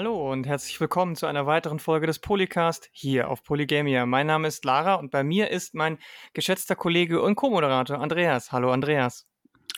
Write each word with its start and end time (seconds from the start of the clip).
Hallo 0.00 0.32
und 0.32 0.46
herzlich 0.46 0.80
willkommen 0.80 1.14
zu 1.14 1.26
einer 1.26 1.44
weiteren 1.44 1.78
Folge 1.78 2.06
des 2.06 2.20
Polycast 2.20 2.88
hier 2.90 3.28
auf 3.28 3.42
Polygamia. 3.42 4.06
Mein 4.06 4.26
Name 4.26 4.48
ist 4.48 4.64
Lara 4.64 4.94
und 4.94 5.10
bei 5.10 5.22
mir 5.22 5.50
ist 5.50 5.74
mein 5.74 5.98
geschätzter 6.32 6.74
Kollege 6.74 7.20
und 7.20 7.34
Co-Moderator 7.34 7.98
Andreas. 7.98 8.50
Hallo 8.50 8.72
Andreas. 8.72 9.28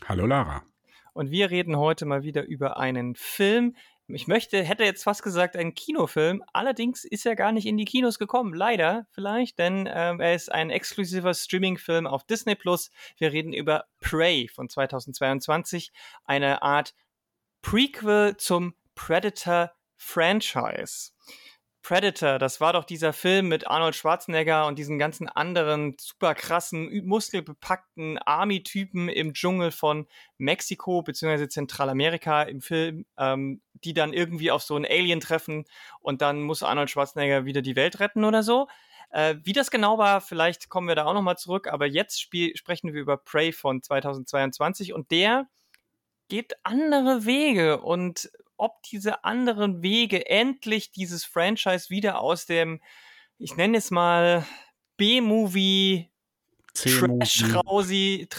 Hallo 0.07 0.25
Lara. 0.25 0.63
Und 1.13 1.33
wir 1.33 1.51
reden 1.51 1.77
heute 1.77 2.07
mal 2.07 2.23
wieder 2.23 2.45
über 2.45 2.77
einen 2.77 3.17
Film. 3.17 3.75
Ich 4.07 4.29
möchte, 4.29 4.63
hätte 4.63 4.85
jetzt 4.85 5.03
fast 5.03 5.25
gesagt, 5.25 5.57
einen 5.57 5.75
Kinofilm. 5.75 6.45
Allerdings 6.53 7.05
ist 7.05 7.27
er 7.27 7.35
gar 7.35 7.51
nicht 7.51 7.67
in 7.67 7.77
die 7.77 7.85
Kinos 7.85 8.21
gekommen. 8.21 8.55
Leider 8.55 9.09
vielleicht, 9.11 9.59
denn 9.59 9.91
ähm, 9.93 10.21
er 10.21 10.37
ist 10.37 10.53
ein 10.53 10.71
exklusiver 10.71 11.35
Streaming-Film 11.35 12.07
auf 12.07 12.23
Disney 12.23 12.55
Plus. 12.55 12.93
Wir 13.19 13.33
reden 13.33 13.53
über 13.53 13.87
Prey 13.99 14.47
von 14.47 14.69
2022. 14.69 15.91
Eine 16.25 16.63
Art 16.63 16.95
Prequel 17.61 18.37
zum 18.37 18.75
Predator 18.95 19.73
Franchise. 20.03 21.13
Predator, 21.83 22.39
das 22.39 22.61
war 22.61 22.73
doch 22.73 22.85
dieser 22.85 23.13
Film 23.13 23.49
mit 23.49 23.67
Arnold 23.67 23.97
Schwarzenegger 23.97 24.67
und 24.67 24.79
diesen 24.79 24.99
ganzen 24.99 25.29
anderen 25.29 25.97
super 25.99 26.35
krassen, 26.35 27.05
muskelbepackten 27.05 28.19
Army-Typen 28.19 29.09
im 29.09 29.33
Dschungel 29.33 29.73
von 29.73 30.07
Mexiko 30.39 31.03
bzw. 31.03 31.49
Zentralamerika 31.49 32.43
im 32.43 32.61
Film, 32.61 33.05
ähm, 33.19 33.63
die 33.73 33.95
dann 33.95 34.13
irgendwie 34.13 34.53
auf 34.53 34.63
so 34.63 34.77
einen 34.77 34.85
Alien 34.85 35.21
treffen 35.21 35.65
und 36.01 36.21
dann 36.21 36.43
muss 36.43 36.63
Arnold 36.63 36.91
Schwarzenegger 36.91 37.47
wieder 37.47 37.63
die 37.63 37.77
Welt 37.77 37.99
retten 37.99 38.25
oder 38.25 38.43
so. 38.43 38.69
Äh, 39.11 39.37
wie 39.43 39.53
das 39.53 39.71
genau 39.71 39.99
war, 39.99 40.21
vielleicht 40.21 40.69
kommen 40.69 40.89
wir 40.89 40.95
da 40.95 41.05
auch 41.05 41.15
nochmal 41.15 41.37
zurück, 41.37 41.67
aber 41.69 41.87
jetzt 41.87 42.21
sprechen 42.21 42.93
wir 42.93 43.01
über 43.01 43.17
Prey 43.17 43.53
von 43.53 43.83
2022 43.83 44.93
und 44.93 45.11
der 45.11 45.49
geht 46.29 46.55
andere 46.63 47.25
Wege 47.25 47.81
und 47.81 48.31
ob 48.57 48.83
diese 48.83 49.25
anderen 49.25 49.83
Wege 49.83 50.29
endlich 50.29 50.93
dieses 50.93 51.25
Franchise 51.25 51.91
wieder 51.91 52.21
aus 52.21 52.47
dem, 52.47 52.81
ich 53.39 53.57
nenne 53.57 53.79
es 53.79 53.91
mal, 53.91 54.47
B-Movie 54.97 56.11
Trash 56.75 57.45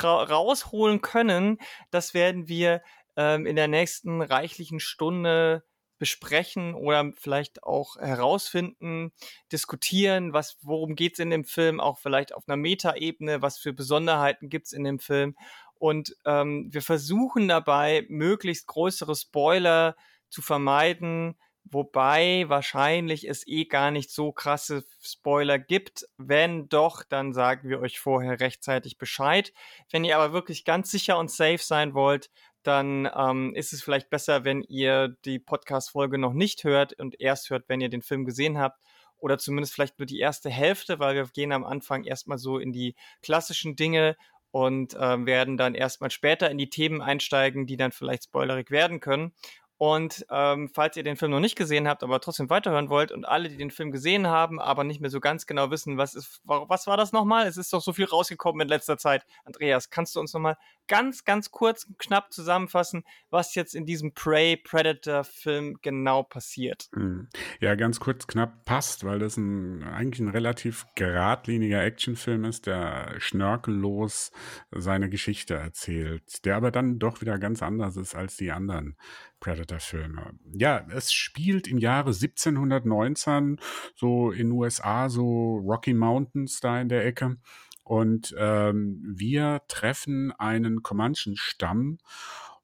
rausholen 0.03 1.01
können, 1.01 1.57
das 1.91 2.13
werden 2.13 2.47
wir 2.47 2.81
ähm, 3.15 3.45
in 3.45 3.55
der 3.55 3.67
nächsten 3.67 4.21
reichlichen 4.21 4.79
Stunde 4.79 5.63
besprechen 5.99 6.73
oder 6.73 7.13
vielleicht 7.15 7.63
auch 7.63 7.95
herausfinden, 7.95 9.13
diskutieren, 9.51 10.33
was, 10.33 10.57
worum 10.61 10.95
geht's 10.95 11.19
in 11.19 11.29
dem 11.29 11.45
Film, 11.45 11.79
auch 11.79 11.97
vielleicht 11.97 12.33
auf 12.33 12.43
einer 12.47 12.57
Metaebene, 12.57 13.41
was 13.41 13.57
für 13.57 13.71
Besonderheiten 13.71 14.49
gibt's 14.49 14.73
in 14.73 14.83
dem 14.83 14.99
Film. 14.99 15.37
Und 15.83 16.15
ähm, 16.23 16.69
wir 16.71 16.81
versuchen 16.81 17.49
dabei, 17.49 18.05
möglichst 18.07 18.67
größere 18.67 19.17
Spoiler 19.17 19.97
zu 20.29 20.41
vermeiden, 20.41 21.35
wobei 21.65 22.45
wahrscheinlich 22.47 23.27
es 23.27 23.45
eh 23.47 23.65
gar 23.65 23.91
nicht 23.91 24.09
so 24.09 24.31
krasse 24.31 24.85
Spoiler 25.01 25.59
gibt. 25.59 26.05
Wenn 26.15 26.69
doch, 26.69 27.03
dann 27.03 27.33
sagen 27.33 27.67
wir 27.67 27.81
euch 27.81 27.99
vorher 27.99 28.39
rechtzeitig 28.39 28.97
Bescheid. 28.97 29.51
Wenn 29.91 30.05
ihr 30.05 30.15
aber 30.17 30.31
wirklich 30.31 30.63
ganz 30.63 30.89
sicher 30.89 31.17
und 31.17 31.29
safe 31.29 31.57
sein 31.61 31.93
wollt, 31.93 32.31
dann 32.63 33.09
ähm, 33.13 33.53
ist 33.53 33.73
es 33.73 33.83
vielleicht 33.83 34.09
besser, 34.09 34.45
wenn 34.45 34.61
ihr 34.61 35.09
die 35.25 35.39
Podcast-Folge 35.39 36.17
noch 36.17 36.31
nicht 36.31 36.63
hört 36.63 36.97
und 36.97 37.19
erst 37.19 37.49
hört, 37.49 37.67
wenn 37.67 37.81
ihr 37.81 37.89
den 37.89 38.03
Film 38.03 38.23
gesehen 38.23 38.57
habt. 38.57 38.81
Oder 39.17 39.37
zumindest 39.37 39.73
vielleicht 39.73 39.99
nur 39.99 40.05
die 40.05 40.19
erste 40.19 40.49
Hälfte, 40.49 40.99
weil 40.99 41.15
wir 41.15 41.25
gehen 41.27 41.51
am 41.51 41.65
Anfang 41.65 42.05
erstmal 42.05 42.37
so 42.37 42.57
in 42.57 42.71
die 42.71 42.95
klassischen 43.21 43.75
Dinge 43.75 44.15
und 44.53 44.93
äh, 44.93 45.25
werden 45.25 45.57
dann 45.57 45.73
erstmal 45.73 46.11
später 46.11 46.51
in 46.51 46.59
die 46.59 46.69
Themen 46.69 47.01
einsteigen, 47.01 47.65
die 47.65 47.75
dann 47.75 47.91
vielleicht 47.91 48.25
spoilerig 48.25 48.69
werden 48.69 48.99
können. 48.99 49.33
Und 49.79 50.27
ähm, 50.29 50.69
falls 50.71 50.95
ihr 50.95 51.01
den 51.01 51.17
Film 51.17 51.31
noch 51.31 51.39
nicht 51.39 51.55
gesehen 51.55 51.87
habt, 51.87 52.03
aber 52.03 52.21
trotzdem 52.21 52.51
weiterhören 52.51 52.89
wollt 52.89 53.11
und 53.11 53.25
alle, 53.25 53.49
die 53.49 53.57
den 53.57 53.71
Film 53.71 53.91
gesehen 53.91 54.27
haben, 54.27 54.59
aber 54.59 54.83
nicht 54.83 55.01
mehr 55.01 55.09
so 55.09 55.19
ganz 55.19 55.47
genau 55.47 55.71
wissen, 55.71 55.97
was 55.97 56.13
ist, 56.13 56.39
was 56.43 56.85
war 56.85 56.97
das 56.97 57.11
nochmal? 57.11 57.47
Es 57.47 57.57
ist 57.57 57.73
doch 57.73 57.81
so 57.81 57.93
viel 57.93 58.05
rausgekommen 58.05 58.61
in 58.61 58.67
letzter 58.67 58.99
Zeit. 58.99 59.25
Andreas, 59.43 59.89
kannst 59.89 60.15
du 60.15 60.19
uns 60.19 60.31
nochmal 60.33 60.55
ganz, 60.87 61.25
ganz 61.25 61.51
kurz, 61.51 61.87
knapp 61.97 62.31
zusammenfassen, 62.33 63.03
was 63.29 63.55
jetzt 63.55 63.75
in 63.75 63.85
diesem 63.85 64.13
Prey 64.13 64.57
Predator 64.57 65.23
Film 65.23 65.77
genau 65.81 66.23
passiert? 66.23 66.89
Hm. 66.93 67.29
Ja, 67.59 67.75
ganz 67.75 67.99
kurz, 67.99 68.27
knapp 68.27 68.65
passt, 68.65 69.03
weil 69.03 69.19
das 69.19 69.37
ein, 69.37 69.83
eigentlich 69.83 70.19
ein 70.19 70.29
relativ 70.29 70.85
geradliniger 70.95 71.83
Actionfilm 71.83 72.45
ist, 72.45 72.65
der 72.65 73.15
schnörkellos 73.19 74.31
seine 74.71 75.09
Geschichte 75.09 75.55
erzählt, 75.55 76.45
der 76.45 76.55
aber 76.55 76.71
dann 76.71 76.99
doch 76.99 77.21
wieder 77.21 77.39
ganz 77.39 77.61
anders 77.61 77.97
ist 77.97 78.15
als 78.15 78.37
die 78.37 78.51
anderen 78.51 78.97
Predator-Filme. 79.39 80.39
Ja, 80.53 80.85
es 80.89 81.11
spielt 81.11 81.67
im 81.67 81.77
Jahre 81.77 82.11
1719, 82.11 83.59
so 83.95 84.31
in 84.31 84.51
USA, 84.51 85.09
so 85.09 85.57
Rocky 85.57 85.93
Mountains 85.93 86.61
da 86.61 86.79
in 86.79 86.89
der 86.89 87.05
Ecke. 87.05 87.37
Und 87.83 88.33
ähm, 88.37 89.01
wir 89.05 89.61
treffen 89.67 90.31
einen 90.31 90.83
Comanchen-Stamm 90.83 91.97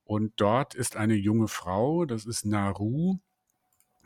und 0.03 0.33
dort 0.37 0.75
ist 0.75 0.95
eine 0.95 1.15
junge 1.15 1.47
Frau, 1.47 2.05
das 2.05 2.25
ist 2.25 2.45
Naru, 2.45 3.19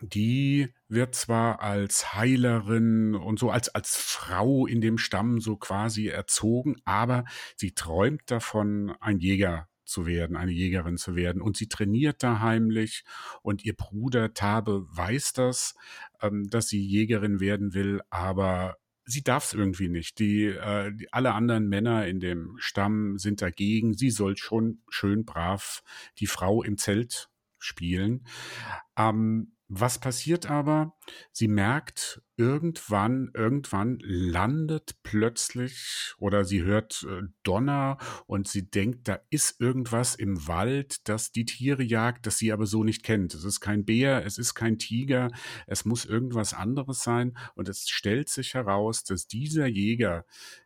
die 0.02 0.74
wird 0.90 1.16
zwar 1.16 1.62
als 1.62 2.14
Heilerin 2.14 3.16
und 3.16 3.40
so 3.40 3.52
als, 3.52 3.70
als 3.70 3.96
Frau 3.96 4.66
in 4.66 4.82
dem 4.82 4.98
Stamm 4.98 5.40
so 5.40 5.56
quasi 5.56 6.08
erzogen, 6.08 6.76
aber 6.84 7.24
sie 7.56 7.72
träumt 7.72 8.24
davon, 8.26 8.94
ein 9.00 9.20
Jäger 9.20 9.70
zu 9.86 10.06
werden, 10.06 10.36
eine 10.36 10.52
Jägerin 10.52 10.98
zu 10.98 11.16
werden. 11.16 11.42
Und 11.42 11.58
sie 11.58 11.68
trainiert 11.68 12.24
da 12.24 12.40
heimlich 12.40 13.04
und 13.42 13.64
ihr 13.64 13.76
Bruder 13.76 14.34
Tabe 14.34 14.86
weiß 14.90 15.34
das, 15.34 15.76
ähm, 16.22 16.50
dass 16.50 16.68
sie 16.68 16.82
Jägerin 16.82 17.40
werden 17.40 17.74
will, 17.74 18.02
aber 18.10 18.78
sie 19.06 19.24
darf 19.24 19.46
es 19.46 19.54
irgendwie 19.54 19.90
nicht. 19.90 20.20
Die, 20.20 20.46
äh, 20.46 20.92
die, 20.94 21.12
alle 21.12 21.34
anderen 21.34 21.68
Männer 21.68 22.08
in 22.08 22.20
dem 22.20 22.56
Stamm 22.58 23.18
sind 23.18 23.42
dagegen. 23.42 23.94
Sie 23.94 24.10
soll 24.10 24.38
schon 24.38 24.82
schön 24.90 25.26
brav 25.26 25.84
die 26.20 26.28
Frau 26.28 26.64
im 26.64 26.78
Zelt 26.78 27.30
spielen. 27.58 28.26
Ähm, 28.98 29.54
was 29.68 30.00
passiert 30.00 30.50
aber? 30.50 30.96
Sie 31.32 31.48
merkt 31.48 32.22
irgendwann, 32.36 33.30
irgendwann 33.34 34.00
landet 34.02 34.96
plötzlich 35.04 36.14
oder 36.18 36.46
sie 36.46 36.64
hört 36.64 37.06
äh, 37.08 37.28
Donner 37.44 37.98
und 38.26 38.48
sie 38.48 38.70
denkt, 38.70 39.08
da 39.08 39.20
ist 39.30 39.62
irgendwas 39.62 40.16
im 40.16 40.48
Wald, 40.48 41.08
das 41.08 41.32
die 41.32 41.46
Tiere 41.46 41.84
jagt, 41.84 42.26
das 42.26 42.38
sie 42.38 42.52
aber 42.52 42.66
so 42.66 42.84
nicht 42.84 43.04
kennt. 43.04 43.34
Es 43.36 43.44
ist 43.44 43.60
kein 43.60 43.86
Bär, 43.86 44.26
es 44.26 44.38
ist 44.38 44.56
kein 44.56 44.80
Tiger, 44.80 45.30
es 45.68 45.86
muss 45.86 46.06
irgendwas 46.06 46.54
anderes 46.54 47.04
sein 47.04 47.38
und 47.56 47.70
es 47.70 47.88
stellt 47.88 48.30
sich 48.30 48.56
heraus, 48.56 49.04
dass 49.04 49.28
dieser 49.28 49.68
Jäger, 49.68 50.26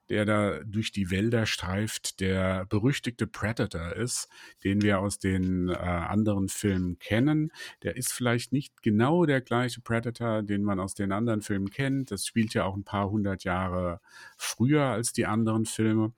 der 0.09 0.23
da 0.23 0.59
durch 0.63 0.93
die 0.93 1.11
Wälder 1.11 1.45
streift, 1.45 2.21
der 2.21 2.65
berüchtigte 2.65 3.27
Predator 3.27 3.93
ist, 3.93 4.29
den 4.63 4.81
wir 4.81 4.99
aus 4.99 5.19
den 5.19 5.67
äh, 5.67 5.73
anderen 5.73 6.47
Filmen 6.47 6.97
kennen. 6.99 7.51
Der 7.83 7.97
ist 7.97 8.13
vielleicht 8.13 8.53
nicht 8.53 8.81
genau 8.81 9.25
der 9.25 9.41
gleiche 9.41 9.81
Predator, 9.81 10.43
den 10.43 10.63
man 10.63 10.79
aus 10.79 10.93
den 10.93 11.11
anderen 11.11 11.41
Filmen 11.41 11.56
kennt. 11.65 12.11
Das 12.11 12.25
spielt 12.25 12.53
ja 12.53 12.65
auch 12.65 12.75
ein 12.75 12.83
paar 12.83 13.09
hundert 13.09 13.43
Jahre 13.43 13.99
früher 14.37 14.83
als 14.85 15.13
die 15.13 15.25
anderen 15.25 15.65
Filme. 15.65 16.13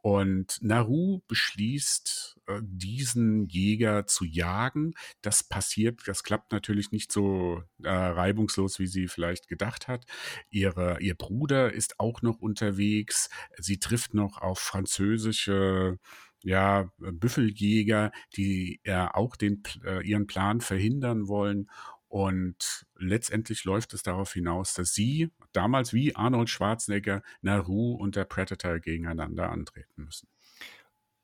Und 0.00 0.58
Naru 0.62 1.20
beschließt, 1.26 2.40
äh, 2.46 2.60
diesen 2.62 3.46
Jäger 3.48 4.06
zu 4.06 4.24
jagen. 4.24 4.94
Das 5.22 5.42
passiert, 5.42 6.00
das 6.06 6.22
klappt 6.22 6.52
natürlich 6.52 6.92
nicht 6.92 7.10
so 7.10 7.62
äh, 7.82 7.88
reibungslos, 7.90 8.78
wie 8.78 8.86
sie 8.86 9.08
vielleicht 9.08 9.48
gedacht 9.48 9.88
hat. 9.88 10.06
Ihre, 10.50 11.00
ihr 11.00 11.14
Bruder 11.14 11.72
ist 11.72 11.98
auch 11.98 12.22
noch 12.22 12.38
unterwegs. 12.38 13.28
Sie 13.58 13.78
trifft 13.78 14.14
noch 14.14 14.40
auf 14.40 14.60
französische 14.60 15.98
ja, 16.44 16.90
Büffeljäger, 16.98 18.12
die 18.36 18.80
äh, 18.84 19.06
auch 19.12 19.36
den, 19.36 19.62
äh, 19.84 20.06
ihren 20.06 20.26
Plan 20.26 20.60
verhindern 20.60 21.28
wollen. 21.28 21.68
Und 22.08 22.86
letztendlich 22.98 23.64
läuft 23.64 23.94
es 23.94 24.02
darauf 24.02 24.32
hinaus, 24.32 24.74
dass 24.74 24.92
sie 24.92 25.30
damals 25.52 25.92
wie 25.92 26.14
Arnold 26.14 26.50
Schwarzenegger, 26.50 27.22
Naru 27.40 27.92
und 27.92 28.16
der 28.16 28.24
Predator 28.24 28.78
gegeneinander 28.78 29.50
antreten 29.50 30.04
müssen. 30.04 30.28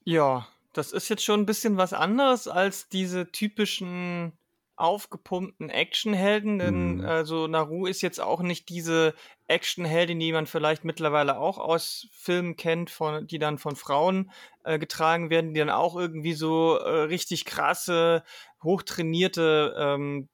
Ja, 0.04 0.48
das 0.72 0.92
ist 0.92 1.08
jetzt 1.08 1.24
schon 1.24 1.40
ein 1.40 1.46
bisschen 1.46 1.76
was 1.76 1.92
anderes 1.92 2.48
als 2.48 2.88
diese 2.88 3.30
typischen 3.30 4.32
aufgepumpten 4.76 5.70
Actionhelden, 5.70 6.58
denn 6.58 6.96
mhm. 6.96 7.04
also 7.04 7.46
Naru 7.46 7.86
ist 7.86 8.02
jetzt 8.02 8.20
auch 8.20 8.40
nicht 8.40 8.68
diese 8.68 9.14
Actionheldin, 9.46 10.18
die 10.18 10.32
man 10.32 10.46
vielleicht 10.46 10.84
mittlerweile 10.84 11.38
auch 11.38 11.58
aus 11.58 12.08
Filmen 12.12 12.56
kennt, 12.56 12.90
von, 12.90 13.26
die 13.26 13.38
dann 13.38 13.58
von 13.58 13.76
Frauen 13.76 14.30
äh, 14.64 14.78
getragen 14.78 15.30
werden, 15.30 15.54
die 15.54 15.60
dann 15.60 15.70
auch 15.70 15.96
irgendwie 15.96 16.32
so 16.32 16.76
äh, 16.76 17.02
richtig 17.02 17.44
krasse, 17.44 18.24
hochtrainierte, 18.62 19.74
ähm, 19.78 20.28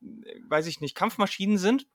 weiß 0.48 0.66
ich 0.68 0.80
nicht, 0.80 0.94
Kampfmaschinen 0.94 1.58
sind, 1.58 1.82
mhm. 1.82 1.86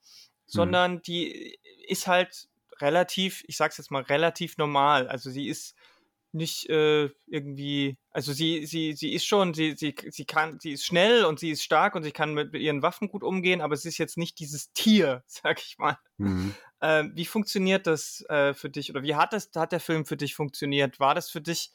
sondern 0.45 1.01
die 1.01 1.57
ist 1.87 2.05
halt 2.05 2.47
relativ, 2.79 3.43
ich 3.47 3.57
sag's 3.57 3.77
jetzt 3.77 3.91
mal, 3.91 4.03
relativ 4.03 4.57
normal. 4.57 5.07
Also 5.07 5.29
sie 5.29 5.47
ist 5.47 5.75
nicht 6.35 6.69
äh, 6.69 7.09
irgendwie, 7.25 7.97
also 8.11 8.33
sie, 8.33 8.65
sie, 8.65 8.93
sie 8.93 9.13
ist 9.13 9.25
schon, 9.25 9.53
sie, 9.53 9.75
sie, 9.77 9.95
sie 10.09 10.25
kann, 10.25 10.59
sie 10.59 10.73
ist 10.73 10.85
schnell 10.85 11.25
und 11.25 11.39
sie 11.39 11.51
ist 11.51 11.63
stark 11.63 11.95
und 11.95 12.03
sie 12.03 12.11
kann 12.11 12.33
mit, 12.33 12.53
ihren 12.53 12.81
Waffen 12.81 13.07
gut 13.07 13.23
umgehen, 13.23 13.61
aber 13.61 13.75
sie 13.75 13.87
ist 13.87 13.97
jetzt 13.97 14.17
nicht 14.17 14.37
dieses 14.39 14.71
Tier, 14.73 15.23
sag 15.27 15.61
ich 15.61 15.77
mal. 15.77 15.97
Mhm. 16.17 16.53
Äh, 16.81 17.05
wie 17.13 17.25
funktioniert 17.25 17.87
das 17.87 18.23
äh, 18.29 18.53
für 18.53 18.69
dich 18.69 18.91
oder 18.91 19.01
wie 19.01 19.15
hat 19.15 19.33
das, 19.33 19.49
hat 19.55 19.71
der 19.71 19.79
Film 19.79 20.05
für 20.05 20.17
dich 20.17 20.35
funktioniert? 20.35 20.99
War 20.99 21.15
das 21.15 21.29
für 21.29 21.41
dich 21.41 21.71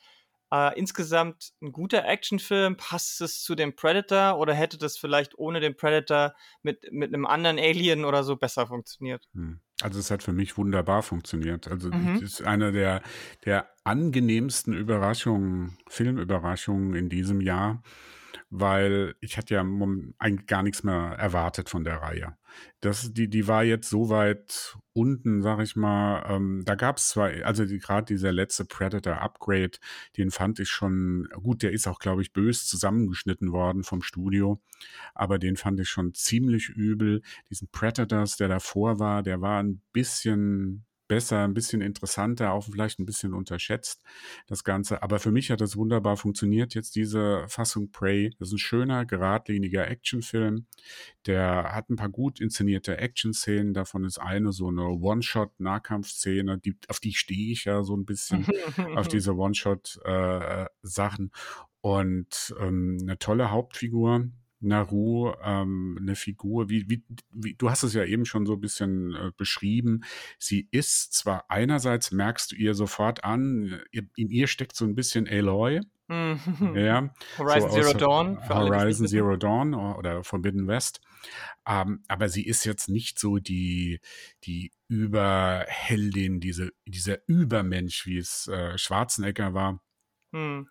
äh, 0.52 0.78
insgesamt 0.78 1.52
ein 1.62 1.72
guter 1.72 2.04
Actionfilm? 2.04 2.76
Passt 2.76 3.20
es 3.22 3.42
zu 3.42 3.54
dem 3.54 3.74
Predator 3.74 4.38
oder 4.38 4.54
hätte 4.54 4.78
das 4.78 4.98
vielleicht 4.98 5.38
ohne 5.38 5.60
den 5.60 5.76
Predator 5.76 6.34
mit, 6.62 6.92
mit 6.92 7.14
einem 7.14 7.26
anderen 7.26 7.58
Alien 7.58 8.04
oder 8.04 8.24
so 8.24 8.36
besser 8.36 8.66
funktioniert? 8.66 9.26
Hm. 9.32 9.60
Also 9.82 9.98
es 9.98 10.10
hat 10.10 10.22
für 10.22 10.32
mich 10.32 10.56
wunderbar 10.56 11.02
funktioniert. 11.02 11.68
Also 11.68 11.88
mhm. 11.88 12.16
es 12.16 12.22
ist 12.22 12.42
einer 12.42 12.72
der, 12.72 13.02
der 13.44 13.68
angenehmsten 13.84 14.74
Überraschungen, 14.74 15.76
Filmüberraschungen 15.88 16.94
in 16.94 17.08
diesem 17.08 17.40
Jahr 17.40 17.82
weil 18.50 19.14
ich 19.20 19.38
hatte 19.38 19.55
ja 19.55 19.61
eigentlich 19.61 20.47
gar 20.47 20.64
nichts 20.64 20.82
mehr 20.82 21.14
erwartet 21.19 21.69
von 21.69 21.85
der 21.85 22.02
Reihe. 22.02 22.37
Das, 22.81 23.12
die, 23.12 23.31
die 23.31 23.47
war 23.47 23.62
jetzt 23.62 23.88
so 23.88 24.08
weit 24.08 24.76
unten, 24.93 25.41
sag 25.41 25.61
ich 25.61 25.76
mal. 25.76 26.25
Ähm, 26.29 26.62
da 26.64 26.75
gab 26.75 26.97
es 26.97 27.11
zwar, 27.11 27.31
also 27.44 27.64
die, 27.64 27.79
gerade 27.79 28.06
dieser 28.06 28.32
letzte 28.32 28.64
Predator 28.64 29.20
Upgrade, 29.20 29.79
den 30.17 30.32
fand 30.32 30.58
ich 30.58 30.69
schon 30.69 31.29
gut. 31.43 31.62
Der 31.62 31.70
ist 31.70 31.87
auch, 31.87 32.00
glaube 32.00 32.23
ich, 32.23 32.32
bös 32.32 32.67
zusammengeschnitten 32.67 33.52
worden 33.52 33.85
vom 33.85 34.02
Studio, 34.02 34.61
aber 35.14 35.38
den 35.38 35.56
fand 35.56 35.79
ich 35.79 35.88
schon 35.88 36.12
ziemlich 36.14 36.69
übel. 36.69 37.23
Diesen 37.50 37.69
Predators, 37.69 38.37
der 38.37 38.49
davor 38.49 38.99
war, 38.99 39.23
der 39.23 39.41
war 39.41 39.62
ein 39.62 39.81
bisschen 39.93 40.85
besser, 41.10 41.42
ein 41.42 41.54
bisschen 41.54 41.80
interessanter, 41.80 42.52
auch 42.52 42.66
vielleicht 42.70 43.00
ein 43.00 43.04
bisschen 43.04 43.34
unterschätzt, 43.34 44.00
das 44.46 44.62
Ganze. 44.62 45.02
Aber 45.02 45.18
für 45.18 45.32
mich 45.32 45.50
hat 45.50 45.60
das 45.60 45.76
wunderbar 45.76 46.16
funktioniert, 46.16 46.72
jetzt 46.76 46.94
diese 46.94 47.46
Fassung 47.48 47.90
Prey. 47.90 48.30
Das 48.38 48.50
ist 48.50 48.54
ein 48.54 48.58
schöner, 48.58 49.04
geradliniger 49.04 49.88
Actionfilm. 49.88 50.66
Der 51.26 51.72
hat 51.74 51.90
ein 51.90 51.96
paar 51.96 52.10
gut 52.10 52.40
inszenierte 52.40 52.96
Action-Szenen. 52.98 53.74
Davon 53.74 54.04
ist 54.04 54.18
eine 54.18 54.52
so 54.52 54.68
eine 54.68 54.84
One-Shot-Nahkampfszene, 54.84 56.58
die, 56.58 56.76
auf 56.86 57.00
die 57.00 57.14
stehe 57.14 57.50
ich 57.50 57.64
ja 57.64 57.82
so 57.82 57.96
ein 57.96 58.04
bisschen, 58.04 58.46
auf 58.94 59.08
diese 59.08 59.34
One-Shot-Sachen. 59.34 61.26
Äh, 61.26 61.60
und 61.82 62.54
ähm, 62.60 62.98
eine 63.00 63.18
tolle 63.18 63.50
Hauptfigur, 63.50 64.28
Naru 64.60 65.32
ähm, 65.42 65.98
eine 66.00 66.14
Figur, 66.14 66.68
wie, 66.68 66.88
wie, 66.88 67.02
wie, 67.32 67.54
du 67.54 67.70
hast 67.70 67.82
es 67.82 67.94
ja 67.94 68.04
eben 68.04 68.24
schon 68.24 68.46
so 68.46 68.54
ein 68.54 68.60
bisschen 68.60 69.14
äh, 69.14 69.30
beschrieben. 69.36 70.02
Sie 70.38 70.68
ist 70.70 71.14
zwar 71.14 71.50
einerseits 71.50 72.12
merkst 72.12 72.52
du 72.52 72.56
ihr 72.56 72.74
sofort 72.74 73.24
an, 73.24 73.80
in 73.92 74.30
ihr 74.30 74.46
steckt 74.46 74.76
so 74.76 74.84
ein 74.84 74.94
bisschen 74.94 75.26
Aloy. 75.26 75.80
Mhm. 76.08 76.74
Ja, 76.74 77.14
Horizon 77.38 77.70
so 77.70 77.80
Zero 77.80 77.92
Dawn. 77.94 78.48
Horizon 78.48 79.06
Zero 79.06 79.36
Dawn 79.36 79.74
oder 79.74 80.24
Forbidden 80.24 80.66
West. 80.66 81.00
Ähm, 81.66 82.02
aber 82.08 82.28
sie 82.28 82.44
ist 82.44 82.64
jetzt 82.64 82.88
nicht 82.88 83.20
so 83.20 83.38
die, 83.38 84.00
die 84.42 84.72
Überheldin, 84.88 86.40
diese, 86.40 86.72
dieser 86.84 87.18
Übermensch, 87.28 88.06
wie 88.06 88.18
es 88.18 88.48
äh, 88.48 88.76
Schwarzenegger 88.76 89.54
war. 89.54 89.80
Hm. 90.32 90.68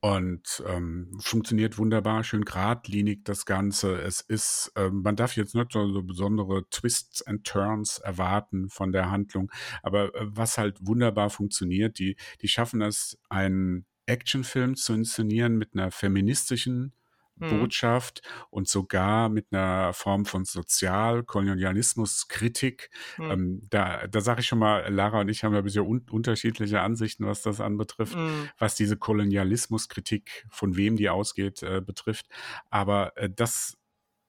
Und 0.00 0.62
ähm, 0.66 1.18
funktioniert 1.20 1.78
wunderbar, 1.78 2.22
schön 2.24 2.44
geradlinig 2.44 3.24
das 3.24 3.46
Ganze. 3.46 4.00
Es 4.00 4.20
ist, 4.20 4.70
ähm, 4.76 5.02
man 5.02 5.16
darf 5.16 5.34
jetzt 5.34 5.54
nicht 5.54 5.72
so, 5.72 5.90
so, 5.92 6.02
besondere 6.02 6.68
Twists 6.70 7.26
and 7.26 7.44
Turns 7.44 7.98
erwarten 7.98 8.68
von 8.68 8.92
der 8.92 9.10
Handlung, 9.10 9.50
aber 9.82 10.14
äh, 10.14 10.26
was 10.26 10.58
halt 10.58 10.78
wunderbar 10.86 11.30
funktioniert, 11.30 11.98
die, 11.98 12.16
die 12.42 12.48
schaffen 12.48 12.82
es, 12.82 13.18
einen 13.30 13.86
Actionfilm 14.06 14.76
zu 14.76 14.92
inszenieren 14.92 15.56
mit 15.56 15.74
einer 15.74 15.90
feministischen 15.90 16.92
Mhm. 17.40 17.60
Botschaft 17.60 18.22
und 18.50 18.68
sogar 18.68 19.28
mit 19.28 19.46
einer 19.50 19.92
Form 19.92 20.24
von 20.24 20.44
Sozialkolonialismuskritik. 20.44 22.90
Mhm. 23.18 23.30
Ähm, 23.30 23.62
da 23.70 24.06
da 24.06 24.20
sage 24.20 24.40
ich 24.40 24.46
schon 24.46 24.58
mal, 24.58 24.92
Lara 24.92 25.20
und 25.20 25.28
ich 25.28 25.44
haben 25.44 25.52
ja 25.52 25.58
ein 25.58 25.64
bisschen 25.64 25.86
un 25.86 26.04
unterschiedliche 26.10 26.80
Ansichten, 26.80 27.26
was 27.26 27.42
das 27.42 27.60
anbetrifft, 27.60 28.16
mhm. 28.16 28.48
was 28.58 28.74
diese 28.74 28.96
Kolonialismuskritik, 28.96 30.46
von 30.50 30.76
wem 30.76 30.96
die 30.96 31.10
ausgeht, 31.10 31.62
äh, 31.62 31.80
betrifft. 31.80 32.26
Aber 32.70 33.16
äh, 33.16 33.30
das 33.30 33.78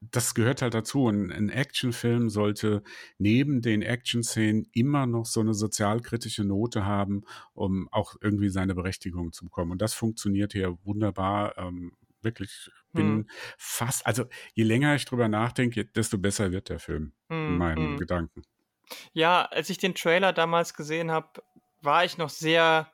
das 0.01 0.33
gehört 0.33 0.61
halt 0.61 0.73
dazu. 0.73 1.07
Ein, 1.07 1.31
ein 1.31 1.49
Actionfilm 1.49 2.29
sollte 2.29 2.83
neben 3.17 3.61
den 3.61 3.81
Action-Szenen 3.81 4.67
immer 4.71 5.05
noch 5.05 5.25
so 5.25 5.41
eine 5.41 5.53
sozialkritische 5.53 6.43
Note 6.43 6.85
haben, 6.85 7.23
um 7.53 7.89
auch 7.91 8.15
irgendwie 8.21 8.49
seine 8.49 8.75
Berechtigung 8.75 9.33
zu 9.33 9.45
bekommen. 9.45 9.71
Und 9.71 9.81
das 9.81 9.93
funktioniert 9.93 10.53
hier 10.53 10.77
wunderbar. 10.83 11.57
Ähm, 11.57 11.93
wirklich 12.21 12.69
bin 12.93 13.07
hm. 13.07 13.29
fast, 13.57 14.05
also 14.05 14.25
je 14.53 14.63
länger 14.63 14.95
ich 14.95 15.05
drüber 15.05 15.27
nachdenke, 15.27 15.85
desto 15.85 16.17
besser 16.17 16.51
wird 16.51 16.69
der 16.69 16.79
Film 16.79 17.13
hm. 17.29 17.47
in 17.47 17.57
meinen 17.57 17.87
hm. 17.91 17.97
Gedanken. 17.97 18.43
Ja, 19.13 19.45
als 19.45 19.69
ich 19.69 19.77
den 19.77 19.95
Trailer 19.95 20.33
damals 20.33 20.73
gesehen 20.73 21.11
habe, 21.11 21.43
war 21.81 22.03
ich 22.05 22.17
noch 22.17 22.29
sehr 22.29 22.91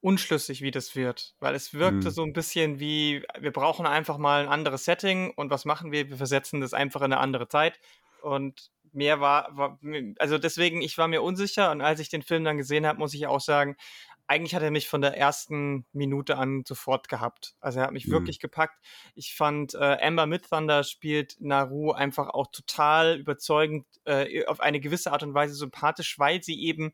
unschlüssig, 0.00 0.60
wie 0.60 0.70
das 0.70 0.94
wird, 0.96 1.34
weil 1.40 1.54
es 1.54 1.74
wirkte 1.74 2.08
hm. 2.08 2.14
so 2.14 2.22
ein 2.22 2.32
bisschen 2.32 2.78
wie, 2.78 3.24
wir 3.38 3.52
brauchen 3.52 3.86
einfach 3.86 4.18
mal 4.18 4.42
ein 4.42 4.48
anderes 4.48 4.84
Setting 4.84 5.30
und 5.30 5.50
was 5.50 5.64
machen 5.64 5.92
wir? 5.92 6.08
Wir 6.10 6.16
versetzen 6.16 6.60
das 6.60 6.74
einfach 6.74 7.00
in 7.00 7.06
eine 7.06 7.18
andere 7.18 7.48
Zeit 7.48 7.80
und 8.22 8.70
mehr 8.92 9.20
war, 9.20 9.48
war 9.56 9.78
also 10.18 10.38
deswegen, 10.38 10.82
ich 10.82 10.96
war 10.98 11.08
mir 11.08 11.22
unsicher 11.22 11.70
und 11.70 11.80
als 11.80 12.00
ich 12.00 12.08
den 12.08 12.22
Film 12.22 12.44
dann 12.44 12.58
gesehen 12.58 12.86
habe, 12.86 12.98
muss 12.98 13.14
ich 13.14 13.26
auch 13.26 13.40
sagen, 13.40 13.76
eigentlich 14.26 14.54
hat 14.54 14.62
er 14.62 14.70
mich 14.70 14.88
von 14.88 15.00
der 15.00 15.16
ersten 15.16 15.86
Minute 15.92 16.38
an 16.38 16.64
sofort 16.66 17.08
gehabt. 17.08 17.54
Also 17.60 17.80
er 17.80 17.86
hat 17.86 17.92
mich 17.92 18.06
mhm. 18.06 18.12
wirklich 18.12 18.38
gepackt. 18.40 18.82
Ich 19.14 19.34
fand, 19.34 19.74
äh, 19.74 19.98
Amber 20.00 20.26
Midthunder 20.26 20.82
spielt 20.84 21.36
Naru 21.40 21.92
einfach 21.92 22.28
auch 22.28 22.46
total 22.50 23.18
überzeugend, 23.18 23.86
äh, 24.04 24.46
auf 24.46 24.60
eine 24.60 24.80
gewisse 24.80 25.12
Art 25.12 25.22
und 25.22 25.34
Weise 25.34 25.54
sympathisch, 25.54 26.18
weil 26.18 26.42
sie 26.42 26.62
eben 26.62 26.92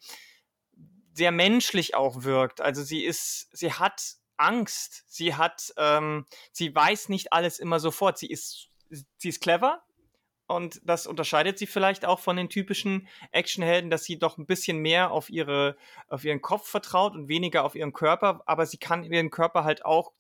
sehr 1.15 1.33
menschlich 1.33 1.95
auch 1.95 2.25
wirkt. 2.25 2.61
Also 2.61 2.83
sie 2.83 3.05
ist, 3.05 3.49
sie 3.53 3.73
hat 3.73 4.17
Angst, 4.37 5.05
sie 5.07 5.35
hat, 5.35 5.73
ähm, 5.77 6.27
sie 6.53 6.75
weiß 6.75 7.11
nicht 7.11 7.33
alles 7.33 7.59
immer 7.59 7.79
sofort. 7.79 8.19
Sie 8.19 8.31
ist, 8.31 8.71
sie 8.89 9.29
ist 9.29 9.41
clever, 9.41 9.83
und 10.51 10.81
das 10.85 11.07
unterscheidet 11.07 11.61
sie 11.61 11.67
vielleicht 11.69 12.05
auch 12.05 12.19
von 12.19 12.37
den 12.37 12.49
typischen 12.49 13.07
Actionhelden, 13.31 13.89
dass 13.89 14.03
sie 14.03 14.19
doch 14.19 14.37
ein 14.37 14.47
bisschen 14.47 14.79
mehr 14.79 15.13
auf 15.13 15.31
ihre, 15.31 15.77
auf 16.09 16.25
ihren 16.25 16.43
Kopf 16.43 16.69
vertraut 16.69 17.15
und 17.15 17.29
weniger 17.29 17.65
auf 17.65 17.77
ihren 17.77 17.93
Körper, 17.93 18.43
aber 18.47 18.67
sie 18.67 18.79
kann 18.79 19.05
ihren 19.05 19.31
Körper 19.31 19.63
halt 19.63 19.85
auch 19.85 20.13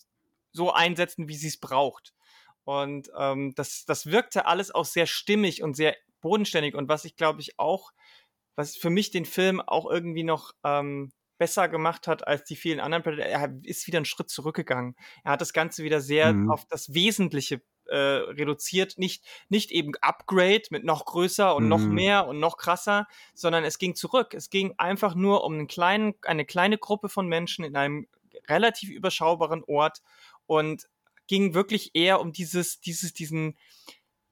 so 0.52 0.72
einsetzen, 0.72 1.26
wie 1.26 1.34
sie 1.34 1.48
es 1.48 1.58
braucht. 1.58 2.14
Und 2.62 3.10
ähm, 3.18 3.54
das, 3.56 3.84
das 3.86 4.06
wirkte 4.06 4.46
alles 4.46 4.70
auch 4.72 4.84
sehr 4.84 5.06
stimmig 5.06 5.64
und 5.64 5.74
sehr 5.74 5.96
bodenständig. 6.20 6.76
Und 6.76 6.88
was 6.88 7.04
ich 7.04 7.16
glaube 7.16 7.40
ich 7.40 7.58
auch, 7.58 7.90
was 8.54 8.76
für 8.76 8.90
mich 8.90 9.10
den 9.10 9.24
Film 9.24 9.60
auch 9.60 9.90
irgendwie 9.90 10.22
noch 10.22 10.52
ähm, 10.62 11.12
besser 11.38 11.68
gemacht 11.68 12.06
hat 12.06 12.28
als 12.28 12.44
die 12.44 12.54
vielen 12.54 12.78
anderen 12.78 13.18
er 13.18 13.52
ist 13.64 13.86
wieder 13.88 13.98
einen 13.98 14.04
Schritt 14.04 14.30
zurückgegangen. 14.30 14.94
Er 15.24 15.32
hat 15.32 15.40
das 15.40 15.52
Ganze 15.52 15.82
wieder 15.82 16.00
sehr 16.00 16.34
mhm. 16.34 16.52
auf 16.52 16.66
das 16.66 16.94
Wesentliche 16.94 17.62
äh, 17.90 17.96
reduziert, 17.96 18.98
nicht, 18.98 19.24
nicht 19.48 19.70
eben 19.70 19.92
Upgrade 20.00 20.62
mit 20.70 20.84
noch 20.84 21.04
größer 21.04 21.54
und 21.54 21.64
mhm. 21.64 21.68
noch 21.68 21.80
mehr 21.80 22.26
und 22.26 22.38
noch 22.38 22.56
krasser, 22.56 23.06
sondern 23.34 23.64
es 23.64 23.78
ging 23.78 23.94
zurück. 23.94 24.34
Es 24.34 24.50
ging 24.50 24.74
einfach 24.78 25.14
nur 25.14 25.44
um 25.44 25.54
einen 25.54 25.66
kleinen, 25.66 26.14
eine 26.22 26.44
kleine 26.44 26.78
Gruppe 26.78 27.08
von 27.08 27.26
Menschen 27.26 27.64
in 27.64 27.76
einem 27.76 28.06
relativ 28.48 28.90
überschaubaren 28.90 29.64
Ort 29.64 30.02
und 30.46 30.88
ging 31.26 31.54
wirklich 31.54 31.92
eher 31.94 32.20
um 32.20 32.32
dieses, 32.32 32.80
dieses, 32.80 33.12
diesen, 33.12 33.56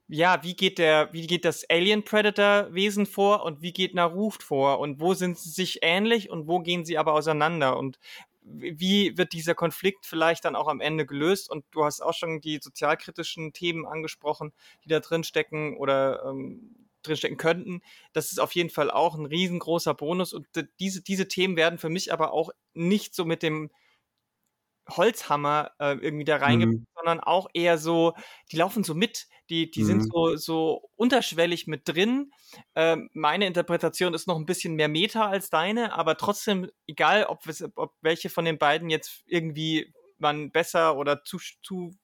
ja, 0.07 0.43
wie 0.43 0.55
geht 0.55 0.77
der, 0.79 1.09
wie 1.13 1.27
geht 1.27 1.45
das 1.45 1.69
Alien 1.69 2.03
Predator 2.03 2.73
Wesen 2.73 3.05
vor 3.05 3.45
und 3.45 3.61
wie 3.61 3.71
geht 3.71 3.93
Naruft 3.93 4.43
vor 4.43 4.79
und 4.79 4.99
wo 4.99 5.13
sind 5.13 5.37
sie 5.37 5.49
sich 5.49 5.79
ähnlich 5.81 6.29
und 6.29 6.47
wo 6.47 6.59
gehen 6.59 6.83
sie 6.83 6.97
aber 6.97 7.13
auseinander 7.13 7.77
und 7.77 7.99
wie 8.41 9.17
wird 9.17 9.33
dieser 9.33 9.55
Konflikt 9.55 10.05
vielleicht 10.05 10.45
dann 10.45 10.55
auch 10.55 10.67
am 10.67 10.81
Ende 10.81 11.05
gelöst? 11.05 11.49
Und 11.49 11.65
du 11.71 11.85
hast 11.85 12.01
auch 12.01 12.13
schon 12.13 12.41
die 12.41 12.59
sozialkritischen 12.61 13.53
Themen 13.53 13.85
angesprochen, 13.85 14.53
die 14.83 14.89
da 14.89 14.99
drin 14.99 15.23
stecken 15.23 15.77
oder 15.77 16.23
ähm, 16.25 16.87
drinstecken 17.03 17.37
könnten. 17.37 17.81
Das 18.13 18.31
ist 18.31 18.39
auf 18.39 18.53
jeden 18.53 18.69
Fall 18.69 18.91
auch 18.91 19.15
ein 19.15 19.25
riesengroßer 19.25 19.93
Bonus. 19.93 20.33
Und 20.33 20.47
diese, 20.79 21.01
diese 21.01 21.27
Themen 21.27 21.55
werden 21.55 21.79
für 21.79 21.89
mich 21.89 22.11
aber 22.13 22.33
auch 22.33 22.49
nicht 22.73 23.13
so 23.15 23.25
mit 23.25 23.43
dem 23.43 23.69
Holzhammer 24.89 25.71
äh, 25.79 25.93
irgendwie 25.93 26.25
da 26.25 26.37
reingebracht, 26.37 26.79
mhm. 26.79 26.87
sondern 26.95 27.19
auch 27.19 27.47
eher 27.53 27.77
so, 27.77 28.13
die 28.51 28.57
laufen 28.57 28.83
so 28.83 28.93
mit, 28.93 29.27
die, 29.49 29.71
die 29.71 29.83
mhm. 29.83 29.87
sind 29.87 30.01
so, 30.11 30.35
so 30.35 30.89
unterschwellig 30.95 31.67
mit 31.67 31.87
drin. 31.87 32.31
Ähm, 32.75 33.09
meine 33.13 33.47
Interpretation 33.47 34.13
ist 34.13 34.27
noch 34.27 34.37
ein 34.37 34.45
bisschen 34.45 34.75
mehr 34.75 34.87
Meta 34.87 35.27
als 35.27 35.49
deine, 35.49 35.93
aber 35.93 36.17
trotzdem, 36.17 36.69
egal 36.87 37.25
ob, 37.25 37.43
ob 37.75 37.93
welche 38.01 38.29
von 38.29 38.45
den 38.45 38.57
beiden 38.57 38.89
jetzt 38.89 39.23
irgendwie 39.25 39.93
man 40.17 40.51
besser 40.51 40.97
oder 40.97 41.23
zu, 41.23 41.39
zu, 41.63 41.95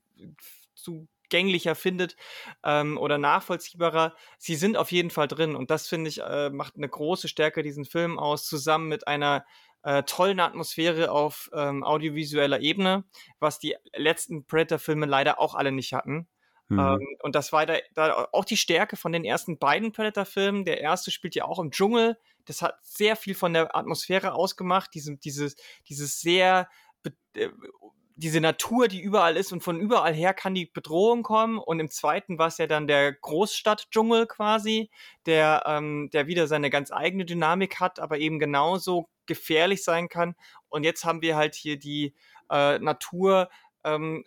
zu 0.74 1.08
gänglicher 1.30 1.75
findet 1.75 2.15
ähm, 2.63 2.98
oder 2.98 3.18
nachvollziehbarer. 3.18 4.15
Sie 4.38 4.56
sind 4.56 4.77
auf 4.77 4.92
jeden 4.92 5.10
Fall 5.10 5.27
drin 5.27 5.56
und 5.56 5.72
das 5.72 5.88
finde 5.88 6.10
ich 6.10 6.22
äh, 6.22 6.50
macht 6.50 6.75
eine 6.75 6.89
große 6.89 7.27
Stärke 7.27 7.63
diesen 7.63 7.86
Film 7.86 8.20
aus, 8.20 8.46
zusammen 8.46 8.88
mit 8.88 9.08
einer 9.08 9.46
äh, 9.86 10.01
tollen 10.04 10.39
Atmosphäre 10.39 11.12
auf 11.12 11.51
ähm, 11.54 11.84
audiovisueller 11.84 12.60
Ebene, 12.60 13.04
was 13.39 13.60
die 13.60 13.75
letzten 13.96 14.46
Predator-Filme 14.46 15.06
leider 15.06 15.39
auch 15.39 15.54
alle 15.54 15.72
nicht 15.72 15.94
hatten. 15.94 16.27
Mhm. 16.70 16.80
Ähm, 16.80 17.08
und 17.22 17.36
das 17.36 17.54
war 17.54 17.68
da, 17.68 17.75
da, 17.94 18.27
auch 18.32 18.46
die 18.46 18.58
Stärke 18.58 18.98
von 18.98 19.12
den 19.12 19.24
ersten 19.24 19.60
beiden 19.60 19.92
Predator-Filmen. 19.92 20.65
Der 20.65 20.82
erste 20.82 21.12
spielt 21.12 21.36
ja 21.36 21.46
auch 21.46 21.60
im 21.60 21.70
Dschungel. 21.70 22.18
Das 22.46 22.63
hat 22.63 22.80
sehr 22.82 23.15
viel 23.15 23.36
von 23.36 23.54
der 23.54 23.75
Atmosphäre 23.75 24.34
ausgemacht. 24.34 24.89
Diese, 24.96 25.18
dieses, 25.18 25.56
dieses 25.88 26.20
sehr 26.20 26.68
äh, 27.36 27.50
diese 28.15 28.39
Natur, 28.39 28.88
die 28.88 29.01
überall 29.01 29.36
ist 29.36 29.51
und 29.51 29.62
von 29.62 29.79
überall 29.79 30.13
her 30.13 30.34
kann 30.34 30.55
die 30.55 30.67
Bedrohung 30.67 31.22
kommen. 31.24 31.57
Und 31.57 31.79
im 31.79 31.89
zweiten 31.89 32.38
war 32.38 32.48
es 32.48 32.57
ja 32.57 32.67
dann 32.67 32.88
der 32.88 33.12
Großstadtdschungel 33.13 34.25
quasi, 34.27 34.89
der, 35.25 35.63
ähm, 35.65 36.10
der 36.13 36.27
wieder 36.27 36.48
seine 36.48 36.69
ganz 36.69 36.91
eigene 36.91 37.25
Dynamik 37.25 37.79
hat, 37.79 38.00
aber 38.00 38.17
eben 38.17 38.39
genauso 38.39 39.10
gefährlich 39.25 39.84
sein 39.84 40.07
kann. 40.07 40.36
Und 40.69 40.84
jetzt 40.84 41.03
haben 41.03 41.22
wir 41.22 41.36
halt 41.36 41.55
hier 41.55 41.77
die 41.77 42.15
äh, 42.50 42.79
Natur, 42.79 43.50
ähm, 43.84 44.24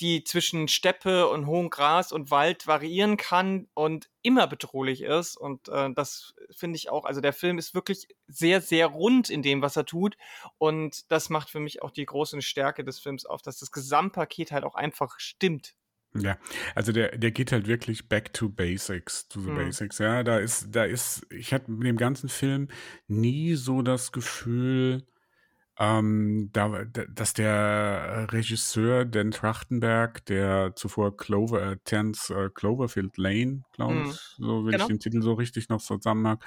die 0.00 0.24
zwischen 0.24 0.66
Steppe 0.66 1.28
und 1.28 1.46
hohem 1.46 1.70
Gras 1.70 2.10
und 2.10 2.30
Wald 2.30 2.66
variieren 2.66 3.16
kann 3.16 3.68
und 3.74 4.10
immer 4.22 4.46
bedrohlich 4.48 5.02
ist. 5.02 5.36
Und 5.36 5.68
äh, 5.68 5.90
das 5.94 6.34
finde 6.50 6.76
ich 6.76 6.90
auch, 6.90 7.04
also 7.04 7.20
der 7.20 7.32
Film 7.32 7.58
ist 7.58 7.74
wirklich 7.74 8.08
sehr, 8.26 8.60
sehr 8.60 8.88
rund 8.88 9.30
in 9.30 9.42
dem, 9.42 9.62
was 9.62 9.76
er 9.76 9.86
tut. 9.86 10.16
Und 10.58 11.10
das 11.12 11.30
macht 11.30 11.48
für 11.48 11.60
mich 11.60 11.82
auch 11.82 11.92
die 11.92 12.06
große 12.06 12.42
Stärke 12.42 12.82
des 12.82 12.98
Films 12.98 13.24
auf, 13.24 13.40
dass 13.40 13.58
das 13.58 13.70
Gesamtpaket 13.70 14.50
halt 14.50 14.64
auch 14.64 14.74
einfach 14.74 15.20
stimmt. 15.20 15.74
Ja, 16.16 16.38
also 16.74 16.92
der, 16.92 17.16
der 17.16 17.32
geht 17.32 17.50
halt 17.50 17.66
wirklich 17.66 18.08
back 18.08 18.32
to 18.32 18.48
basics, 18.48 19.28
to 19.28 19.40
the 19.40 19.48
hm. 19.48 19.56
basics. 19.56 19.98
Ja, 19.98 20.22
da 20.22 20.38
ist, 20.38 20.68
da 20.70 20.84
ist, 20.84 21.26
ich 21.30 21.52
hatte 21.52 21.70
mit 21.70 21.86
dem 21.86 21.96
ganzen 21.96 22.28
Film 22.28 22.68
nie 23.08 23.54
so 23.54 23.82
das 23.82 24.12
Gefühl, 24.12 25.04
ähm, 25.78 26.50
da, 26.52 26.84
dass 26.84 27.34
der 27.34 28.28
Regisseur 28.30 29.04
Dan 29.04 29.32
Trachtenberg, 29.32 30.24
der 30.26 30.76
zuvor 30.76 31.16
Clover, 31.16 31.62
äh, 31.62 31.76
Terence 31.84 32.30
äh, 32.30 32.48
Cloverfield 32.52 33.16
Lane, 33.18 33.64
glaube 33.72 33.94
mhm. 33.94 34.10
ich, 34.10 34.16
so 34.38 34.64
wenn 34.64 34.72
genau. 34.72 34.84
ich 34.84 34.88
den 34.88 35.00
Titel 35.00 35.22
so 35.22 35.32
richtig 35.32 35.68
noch 35.68 35.82
zusammen 35.82 36.22
mag, 36.22 36.44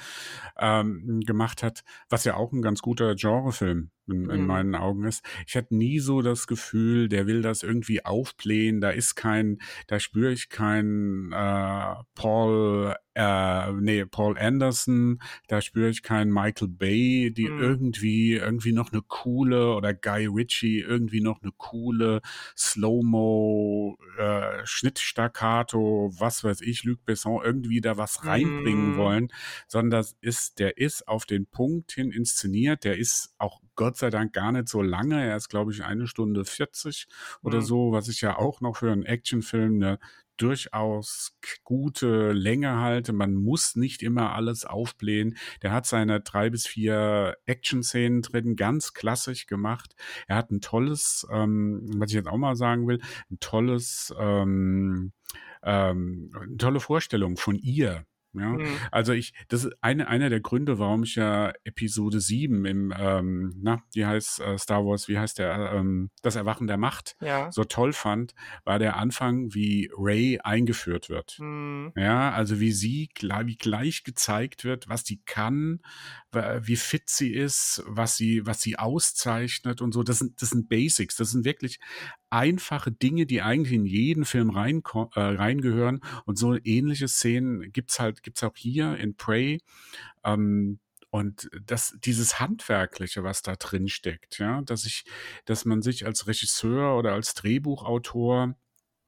ähm, 0.58 1.20
gemacht 1.26 1.64
hat, 1.64 1.84
was 2.10 2.24
ja 2.24 2.36
auch 2.36 2.54
ein 2.54 2.62
ganz 2.62 2.82
guter 2.82 3.16
Genrefilm 3.16 3.92
in, 4.08 4.30
in 4.30 4.42
mhm. 4.42 4.48
meinen 4.48 4.76
Augen 4.76 5.06
ist. 5.06 5.24
Ich 5.46 5.56
hatte 5.56 5.76
nie 5.76 6.00
so 6.00 6.22
das 6.22 6.48
Gefühl, 6.48 7.10
der 7.10 7.28
will 7.28 7.42
das 7.42 7.64
irgendwie 7.64 8.06
aufblähen, 8.06 8.82
da 8.82 8.90
ist 8.90 9.16
kein, 9.16 9.60
da 9.88 10.00
spüre 10.00 10.32
ich 10.32 10.50
kein 10.50 11.32
äh, 11.34 11.96
Paul 12.16 12.96
äh, 13.18 13.72
nee, 13.74 14.06
Paul 14.06 14.38
Anderson, 14.38 15.20
da 15.48 15.60
spüre 15.62 15.90
ich 15.90 16.04
keinen 16.04 16.32
Michael 16.32 16.68
Bay, 16.68 17.34
die 17.36 17.50
mhm. 17.50 17.60
irgendwie, 17.60 18.34
irgendwie 18.34 18.74
noch 18.74 18.92
eine 18.92 19.02
coole 19.02 19.74
oder 19.74 19.96
Guy 19.96 20.28
Ritchie, 20.28 20.82
irgendwie 20.82 21.22
noch 21.22 21.42
eine 21.42 21.52
coole 21.58 22.22
Slow-Mo, 22.56 23.98
äh, 24.20 24.64
Schnittstaccato, 24.66 26.12
was 26.20 26.44
weiß 26.44 26.62
ich, 26.62 26.84
Luc 26.84 27.06
Besson, 27.06 27.42
irgendwie 27.44 27.82
da 27.82 27.98
was 27.98 28.24
reinbringen 28.24 28.94
mhm. 28.94 28.98
wollen, 28.98 29.28
sondern 29.68 30.00
das 30.02 30.16
ist, 30.22 30.60
der 30.60 30.78
ist 30.78 31.08
auf 31.08 31.26
den 31.26 31.48
Punkt 31.48 31.94
hin 31.94 32.12
inszeniert, 32.12 32.84
der 32.84 33.00
ist 33.00 33.34
auch 33.40 33.62
Gott 33.78 33.96
sei 33.96 34.10
Dank 34.10 34.34
gar 34.34 34.52
nicht 34.52 34.68
so 34.68 34.82
lange. 34.82 35.26
Er 35.26 35.38
ist, 35.38 35.48
glaube 35.48 35.72
ich, 35.72 35.84
eine 35.86 36.08
Stunde 36.08 36.44
40 36.44 37.08
oder 37.42 37.60
mhm. 37.60 37.66
so, 37.66 37.92
was 37.94 38.10
ich 38.10 38.20
ja 38.20 38.38
auch 38.38 38.60
noch 38.60 38.76
für 38.78 38.92
einen 38.92 39.06
Actionfilm 39.06 39.76
eine 39.76 40.00
durchaus 40.38 41.36
gute 41.64 42.32
Länge 42.32 42.80
halte. 42.80 43.12
Man 43.14 43.34
muss 43.34 43.76
nicht 43.76 44.04
immer 44.04 44.34
alles 44.34 44.66
aufblähen. 44.66 45.38
Der 45.62 45.72
hat 45.72 45.86
seine 45.86 46.22
drei 46.22 46.50
bis 46.50 46.68
vier 46.68 47.38
Action-Szenen 47.46 48.22
drin, 48.22 48.56
ganz 48.56 48.94
klassisch 48.94 49.48
gemacht. 49.48 49.96
Er 50.28 50.38
hat 50.38 50.52
ein 50.52 50.62
tolles, 50.62 51.28
ähm, 51.32 51.90
was 51.98 52.12
ich 52.12 52.16
jetzt 52.16 52.28
auch 52.28 52.38
mal 52.38 52.56
sagen 52.56 52.88
will, 52.88 53.00
ein 53.32 53.40
tolles, 53.40 54.14
ähm, 54.20 55.12
ähm, 55.64 56.32
eine 56.40 56.58
tolle 56.58 56.80
Vorstellung 56.80 57.38
von 57.38 57.56
ihr. 57.56 58.06
Ja, 58.40 58.50
mhm. 58.50 58.66
also 58.92 59.14
ich, 59.14 59.34
das 59.48 59.66
ist 59.66 59.74
eine, 59.82 60.08
einer 60.08 60.30
der 60.30 60.40
Gründe, 60.40 60.80
warum 60.80 61.04
ich 61.04 61.16
ja 61.16 61.54
Episode 61.64 62.20
7 62.20 62.66
im, 62.66 62.94
ähm, 62.98 63.54
na, 63.62 63.84
wie 63.94 64.06
heißt 64.06 64.42
äh, 64.42 64.58
Star 64.58 64.86
Wars, 64.86 65.08
wie 65.08 65.18
heißt 65.18 65.40
der, 65.40 65.74
ähm, 65.74 66.10
das 66.22 66.36
Erwachen 66.36 66.68
der 66.68 66.78
Macht 66.78 67.16
ja. 67.22 67.52
so 67.52 67.64
toll 67.64 67.94
fand, 67.94 68.34
war 68.64 68.80
der 68.80 68.98
Anfang, 68.98 69.54
wie 69.54 69.92
Ray 69.98 70.40
eingeführt 70.44 71.10
wird. 71.10 71.38
Mhm. 71.40 71.94
Ja, 71.96 72.32
also 72.32 72.60
wie 72.60 72.72
sie, 72.72 73.10
wie 73.20 73.58
gleich 73.58 74.04
gezeigt 74.04 74.64
wird, 74.64 74.90
was 74.90 75.04
die 75.04 75.22
kann, 75.24 75.80
wie 76.62 76.76
fit 76.76 77.10
sie 77.10 77.34
ist, 77.34 77.84
was 77.88 78.18
sie, 78.18 78.46
was 78.46 78.62
sie 78.62 78.78
auszeichnet 78.78 79.82
und 79.82 79.94
so. 79.94 80.04
Das 80.04 80.20
sind, 80.20 80.42
das 80.42 80.50
sind 80.50 80.70
Basics. 80.70 81.16
Das 81.16 81.32
sind 81.32 81.46
wirklich 81.46 81.80
einfache 82.30 82.92
Dinge, 82.92 83.26
die 83.26 83.42
eigentlich 83.42 83.74
in 83.74 83.86
jeden 83.86 84.26
Film 84.26 84.50
rein, 84.50 84.82
äh, 85.16 85.20
reingehören. 85.20 86.02
Und 86.26 86.38
so 86.38 86.58
ähnliche 86.64 87.08
Szenen 87.08 87.72
gibt's 87.72 88.00
halt, 88.00 88.24
gibt's 88.28 88.44
auch 88.44 88.58
hier 88.58 88.98
in 88.98 89.16
Prey. 89.16 89.62
Ähm, 90.26 90.80
und 91.12 91.50
das, 91.66 91.96
dieses 92.04 92.42
Handwerkliche, 92.42 93.24
was 93.24 93.42
da 93.42 93.56
drin 93.56 93.88
steckt, 93.88 94.38
ja, 94.38 94.62
dass 94.64 94.86
ich, 94.86 95.06
dass 95.46 95.64
man 95.64 95.82
sich 95.82 96.06
als 96.06 96.28
Regisseur 96.28 96.98
oder 96.98 97.14
als 97.14 97.34
Drehbuchautor 97.36 98.54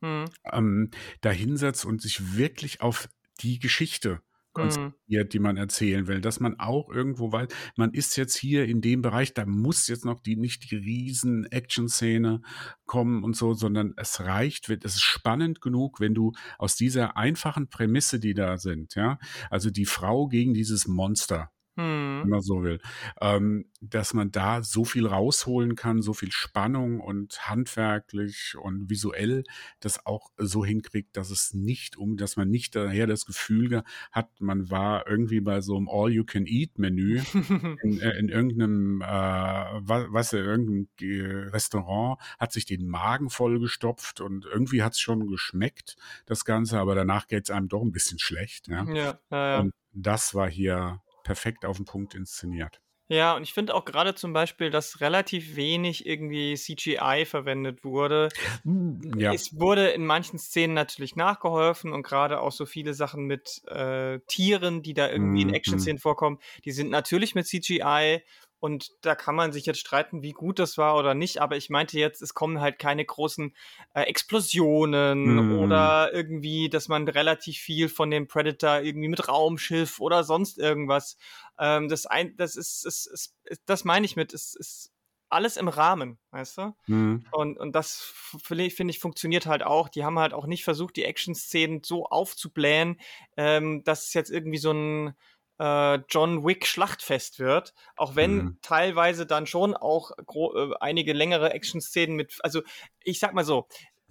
hm. 0.01 0.25
ähm, 0.53 0.91
da 1.19 1.31
hinsetzt 1.31 1.83
und 1.83 2.01
sich 2.01 2.37
wirklich 2.37 2.79
auf 2.79 3.09
die 3.41 3.59
Geschichte 3.59 4.21
mhm. 4.65 4.93
die 5.07 5.39
man 5.39 5.57
erzählen 5.57 6.07
will, 6.07 6.21
dass 6.21 6.39
man 6.39 6.59
auch 6.59 6.89
irgendwo 6.89 7.31
weiß, 7.31 7.47
man 7.75 7.93
ist 7.93 8.17
jetzt 8.17 8.35
hier 8.35 8.65
in 8.65 8.81
dem 8.81 9.01
Bereich, 9.01 9.33
da 9.33 9.45
muss 9.45 9.87
jetzt 9.87 10.05
noch 10.05 10.19
die 10.19 10.35
nicht 10.35 10.71
die 10.71 10.75
riesen 10.75 11.45
Action-Szene 11.45 12.41
kommen 12.85 13.23
und 13.23 13.35
so, 13.35 13.53
sondern 13.53 13.93
es 13.97 14.21
reicht, 14.21 14.69
es 14.69 14.95
ist 14.95 15.01
spannend 15.01 15.61
genug, 15.61 15.99
wenn 15.99 16.13
du 16.13 16.33
aus 16.57 16.75
dieser 16.75 17.17
einfachen 17.17 17.69
Prämisse, 17.69 18.19
die 18.19 18.33
da 18.33 18.57
sind, 18.57 18.95
ja, 18.95 19.19
also 19.49 19.69
die 19.69 19.85
Frau 19.85 20.27
gegen 20.27 20.53
dieses 20.53 20.87
Monster, 20.87 21.51
hm. 21.79 22.21
wenn 22.23 22.29
man 22.29 22.41
so 22.41 22.63
will, 22.63 22.79
ähm, 23.21 23.65
dass 23.81 24.13
man 24.13 24.31
da 24.31 24.61
so 24.61 24.83
viel 24.83 25.07
rausholen 25.07 25.75
kann, 25.75 26.01
so 26.01 26.13
viel 26.13 26.31
Spannung 26.31 26.99
und 26.99 27.47
handwerklich 27.47 28.55
und 28.59 28.89
visuell 28.89 29.43
das 29.79 30.05
auch 30.05 30.31
so 30.37 30.65
hinkriegt, 30.65 31.15
dass 31.15 31.29
es 31.29 31.53
nicht 31.53 31.97
um, 31.97 32.17
dass 32.17 32.35
man 32.35 32.49
nicht 32.49 32.75
daher 32.75 33.07
das 33.07 33.25
Gefühl 33.25 33.83
hat, 34.11 34.29
man 34.39 34.69
war 34.69 35.07
irgendwie 35.07 35.39
bei 35.39 35.61
so 35.61 35.77
einem 35.77 35.87
All-You-Can-Eat-Menü 35.87 37.21
in, 37.83 37.99
äh, 37.99 38.17
in, 38.17 38.29
irgendeinem, 38.29 39.01
äh, 39.01 39.05
was, 39.05 40.07
was 40.09 40.33
in 40.33 40.39
irgendeinem 40.39 41.49
Restaurant, 41.51 42.19
hat 42.37 42.51
sich 42.51 42.65
den 42.65 42.87
Magen 42.87 43.29
vollgestopft 43.29 44.19
und 44.19 44.45
irgendwie 44.45 44.83
hat 44.83 44.93
es 44.93 44.99
schon 44.99 45.27
geschmeckt, 45.27 45.95
das 46.25 46.43
Ganze, 46.43 46.79
aber 46.79 46.95
danach 46.95 47.27
geht 47.27 47.43
es 47.43 47.51
einem 47.51 47.69
doch 47.69 47.81
ein 47.81 47.91
bisschen 47.91 48.19
schlecht. 48.19 48.67
Ja? 48.67 48.83
Ja, 48.83 49.19
ja, 49.31 49.49
ja. 49.51 49.59
Und 49.59 49.73
das 49.93 50.33
war 50.33 50.49
hier 50.49 51.01
perfekt 51.29 51.63
auf 51.63 51.77
den 51.77 51.85
Punkt 51.85 52.15
inszeniert. 52.15 52.81
Ja, 53.07 53.35
und 53.35 53.43
ich 53.43 53.53
finde 53.53 53.75
auch 53.75 53.85
gerade 53.85 54.15
zum 54.15 54.33
Beispiel, 54.33 54.71
dass 54.71 54.99
relativ 54.99 55.55
wenig 55.55 56.07
irgendwie 56.07 56.55
CGI 56.55 57.25
verwendet 57.27 57.83
wurde. 57.83 58.29
Hm, 58.63 59.13
ja. 59.15 59.31
Es 59.31 59.59
wurde 59.59 59.89
in 59.89 60.07
manchen 60.07 60.39
Szenen 60.39 60.73
natürlich 60.73 61.15
nachgeholfen 61.15 61.93
und 61.93 62.01
gerade 62.01 62.41
auch 62.41 62.51
so 62.51 62.65
viele 62.65 62.95
Sachen 62.95 63.25
mit 63.25 63.61
äh, 63.67 64.19
Tieren, 64.25 64.81
die 64.81 64.95
da 64.95 65.07
irgendwie 65.07 65.43
in 65.43 65.49
mhm, 65.49 65.53
Action-Szenen 65.53 65.97
mhm. 65.97 66.01
vorkommen, 66.01 66.39
die 66.65 66.71
sind 66.71 66.89
natürlich 66.89 67.35
mit 67.35 67.45
CGI 67.45 68.23
und 68.59 68.91
da 69.01 69.15
kann 69.15 69.35
man 69.35 69.51
sich 69.51 69.65
jetzt 69.65 69.79
streiten, 69.79 70.21
wie 70.21 70.33
gut 70.33 70.59
das 70.59 70.77
war 70.77 70.97
oder 70.97 71.13
nicht. 71.13 71.41
Aber 71.41 71.55
ich 71.55 71.69
meinte 71.69 71.97
jetzt, 71.97 72.21
es 72.21 72.33
kommen 72.33 72.59
halt 72.59 72.77
keine 72.77 73.05
großen 73.05 73.55
äh, 73.93 74.01
Explosionen 74.01 75.35
mm. 75.35 75.59
oder 75.59 76.13
irgendwie, 76.13 76.69
dass 76.69 76.89
man 76.89 77.07
relativ 77.07 77.57
viel 77.57 77.87
von 77.87 78.11
dem 78.11 78.27
Predator 78.27 78.81
irgendwie 78.81 79.07
mit 79.07 79.27
Raumschiff 79.27 79.99
oder 79.99 80.23
sonst 80.23 80.57
irgendwas. 80.57 81.17
Ähm, 81.57 81.87
das, 81.87 82.05
ein, 82.05 82.35
das 82.35 82.57
ist, 82.57 82.85
ist, 82.85 83.05
ist, 83.07 83.35
ist 83.45 83.63
das 83.65 83.85
meine 83.85 84.05
ich 84.05 84.17
mit, 84.17 84.33
ist, 84.33 84.55
ist 84.55 84.91
alles 85.29 85.57
im 85.57 85.67
Rahmen, 85.67 86.17
weißt 86.31 86.57
du? 86.57 86.75
Mm. 86.87 87.23
Und, 87.31 87.57
und 87.57 87.75
das 87.75 88.11
finde 88.41 88.65
ich 88.65 88.99
funktioniert 88.99 89.45
halt 89.45 89.63
auch. 89.63 89.87
Die 89.87 90.03
haben 90.03 90.19
halt 90.19 90.33
auch 90.33 90.47
nicht 90.47 90.63
versucht, 90.63 90.97
die 90.97 91.05
Action-Szenen 91.05 91.81
so 91.83 92.07
aufzublähen, 92.07 92.99
ähm, 93.37 93.83
dass 93.83 94.07
es 94.07 94.13
jetzt 94.13 94.31
irgendwie 94.31 94.57
so 94.57 94.71
ein 94.71 95.13
äh, 95.59 95.99
John 96.09 96.45
Wick 96.45 96.65
Schlachtfest 96.65 97.39
wird, 97.39 97.73
auch 97.95 98.15
wenn 98.15 98.35
mhm. 98.35 98.57
teilweise 98.61 99.25
dann 99.25 99.45
schon 99.45 99.75
auch 99.75 100.11
äh, 100.11 100.69
einige 100.79 101.13
längere 101.13 101.53
Action-Szenen 101.53 102.15
mit, 102.15 102.37
also 102.41 102.61
ich 103.03 103.19
sag 103.19 103.33
mal 103.33 103.45
so, 103.45 103.67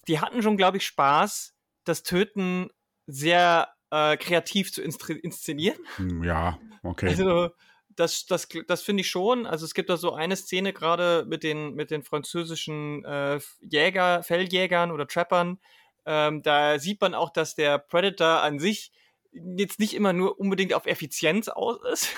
die 0.06 0.20
hatten 0.20 0.42
schon, 0.42 0.56
glaube 0.56 0.76
ich, 0.76 0.86
Spaß, 0.86 1.54
das 1.84 2.02
Töten 2.02 2.70
sehr 3.06 3.68
äh, 3.90 4.16
kreativ 4.16 4.72
zu 4.72 4.82
inszenieren. 4.82 5.78
Hm, 5.96 6.22
ja, 6.22 6.58
okay. 6.82 7.08
Also 7.08 7.50
das, 7.88 8.26
das, 8.26 8.48
das 8.66 8.82
finde 8.82 9.00
ich 9.00 9.10
schon. 9.10 9.46
Also 9.46 9.64
es 9.64 9.74
gibt 9.74 9.90
da 9.90 9.96
so 9.96 10.12
eine 10.12 10.36
Szene 10.36 10.72
gerade 10.72 11.24
mit 11.26 11.42
den, 11.42 11.74
mit 11.74 11.90
den 11.90 12.02
französischen 12.02 13.04
äh, 13.04 13.40
Jäger, 13.60 14.22
Felljägern 14.22 14.92
oder 14.92 15.06
Trappern. 15.06 15.58
Ähm, 16.06 16.42
da 16.42 16.78
sieht 16.78 17.00
man 17.00 17.14
auch, 17.14 17.30
dass 17.30 17.54
der 17.54 17.78
Predator 17.78 18.42
an 18.42 18.58
sich 18.58 18.92
jetzt 19.32 19.78
nicht 19.78 19.94
immer 19.94 20.12
nur 20.12 20.38
unbedingt 20.38 20.74
auf 20.74 20.86
Effizienz 20.86 21.48
aus 21.48 21.78
ist. 21.92 22.08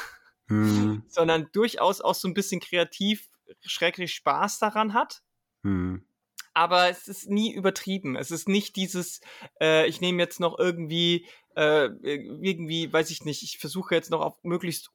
mhm. 0.49 1.02
sondern 1.09 1.49
durchaus 1.52 2.00
auch 2.00 2.14
so 2.14 2.29
ein 2.29 2.35
bisschen 2.35 2.61
kreativ, 2.61 3.29
schrecklich 3.62 4.14
Spaß 4.14 4.59
daran 4.59 4.95
hat. 4.95 5.23
Mhm. 5.62 6.05
Aber 6.52 6.88
es 6.88 7.07
ist 7.07 7.29
nie 7.29 7.52
übertrieben. 7.52 8.17
Es 8.17 8.31
ist 8.31 8.49
nicht 8.49 8.76
dieses, 8.76 9.21
äh, 9.61 9.87
ich 9.87 10.00
nehme 10.00 10.21
jetzt 10.21 10.40
noch 10.40 10.59
irgendwie, 10.59 11.26
äh, 11.57 11.87
irgendwie, 12.02 12.93
weiß 12.93 13.11
ich 13.11 13.25
nicht, 13.25 13.43
ich 13.43 13.59
versuche 13.59 13.95
jetzt 13.95 14.11
noch 14.11 14.21
auf 14.21 14.43
möglichst 14.43 14.90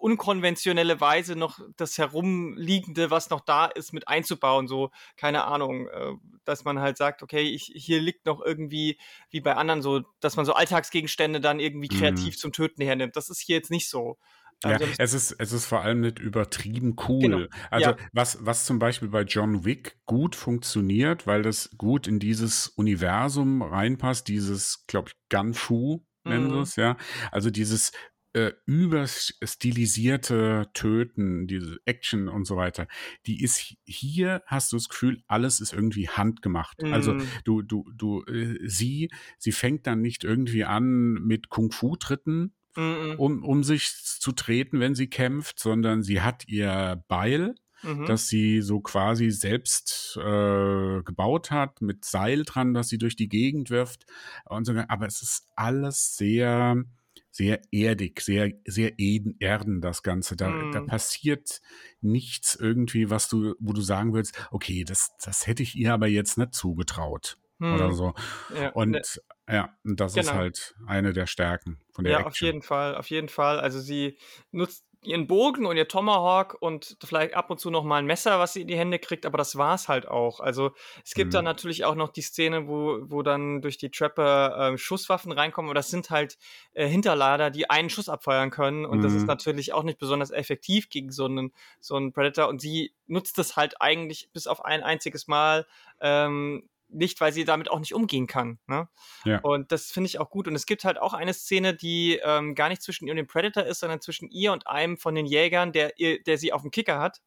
unkonventionelle 0.00 1.00
Weise 1.00 1.36
noch 1.36 1.60
das 1.76 1.98
Herumliegende, 1.98 3.10
was 3.10 3.30
noch 3.30 3.40
da 3.40 3.66
ist, 3.66 3.92
mit 3.92 4.08
einzubauen. 4.08 4.66
So, 4.66 4.90
keine 5.16 5.44
Ahnung, 5.44 5.88
äh, 5.88 6.12
dass 6.44 6.64
man 6.64 6.80
halt 6.80 6.96
sagt, 6.96 7.22
okay, 7.22 7.42
ich, 7.42 7.72
hier 7.74 8.00
liegt 8.00 8.26
noch 8.26 8.40
irgendwie, 8.40 8.98
wie 9.30 9.40
bei 9.40 9.54
anderen 9.54 9.82
so, 9.82 10.02
dass 10.20 10.36
man 10.36 10.46
so 10.46 10.54
Alltagsgegenstände 10.54 11.40
dann 11.40 11.60
irgendwie 11.60 11.88
kreativ 11.88 12.34
mhm. 12.34 12.38
zum 12.38 12.52
Töten 12.52 12.82
hernimmt. 12.82 13.16
Das 13.16 13.30
ist 13.30 13.40
hier 13.40 13.56
jetzt 13.56 13.70
nicht 13.70 13.88
so. 13.88 14.18
Ja, 14.64 14.72
also 14.72 14.84
es 14.98 15.14
ist, 15.14 15.36
es 15.38 15.52
ist 15.52 15.64
vor 15.64 15.80
allem 15.80 16.00
nicht 16.00 16.18
übertrieben 16.18 16.94
cool. 17.08 17.20
Genau. 17.20 17.46
Also, 17.70 17.90
ja. 17.90 17.96
was, 18.12 18.44
was 18.44 18.66
zum 18.66 18.78
Beispiel 18.78 19.08
bei 19.08 19.22
John 19.22 19.64
Wick 19.64 19.98
gut 20.04 20.36
funktioniert, 20.36 21.26
weil 21.26 21.42
das 21.42 21.70
gut 21.78 22.06
in 22.06 22.18
dieses 22.18 22.68
Universum 22.68 23.62
reinpasst, 23.62 24.28
dieses, 24.28 24.84
glaube 24.86 25.10
ich, 25.10 25.14
Gunfu 25.30 26.04
nennen 26.24 26.52
mhm. 26.52 26.60
es, 26.60 26.76
ja. 26.76 26.96
Also 27.32 27.50
dieses 27.50 27.92
äh, 28.32 28.52
überstilisierte 28.66 30.70
Töten, 30.72 31.46
diese 31.46 31.78
Action 31.84 32.28
und 32.28 32.46
so 32.46 32.56
weiter, 32.56 32.86
die 33.26 33.42
ist 33.42 33.74
hier, 33.84 34.42
hast 34.46 34.72
du 34.72 34.76
das 34.76 34.88
Gefühl, 34.88 35.22
alles 35.26 35.60
ist 35.60 35.72
irgendwie 35.72 36.08
handgemacht. 36.08 36.82
Also 36.84 37.14
mhm. 37.14 37.20
Also 37.20 37.26
du, 37.44 37.62
du, 37.62 37.90
du, 37.94 38.22
äh, 38.24 38.58
sie, 38.62 39.10
sie 39.38 39.52
fängt 39.52 39.86
dann 39.86 40.00
nicht 40.00 40.22
irgendwie 40.22 40.64
an 40.64 41.14
mit 41.14 41.48
Kung-Fu-Tritten, 41.48 42.52
mhm. 42.76 43.14
um, 43.16 43.42
um 43.42 43.64
sich 43.64 43.92
zu 43.94 44.32
treten, 44.32 44.80
wenn 44.80 44.94
sie 44.94 45.08
kämpft, 45.08 45.58
sondern 45.58 46.02
sie 46.02 46.20
hat 46.20 46.46
ihr 46.46 47.02
Beil, 47.08 47.54
mhm. 47.82 48.06
das 48.06 48.28
sie 48.28 48.60
so 48.60 48.80
quasi 48.80 49.30
selbst 49.30 50.18
äh, 50.18 51.02
gebaut 51.02 51.50
hat, 51.50 51.80
mit 51.80 52.04
Seil 52.04 52.44
dran, 52.44 52.74
das 52.74 52.88
sie 52.88 52.98
durch 52.98 53.16
die 53.16 53.28
Gegend 53.28 53.70
wirft 53.70 54.04
und 54.44 54.66
so. 54.66 54.74
Aber 54.88 55.06
es 55.06 55.22
ist 55.22 55.48
alles 55.56 56.16
sehr 56.16 56.84
sehr 57.30 57.60
erdig, 57.70 58.20
sehr, 58.20 58.52
sehr 58.66 58.98
erden, 58.98 59.80
das 59.80 60.02
Ganze. 60.02 60.36
Da, 60.36 60.50
mm. 60.50 60.72
da 60.72 60.80
passiert 60.80 61.60
nichts 62.00 62.56
irgendwie, 62.56 63.10
was 63.10 63.28
du, 63.28 63.54
wo 63.60 63.72
du 63.72 63.80
sagen 63.80 64.12
willst, 64.12 64.34
okay, 64.50 64.84
das, 64.84 65.16
das 65.24 65.46
hätte 65.46 65.62
ich 65.62 65.76
ihr 65.76 65.92
aber 65.92 66.08
jetzt 66.08 66.38
nicht 66.38 66.54
zugetraut. 66.54 67.38
Mm. 67.58 67.74
Oder 67.74 67.92
so. 67.92 68.14
Ja, 68.54 68.70
und 68.70 68.90
ne. 68.90 69.02
ja, 69.48 69.76
das 69.84 70.14
genau. 70.14 70.22
ist 70.22 70.34
halt 70.34 70.74
eine 70.86 71.12
der 71.12 71.26
Stärken 71.26 71.78
von 71.92 72.04
der 72.04 72.12
Ja, 72.14 72.18
Action. 72.18 72.30
auf 72.30 72.40
jeden 72.40 72.62
Fall, 72.62 72.96
auf 72.96 73.10
jeden 73.10 73.28
Fall. 73.28 73.60
Also 73.60 73.80
sie 73.80 74.18
nutzt 74.50 74.84
ihren 75.02 75.26
Bogen 75.26 75.64
und 75.64 75.76
ihr 75.76 75.88
Tomahawk 75.88 76.56
und 76.60 76.96
vielleicht 77.02 77.34
ab 77.34 77.50
und 77.50 77.58
zu 77.58 77.70
noch 77.70 77.84
mal 77.84 77.96
ein 77.96 78.06
Messer, 78.06 78.38
was 78.38 78.52
sie 78.52 78.62
in 78.62 78.68
die 78.68 78.76
Hände 78.76 78.98
kriegt, 78.98 79.24
aber 79.24 79.38
das 79.38 79.56
war's 79.56 79.88
halt 79.88 80.06
auch. 80.06 80.40
Also 80.40 80.72
es 81.04 81.14
gibt 81.14 81.28
mhm. 81.28 81.36
dann 81.36 81.44
natürlich 81.46 81.84
auch 81.86 81.94
noch 81.94 82.10
die 82.10 82.20
Szene, 82.20 82.68
wo, 82.68 82.98
wo 83.04 83.22
dann 83.22 83.62
durch 83.62 83.78
die 83.78 83.90
Trapper 83.90 84.72
äh, 84.72 84.78
Schusswaffen 84.78 85.32
reinkommen, 85.32 85.70
aber 85.70 85.74
das 85.74 85.88
sind 85.88 86.10
halt 86.10 86.36
äh, 86.74 86.86
Hinterlader, 86.86 87.50
die 87.50 87.70
einen 87.70 87.88
Schuss 87.88 88.10
abfeuern 88.10 88.50
können 88.50 88.84
und 88.84 88.98
mhm. 88.98 89.02
das 89.02 89.14
ist 89.14 89.22
mhm. 89.22 89.28
natürlich 89.28 89.72
auch 89.72 89.84
nicht 89.84 89.98
besonders 89.98 90.30
effektiv 90.30 90.90
gegen 90.90 91.10
so 91.10 91.24
einen, 91.24 91.52
so 91.80 91.96
einen 91.96 92.12
Predator 92.12 92.48
und 92.48 92.60
sie 92.60 92.92
nutzt 93.06 93.38
das 93.38 93.56
halt 93.56 93.80
eigentlich 93.80 94.28
bis 94.32 94.46
auf 94.46 94.64
ein 94.64 94.82
einziges 94.82 95.28
Mal 95.28 95.66
ähm, 96.00 96.68
nicht, 96.92 97.20
weil 97.20 97.32
sie 97.32 97.44
damit 97.44 97.70
auch 97.70 97.78
nicht 97.78 97.94
umgehen 97.94 98.26
kann. 98.26 98.58
Ne? 98.66 98.88
Ja. 99.24 99.40
Und 99.40 99.72
das 99.72 99.90
finde 99.90 100.08
ich 100.08 100.18
auch 100.18 100.30
gut. 100.30 100.48
Und 100.48 100.54
es 100.54 100.66
gibt 100.66 100.84
halt 100.84 100.98
auch 100.98 101.14
eine 101.14 101.34
Szene, 101.34 101.74
die 101.74 102.20
ähm, 102.22 102.54
gar 102.54 102.68
nicht 102.68 102.82
zwischen 102.82 103.06
ihr 103.06 103.12
und 103.12 103.16
dem 103.16 103.26
Predator 103.26 103.64
ist, 103.64 103.80
sondern 103.80 104.00
zwischen 104.00 104.28
ihr 104.30 104.52
und 104.52 104.66
einem 104.66 104.96
von 104.96 105.14
den 105.14 105.26
Jägern, 105.26 105.72
der, 105.72 105.98
ihr, 105.98 106.22
der 106.22 106.38
sie 106.38 106.52
auf 106.52 106.62
dem 106.62 106.70
Kicker 106.70 107.00
hat, 107.00 107.20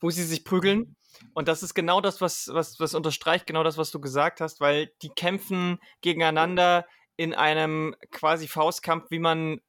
wo 0.00 0.10
sie 0.10 0.24
sich 0.24 0.44
prügeln. 0.44 0.96
Und 1.34 1.48
das 1.48 1.62
ist 1.62 1.74
genau 1.74 2.00
das, 2.00 2.20
was, 2.20 2.48
was, 2.52 2.78
was 2.80 2.94
unterstreicht 2.94 3.46
genau 3.46 3.64
das, 3.64 3.76
was 3.76 3.90
du 3.90 4.00
gesagt 4.00 4.40
hast, 4.40 4.60
weil 4.60 4.92
die 5.02 5.10
kämpfen 5.10 5.78
gegeneinander 6.00 6.86
in 7.16 7.34
einem 7.34 7.94
quasi 8.10 8.48
Faustkampf, 8.48 9.10
wie 9.10 9.18
man 9.18 9.60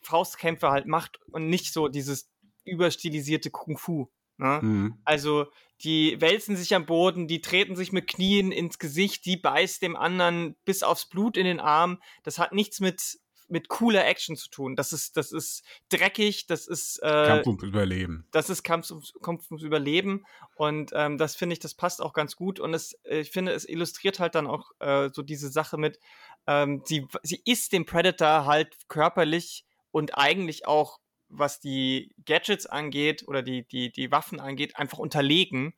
Faustkämpfe 0.00 0.70
halt 0.70 0.86
macht 0.86 1.20
und 1.30 1.48
nicht 1.48 1.72
so 1.72 1.88
dieses 1.88 2.30
überstilisierte 2.64 3.50
Kung 3.50 3.76
Fu. 3.76 4.10
Ne? 4.38 4.60
Mhm. 4.62 4.98
Also 5.04 5.46
die 5.82 6.20
wälzen 6.20 6.56
sich 6.56 6.74
am 6.74 6.86
Boden, 6.86 7.28
die 7.28 7.40
treten 7.40 7.76
sich 7.76 7.92
mit 7.92 8.08
Knien 8.08 8.52
ins 8.52 8.78
Gesicht, 8.78 9.24
die 9.24 9.36
beißt 9.36 9.82
dem 9.82 9.96
anderen 9.96 10.56
bis 10.64 10.82
aufs 10.82 11.06
Blut 11.06 11.36
in 11.36 11.44
den 11.44 11.60
Arm. 11.60 12.00
Das 12.24 12.38
hat 12.38 12.52
nichts 12.52 12.80
mit 12.80 13.18
mit 13.48 13.68
cooler 13.68 14.06
Action 14.06 14.36
zu 14.36 14.50
tun. 14.50 14.76
Das 14.76 14.92
ist, 14.92 15.16
das 15.16 15.32
ist 15.32 15.64
dreckig, 15.88 16.46
das 16.46 16.66
ist 16.66 16.98
äh, 17.02 17.26
Kampf 17.26 17.46
ums 17.46 17.62
Überleben. 17.62 18.26
Das 18.30 18.50
ist 18.50 18.62
Kampf 18.62 18.90
ums, 18.90 19.14
Kampf 19.22 19.50
ums 19.50 19.62
Überleben. 19.62 20.26
Und 20.54 20.90
ähm, 20.94 21.18
das 21.18 21.34
finde 21.34 21.54
ich, 21.54 21.58
das 21.58 21.74
passt 21.74 22.02
auch 22.02 22.12
ganz 22.12 22.36
gut. 22.36 22.60
Und 22.60 22.74
es, 22.74 22.92
äh, 23.04 23.20
ich 23.20 23.30
finde, 23.30 23.52
es 23.52 23.66
illustriert 23.66 24.20
halt 24.20 24.34
dann 24.34 24.46
auch 24.46 24.70
äh, 24.80 25.08
so 25.12 25.22
diese 25.22 25.48
Sache 25.48 25.78
mit, 25.78 25.98
ähm, 26.46 26.82
sie, 26.84 27.06
sie 27.22 27.40
ist 27.44 27.72
dem 27.72 27.86
Predator 27.86 28.44
halt 28.44 28.76
körperlich 28.88 29.64
und 29.90 30.16
eigentlich 30.18 30.66
auch 30.66 31.00
was 31.28 31.60
die 31.60 32.14
Gadgets 32.24 32.66
angeht 32.66 33.26
oder 33.26 33.42
die, 33.42 33.66
die, 33.66 33.92
die 33.92 34.10
Waffen 34.10 34.40
angeht, 34.40 34.76
einfach 34.76 34.98
unterlegen. 34.98 35.74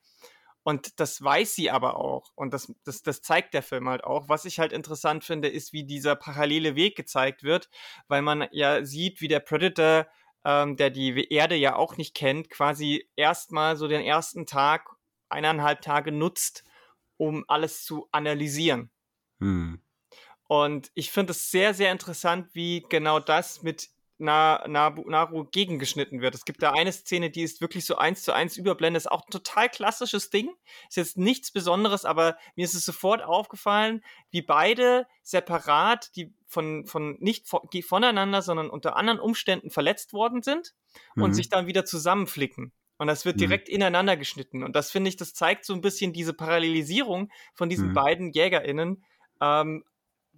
Und 0.63 0.99
das 0.99 1.21
weiß 1.21 1.55
sie 1.55 1.71
aber 1.71 1.97
auch. 1.97 2.31
Und 2.35 2.53
das, 2.53 2.71
das, 2.83 3.01
das 3.01 3.21
zeigt 3.21 3.53
der 3.53 3.63
Film 3.63 3.89
halt 3.89 4.03
auch. 4.03 4.29
Was 4.29 4.45
ich 4.45 4.59
halt 4.59 4.73
interessant 4.73 5.23
finde, 5.23 5.47
ist, 5.47 5.73
wie 5.73 5.83
dieser 5.83 6.15
parallele 6.15 6.75
Weg 6.75 6.95
gezeigt 6.95 7.43
wird, 7.43 7.69
weil 8.07 8.21
man 8.21 8.47
ja 8.51 8.83
sieht, 8.85 9.21
wie 9.21 9.27
der 9.27 9.39
Predator, 9.39 10.07
ähm, 10.45 10.77
der 10.77 10.91
die 10.91 11.27
Erde 11.29 11.55
ja 11.55 11.75
auch 11.75 11.97
nicht 11.97 12.15
kennt, 12.15 12.49
quasi 12.49 13.09
erstmal 13.15 13.75
so 13.75 13.87
den 13.87 14.01
ersten 14.01 14.45
Tag, 14.45 14.87
eineinhalb 15.29 15.81
Tage 15.81 16.11
nutzt, 16.11 16.63
um 17.17 17.45
alles 17.47 17.83
zu 17.83 18.07
analysieren. 18.11 18.91
Hm. 19.39 19.81
Und 20.47 20.91
ich 20.95 21.11
finde 21.11 21.31
es 21.31 21.49
sehr, 21.49 21.73
sehr 21.73 21.91
interessant, 21.91 22.49
wie 22.53 22.85
genau 22.89 23.19
das 23.19 23.63
mit 23.63 23.89
Na, 24.21 24.63
Naru 24.67 25.45
gegengeschnitten 25.45 26.21
wird. 26.21 26.35
Es 26.35 26.45
gibt 26.45 26.61
da 26.61 26.71
eine 26.71 26.91
Szene, 26.91 27.31
die 27.31 27.41
ist 27.41 27.59
wirklich 27.59 27.85
so 27.85 27.95
eins 27.95 28.21
zu 28.21 28.33
eins 28.33 28.55
überblendet. 28.55 29.01
Ist 29.01 29.11
auch 29.11 29.25
ein 29.25 29.31
total 29.31 29.67
klassisches 29.67 30.29
Ding. 30.29 30.49
Ist 30.87 30.97
jetzt 30.97 31.17
nichts 31.17 31.51
Besonderes, 31.51 32.05
aber 32.05 32.37
mir 32.55 32.65
ist 32.65 32.75
es 32.75 32.85
sofort 32.85 33.23
aufgefallen, 33.23 34.03
wie 34.29 34.43
beide 34.43 35.07
separat, 35.23 36.15
die 36.15 36.33
von, 36.45 36.85
von 36.85 37.17
nicht 37.19 37.47
voneinander, 37.47 38.41
sondern 38.41 38.69
unter 38.69 38.95
anderen 38.95 39.19
Umständen 39.19 39.71
verletzt 39.71 40.13
worden 40.13 40.43
sind 40.43 40.75
mhm. 41.15 41.23
und 41.23 41.33
sich 41.33 41.49
dann 41.49 41.65
wieder 41.65 41.83
zusammenflicken. 41.83 42.73
Und 42.97 43.07
das 43.07 43.25
wird 43.25 43.37
mhm. 43.37 43.39
direkt 43.39 43.69
mhm. 43.69 43.75
ineinander 43.75 44.17
geschnitten. 44.17 44.63
Und 44.63 44.75
das 44.75 44.91
finde 44.91 45.09
ich, 45.09 45.17
das 45.17 45.33
zeigt 45.33 45.65
so 45.65 45.73
ein 45.73 45.81
bisschen 45.81 46.13
diese 46.13 46.33
Parallelisierung 46.33 47.31
von 47.55 47.69
diesen 47.69 47.89
mhm. 47.89 47.93
beiden 47.93 48.31
JägerInnen, 48.31 49.03
ähm, 49.41 49.83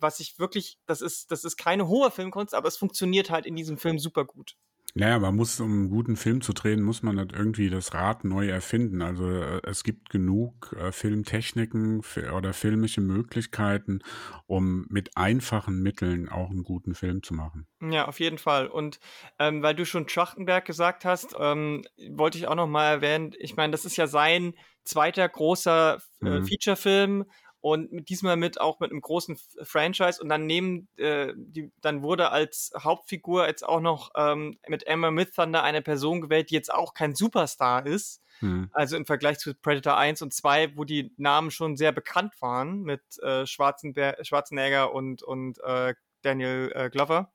was 0.04 0.20
ich 0.20 0.38
wirklich, 0.38 0.78
das 0.86 1.02
ist, 1.02 1.32
das 1.32 1.44
ist 1.44 1.58
keine 1.58 1.88
hohe 1.88 2.12
Filmkunst, 2.12 2.54
aber 2.54 2.68
es 2.68 2.78
funktioniert 2.78 3.32
halt 3.32 3.48
in 3.48 3.56
diesem 3.56 3.78
Film 3.78 3.98
super 3.98 4.26
gut. 4.26 4.56
Naja, 4.96 5.18
man 5.18 5.36
muss, 5.36 5.60
um 5.60 5.72
einen 5.72 5.90
guten 5.90 6.16
Film 6.16 6.42
zu 6.42 6.54
drehen, 6.54 6.84
muss 6.84 7.02
man 7.02 7.16
nicht 7.16 7.32
irgendwie 7.32 7.72
das 7.72 7.96
Rad 7.96 8.26
neu 8.26 8.48
erfinden. 8.48 9.02
Also 9.02 9.28
äh, 9.28 9.60
es 9.64 9.84
gibt 9.84 10.12
genug 10.12 10.76
äh, 10.80 10.92
Filmtechniken 10.92 12.02
oder 12.32 12.54
filmische 12.54 13.02
Möglichkeiten, 13.02 14.02
um 14.46 14.86
mit 14.90 15.18
einfachen 15.18 15.82
Mitteln 15.82 16.30
auch 16.30 16.52
einen 16.52 16.64
guten 16.64 16.94
Film 16.94 17.24
zu 17.24 17.34
machen. 17.34 17.66
Ja, 17.82 18.08
auf 18.08 18.20
jeden 18.20 18.38
Fall. 18.38 18.68
Und 18.68 19.00
ähm, 19.40 19.64
weil 19.64 19.74
du 19.74 19.84
schon 19.84 20.08
Schachtenberg 20.08 20.66
gesagt 20.66 21.06
hast, 21.06 21.36
ähm, 21.40 21.84
wollte 22.12 22.38
ich 22.38 22.48
auch 22.48 22.56
noch 22.56 22.68
mal 22.68 22.92
erwähnen, 22.92 23.32
ich 23.40 23.56
meine, 23.56 23.72
das 23.72 23.86
ist 23.86 23.98
ja 23.98 24.06
sein 24.06 24.54
zweiter 24.84 25.28
großer 25.28 25.98
äh, 26.22 26.26
mhm. 26.26 26.46
Featurefilm 26.46 27.26
und 27.64 27.94
mit, 27.94 28.10
diesmal 28.10 28.36
mit 28.36 28.60
auch 28.60 28.82
mit 28.82 28.92
einem 28.92 29.00
großen 29.00 29.38
Franchise 29.62 30.22
und 30.22 30.28
dann 30.28 30.46
nehmen 30.46 30.90
äh, 30.98 31.32
die, 31.34 31.72
dann 31.80 32.04
wurde 32.04 32.30
als 32.30 32.74
Hauptfigur 32.78 33.48
jetzt 33.48 33.64
auch 33.64 33.80
noch 33.80 34.12
ähm, 34.18 34.58
mit 34.68 34.86
Emma 34.86 35.12
Midthunder 35.12 35.64
eine 35.64 35.82
Person 35.82 36.20
gewählt, 36.20 36.50
die 36.50 36.56
jetzt 36.56 36.74
auch 36.74 36.94
kein 36.94 37.16
Superstar 37.16 37.86
ist. 37.86 38.22
Hm. 38.40 38.70
Also 38.74 38.98
im 38.98 39.06
Vergleich 39.06 39.40
zu 39.40 39.56
Predator 39.56 39.96
1 39.96 40.22
und 40.22 40.34
2, 40.34 40.76
wo 40.76 40.84
die 40.84 41.14
Namen 41.16 41.52
schon 41.52 41.78
sehr 41.78 41.94
bekannt 41.94 42.34
waren 42.42 42.82
mit 42.82 43.02
äh, 43.22 43.46
Schwarzenegger 43.46 44.94
und, 44.94 45.24
und 45.24 45.58
äh, 45.64 45.94
Daniel 46.22 46.70
äh, 46.76 46.90
Glover. 46.90 47.32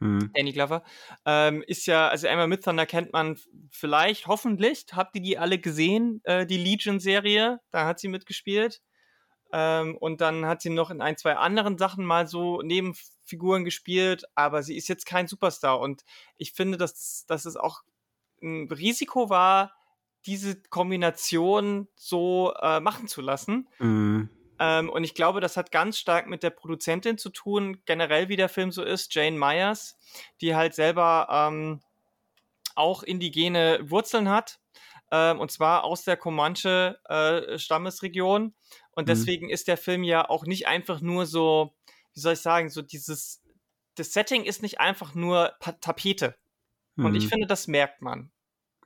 Hm. 0.00 0.30
Danny 0.34 0.52
Glover. 0.52 0.82
Ähm, 1.24 1.64
ist 1.66 1.86
ja, 1.86 2.08
also 2.08 2.26
Emma 2.26 2.46
Midthunder 2.46 2.84
kennt 2.84 3.14
man 3.14 3.38
vielleicht, 3.70 4.26
hoffentlich. 4.26 4.84
Habt 4.92 5.16
ihr 5.16 5.22
die 5.22 5.38
alle 5.38 5.58
gesehen, 5.58 6.20
äh, 6.24 6.44
die 6.44 6.58
Legion-Serie? 6.58 7.60
Da 7.70 7.86
hat 7.86 7.98
sie 7.98 8.08
mitgespielt. 8.08 8.82
Ähm, 9.56 9.96
und 9.96 10.20
dann 10.20 10.46
hat 10.46 10.62
sie 10.62 10.70
noch 10.70 10.90
in 10.90 11.00
ein, 11.00 11.16
zwei 11.16 11.36
anderen 11.36 11.78
Sachen 11.78 12.04
mal 12.04 12.26
so 12.26 12.60
Nebenfiguren 12.60 13.64
gespielt, 13.64 14.24
aber 14.34 14.64
sie 14.64 14.76
ist 14.76 14.88
jetzt 14.88 15.06
kein 15.06 15.28
Superstar. 15.28 15.78
Und 15.78 16.04
ich 16.36 16.52
finde, 16.52 16.76
dass, 16.76 17.24
dass 17.26 17.44
es 17.44 17.56
auch 17.56 17.82
ein 18.42 18.68
Risiko 18.68 19.30
war, 19.30 19.72
diese 20.26 20.60
Kombination 20.60 21.86
so 21.94 22.52
äh, 22.60 22.80
machen 22.80 23.06
zu 23.06 23.20
lassen. 23.20 23.68
Mhm. 23.78 24.28
Ähm, 24.58 24.90
und 24.90 25.04
ich 25.04 25.14
glaube, 25.14 25.40
das 25.40 25.56
hat 25.56 25.70
ganz 25.70 25.98
stark 25.98 26.26
mit 26.26 26.42
der 26.42 26.50
Produzentin 26.50 27.16
zu 27.16 27.30
tun, 27.30 27.80
generell 27.84 28.28
wie 28.28 28.36
der 28.36 28.48
Film 28.48 28.72
so 28.72 28.82
ist, 28.82 29.14
Jane 29.14 29.38
Myers, 29.38 29.96
die 30.40 30.56
halt 30.56 30.74
selber 30.74 31.28
ähm, 31.30 31.80
auch 32.74 33.04
indigene 33.04 33.78
Wurzeln 33.88 34.28
hat, 34.28 34.58
ähm, 35.14 35.38
und 35.38 35.52
zwar 35.52 35.84
aus 35.84 36.02
der 36.02 36.16
Comanche-Stammesregion. 36.16 38.48
Äh, 38.48 38.50
und 38.96 39.04
mhm. 39.04 39.08
deswegen 39.08 39.46
mhm. 39.46 39.52
ist 39.52 39.68
der 39.68 39.76
Film 39.76 40.02
ja 40.02 40.28
auch 40.28 40.46
nicht 40.46 40.66
einfach 40.66 41.00
nur 41.00 41.26
so, 41.26 41.74
wie 42.14 42.20
soll 42.20 42.34
ich 42.34 42.40
sagen, 42.40 42.70
so 42.70 42.82
dieses, 42.82 43.42
das 43.94 44.12
Setting 44.12 44.44
ist 44.44 44.62
nicht 44.62 44.80
einfach 44.80 45.14
nur 45.14 45.52
pa 45.60 45.72
Tapete. 45.72 46.36
Mhm. 46.96 47.06
Und 47.06 47.14
ich 47.14 47.24
mhm. 47.24 47.28
finde, 47.30 47.46
das 47.46 47.66
merkt 47.66 48.02
man. 48.02 48.30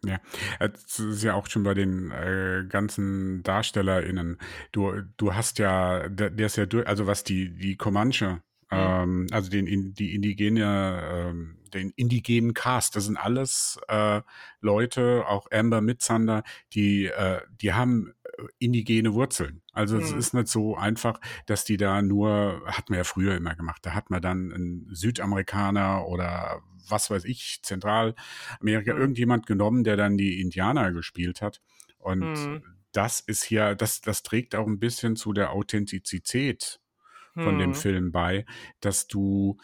Ja, 0.04 0.20
das 0.60 1.00
ist 1.00 1.24
ja 1.24 1.34
auch 1.34 1.48
schon 1.48 1.64
bei 1.64 1.74
den 1.74 2.12
äh, 2.12 2.64
ganzen 2.68 3.42
DarstellerInnen. 3.42 4.38
Du, 4.70 5.02
du 5.16 5.34
hast 5.34 5.58
ja, 5.58 6.08
der, 6.08 6.30
der 6.30 6.46
ist 6.46 6.56
ja 6.56 6.66
durch, 6.66 6.86
also 6.86 7.08
was 7.08 7.24
die, 7.24 7.52
die 7.52 7.76
Comanche 7.76 8.40
Mhm. 8.70 8.76
Ähm, 8.78 9.26
also 9.30 9.50
den, 9.50 9.94
die 9.94 10.14
indigene, 10.14 11.02
ähm, 11.10 11.58
den 11.72 11.90
indigenen 11.96 12.54
Cast, 12.54 12.96
das 12.96 13.04
sind 13.06 13.16
alles 13.16 13.78
äh, 13.88 14.20
Leute, 14.60 15.24
auch 15.26 15.46
Amber 15.50 15.80
Mitzander, 15.80 16.42
die, 16.74 17.06
äh, 17.06 17.40
die 17.60 17.72
haben 17.72 18.08
äh, 18.08 18.12
indigene 18.58 19.14
Wurzeln. 19.14 19.62
Also 19.72 19.96
mhm. 19.96 20.02
es 20.02 20.12
ist 20.12 20.34
nicht 20.34 20.48
so 20.48 20.76
einfach, 20.76 21.20
dass 21.46 21.64
die 21.64 21.76
da 21.76 22.02
nur, 22.02 22.62
hat 22.66 22.90
man 22.90 22.98
ja 22.98 23.04
früher 23.04 23.36
immer 23.36 23.54
gemacht, 23.54 23.84
da 23.84 23.94
hat 23.94 24.10
man 24.10 24.22
dann 24.22 24.52
einen 24.52 24.88
Südamerikaner 24.92 26.06
oder 26.06 26.60
was 26.88 27.10
weiß 27.10 27.24
ich, 27.24 27.60
Zentralamerika, 27.62 28.94
mhm. 28.94 29.00
irgendjemand 29.00 29.46
genommen, 29.46 29.84
der 29.84 29.96
dann 29.96 30.16
die 30.16 30.40
Indianer 30.40 30.92
gespielt 30.92 31.42
hat. 31.42 31.60
Und 31.98 32.20
mhm. 32.20 32.62
das 32.92 33.20
ist 33.20 33.44
hier, 33.44 33.74
das, 33.74 34.00
das 34.00 34.22
trägt 34.22 34.54
auch 34.54 34.66
ein 34.66 34.78
bisschen 34.78 35.16
zu 35.16 35.32
der 35.32 35.52
Authentizität 35.52 36.80
von 37.34 37.58
dem 37.58 37.74
Film 37.74 38.10
bei, 38.10 38.44
dass 38.80 39.06
du 39.06 39.58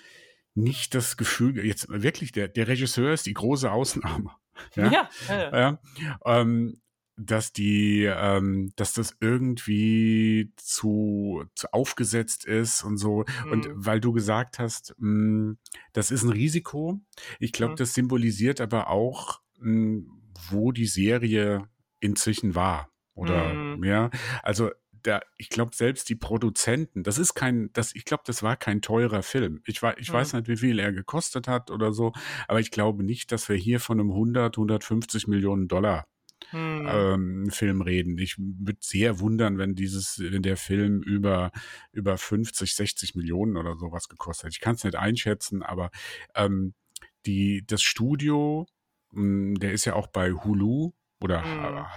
nicht 0.55 0.95
das 0.95 1.17
Gefühl, 1.17 1.65
jetzt 1.65 1.89
wirklich, 1.89 2.33
der, 2.33 2.49
der 2.49 2.69
Regisseur 2.69 3.13
ist 3.13 3.27
die 3.27 3.35
große 3.35 3.71
Ausnahme. 3.71 4.31
Ja, 4.77 4.85
ja, 4.89 5.09
ja. 5.29 5.59
ja. 5.59 5.81
Ähm, 6.25 6.81
dass 7.17 7.53
die, 7.53 8.05
ähm, 8.05 8.73
dass 8.77 8.93
das 8.93 9.17
irgendwie 9.21 10.53
zu, 10.57 11.45
zu 11.55 11.73
aufgesetzt 11.73 12.45
ist 12.45 12.83
und 12.83 12.99
so. 12.99 13.25
Mhm. 13.45 13.53
Und 13.53 13.69
weil 13.75 14.01
du 14.01 14.13
gesagt 14.13 14.59
hast, 14.59 14.95
mh, 14.99 15.07
hm, 15.07 15.59
das 15.93 16.11
ist 16.11 16.25
ein 16.25 16.31
Risiko. 16.31 17.01
Ich 17.39 17.53
glaube, 17.53 17.73
mhm. 17.73 17.77
das 17.77 17.95
symbolisiert 17.95 18.61
aber 18.61 18.91
auch, 18.91 19.41
mh, 19.59 19.67
hm, 19.67 20.21
wo 20.51 20.73
die 20.73 20.87
Serie 20.87 21.69
inzwischen 22.01 22.55
war. 22.55 22.91
Oder 23.15 23.55
mhm. 23.55 23.85
ja, 23.85 24.11
also 24.43 24.71
da, 25.05 25.21
ich 25.37 25.51
glaube, 25.51 25.77
selbst 25.77 26.09
die 26.09 26.17
Produzenten, 26.17 27.03
das 27.03 27.19
ist 27.19 27.35
kein, 27.35 27.71
das, 27.75 27.95
ich 27.95 28.05
glaube, 28.05 28.25
das 28.27 28.43
war 28.43 28.57
kein 28.57 28.81
teurer 28.81 29.23
Film. 29.23 29.61
Ich, 29.67 29.83
war, 29.83 29.99
ich 29.99 30.11
mhm. 30.11 30.15
weiß 30.15 30.33
nicht, 30.33 30.49
wie 30.49 30.57
viel 30.57 30.79
er 30.79 30.93
gekostet 30.93 31.47
hat 31.47 31.71
oder 31.71 31.93
so, 31.93 32.13
aber 32.49 32.59
ich 32.59 32.71
glaube 32.71 33.05
nicht, 33.05 33.31
dass 33.31 33.49
wir 33.49 33.57
hier 33.57 33.81
von 33.81 34.01
einem 34.01 34.11
100, 34.11 34.57
150 34.57 35.29
Millionen 35.29 35.69
Dollar 35.69 36.09
hm. 36.51 36.87
ähm, 36.89 37.51
Film 37.51 37.81
reden. 37.81 38.19
Ich 38.19 38.37
würde 38.39 38.79
sehr 38.81 39.21
wundern, 39.21 39.59
wenn 39.59 39.75
dieses, 39.75 40.19
wenn 40.19 40.43
der 40.43 40.57
Film 40.57 41.03
über, 41.03 41.51
über 41.93 42.17
50, 42.17 42.75
60 42.75 43.15
Millionen 43.15 43.57
oder 43.57 43.77
sowas 43.77 44.09
gekostet 44.09 44.47
hat. 44.47 44.53
Ich 44.53 44.61
kann 44.61 44.75
es 44.75 44.85
nicht 44.85 44.97
einschätzen, 44.97 45.63
aber 45.63 45.91
ähm, 46.35 46.75
die, 47.27 47.65
das 47.67 47.83
Studio, 47.83 48.67
mh, 49.13 49.21
hm, 49.21 49.55
der 49.57 49.73
ist 49.73 49.85
ja 49.85 49.95
auch 49.95 50.09
bei 50.09 50.33
Hulu 50.33 50.93
oder. 51.21 51.43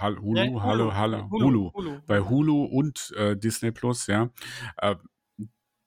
Hulu, 0.02 0.20
Hulu, 0.20 0.36
ja, 0.36 0.46
Hulu, 0.46 0.92
Hulu, 0.92 1.30
Hulu, 1.30 1.72
Hulu, 1.74 2.00
bei 2.06 2.20
Hulu 2.20 2.64
und 2.64 3.12
äh, 3.16 3.36
Disney 3.36 3.72
Plus, 3.72 4.06
ja. 4.06 4.30
Äh, 4.78 4.96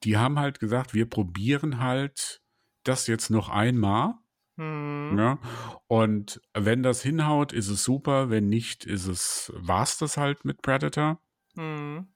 die 0.04 0.16
haben 0.16 0.38
halt 0.38 0.58
gesagt, 0.60 0.94
wir 0.94 1.08
probieren 1.08 1.78
halt 1.78 2.40
das 2.84 3.06
jetzt 3.06 3.30
noch 3.30 3.48
einmal. 3.48 4.14
Mhm. 4.56 5.18
Ja, 5.18 5.38
und 5.86 6.40
wenn 6.54 6.82
das 6.82 7.02
hinhaut, 7.02 7.52
ist 7.52 7.68
es 7.68 7.82
super. 7.82 8.30
Wenn 8.30 8.48
nicht, 8.48 8.84
ist 8.84 9.06
es, 9.06 9.52
war's 9.56 9.98
das 9.98 10.16
halt 10.16 10.44
mit 10.44 10.62
Predator. 10.62 11.20
Mhm. 11.54 12.08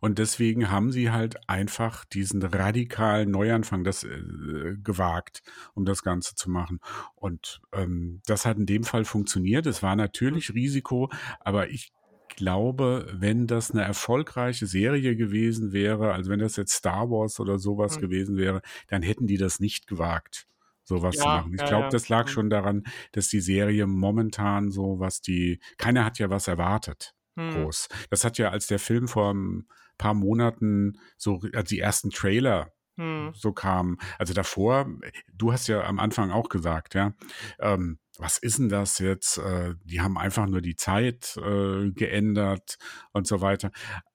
Und 0.00 0.18
deswegen 0.18 0.70
haben 0.70 0.90
sie 0.90 1.10
halt 1.10 1.48
einfach 1.48 2.04
diesen 2.04 2.42
radikalen 2.42 3.30
Neuanfang 3.30 3.84
das 3.84 4.04
äh, 4.04 4.76
gewagt, 4.82 5.42
um 5.74 5.84
das 5.84 6.02
Ganze 6.02 6.34
zu 6.34 6.50
machen. 6.50 6.80
Und 7.14 7.60
ähm, 7.72 8.20
das 8.26 8.46
hat 8.46 8.56
in 8.56 8.66
dem 8.66 8.84
Fall 8.84 9.04
funktioniert. 9.04 9.66
Es 9.66 9.82
war 9.82 9.96
natürlich 9.96 10.54
Risiko, 10.54 11.10
aber 11.40 11.68
ich 11.68 11.92
glaube, 12.28 13.06
wenn 13.12 13.46
das 13.46 13.70
eine 13.70 13.82
erfolgreiche 13.82 14.66
Serie 14.66 15.16
gewesen 15.16 15.72
wäre, 15.72 16.12
also 16.14 16.30
wenn 16.30 16.38
das 16.38 16.56
jetzt 16.56 16.72
Star 16.72 17.10
Wars 17.10 17.38
oder 17.38 17.58
sowas 17.58 17.96
mhm. 17.96 18.00
gewesen 18.00 18.36
wäre, 18.36 18.62
dann 18.88 19.02
hätten 19.02 19.26
die 19.26 19.36
das 19.36 19.60
nicht 19.60 19.86
gewagt 19.86 20.46
sowas 20.90 21.16
ja, 21.16 21.22
zu 21.22 21.26
machen. 21.28 21.52
Ich 21.54 21.64
glaube, 21.64 21.84
ja, 21.84 21.88
das 21.88 22.08
lag 22.08 22.28
schon 22.28 22.50
daran, 22.50 22.82
dass 23.12 23.28
die 23.28 23.40
Serie 23.40 23.86
momentan 23.86 24.70
so, 24.70 24.98
was 24.98 25.20
die, 25.20 25.60
keiner 25.78 26.04
hat 26.04 26.18
ja 26.18 26.28
was 26.28 26.48
erwartet 26.48 27.14
hm. 27.36 27.52
groß. 27.52 27.88
Das 28.10 28.24
hat 28.24 28.38
ja, 28.38 28.50
als 28.50 28.66
der 28.66 28.78
Film 28.78 29.08
vor 29.08 29.32
ein 29.32 29.68
paar 29.98 30.14
Monaten 30.14 30.98
so, 31.16 31.40
als 31.54 31.68
die 31.68 31.78
ersten 31.78 32.10
Trailer 32.10 32.72
hm. 32.96 33.30
so 33.34 33.52
kamen, 33.52 33.96
also 34.18 34.34
davor, 34.34 34.86
du 35.32 35.52
hast 35.52 35.68
ja 35.68 35.84
am 35.84 35.98
Anfang 35.98 36.30
auch 36.30 36.48
gesagt, 36.48 36.94
ja, 36.94 37.14
ähm, 37.60 37.98
was 38.18 38.36
ist 38.36 38.58
denn 38.58 38.68
das 38.68 38.98
jetzt? 38.98 39.38
Äh, 39.38 39.74
die 39.84 40.02
haben 40.02 40.18
einfach 40.18 40.46
nur 40.46 40.60
die 40.60 40.76
Zeit 40.76 41.38
äh, 41.38 41.90
geändert 41.92 42.76
und 43.12 43.26
so 43.26 43.40
weiter. 43.40 43.70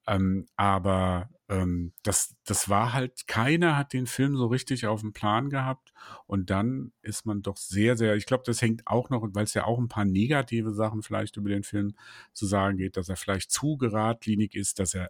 Ähm, 0.06 0.46
aber 0.58 1.30
ähm, 1.48 1.94
das, 2.04 2.36
das 2.46 2.70
war 2.70 2.94
halt, 2.94 3.28
keiner 3.28 3.78
hat 3.78 3.94
den 3.94 4.08
Film 4.08 4.36
so 4.36 4.48
richtig 4.48 4.88
auf 4.88 5.02
dem 5.02 5.14
Plan 5.14 5.50
gehabt. 5.50 5.94
Und 6.26 6.50
dann 6.50 6.92
ist 7.02 7.26
man 7.26 7.42
doch 7.42 7.58
sehr, 7.58 7.98
sehr, 7.98 8.16
ich 8.16 8.26
glaube, 8.26 8.44
das 8.46 8.62
hängt 8.62 8.88
auch 8.88 9.10
noch, 9.10 9.28
weil 9.34 9.44
es 9.44 9.54
ja 9.54 9.66
auch 9.66 9.80
ein 9.80 9.88
paar 9.88 10.06
negative 10.06 10.74
Sachen 10.74 11.04
vielleicht 11.04 11.38
über 11.38 11.50
den 11.50 11.64
Film 11.64 11.96
zu 12.34 12.46
sagen 12.46 12.78
geht, 12.78 12.98
dass 12.98 13.10
er 13.10 13.16
vielleicht 13.16 13.52
zu 13.52 13.78
geradlinig 13.78 14.56
ist, 14.56 14.80
dass 14.80 14.94
er 14.94 15.10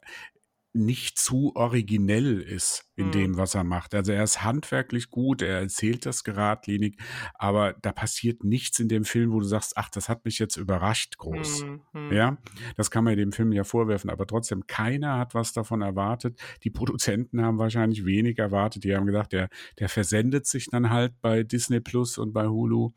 nicht 0.76 1.18
zu 1.18 1.56
originell 1.56 2.42
ist 2.42 2.86
in 2.96 3.08
mhm. 3.08 3.12
dem, 3.12 3.38
was 3.38 3.56
er 3.56 3.64
macht. 3.64 3.96
Also 3.96 4.12
er 4.12 4.24
ist 4.24 4.44
handwerklich 4.44 5.10
gut, 5.10 5.42
er 5.42 5.60
erzählt 5.60 6.06
das 6.06 6.24
geradlinig, 6.24 6.98
aber 7.34 7.74
da 7.82 7.92
passiert 7.94 8.44
nichts 8.44 8.80
in 8.80 8.90
dem 8.90 9.06
Film, 9.06 9.32
wo 9.32 9.40
du 9.40 9.46
sagst, 9.46 9.78
ach, 9.78 9.90
das 9.90 10.10
hat 10.10 10.26
mich 10.26 10.38
jetzt 10.38 10.58
überrascht 10.58 11.18
groß. 11.18 11.66
Mhm. 11.94 12.12
Ja, 12.12 12.38
das 12.76 12.92
kann 12.92 13.06
man 13.06 13.16
dem 13.16 13.32
Film 13.32 13.54
ja 13.54 13.64
vorwerfen, 13.64 14.10
aber 14.10 14.28
trotzdem, 14.28 14.68
keiner 14.68 15.18
hat 15.18 15.34
was 15.34 15.54
davon 15.54 15.82
erwartet. 15.82 16.38
Die 16.64 16.70
Produzenten 16.70 17.42
haben 17.42 17.58
wahrscheinlich 17.58 18.06
wenig 18.06 18.38
erwartet. 18.38 18.84
Die 18.84 18.96
haben 18.96 19.06
gesagt, 19.06 19.32
der, 19.32 19.50
der 19.80 19.88
versendet 19.88 20.46
sich 20.46 20.68
dann 20.70 20.90
halt 20.90 21.14
bei 21.22 21.44
Disney 21.44 21.80
Plus 21.80 22.18
und 22.18 22.34
bei 22.34 22.48
Hulu. 22.48 22.92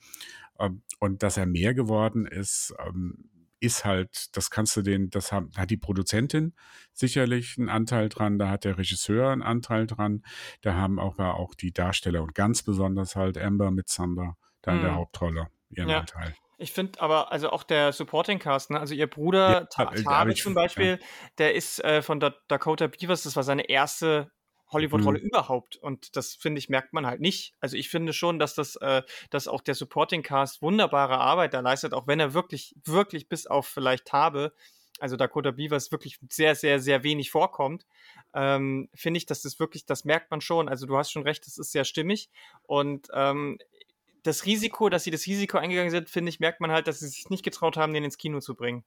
Ähm, 0.59 0.83
und 0.99 1.23
dass 1.23 1.37
er 1.37 1.47
mehr 1.47 1.75
geworden 1.75 2.27
ist, 2.27 2.75
ähm, 2.85 3.29
ist 3.61 3.85
halt, 3.85 4.37
das 4.37 4.51
kannst 4.51 4.77
du 4.77 4.83
den, 4.83 5.11
das 5.11 5.33
haben, 5.33 5.51
hat 5.57 5.71
die 5.71 5.77
Produzentin 5.77 6.55
sicherlich 6.93 7.57
einen 7.59 7.69
Anteil 7.69 8.09
dran, 8.09 8.39
da 8.39 8.51
hat 8.51 8.65
der 8.65 8.79
Regisseur 8.79 9.31
einen 9.31 9.43
Anteil 9.43 9.87
dran, 9.87 10.23
da 10.63 10.75
haben 10.75 10.99
auch, 10.99 11.19
auch 11.19 11.55
die 11.55 11.73
Darsteller 11.73 12.23
und 12.23 12.35
ganz 12.35 12.63
besonders 12.63 13.17
halt 13.17 13.39
Amber 13.39 13.71
mit 13.71 13.89
Samba 13.89 14.37
da 14.63 14.73
in 14.73 14.83
der 14.83 14.93
mhm. 14.93 14.97
Hauptrolle 14.97 15.49
ihren 15.71 15.89
ja. 15.89 16.01
Anteil. 16.01 16.35
Ich 16.61 16.73
finde 16.73 17.01
aber, 17.01 17.31
also 17.31 17.51
auch 17.51 17.63
der 17.63 17.93
Supporting 17.93 18.41
Cast, 18.41 18.71
ne? 18.71 18.81
also 18.81 18.93
ihr 18.93 19.07
Bruder 19.07 19.69
ja, 19.79 19.87
Tabe 19.87 20.35
zum 20.35 20.55
Beispiel, 20.55 20.99
ja. 21.01 21.07
der 21.39 21.55
ist 21.55 21.83
äh, 21.85 22.03
von 22.03 22.19
Dakota 22.49 22.89
Beavers, 22.89 23.23
das 23.23 23.37
war 23.37 23.45
seine 23.45 23.69
erste 23.69 24.33
Hollywood-Rolle 24.71 25.21
mhm. 25.21 25.27
überhaupt. 25.27 25.77
Und 25.77 26.17
das, 26.17 26.35
finde 26.35 26.59
ich, 26.59 26.69
merkt 26.69 26.93
man 26.93 27.07
halt 27.07 27.21
nicht. 27.21 27.55
Also 27.61 27.77
ich 27.77 27.89
finde 27.89 28.13
schon, 28.13 28.39
dass 28.39 28.55
das, 28.55 28.77
äh, 28.77 29.03
dass 29.31 29.49
auch 29.49 29.63
der 29.63 29.75
Supporting 29.75 30.23
Cast 30.23 30.63
wunderbare 30.63 31.19
Arbeit 31.19 31.55
da 31.55 31.61
leistet, 31.61 31.95
auch 31.95 32.07
wenn 32.07 32.21
er 32.21 32.35
wirklich, 32.35 32.75
wirklich 32.85 33.29
bis 33.29 33.47
auf 33.47 33.67
vielleicht 33.67 34.13
Habe, 34.13 34.53
also 35.01 35.17
Dakota 35.17 35.53
Beavers 35.53 35.93
wirklich 35.93 36.19
sehr, 36.29 36.55
sehr, 36.55 36.81
sehr 36.81 37.03
wenig 37.03 37.31
vorkommt, 37.31 37.87
ähm, 38.35 38.89
finde 38.95 39.19
ich, 39.19 39.27
dass 39.27 39.43
das 39.43 39.59
wirklich, 39.59 39.87
das 39.87 40.05
merkt 40.05 40.31
man 40.31 40.41
schon. 40.41 40.69
Also 40.69 40.87
du 40.87 40.97
hast 40.97 41.11
schon 41.11 41.23
recht, 41.23 41.47
das 41.47 41.59
ist 41.59 41.73
sehr 41.73 41.85
stimmig. 41.85 42.31
Und 42.65 43.09
ähm, 43.13 43.59
das 44.23 44.45
Risiko, 44.45 44.89
dass 44.89 45.05
sie 45.05 45.11
das 45.11 45.27
Risiko 45.27 45.59
eingegangen 45.59 45.91
sind, 45.91 46.11
finde 46.11 46.29
ich, 46.31 46.41
merkt 46.41 46.61
man 46.61 46.71
halt, 46.71 46.87
dass 46.87 47.01
sie 47.01 47.09
sich 47.09 47.31
nicht 47.31 47.45
getraut 47.45 47.77
haben, 47.77 47.95
den 47.95 48.05
ins 48.05 48.19
Kino 48.19 48.41
zu 48.41 48.55
bringen. 48.55 48.85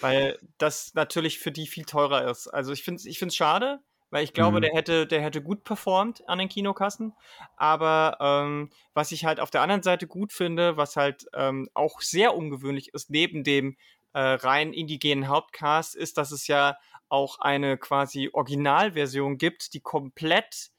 Weil 0.00 0.38
das 0.58 0.92
natürlich 0.94 1.38
für 1.38 1.52
die 1.52 1.66
viel 1.66 1.84
teurer 1.84 2.30
ist. 2.30 2.48
Also 2.48 2.72
ich 2.72 2.82
finde 2.82 2.98
es 2.98 3.06
ich 3.06 3.34
schade, 3.34 3.80
weil 4.10 4.24
ich 4.24 4.32
glaube, 4.32 4.58
mhm. 4.58 4.62
der 4.62 4.72
hätte, 4.72 5.06
der 5.06 5.22
hätte 5.22 5.42
gut 5.42 5.64
performt 5.64 6.26
an 6.28 6.38
den 6.38 6.48
Kinokassen. 6.48 7.14
Aber 7.56 8.16
ähm, 8.20 8.70
was 8.94 9.12
ich 9.12 9.24
halt 9.24 9.40
auf 9.40 9.50
der 9.50 9.62
anderen 9.62 9.82
Seite 9.82 10.06
gut 10.06 10.32
finde, 10.32 10.76
was 10.76 10.96
halt 10.96 11.26
ähm, 11.34 11.68
auch 11.74 12.00
sehr 12.00 12.36
ungewöhnlich 12.36 12.94
ist, 12.94 13.10
neben 13.10 13.44
dem 13.44 13.76
äh, 14.12 14.20
rein 14.20 14.72
indigenen 14.72 15.28
Hauptcast, 15.28 15.96
ist, 15.96 16.18
dass 16.18 16.30
es 16.30 16.46
ja 16.46 16.76
auch 17.08 17.38
eine 17.40 17.78
quasi 17.78 18.30
Originalversion 18.32 19.38
gibt, 19.38 19.74
die 19.74 19.80
komplett 19.80 20.70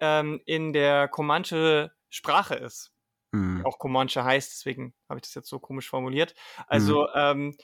ähm, 0.00 0.40
in 0.46 0.72
der 0.72 1.08
Comanche 1.08 1.92
Sprache 2.08 2.54
ist. 2.54 2.92
Mhm. 3.32 3.64
Auch 3.66 3.78
Comanche 3.78 4.24
heißt, 4.24 4.50
deswegen 4.50 4.94
habe 5.08 5.18
ich 5.18 5.22
das 5.22 5.34
jetzt 5.34 5.48
so 5.48 5.58
komisch 5.58 5.88
formuliert. 5.88 6.34
Also 6.66 7.02
mhm. 7.02 7.08
ähm, 7.14 7.56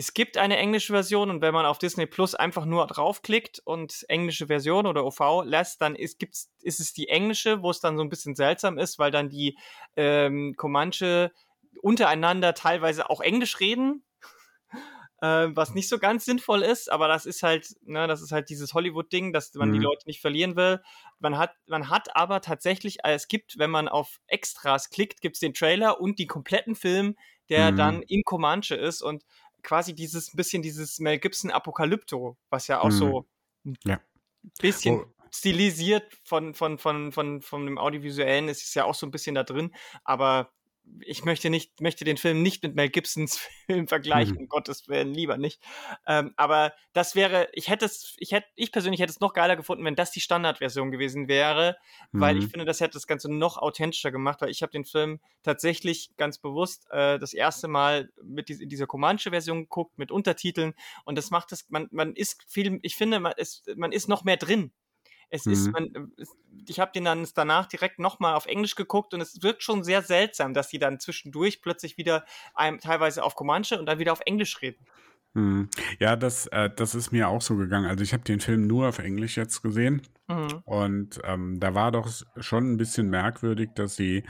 es 0.00 0.14
gibt 0.14 0.38
eine 0.38 0.56
englische 0.56 0.94
Version 0.94 1.28
und 1.28 1.42
wenn 1.42 1.52
man 1.52 1.66
auf 1.66 1.76
Disney 1.76 2.06
Plus 2.06 2.34
einfach 2.34 2.64
nur 2.64 2.86
draufklickt 2.86 3.60
und 3.66 4.06
englische 4.08 4.46
Version 4.46 4.86
oder 4.86 5.04
OV 5.04 5.42
lässt, 5.44 5.82
dann 5.82 5.94
ist, 5.94 6.18
gibt's, 6.18 6.50
ist 6.62 6.80
es 6.80 6.94
die 6.94 7.08
englische, 7.08 7.62
wo 7.62 7.70
es 7.70 7.80
dann 7.80 7.98
so 7.98 8.02
ein 8.02 8.08
bisschen 8.08 8.34
seltsam 8.34 8.78
ist, 8.78 8.98
weil 8.98 9.10
dann 9.10 9.28
die 9.28 9.58
ähm, 9.96 10.54
Comanche 10.56 11.32
untereinander 11.82 12.54
teilweise 12.54 13.10
auch 13.10 13.20
Englisch 13.20 13.60
reden, 13.60 14.02
äh, 15.20 15.48
was 15.50 15.74
nicht 15.74 15.90
so 15.90 15.98
ganz 15.98 16.24
sinnvoll 16.24 16.62
ist, 16.62 16.90
aber 16.90 17.06
das 17.06 17.26
ist 17.26 17.42
halt, 17.42 17.68
ne, 17.82 18.06
das 18.06 18.22
ist 18.22 18.32
halt 18.32 18.48
dieses 18.48 18.72
Hollywood-Ding, 18.72 19.34
dass 19.34 19.52
man 19.52 19.68
mhm. 19.68 19.74
die 19.74 19.80
Leute 19.80 20.06
nicht 20.06 20.22
verlieren 20.22 20.56
will. 20.56 20.80
Man 21.18 21.36
hat, 21.36 21.52
man 21.66 21.90
hat 21.90 22.16
aber 22.16 22.40
tatsächlich, 22.40 23.04
äh, 23.04 23.12
es 23.12 23.28
gibt, 23.28 23.58
wenn 23.58 23.70
man 23.70 23.86
auf 23.86 24.18
Extras 24.28 24.88
klickt, 24.88 25.20
gibt 25.20 25.36
es 25.36 25.40
den 25.40 25.52
Trailer 25.52 26.00
und 26.00 26.18
den 26.18 26.26
kompletten 26.26 26.74
Film, 26.74 27.16
der 27.50 27.72
mhm. 27.72 27.76
dann 27.76 28.02
in 28.02 28.22
Comanche 28.24 28.76
ist 28.76 29.02
und 29.02 29.24
quasi 29.62 29.94
dieses 29.94 30.32
bisschen 30.34 30.62
dieses 30.62 30.98
Mel 30.98 31.18
Gibson 31.18 31.50
Apokalypto, 31.50 32.36
was 32.50 32.66
ja 32.66 32.80
auch 32.80 32.90
mhm. 32.90 32.90
so 32.90 33.28
ein 33.64 33.78
ja. 33.84 34.00
bisschen 34.60 35.00
oh. 35.00 35.06
stilisiert 35.30 36.12
von, 36.24 36.54
von, 36.54 36.78
von, 36.78 37.12
von, 37.12 37.42
von 37.42 37.66
dem 37.66 37.78
Audiovisuellen 37.78 38.48
ist 38.48 38.62
es 38.62 38.74
ja 38.74 38.84
auch 38.84 38.94
so 38.94 39.06
ein 39.06 39.10
bisschen 39.10 39.34
da 39.34 39.44
drin, 39.44 39.74
aber 40.04 40.52
ich 41.00 41.24
möchte 41.24 41.50
nicht, 41.50 41.80
möchte 41.80 42.04
den 42.04 42.16
Film 42.16 42.42
nicht 42.42 42.62
mit 42.62 42.74
Mel 42.74 42.88
Gibsons 42.88 43.38
Film 43.66 43.88
vergleichen, 43.88 44.34
mhm. 44.34 44.42
um 44.42 44.48
Gottes 44.48 44.88
Willen, 44.88 45.14
lieber 45.14 45.36
nicht. 45.36 45.62
Ähm, 46.06 46.32
aber 46.36 46.72
das 46.92 47.14
wäre, 47.14 47.48
ich 47.52 47.68
hätte 47.68 47.84
es, 47.84 48.14
ich 48.18 48.32
hätte, 48.32 48.48
ich 48.56 48.72
persönlich 48.72 49.00
hätte 49.00 49.10
es 49.10 49.20
noch 49.20 49.32
geiler 49.32 49.56
gefunden, 49.56 49.84
wenn 49.84 49.96
das 49.96 50.10
die 50.10 50.20
Standardversion 50.20 50.90
gewesen 50.90 51.28
wäre, 51.28 51.76
mhm. 52.12 52.20
weil 52.20 52.38
ich 52.38 52.44
mhm. 52.46 52.50
finde, 52.50 52.64
das 52.64 52.80
hätte 52.80 52.94
das 52.94 53.06
Ganze 53.06 53.32
noch 53.32 53.58
authentischer 53.58 54.10
gemacht, 54.10 54.40
weil 54.40 54.50
ich 54.50 54.62
habe 54.62 54.72
den 54.72 54.84
Film 54.84 55.20
tatsächlich 55.42 56.10
ganz 56.16 56.38
bewusst 56.38 56.86
äh, 56.90 57.18
das 57.18 57.32
erste 57.32 57.68
Mal 57.68 58.10
mit 58.22 58.48
die, 58.48 58.66
dieser 58.66 58.86
Comanche-Version 58.86 59.62
geguckt, 59.62 59.98
mit 59.98 60.10
Untertiteln 60.10 60.74
und 61.04 61.16
das 61.16 61.30
macht 61.30 61.52
es, 61.52 61.68
man, 61.70 61.88
man 61.90 62.14
ist 62.14 62.44
viel, 62.48 62.78
ich 62.82 62.96
finde, 62.96 63.20
man 63.20 63.32
ist, 63.36 63.68
man 63.76 63.92
ist 63.92 64.08
noch 64.08 64.24
mehr 64.24 64.36
drin 64.36 64.72
es 65.30 65.46
mhm. 65.46 65.52
ist, 65.52 65.72
man, 65.72 66.12
ich 66.68 66.80
habe 66.80 66.92
den 66.92 67.04
dann 67.04 67.26
danach 67.34 67.66
direkt 67.66 67.98
nochmal 67.98 68.34
auf 68.34 68.46
Englisch 68.46 68.74
geguckt 68.74 69.14
und 69.14 69.20
es 69.20 69.42
wirkt 69.42 69.62
schon 69.62 69.84
sehr 69.84 70.02
seltsam, 70.02 70.54
dass 70.54 70.68
die 70.68 70.78
dann 70.78 71.00
zwischendurch 71.00 71.62
plötzlich 71.62 71.96
wieder 71.96 72.24
einem, 72.54 72.78
teilweise 72.78 73.22
auf 73.22 73.34
Comanche 73.34 73.78
und 73.78 73.86
dann 73.86 73.98
wieder 73.98 74.12
auf 74.12 74.20
Englisch 74.26 74.60
reden. 74.60 74.84
Mhm. 75.34 75.68
Ja, 76.00 76.16
das, 76.16 76.46
äh, 76.48 76.70
das 76.74 76.94
ist 76.94 77.12
mir 77.12 77.28
auch 77.28 77.42
so 77.42 77.56
gegangen. 77.56 77.88
Also 77.88 78.02
ich 78.02 78.12
habe 78.12 78.24
den 78.24 78.40
Film 78.40 78.66
nur 78.66 78.88
auf 78.88 78.98
Englisch 78.98 79.36
jetzt 79.36 79.62
gesehen 79.62 80.02
mhm. 80.28 80.62
und 80.64 81.20
ähm, 81.24 81.60
da 81.60 81.74
war 81.74 81.92
doch 81.92 82.10
schon 82.38 82.72
ein 82.72 82.76
bisschen 82.76 83.08
merkwürdig, 83.08 83.70
dass 83.74 83.94
sie 83.94 84.24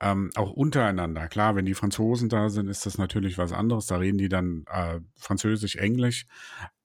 ähm, 0.00 0.30
auch 0.34 0.50
untereinander. 0.50 1.28
Klar, 1.28 1.54
wenn 1.54 1.64
die 1.64 1.74
Franzosen 1.74 2.28
da 2.28 2.50
sind, 2.50 2.68
ist 2.68 2.84
das 2.86 2.98
natürlich 2.98 3.38
was 3.38 3.52
anderes. 3.52 3.86
Da 3.86 3.98
reden 3.98 4.18
die 4.18 4.28
dann 4.28 4.64
äh, 4.68 4.98
Französisch, 5.16 5.76
Englisch. 5.76 6.26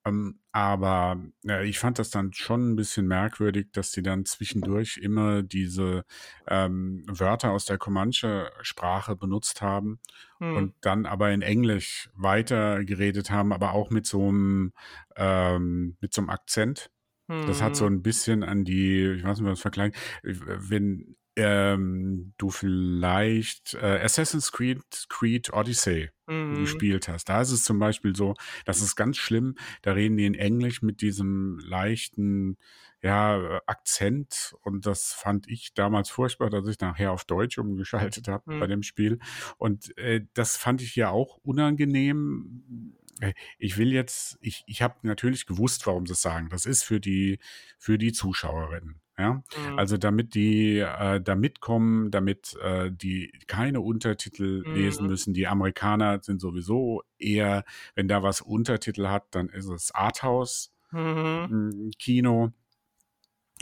Ähm, 0.08 0.40
aber 0.52 1.22
ja, 1.44 1.62
ich 1.62 1.80
fand 1.80 2.00
das 2.00 2.10
dann 2.10 2.34
schon 2.34 2.72
ein 2.72 2.76
bisschen 2.76 3.08
merkwürdig, 3.08 3.68
dass 3.74 3.92
die 3.92 4.02
dann 4.02 4.26
zwischendurch 4.26 4.98
immer 4.98 5.44
diese 5.44 6.04
ähm, 6.48 7.04
Wörter 7.08 7.52
aus 7.52 7.66
der 7.66 7.78
Comanche-Sprache 7.78 9.16
benutzt 9.16 9.62
haben 9.62 10.00
hm. 10.40 10.56
und 10.56 10.76
dann 10.82 11.06
aber 11.06 11.32
in 11.32 11.42
Englisch 11.42 12.10
weiter 12.16 12.84
geredet 12.86 13.30
haben, 13.30 13.54
aber 13.54 13.74
auch 13.74 13.90
mit 13.90 14.06
so 14.06 14.30
einem, 14.30 14.74
ähm, 15.16 15.98
mit 16.02 16.14
so 16.14 16.22
einem 16.22 16.30
Akzent. 16.30 16.90
Das 17.30 17.62
hat 17.62 17.76
so 17.76 17.86
hm. 17.86 17.96
ein 17.96 18.02
bisschen 18.04 18.44
an 18.44 18.64
die, 18.64 19.04
ich 19.04 19.24
weiß 19.26 19.42
nicht, 19.42 19.52
was 19.52 19.60
vergleichen, 19.60 19.94
wenn 20.24 21.17
ähm, 21.38 22.34
du 22.38 22.50
vielleicht 22.50 23.76
äh, 23.76 24.00
Assassin's 24.04 24.52
Creed, 24.52 24.82
Creed 25.08 25.54
Odyssey 25.54 26.10
mhm. 26.26 26.56
gespielt 26.56 27.08
hast. 27.08 27.30
Da 27.30 27.42
ist 27.42 27.52
es 27.52 27.64
zum 27.64 27.78
Beispiel 27.78 28.16
so, 28.16 28.34
das 28.66 28.82
ist 28.82 28.96
ganz 28.96 29.18
schlimm, 29.18 29.56
da 29.84 29.94
reden 29.94 30.18
die 30.18 30.26
in 30.26 30.34
Englisch 30.34 30.82
mit 30.82 31.02
diesem 31.02 31.60
leichten 31.60 32.58
ja, 33.04 33.62
Akzent 33.68 34.56
und 34.62 34.88
das 34.88 35.14
fand 35.14 35.48
ich 35.48 35.76
damals 35.76 36.10
furchtbar, 36.10 36.50
dass 36.50 36.68
ich 36.68 36.80
nachher 36.80 37.12
auf 37.12 37.24
Deutsch 37.24 37.60
umgeschaltet 37.60 38.28
habe 38.28 38.56
mhm. 38.56 38.60
bei 38.60 38.66
dem 38.66 38.82
Spiel. 38.82 39.20
Und 39.58 39.96
äh, 40.00 40.26
das 40.34 40.58
fand 40.58 40.82
ich 40.82 40.96
ja 40.96 41.12
auch 41.12 41.38
unangenehm 41.44 42.96
äh, 43.22 43.34
ich 43.60 43.78
will 43.78 43.94
jetzt, 43.94 44.38
ich, 44.42 44.64
ich 44.66 44.82
habe 44.82 44.96
natürlich 45.04 45.46
gewusst, 45.46 45.86
warum 45.86 46.08
sie 46.08 46.14
es 46.14 46.22
sagen. 46.22 46.50
Das 46.50 46.66
ist 46.66 46.84
für 46.84 47.00
die, 47.00 47.40
für 47.78 48.00
die 48.00 48.12
Zuschauerinnen. 48.12 49.00
Ja, 49.20 49.34
mhm. 49.34 49.80
also 49.80 49.98
damit 49.98 50.36
die 50.36 50.78
äh, 50.78 51.20
da 51.20 51.36
mitkommen, 51.36 52.12
damit 52.12 52.56
äh, 52.62 52.92
die 52.92 53.32
keine 53.48 53.82
Untertitel 53.82 54.64
mhm. 54.64 54.76
lesen 54.76 55.08
müssen. 55.08 55.34
Die 55.34 55.48
Amerikaner 55.48 56.22
sind 56.22 56.40
sowieso 56.40 57.02
eher, 57.18 57.64
wenn 57.96 58.08
da 58.08 58.22
was 58.22 58.42
Untertitel 58.42 59.08
hat, 59.08 59.26
dann 59.32 59.50
ist 59.50 59.70
es 59.70 59.90
Arthouse 59.92 60.72
mhm. 60.92 61.90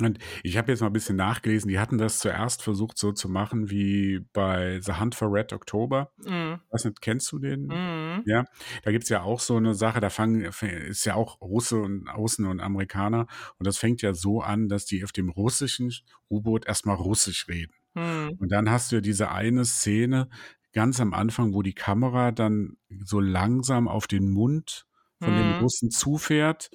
Und 0.01 0.19
ich 0.43 0.57
habe 0.57 0.71
jetzt 0.71 0.81
mal 0.81 0.87
ein 0.87 0.93
bisschen 0.93 1.15
nachgelesen, 1.15 1.69
die 1.69 1.79
hatten 1.79 1.97
das 1.97 2.19
zuerst 2.19 2.61
versucht 2.61 2.97
so 2.97 3.11
zu 3.11 3.29
machen 3.29 3.69
wie 3.69 4.19
bei 4.33 4.79
The 4.81 4.93
Hunt 4.93 5.15
for 5.15 5.31
Red 5.31 5.53
October. 5.53 6.11
Mhm. 6.25 6.59
Was 6.69 6.85
nicht, 6.85 7.01
kennst 7.01 7.31
du 7.31 7.39
den? 7.39 7.67
Mhm. 7.67 8.23
Ja, 8.25 8.45
da 8.83 8.91
gibt's 8.91 9.09
ja 9.09 9.21
auch 9.21 9.39
so 9.39 9.55
eine 9.55 9.73
Sache, 9.73 9.99
da 9.99 10.09
fangen, 10.09 10.41
ist 10.41 11.05
ja 11.05 11.15
auch 11.15 11.41
Russe 11.41 11.77
und 11.77 12.09
Außen 12.09 12.45
und 12.45 12.59
Amerikaner 12.59 13.27
und 13.57 13.67
das 13.67 13.77
fängt 13.77 14.01
ja 14.01 14.13
so 14.13 14.41
an, 14.41 14.67
dass 14.67 14.85
die 14.85 15.03
auf 15.03 15.11
dem 15.11 15.29
russischen 15.29 15.93
U-Boot 16.29 16.67
erstmal 16.67 16.95
Russisch 16.95 17.47
reden. 17.47 17.73
Mhm. 17.93 18.37
Und 18.39 18.51
dann 18.51 18.69
hast 18.69 18.91
du 18.91 18.97
ja 18.97 19.01
diese 19.01 19.31
eine 19.31 19.65
Szene 19.65 20.29
ganz 20.73 20.99
am 20.99 21.13
Anfang, 21.13 21.53
wo 21.53 21.61
die 21.61 21.73
Kamera 21.73 22.31
dann 22.31 22.77
so 23.03 23.19
langsam 23.19 23.87
auf 23.87 24.07
den 24.07 24.29
Mund 24.29 24.85
von 25.21 25.33
dem 25.33 25.55
mhm. 25.55 25.59
Russen 25.61 25.89
zufährt 25.89 26.69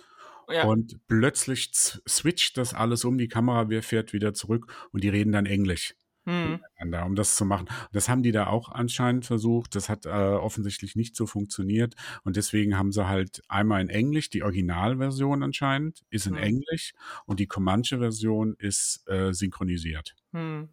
ja. 0.52 0.64
Und 0.64 1.06
plötzlich 1.06 1.70
switcht 1.72 2.56
das 2.56 2.74
alles 2.74 3.04
um, 3.04 3.18
die 3.18 3.28
Kamera 3.28 3.68
fährt 3.82 4.12
wieder 4.12 4.34
zurück 4.34 4.72
und 4.92 5.04
die 5.04 5.08
reden 5.08 5.32
dann 5.32 5.46
Englisch. 5.46 5.94
Mhm. 6.26 6.60
um 6.78 7.14
das 7.14 7.34
zu 7.34 7.44
machen. 7.44 7.66
Das 7.92 8.08
haben 8.08 8.22
die 8.22 8.30
da 8.30 8.46
auch 8.46 8.68
anscheinend 8.68 9.24
versucht. 9.24 9.74
Das 9.74 9.88
hat 9.88 10.04
äh, 10.04 10.08
offensichtlich 10.08 10.94
nicht 10.94 11.16
so 11.16 11.26
funktioniert. 11.26 11.94
Und 12.24 12.36
deswegen 12.36 12.76
haben 12.76 12.92
sie 12.92 13.08
halt 13.08 13.42
einmal 13.48 13.80
in 13.80 13.88
Englisch, 13.88 14.28
die 14.28 14.42
Originalversion 14.42 15.42
anscheinend 15.42 16.02
ist 16.10 16.26
in 16.26 16.34
mhm. 16.34 16.38
Englisch 16.40 16.92
und 17.24 17.40
die 17.40 17.46
Comanche-Version 17.46 18.54
ist 18.58 19.08
äh, 19.08 19.32
synchronisiert. 19.32 20.14
Mhm. 20.32 20.68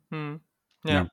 Ja. 0.83 0.91
ja. 0.91 1.11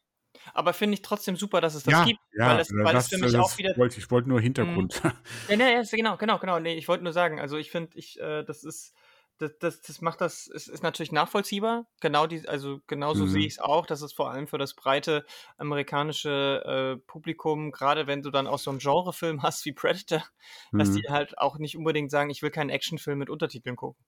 Aber 0.53 0.73
finde 0.73 0.95
ich 0.95 1.03
trotzdem 1.03 1.37
super, 1.37 1.61
dass 1.61 1.75
es 1.75 1.85
das 1.85 1.93
ja, 1.93 2.05
gibt. 2.05 2.21
Ja, 2.33 2.49
weil 2.49 2.61
es, 2.61 2.73
weil 2.73 2.93
das, 2.93 3.05
es 3.05 3.11
für 3.11 3.25
mich 3.25 3.37
auch 3.37 3.57
wieder. 3.59 3.77
Wollte, 3.77 3.99
ich 3.99 4.11
wollte 4.11 4.29
nur 4.29 4.41
Hintergrund. 4.41 5.03
Mhm. 5.03 5.13
Ja, 5.49 5.57
ja, 5.57 5.69
ja, 5.69 5.83
genau, 5.91 6.17
genau, 6.17 6.39
genau. 6.39 6.59
Nee, 6.59 6.75
ich 6.75 6.89
wollte 6.89 7.05
nur 7.05 7.13
sagen, 7.13 7.41
also 7.41 7.57
ich 7.57 7.71
finde, 7.71 7.97
ich, 7.97 8.21
äh, 8.21 8.43
das 8.45 8.65
ist. 8.65 8.95
Das, 9.39 9.59
das, 9.59 9.83
das 9.83 10.01
macht 10.01 10.21
das, 10.21 10.47
es 10.47 10.69
ist 10.69 10.85
natürlich 10.85 11.11
nachvollziehbar. 11.11 11.89
Genau 12.01 12.29
die, 12.29 12.49
also 12.49 12.79
genauso 12.87 13.25
mhm. 13.25 13.31
sehe 13.31 13.47
ich 13.47 13.55
es 13.55 13.59
auch, 13.59 13.85
dass 13.85 14.01
es 14.01 14.13
vor 14.13 14.31
allem 14.31 14.47
für 14.47 14.59
das 14.59 14.75
breite 14.75 15.27
amerikanische 15.57 16.63
äh, 16.65 17.05
Publikum, 17.05 17.73
gerade 17.73 18.07
wenn 18.07 18.23
du 18.23 18.31
dann 18.31 18.47
auch 18.47 18.61
so 18.61 18.71
einen 18.71 18.79
Genrefilm 18.79 19.43
hast 19.43 19.65
wie 19.65 19.73
Predator, 19.73 20.23
mhm. 20.71 20.79
dass 20.79 20.93
die 20.93 21.03
halt 21.09 21.37
auch 21.37 21.59
nicht 21.59 21.77
unbedingt 21.77 22.13
sagen, 22.13 22.31
ich 22.31 22.43
will 22.43 22.53
keinen 22.53 22.71
Actionfilm 22.71 23.19
mit 23.19 23.29
Untertiteln 23.29 23.75
gucken. 23.75 24.05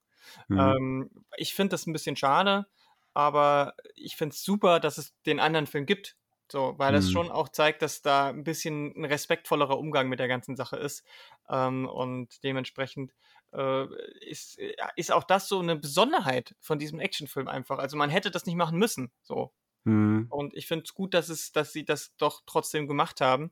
Mhm. 0.47 0.59
Ähm, 0.59 1.11
ich 1.37 1.55
finde 1.55 1.73
das 1.73 1.89
ein 1.89 1.93
bisschen 1.93 2.15
schade, 2.15 2.67
aber 3.13 3.75
ich 3.95 4.15
finde 4.17 4.35
es 4.35 4.45
super, 4.45 4.79
dass 4.79 4.97
es 4.99 5.13
den 5.25 5.41
anderen 5.41 5.67
Film 5.67 5.87
gibt, 5.87 6.17
so, 6.51 6.75
weil 6.77 6.93
das 6.93 7.07
mhm. 7.07 7.11
schon 7.11 7.31
auch 7.31 7.49
zeigt, 7.49 7.83
dass 7.83 8.03
da 8.03 8.29
ein 8.29 8.45
bisschen 8.45 8.93
ein 8.97 9.05
respektvollerer 9.05 9.79
Umgang 9.79 10.09
mit 10.09 10.21
der 10.21 10.29
ganzen 10.29 10.57
Sache 10.57 10.77
ist. 10.77 11.05
Ähm, 11.49 11.87
und 11.87 12.43
dementsprechend 12.45 13.15
äh, 13.53 13.87
ist, 14.21 14.59
äh, 14.59 14.75
ist 14.97 15.13
auch 15.13 15.25
das 15.25 15.49
so 15.49 15.59
eine 15.61 15.77
Besonderheit 15.77 16.55
von 16.61 16.79
diesem 16.79 17.01
Actionfilm 17.01 17.49
einfach. 17.49 17.79
Also 17.79 17.97
man 17.97 18.11
hätte 18.11 18.31
das 18.31 18.47
nicht 18.47 18.57
machen 18.57 18.79
müssen. 18.79 19.11
So. 19.23 19.53
Mhm. 19.85 20.27
Und 20.31 20.55
ich 20.55 20.67
finde 20.67 20.85
es 20.85 20.95
gut, 20.95 21.15
dass 21.15 21.29
es, 21.29 21.53
dass 21.53 21.73
sie 21.73 21.85
das 21.85 22.17
doch 22.17 22.43
trotzdem 22.47 22.87
gemacht 22.87 23.21
haben. 23.21 23.51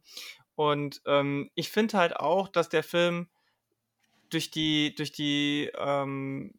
Und 0.54 1.02
ähm, 1.06 1.50
ich 1.54 1.70
finde 1.70 1.98
halt 1.98 2.16
auch, 2.16 2.48
dass 2.48 2.68
der 2.68 2.82
Film 2.82 3.28
durch 4.30 4.50
die, 4.50 4.94
durch 4.94 5.12
die 5.12 5.70
ähm, 5.76 6.54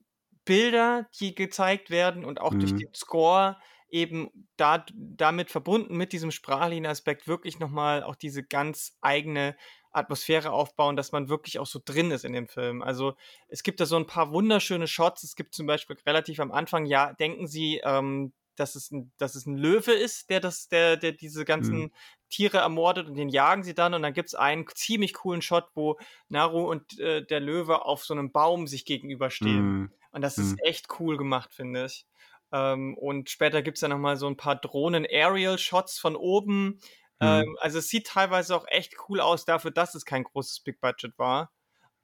Bilder, 0.45 1.07
die 1.19 1.35
gezeigt 1.35 1.89
werden 1.89 2.23
und 2.23 2.39
auch 2.39 2.51
mhm. 2.51 2.59
durch 2.59 2.75
den 2.75 2.93
Score 2.93 3.57
eben 3.89 4.29
da, 4.57 4.85
damit 4.93 5.51
verbunden 5.51 5.95
mit 5.95 6.13
diesem 6.13 6.31
sprachlichen 6.31 6.85
Aspekt 6.85 7.27
wirklich 7.27 7.59
nochmal 7.59 8.03
auch 8.03 8.15
diese 8.15 8.43
ganz 8.43 8.97
eigene 9.01 9.55
Atmosphäre 9.91 10.51
aufbauen, 10.51 10.95
dass 10.95 11.11
man 11.11 11.29
wirklich 11.29 11.59
auch 11.59 11.65
so 11.65 11.79
drin 11.83 12.11
ist 12.11 12.25
in 12.25 12.33
dem 12.33 12.47
Film. 12.47 12.81
Also 12.81 13.15
es 13.47 13.63
gibt 13.63 13.79
da 13.79 13.85
so 13.85 13.95
ein 13.95 14.07
paar 14.07 14.31
wunderschöne 14.31 14.87
Shots. 14.87 15.23
Es 15.23 15.35
gibt 15.35 15.55
zum 15.55 15.67
Beispiel 15.67 15.97
relativ 16.05 16.39
am 16.39 16.51
Anfang, 16.51 16.85
ja, 16.85 17.13
denken 17.13 17.47
Sie, 17.47 17.81
ähm, 17.83 18.33
dass 18.55 18.75
es 18.75 18.91
ein, 18.91 19.11
dass 19.17 19.35
es 19.35 19.45
ein 19.45 19.57
Löwe 19.57 19.91
ist, 19.91 20.29
der 20.29 20.39
das, 20.39 20.67
der, 20.67 20.97
der 20.97 21.11
diese 21.11 21.45
ganzen 21.45 21.77
mhm. 21.77 21.91
Tiere 22.29 22.57
ermordet 22.57 23.07
und 23.07 23.15
den 23.15 23.29
jagen 23.29 23.63
sie 23.63 23.73
dann 23.73 23.93
und 23.93 24.01
dann 24.01 24.13
gibt 24.13 24.29
es 24.29 24.35
einen 24.35 24.65
ziemlich 24.73 25.13
coolen 25.13 25.41
Shot, 25.41 25.65
wo 25.75 25.97
Naru 26.29 26.69
und 26.69 26.99
äh, 26.99 27.25
der 27.25 27.39
Löwe 27.39 27.85
auf 27.85 28.03
so 28.03 28.13
einem 28.13 28.31
Baum 28.31 28.67
sich 28.67 28.85
gegenüberstehen. 28.85 29.79
Mhm. 29.79 29.91
Und 30.11 30.21
das 30.21 30.37
ist 30.37 30.53
mhm. 30.53 30.59
echt 30.63 30.87
cool 30.99 31.17
gemacht, 31.17 31.53
finde 31.53 31.85
ich. 31.85 32.05
Ähm, 32.51 32.97
und 32.97 33.29
später 33.29 33.61
gibt 33.61 33.77
es 33.77 33.81
dann 33.81 33.91
nochmal 33.91 34.17
so 34.17 34.27
ein 34.27 34.37
paar 34.37 34.55
Drohnen-Aerial-Shots 34.55 35.99
von 35.99 36.15
oben. 36.15 36.79
Mhm. 37.19 37.27
Ähm, 37.27 37.57
also 37.59 37.79
es 37.79 37.87
sieht 37.89 38.07
teilweise 38.07 38.55
auch 38.55 38.65
echt 38.67 38.95
cool 39.07 39.19
aus 39.19 39.45
dafür, 39.45 39.71
dass 39.71 39.95
es 39.95 40.05
kein 40.05 40.23
großes 40.23 40.61
Big 40.61 40.79
Budget 40.81 41.17
war. 41.17 41.51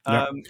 Ja. 0.05 0.29
Ähm, 0.29 0.43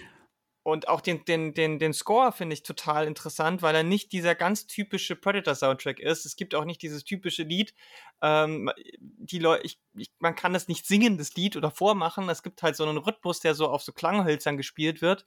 und 0.64 0.86
auch 0.86 1.00
den, 1.00 1.24
den, 1.24 1.54
den, 1.54 1.80
den 1.80 1.92
Score 1.92 2.30
finde 2.30 2.54
ich 2.54 2.62
total 2.62 3.08
interessant, 3.08 3.62
weil 3.62 3.74
er 3.74 3.82
nicht 3.82 4.12
dieser 4.12 4.36
ganz 4.36 4.68
typische 4.68 5.16
Predator-Soundtrack 5.16 5.98
ist. 5.98 6.24
Es 6.24 6.36
gibt 6.36 6.54
auch 6.54 6.64
nicht 6.64 6.82
dieses 6.82 7.02
typische 7.02 7.42
Lied. 7.42 7.74
Ähm, 8.20 8.70
die 9.00 9.44
ich, 9.62 9.80
ich, 9.96 10.12
man 10.20 10.36
kann 10.36 10.52
das 10.52 10.68
nicht 10.68 10.86
singen, 10.86 11.18
das 11.18 11.34
Lied, 11.34 11.56
oder 11.56 11.72
vormachen. 11.72 12.28
Es 12.28 12.44
gibt 12.44 12.62
halt 12.62 12.76
so 12.76 12.84
einen 12.84 12.98
Rhythmus, 12.98 13.40
der 13.40 13.56
so 13.56 13.68
auf 13.68 13.82
so 13.82 13.92
Klanghölzern 13.92 14.56
gespielt 14.56 15.02
wird, 15.02 15.26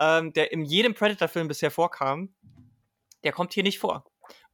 ähm, 0.00 0.32
der 0.32 0.52
in 0.52 0.64
jedem 0.64 0.94
Predator-Film 0.94 1.46
bisher 1.46 1.70
vorkam. 1.70 2.34
Der 3.22 3.30
kommt 3.30 3.52
hier 3.52 3.62
nicht 3.62 3.78
vor. 3.78 4.04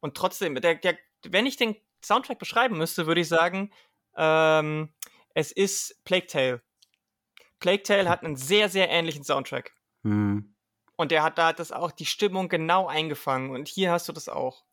Und 0.00 0.14
trotzdem, 0.14 0.56
der, 0.56 0.74
der, 0.74 0.98
wenn 1.26 1.46
ich 1.46 1.56
den 1.56 1.76
Soundtrack 2.04 2.38
beschreiben 2.38 2.76
müsste, 2.76 3.06
würde 3.06 3.22
ich 3.22 3.28
sagen, 3.28 3.72
ähm, 4.14 4.92
es 5.34 5.52
ist 5.52 6.04
Plague 6.04 6.26
Tale 6.26 6.62
Plague 7.62 7.84
Tale 7.84 8.08
hat 8.08 8.24
einen 8.24 8.36
sehr, 8.36 8.68
sehr 8.68 8.90
ähnlichen 8.90 9.22
Soundtrack. 9.22 9.72
Mhm. 10.02 10.54
Und 10.96 11.12
der 11.12 11.22
hat 11.22 11.38
da 11.38 11.52
das 11.52 11.70
auch 11.70 11.92
die 11.92 12.06
Stimmung 12.06 12.48
genau 12.48 12.88
eingefangen. 12.88 13.50
Und 13.50 13.68
hier 13.68 13.92
hast 13.92 14.08
du 14.08 14.12
das 14.12 14.28
auch. 14.28 14.64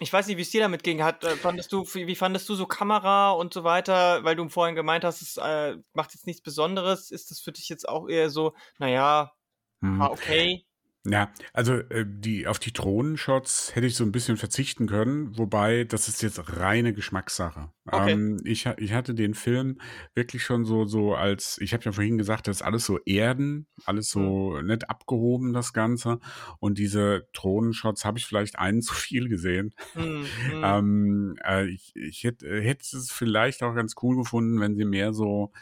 Ich 0.00 0.12
weiß 0.12 0.26
nicht, 0.26 0.38
wie 0.38 0.42
es 0.42 0.50
dir 0.50 0.62
damit 0.62 0.84
ging. 0.84 1.02
Hat, 1.02 1.24
äh, 1.24 1.36
fandest 1.36 1.72
du, 1.72 1.84
wie 1.84 2.16
fandest 2.16 2.48
du 2.48 2.54
so 2.54 2.66
Kamera 2.66 3.32
und 3.32 3.52
so 3.52 3.62
weiter? 3.62 4.24
Weil 4.24 4.36
du 4.36 4.48
vorhin 4.48 4.74
gemeint 4.74 5.04
hast, 5.04 5.20
es 5.20 5.36
äh, 5.36 5.76
macht 5.92 6.14
jetzt 6.14 6.26
nichts 6.26 6.42
Besonderes. 6.42 7.10
Ist 7.10 7.30
das 7.30 7.40
für 7.40 7.52
dich 7.52 7.68
jetzt 7.68 7.86
auch 7.88 8.08
eher 8.08 8.30
so, 8.30 8.54
naja, 8.78 9.32
mhm. 9.80 10.00
okay? 10.00 10.64
Ja, 11.10 11.30
also 11.52 11.74
äh, 11.74 12.04
die 12.06 12.46
auf 12.46 12.58
die 12.58 12.72
Drohnenshots 12.72 13.74
hätte 13.74 13.86
ich 13.86 13.94
so 13.94 14.04
ein 14.04 14.12
bisschen 14.12 14.36
verzichten 14.36 14.86
können, 14.86 15.36
wobei 15.38 15.84
das 15.84 16.08
ist 16.08 16.22
jetzt 16.22 16.56
reine 16.56 16.92
Geschmackssache. 16.92 17.70
Okay. 17.86 18.12
Ähm, 18.12 18.40
ich, 18.44 18.66
ich 18.76 18.92
hatte 18.92 19.14
den 19.14 19.34
Film 19.34 19.80
wirklich 20.14 20.42
schon 20.42 20.64
so 20.64 20.84
so 20.84 21.14
als 21.14 21.58
ich 21.60 21.72
habe 21.72 21.84
ja 21.84 21.92
vorhin 21.92 22.18
gesagt, 22.18 22.46
das 22.46 22.58
ist 22.58 22.62
alles 22.62 22.84
so 22.84 22.98
Erden, 23.06 23.66
alles 23.86 24.10
so 24.10 24.56
mhm. 24.58 24.66
nett 24.66 24.90
abgehoben 24.90 25.52
das 25.52 25.72
Ganze 25.72 26.18
und 26.58 26.78
diese 26.78 27.26
Drohnenshots 27.32 28.04
habe 28.04 28.18
ich 28.18 28.26
vielleicht 28.26 28.58
einen 28.58 28.82
zu 28.82 28.94
viel 28.94 29.28
gesehen. 29.28 29.74
Mhm. 29.98 30.26
ähm, 30.62 31.36
äh, 31.44 31.66
ich 31.66 31.92
ich 31.94 32.24
hätte, 32.24 32.60
hätte 32.60 32.96
es 32.96 33.10
vielleicht 33.10 33.62
auch 33.62 33.74
ganz 33.74 33.94
cool 34.02 34.16
gefunden, 34.16 34.60
wenn 34.60 34.76
sie 34.76 34.84
mehr 34.84 35.12
so 35.12 35.52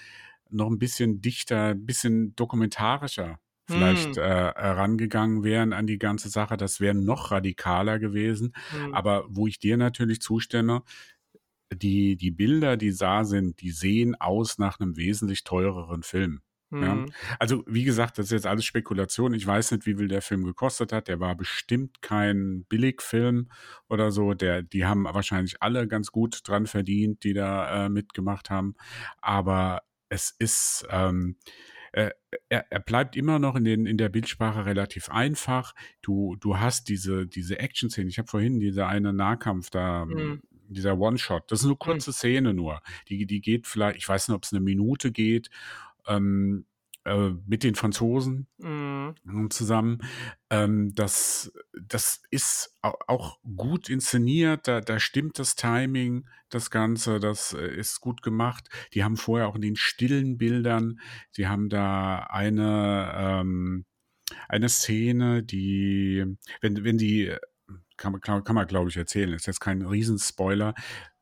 noch 0.50 0.68
ein 0.68 0.78
bisschen 0.78 1.20
dichter, 1.20 1.70
ein 1.70 1.86
bisschen 1.86 2.34
dokumentarischer 2.36 3.38
vielleicht 3.66 4.16
hm. 4.16 4.22
äh, 4.22 4.52
herangegangen 4.54 5.42
wären 5.42 5.72
an 5.72 5.86
die 5.86 5.98
ganze 5.98 6.28
Sache. 6.28 6.56
Das 6.56 6.80
wäre 6.80 6.94
noch 6.94 7.30
radikaler 7.30 7.98
gewesen. 7.98 8.52
Hm. 8.70 8.94
Aber 8.94 9.24
wo 9.28 9.46
ich 9.46 9.58
dir 9.58 9.76
natürlich 9.76 10.20
zustimme, 10.20 10.82
die, 11.72 12.16
die 12.16 12.30
Bilder, 12.30 12.76
die 12.76 12.96
da 12.96 13.24
sind, 13.24 13.60
die 13.60 13.70
sehen 13.70 14.14
aus 14.14 14.58
nach 14.58 14.78
einem 14.78 14.96
wesentlich 14.96 15.44
teureren 15.44 16.02
Film. 16.02 16.40
Hm. 16.70 16.82
Ja? 16.82 17.06
Also, 17.38 17.64
wie 17.66 17.84
gesagt, 17.84 18.18
das 18.18 18.26
ist 18.26 18.32
jetzt 18.32 18.46
alles 18.46 18.64
Spekulation. 18.64 19.34
Ich 19.34 19.46
weiß 19.46 19.72
nicht, 19.72 19.86
wie 19.86 19.96
viel 19.96 20.08
der 20.08 20.22
Film 20.22 20.44
gekostet 20.44 20.92
hat. 20.92 21.08
Der 21.08 21.20
war 21.20 21.34
bestimmt 21.36 22.02
kein 22.02 22.64
Billigfilm 22.68 23.50
oder 23.88 24.10
so. 24.10 24.34
Der, 24.34 24.62
die 24.62 24.84
haben 24.84 25.04
wahrscheinlich 25.04 25.62
alle 25.62 25.88
ganz 25.88 26.10
gut 26.12 26.40
dran 26.44 26.66
verdient, 26.66 27.24
die 27.24 27.34
da 27.34 27.86
äh, 27.86 27.88
mitgemacht 27.88 28.50
haben. 28.50 28.74
Aber 29.20 29.82
es 30.08 30.34
ist, 30.38 30.86
ähm, 30.90 31.36
äh, 31.44 31.75
er, 31.92 32.14
er 32.70 32.80
bleibt 32.80 33.16
immer 33.16 33.38
noch 33.38 33.56
in, 33.56 33.64
den, 33.64 33.86
in 33.86 33.98
der 33.98 34.08
Bildsprache 34.08 34.66
relativ 34.66 35.08
einfach. 35.08 35.74
Du, 36.02 36.36
du 36.36 36.58
hast 36.58 36.88
diese, 36.88 37.26
diese 37.26 37.58
Action-Szene. 37.58 38.08
Ich 38.08 38.18
habe 38.18 38.28
vorhin 38.28 38.60
diese 38.60 38.86
eine 38.86 39.12
Nahkampf 39.12 39.70
da, 39.70 40.04
mhm. 40.04 40.42
dieser 40.68 40.98
One-Shot. 40.98 41.50
Das 41.50 41.60
ist 41.60 41.64
eine 41.64 41.74
mhm. 41.74 41.78
kurze. 41.78 42.12
Szene 42.12 42.54
nur. 42.54 42.82
Die, 43.08 43.26
die 43.26 43.40
geht 43.40 43.66
vielleicht, 43.66 43.96
ich 43.96 44.08
weiß 44.08 44.28
nicht, 44.28 44.36
ob 44.36 44.44
es 44.44 44.52
eine 44.52 44.60
Minute 44.60 45.12
geht. 45.12 45.50
Ähm, 46.06 46.66
äh, 47.06 47.34
mit 47.46 47.62
den 47.62 47.76
Franzosen 47.76 48.48
mhm. 48.58 49.14
zusammen. 49.50 49.98
Ähm, 50.50 50.92
das, 50.92 51.52
das 51.80 52.20
ist 52.32 52.76
auch 52.82 53.38
gut 53.56 53.88
inszeniert, 53.88 54.66
da, 54.66 54.80
da 54.80 54.98
stimmt 54.98 55.38
das 55.38 55.54
Timing, 55.54 56.26
das 56.48 56.72
Ganze, 56.72 57.20
das 57.20 57.52
äh, 57.52 57.64
ist 57.64 58.00
gut 58.00 58.22
gemacht. 58.22 58.68
Die 58.92 59.04
haben 59.04 59.16
vorher 59.16 59.46
auch 59.46 59.54
in 59.54 59.62
den 59.62 59.76
stillen 59.76 60.36
Bildern, 60.36 60.98
die 61.36 61.46
haben 61.46 61.68
da 61.68 62.26
eine, 62.28 63.12
ähm, 63.14 63.84
eine 64.48 64.68
Szene, 64.68 65.44
die, 65.44 66.24
wenn, 66.60 66.82
wenn 66.82 66.98
die, 66.98 67.32
kann 67.96 68.12
man, 68.12 68.20
kann 68.20 68.54
man 68.56 68.66
glaube 68.66 68.90
ich 68.90 68.96
erzählen, 68.96 69.32
ist 69.32 69.46
jetzt 69.46 69.60
kein 69.60 69.82
Riesenspoiler, 69.82 70.74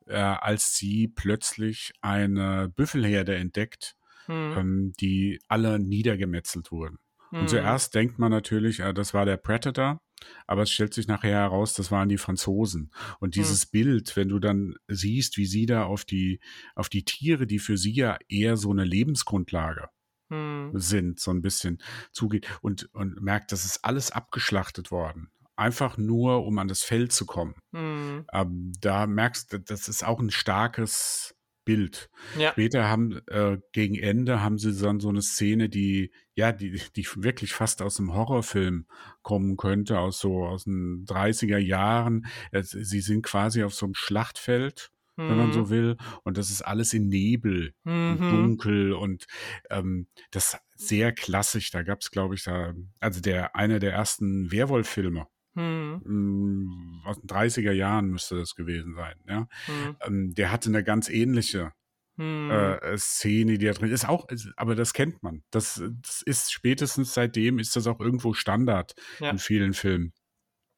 äh, 0.06 0.16
als 0.16 0.76
sie 0.76 1.08
plötzlich 1.08 1.92
eine 2.00 2.72
Büffelherde 2.74 3.36
entdeckt 3.36 3.96
hm. 4.26 4.54
ähm, 4.56 4.92
die 5.00 5.40
alle 5.48 5.78
niedergemetzelt 5.78 6.70
wurden. 6.72 6.98
Hm. 7.30 7.40
Und 7.40 7.50
zuerst 7.50 7.94
denkt 7.94 8.18
man 8.18 8.30
natürlich, 8.30 8.80
äh, 8.80 8.92
das 8.92 9.14
war 9.14 9.24
der 9.24 9.37
Predator, 9.37 10.00
aber 10.46 10.62
es 10.62 10.70
stellt 10.70 10.94
sich 10.94 11.06
nachher 11.06 11.32
heraus, 11.32 11.74
das 11.74 11.90
waren 11.90 12.08
die 12.08 12.18
Franzosen. 12.18 12.90
Und 13.20 13.34
hm. 13.34 13.42
dieses 13.42 13.64
hm. 13.64 13.68
Bild, 13.72 14.16
wenn 14.16 14.28
du 14.28 14.38
dann 14.38 14.76
siehst, 14.88 15.37
wie 15.37 15.46
sie 15.46 15.66
da 15.66 15.84
auf 15.84 16.04
die, 16.04 16.40
auf 16.74 16.88
die 16.88 17.04
Tiere, 17.04 17.46
die 17.46 17.58
für 17.58 17.76
sie 17.76 17.92
ja 17.92 18.18
eher 18.28 18.56
so 18.56 18.70
eine 18.70 18.84
Lebensgrundlage 18.84 19.88
hm. 20.30 20.70
sind, 20.74 21.20
so 21.20 21.30
ein 21.30 21.42
bisschen 21.42 21.78
zugeht 22.12 22.46
und, 22.62 22.88
und 22.94 23.20
merkt, 23.20 23.52
das 23.52 23.64
ist 23.64 23.84
alles 23.84 24.10
abgeschlachtet 24.10 24.90
worden 24.90 25.30
einfach 25.56 25.96
nur, 25.96 26.44
um 26.44 26.58
an 26.58 26.68
das 26.68 26.82
Feld 26.82 27.12
zu 27.12 27.26
kommen. 27.26 27.54
Mhm. 27.72 28.26
Ähm, 28.32 28.72
da 28.80 29.06
merkst 29.06 29.52
du, 29.52 29.60
das 29.60 29.88
ist 29.88 30.04
auch 30.04 30.20
ein 30.20 30.30
starkes 30.30 31.34
Bild. 31.64 32.11
Ja. 32.38 32.53
Später 32.53 32.88
haben, 32.88 33.20
äh, 33.29 33.59
gegen 33.72 33.94
Ende 33.96 34.42
haben 34.42 34.59
sie 34.59 34.74
dann 34.74 35.00
so 35.00 35.09
eine 35.09 35.22
Szene, 35.22 35.68
die, 35.68 36.11
ja, 36.35 36.53
die, 36.53 36.81
die 36.96 37.07
wirklich 37.16 37.53
fast 37.53 37.83
aus 37.83 37.98
einem 37.98 38.14
Horrorfilm 38.14 38.87
kommen 39.22 39.57
könnte, 39.57 39.98
aus 39.98 40.20
so, 40.20 40.44
aus 40.44 40.64
den 40.64 41.05
30er 41.07 41.59
Jahren. 41.59 42.27
Sie 42.62 43.00
sind 43.00 43.22
quasi 43.22 43.62
auf 43.62 43.74
so 43.74 43.87
einem 43.87 43.94
Schlachtfeld, 43.94 44.90
wenn 45.16 45.37
man 45.37 45.53
so 45.53 45.61
mhm. 45.61 45.68
will, 45.70 45.96
und 46.24 46.38
das 46.38 46.50
ist 46.50 46.62
alles 46.62 46.92
in 46.92 47.09
Nebel 47.09 47.72
mhm. 47.85 47.92
und 47.92 48.20
dunkel 48.20 48.92
und 48.92 49.27
ähm, 49.70 50.09
das 50.33 50.59
sehr 50.74 51.12
klassisch. 51.12 51.70
Da 51.70 51.83
gab 51.83 52.00
es, 52.00 52.11
glaube 52.11 52.35
ich, 52.35 52.42
da, 52.42 52.74
also 52.98 53.20
der, 53.20 53.55
einer 53.55 53.79
der 53.79 53.92
ersten 53.92 54.50
Werwolf-Filme 54.50 55.27
hm. 55.54 56.00
Mm, 56.04 57.02
aus 57.04 57.20
den 57.20 57.28
30er 57.28 57.72
Jahren 57.72 58.08
müsste 58.08 58.36
das 58.36 58.54
gewesen 58.54 58.94
sein. 58.94 59.14
Ja? 59.26 59.48
Hm. 59.66 59.96
Ähm, 60.00 60.34
der 60.34 60.50
hatte 60.50 60.68
eine 60.68 60.82
ganz 60.82 61.08
ähnliche 61.08 61.72
hm. 62.16 62.50
äh, 62.50 62.98
Szene, 62.98 63.58
die 63.58 63.66
da 63.66 63.72
drin 63.72 63.90
ist. 63.90 64.08
Auch, 64.08 64.26
aber 64.56 64.74
das 64.74 64.92
kennt 64.92 65.22
man. 65.22 65.42
Das, 65.50 65.82
das 66.02 66.22
ist 66.22 66.52
spätestens 66.52 67.14
seitdem 67.14 67.58
ist 67.58 67.76
das 67.76 67.86
auch 67.86 68.00
irgendwo 68.00 68.34
Standard 68.34 68.94
ja. 69.20 69.30
in 69.30 69.38
vielen 69.38 69.74
Filmen. 69.74 70.12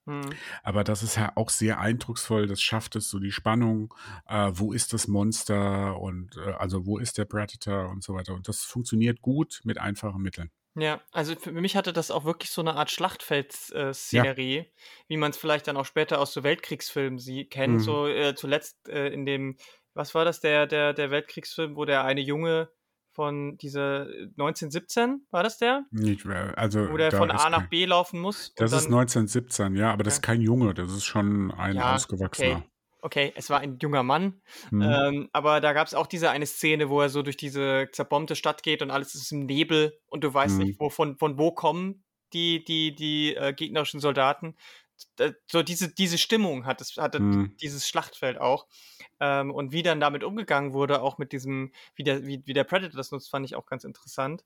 Hm. 0.06 0.30
Aber 0.62 0.84
das 0.84 1.02
ist 1.02 1.16
ja 1.16 1.32
auch 1.34 1.50
sehr 1.50 1.80
eindrucksvoll. 1.80 2.46
Das 2.46 2.62
schafft 2.62 2.96
es 2.96 3.08
so 3.08 3.18
die 3.18 3.32
Spannung. 3.32 3.92
Äh, 4.26 4.52
wo 4.54 4.72
ist 4.72 4.92
das 4.92 5.08
Monster 5.08 5.98
und 5.98 6.36
äh, 6.36 6.52
also 6.52 6.86
wo 6.86 6.98
ist 6.98 7.18
der 7.18 7.24
Predator 7.24 7.88
und 7.88 8.02
so 8.02 8.14
weiter. 8.14 8.34
Und 8.34 8.46
das 8.46 8.62
funktioniert 8.62 9.20
gut 9.20 9.60
mit 9.64 9.78
einfachen 9.78 10.22
Mitteln. 10.22 10.50
Ja, 10.78 11.00
also 11.10 11.34
für 11.34 11.52
mich 11.52 11.74
hatte 11.74 11.94
das 11.94 12.10
auch 12.10 12.24
wirklich 12.24 12.50
so 12.50 12.60
eine 12.60 12.74
Art 12.74 12.90
Schlachtfeld-Szenerie, 12.90 14.58
äh, 14.58 14.66
wie 15.08 15.16
man 15.16 15.30
es 15.30 15.38
vielleicht 15.38 15.66
dann 15.68 15.76
auch 15.78 15.86
später 15.86 16.20
aus 16.20 16.34
so 16.34 16.42
Weltkriegsfilmen 16.42 17.18
sie 17.18 17.46
kennt. 17.46 17.74
Mhm. 17.74 17.80
So 17.80 18.06
äh, 18.06 18.34
zuletzt 18.34 18.86
äh, 18.88 19.08
in 19.08 19.24
dem, 19.24 19.56
was 19.94 20.14
war 20.14 20.26
das, 20.26 20.40
der, 20.40 20.66
der, 20.66 20.92
der 20.92 21.10
Weltkriegsfilm, 21.10 21.76
wo 21.76 21.86
der 21.86 22.04
eine 22.04 22.20
Junge 22.20 22.68
von 23.10 23.56
dieser 23.56 24.02
1917, 24.02 25.26
war 25.30 25.42
das 25.42 25.56
der? 25.56 25.86
Nicht, 25.90 26.26
also 26.26 26.90
wo 26.90 26.98
der 26.98 27.10
von 27.10 27.30
A 27.30 27.48
nach 27.48 27.70
B 27.70 27.86
laufen 27.86 28.20
muss. 28.20 28.52
Das 28.56 28.72
ist 28.72 28.86
1917, 28.86 29.76
ja, 29.76 29.90
aber 29.90 30.04
das 30.04 30.14
ja. 30.14 30.16
ist 30.18 30.22
kein 30.22 30.42
Junge, 30.42 30.74
das 30.74 30.92
ist 30.92 31.04
schon 31.04 31.50
ein 31.52 31.76
ja, 31.76 31.94
ausgewachsener. 31.94 32.56
Okay 32.56 32.70
okay, 33.02 33.32
es 33.37 33.50
war 33.50 33.61
ein 33.61 33.78
junger 33.80 34.02
Mann, 34.02 34.40
mhm. 34.70 34.82
ähm, 34.82 35.28
aber 35.32 35.61
da 35.61 35.72
gab 35.72 35.87
es 35.87 35.94
auch 35.94 36.06
diese 36.06 36.30
eine 36.30 36.46
Szene, 36.46 36.88
wo 36.88 37.00
er 37.00 37.09
so 37.09 37.22
durch 37.22 37.37
diese 37.37 37.88
zerbombte 37.92 38.37
Stadt 38.37 38.62
geht 38.62 38.82
und 38.82 38.90
alles 38.90 39.14
ist 39.14 39.32
im 39.32 39.46
Nebel 39.46 39.98
und 40.06 40.24
du 40.24 40.32
weißt 40.32 40.59
mhm. 40.59 40.64
nicht, 40.64 40.80
wo, 40.80 40.88
von, 40.90 41.16
von 41.16 41.38
wo 41.38 41.52
kommen 41.52 42.04
die, 42.32 42.64
die, 42.64 42.94
die 42.94 43.35
äh, 43.35 43.52
gegnerischen 43.52 44.00
Soldaten. 44.00 44.56
So 45.46 45.62
diese, 45.62 45.92
diese 45.92 46.16
Stimmung 46.16 46.64
hat 46.64 46.80
es, 46.80 46.97
hatte 46.97 47.20
mhm. 47.20 47.57
dieses 47.61 47.86
Schlachtfeld 47.86 48.38
auch. 48.38 48.66
Ähm, 49.20 49.51
und 49.51 49.72
wie 49.72 49.82
dann 49.82 50.01
damit 50.01 50.24
umgegangen 50.24 50.72
wurde, 50.72 51.03
auch 51.03 51.18
mit 51.18 51.32
diesem, 51.32 51.72
wie 51.94 52.03
der, 52.03 52.26
wie, 52.26 52.42
wie 52.47 52.55
der 52.55 52.64
Predator 52.64 52.97
das 52.97 53.11
nutzt, 53.11 53.30
fand 53.30 53.44
ich 53.44 53.57
auch 53.57 53.66
ganz 53.66 53.84
interessant. 53.84 54.44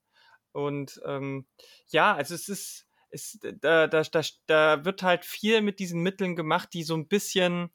Und 0.52 1.00
ähm, 1.06 1.46
ja, 1.88 2.14
also 2.14 2.34
es 2.34 2.48
ist, 2.48 2.88
es, 3.10 3.38
da, 3.40 3.86
da, 3.86 4.02
da, 4.02 4.22
da 4.46 4.84
wird 4.84 5.02
halt 5.02 5.24
viel 5.24 5.62
mit 5.62 5.78
diesen 5.78 6.02
Mitteln 6.02 6.36
gemacht, 6.36 6.70
die 6.72 6.82
so 6.82 6.94
ein 6.94 7.08
bisschen 7.08 7.70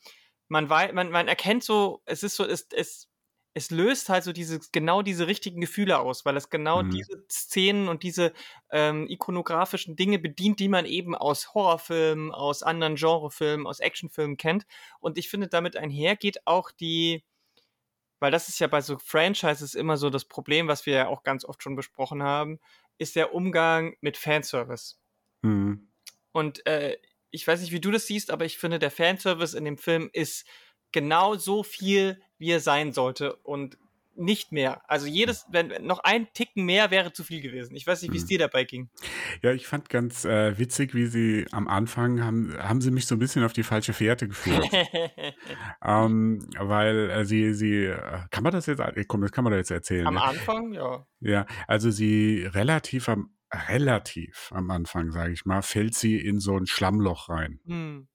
man 0.48 0.70
weiß, 0.70 0.94
man, 0.94 1.10
man 1.10 1.28
erkennt 1.28 1.64
so, 1.64 2.02
es 2.06 2.24
ist 2.24 2.36
so, 2.36 2.46
es, 2.46 2.68
es, 2.72 3.10
es 3.54 3.72
löst 3.72 4.10
halt 4.10 4.26
so 4.26 4.34
diese, 4.34 4.60
genau 4.74 5.02
diese 5.02 5.28
richtigen 5.28 5.62
Gefühle 5.62 5.98
aus, 6.00 6.26
weil 6.26 6.36
es 6.36 6.50
genau 6.50 6.84
mhm. 6.84 6.92
diese 6.92 7.26
Szenen 7.32 7.88
und 7.88 8.04
diese 8.04 8.34
ähm, 8.70 9.08
ikonografischen 9.08 9.96
Dinge 9.96 10.20
bedient, 10.20 10.60
die 10.60 10.68
man 10.68 10.86
eben 10.86 11.16
aus 11.16 11.54
Horrorfilmen, 11.54 12.32
aus 12.32 12.64
anderen 12.64 12.96
Genrefilmen, 12.96 13.66
aus 13.66 13.80
Actionfilmen 13.80 14.36
kennt. 14.36 14.66
Und 15.00 15.18
ich 15.18 15.30
finde, 15.30 15.48
damit 15.48 15.78
einhergeht 15.78 16.46
auch 16.46 16.70
die, 16.72 17.24
weil 18.20 18.32
das 18.32 18.50
ist 18.50 18.60
ja 18.60 18.68
bei 18.68 18.82
so 18.82 18.98
Franchises 18.98 19.74
immer 19.74 19.96
so 19.96 20.10
das 20.10 20.26
Problem, 20.26 20.68
was 20.68 20.86
wir 20.86 20.94
ja 20.94 21.08
auch 21.08 21.24
ganz 21.24 21.46
oft 21.46 21.64
schon 21.64 21.78
besprochen 21.78 22.24
haben, 22.24 22.60
ist 22.98 23.16
der 23.16 23.34
Umgang 23.34 23.96
mit 24.02 24.18
Fanservice. 24.18 24.98
Mhm. 25.44 25.88
Und 26.34 26.66
äh, 26.68 26.98
ich 27.36 27.46
weiß 27.48 27.62
nicht, 27.62 27.72
wie 27.72 27.82
du 27.82 27.92
das 27.92 28.08
siehst, 28.08 28.32
aber 28.32 28.46
ich 28.46 28.58
finde, 28.58 28.80
der 28.80 28.92
Fanservice 28.92 29.54
in 29.54 29.66
dem 29.66 29.78
Film 29.78 30.10
ist 30.14 30.46
genau 30.92 31.36
so 31.36 31.64
viel, 31.64 32.22
wie 32.38 32.52
er 32.52 32.62
sein 32.62 32.94
sollte 32.94 33.36
und 33.38 33.78
nicht 34.18 34.54
mehr. 34.54 34.82
Also 34.90 35.08
jedes, 35.08 35.46
wenn 35.50 35.74
noch 35.86 36.00
ein 36.00 36.32
Ticken 36.34 36.64
mehr 36.64 36.90
wäre 36.90 37.12
zu 37.12 37.26
viel 37.26 37.42
gewesen. 37.42 37.76
Ich 37.76 37.86
weiß 37.86 38.02
nicht, 38.02 38.14
wie 38.14 38.18
es 38.18 38.24
hm. 38.24 38.30
dir 38.30 38.40
dabei 38.40 38.64
ging. 38.64 38.90
Ja, 39.42 39.52
ich 39.52 39.68
fand 39.68 39.90
ganz 39.90 40.24
äh, 40.24 40.58
witzig, 40.58 40.96
wie 40.96 41.08
sie 41.08 41.46
am 41.52 41.68
Anfang 41.68 42.24
haben, 42.24 42.56
haben 42.58 42.80
sie 42.80 42.92
mich 42.92 43.08
so 43.08 43.16
ein 43.16 43.20
bisschen 43.20 43.44
auf 43.44 43.52
die 43.52 43.64
falsche 43.64 43.92
Fährte 43.92 44.30
geführt. 44.30 44.66
ähm, 45.86 46.48
weil 46.58 47.10
äh, 47.10 47.26
sie, 47.26 47.54
sie, 47.54 47.88
äh, 47.88 48.20
kann 48.32 48.44
man 48.44 48.54
das 48.54 48.68
jetzt, 48.68 48.80
äh, 48.80 49.04
komm, 49.06 49.22
das 49.22 49.34
kann 49.34 49.44
man 49.44 49.52
da 49.52 49.58
jetzt 49.58 49.72
erzählen. 49.72 50.08
Am 50.08 50.14
ne? 50.14 50.24
Anfang, 50.24 50.72
ja. 50.72 51.06
Ja, 51.20 51.46
also 51.68 51.92
sie 51.92 52.46
relativ 52.46 53.10
am, 53.10 53.35
relativ 53.70 54.52
am 54.54 54.72
Anfang, 54.72 55.12
sage 55.12 55.34
ich 55.34 55.46
mal, 55.46 55.62
fällt 55.62 55.96
sie 55.96 56.18
in 56.20 56.40
so 56.40 56.58
ein 56.58 56.68
Schlammloch 56.68 57.30
rein. 57.30 57.60
Hm. 57.66 58.08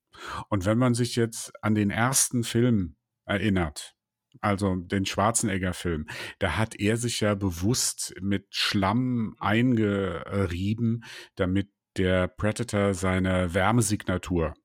Und 0.49 0.65
wenn 0.65 0.79
man 0.79 0.95
sich 0.95 1.17
jetzt 1.17 1.53
an 1.63 1.75
den 1.75 1.91
ersten 1.91 2.45
Film 2.45 2.97
erinnert, 3.25 3.95
also 4.41 4.77
den 4.77 5.07
Schwarzenegger-Film, 5.07 6.07
da 6.39 6.57
hat 6.57 6.79
er 6.79 6.97
sich 6.97 7.21
ja 7.21 7.35
bewusst 7.35 8.15
mit 8.21 8.47
Schlamm 8.51 9.35
eingerieben, 9.39 11.05
damit 11.35 11.71
der 11.97 12.29
Predator 12.29 12.95
seine 12.95 13.55
Wärmesignatur 13.55 14.51
mhm. 14.51 14.60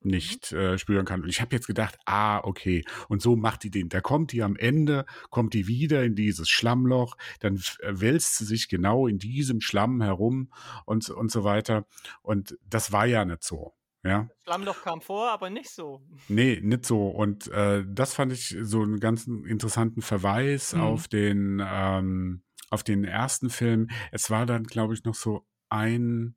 Nicht 0.00 0.52
äh, 0.52 0.78
spüren 0.78 1.04
kann. 1.04 1.22
Und 1.22 1.28
ich 1.28 1.40
habe 1.40 1.54
jetzt 1.54 1.66
gedacht, 1.66 1.98
ah, 2.06 2.38
okay. 2.38 2.84
Und 3.08 3.22
so 3.22 3.36
macht 3.36 3.64
die 3.64 3.70
den. 3.70 3.88
Da 3.88 4.00
kommt 4.00 4.32
die 4.32 4.42
am 4.42 4.56
Ende, 4.56 5.06
kommt 5.30 5.54
die 5.54 5.66
wieder 5.66 6.04
in 6.04 6.14
dieses 6.14 6.48
Schlammloch, 6.48 7.16
dann 7.40 7.56
äh, 7.80 8.00
wälzt 8.00 8.36
sie 8.36 8.44
sich 8.44 8.68
genau 8.68 9.06
in 9.06 9.18
diesem 9.18 9.60
Schlamm 9.60 10.00
herum 10.00 10.52
und, 10.84 11.08
und 11.10 11.30
so 11.30 11.44
weiter. 11.44 11.86
Und 12.22 12.56
das 12.64 12.92
war 12.92 13.06
ja 13.06 13.24
nicht 13.24 13.42
so. 13.42 13.74
Ja. 14.04 14.28
Schlammloch 14.44 14.82
kam 14.82 15.00
vor, 15.00 15.30
aber 15.30 15.50
nicht 15.50 15.70
so. 15.70 16.02
Nee, 16.28 16.60
nicht 16.62 16.86
so. 16.86 17.08
Und 17.08 17.48
äh, 17.48 17.84
das 17.86 18.14
fand 18.14 18.32
ich 18.32 18.56
so 18.62 18.82
einen 18.82 19.00
ganz 19.00 19.26
interessanten 19.26 20.02
Verweis 20.02 20.72
mhm. 20.72 20.80
auf 20.80 21.08
den 21.08 21.62
ähm, 21.64 22.42
auf 22.70 22.82
den 22.82 23.04
ersten 23.04 23.50
Film. 23.50 23.88
Es 24.12 24.30
war 24.30 24.46
dann, 24.46 24.64
glaube 24.64 24.94
ich, 24.94 25.04
noch 25.04 25.14
so 25.14 25.46
ein, 25.68 26.34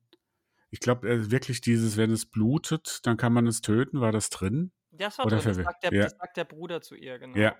ich 0.72 0.80
glaube 0.80 1.08
äh, 1.08 1.30
wirklich 1.30 1.60
dieses, 1.60 1.96
wenn 1.96 2.10
es 2.10 2.26
blutet, 2.26 3.00
dann 3.04 3.16
kann 3.16 3.32
man 3.32 3.46
es 3.46 3.60
töten, 3.60 4.00
war 4.00 4.10
das 4.10 4.30
drin? 4.30 4.72
Das 4.90 5.18
war 5.18 5.26
Oder 5.26 5.36
drin, 5.36 5.56
das 5.56 5.64
sagt, 5.64 5.84
der, 5.84 5.92
ja. 5.92 6.02
das 6.04 6.12
sagt 6.18 6.36
der 6.36 6.44
Bruder 6.44 6.80
zu 6.80 6.96
ihr, 6.96 7.18
genau. 7.18 7.38
Ja, 7.38 7.54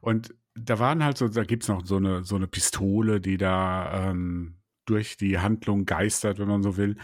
und 0.00 0.34
da 0.54 0.78
waren 0.78 1.04
halt 1.04 1.18
so, 1.18 1.28
da 1.28 1.44
gibt 1.44 1.62
es 1.62 1.68
noch 1.68 1.84
so 1.84 1.96
eine, 1.96 2.24
so 2.24 2.36
eine 2.36 2.46
Pistole, 2.46 3.20
die 3.20 3.36
da 3.36 4.10
ähm, 4.10 4.62
durch 4.86 5.16
die 5.18 5.38
Handlung 5.38 5.84
geistert, 5.84 6.38
wenn 6.38 6.48
man 6.48 6.62
so 6.62 6.76
will. 6.76 6.96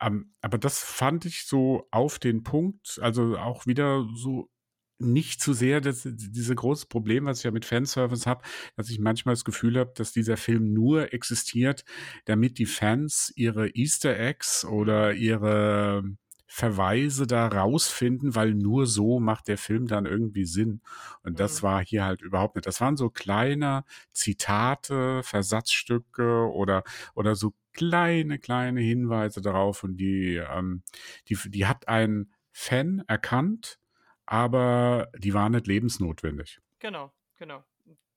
Ähm, 0.00 0.34
aber 0.42 0.58
das 0.58 0.80
fand 0.80 1.24
ich 1.24 1.46
so 1.46 1.88
auf 1.90 2.18
den 2.18 2.42
Punkt, 2.42 2.98
also 3.00 3.38
auch 3.38 3.66
wieder 3.66 4.06
so 4.14 4.50
nicht 4.98 5.40
zu 5.40 5.52
sehr 5.52 5.80
das, 5.80 6.02
diese 6.04 6.54
große 6.54 6.86
Problem, 6.86 7.26
was 7.26 7.38
ich 7.38 7.44
ja 7.44 7.50
mit 7.50 7.64
Fanservice 7.64 8.26
habe, 8.26 8.42
dass 8.76 8.90
ich 8.90 8.98
manchmal 8.98 9.34
das 9.34 9.44
Gefühl 9.44 9.78
habe, 9.78 9.92
dass 9.94 10.12
dieser 10.12 10.36
Film 10.36 10.72
nur 10.72 11.12
existiert, 11.12 11.84
damit 12.24 12.58
die 12.58 12.66
Fans 12.66 13.32
ihre 13.36 13.68
Easter 13.70 14.18
Eggs 14.18 14.64
oder 14.64 15.12
ihre 15.12 16.04
Verweise 16.48 17.26
da 17.26 17.48
rausfinden, 17.48 18.34
weil 18.34 18.54
nur 18.54 18.86
so 18.86 19.20
macht 19.20 19.48
der 19.48 19.58
Film 19.58 19.86
dann 19.88 20.06
irgendwie 20.06 20.44
Sinn. 20.44 20.80
Und 21.22 21.40
das 21.40 21.60
mhm. 21.60 21.66
war 21.66 21.84
hier 21.84 22.04
halt 22.04 22.22
überhaupt 22.22 22.54
nicht. 22.54 22.66
Das 22.66 22.80
waren 22.80 22.96
so 22.96 23.10
kleine 23.10 23.84
Zitate, 24.12 25.22
Versatzstücke 25.22 26.50
oder, 26.50 26.84
oder 27.14 27.34
so 27.34 27.52
kleine, 27.74 28.38
kleine 28.38 28.80
Hinweise 28.80 29.42
darauf 29.42 29.84
und 29.84 29.98
die, 29.98 30.36
ähm, 30.36 30.82
die, 31.28 31.36
die 31.46 31.66
hat 31.66 31.88
ein 31.88 32.32
Fan 32.52 33.02
erkannt, 33.06 33.78
aber 34.26 35.10
die 35.16 35.34
waren 35.34 35.52
nicht 35.52 35.66
lebensnotwendig. 35.66 36.60
Genau, 36.78 37.12
genau. 37.36 37.64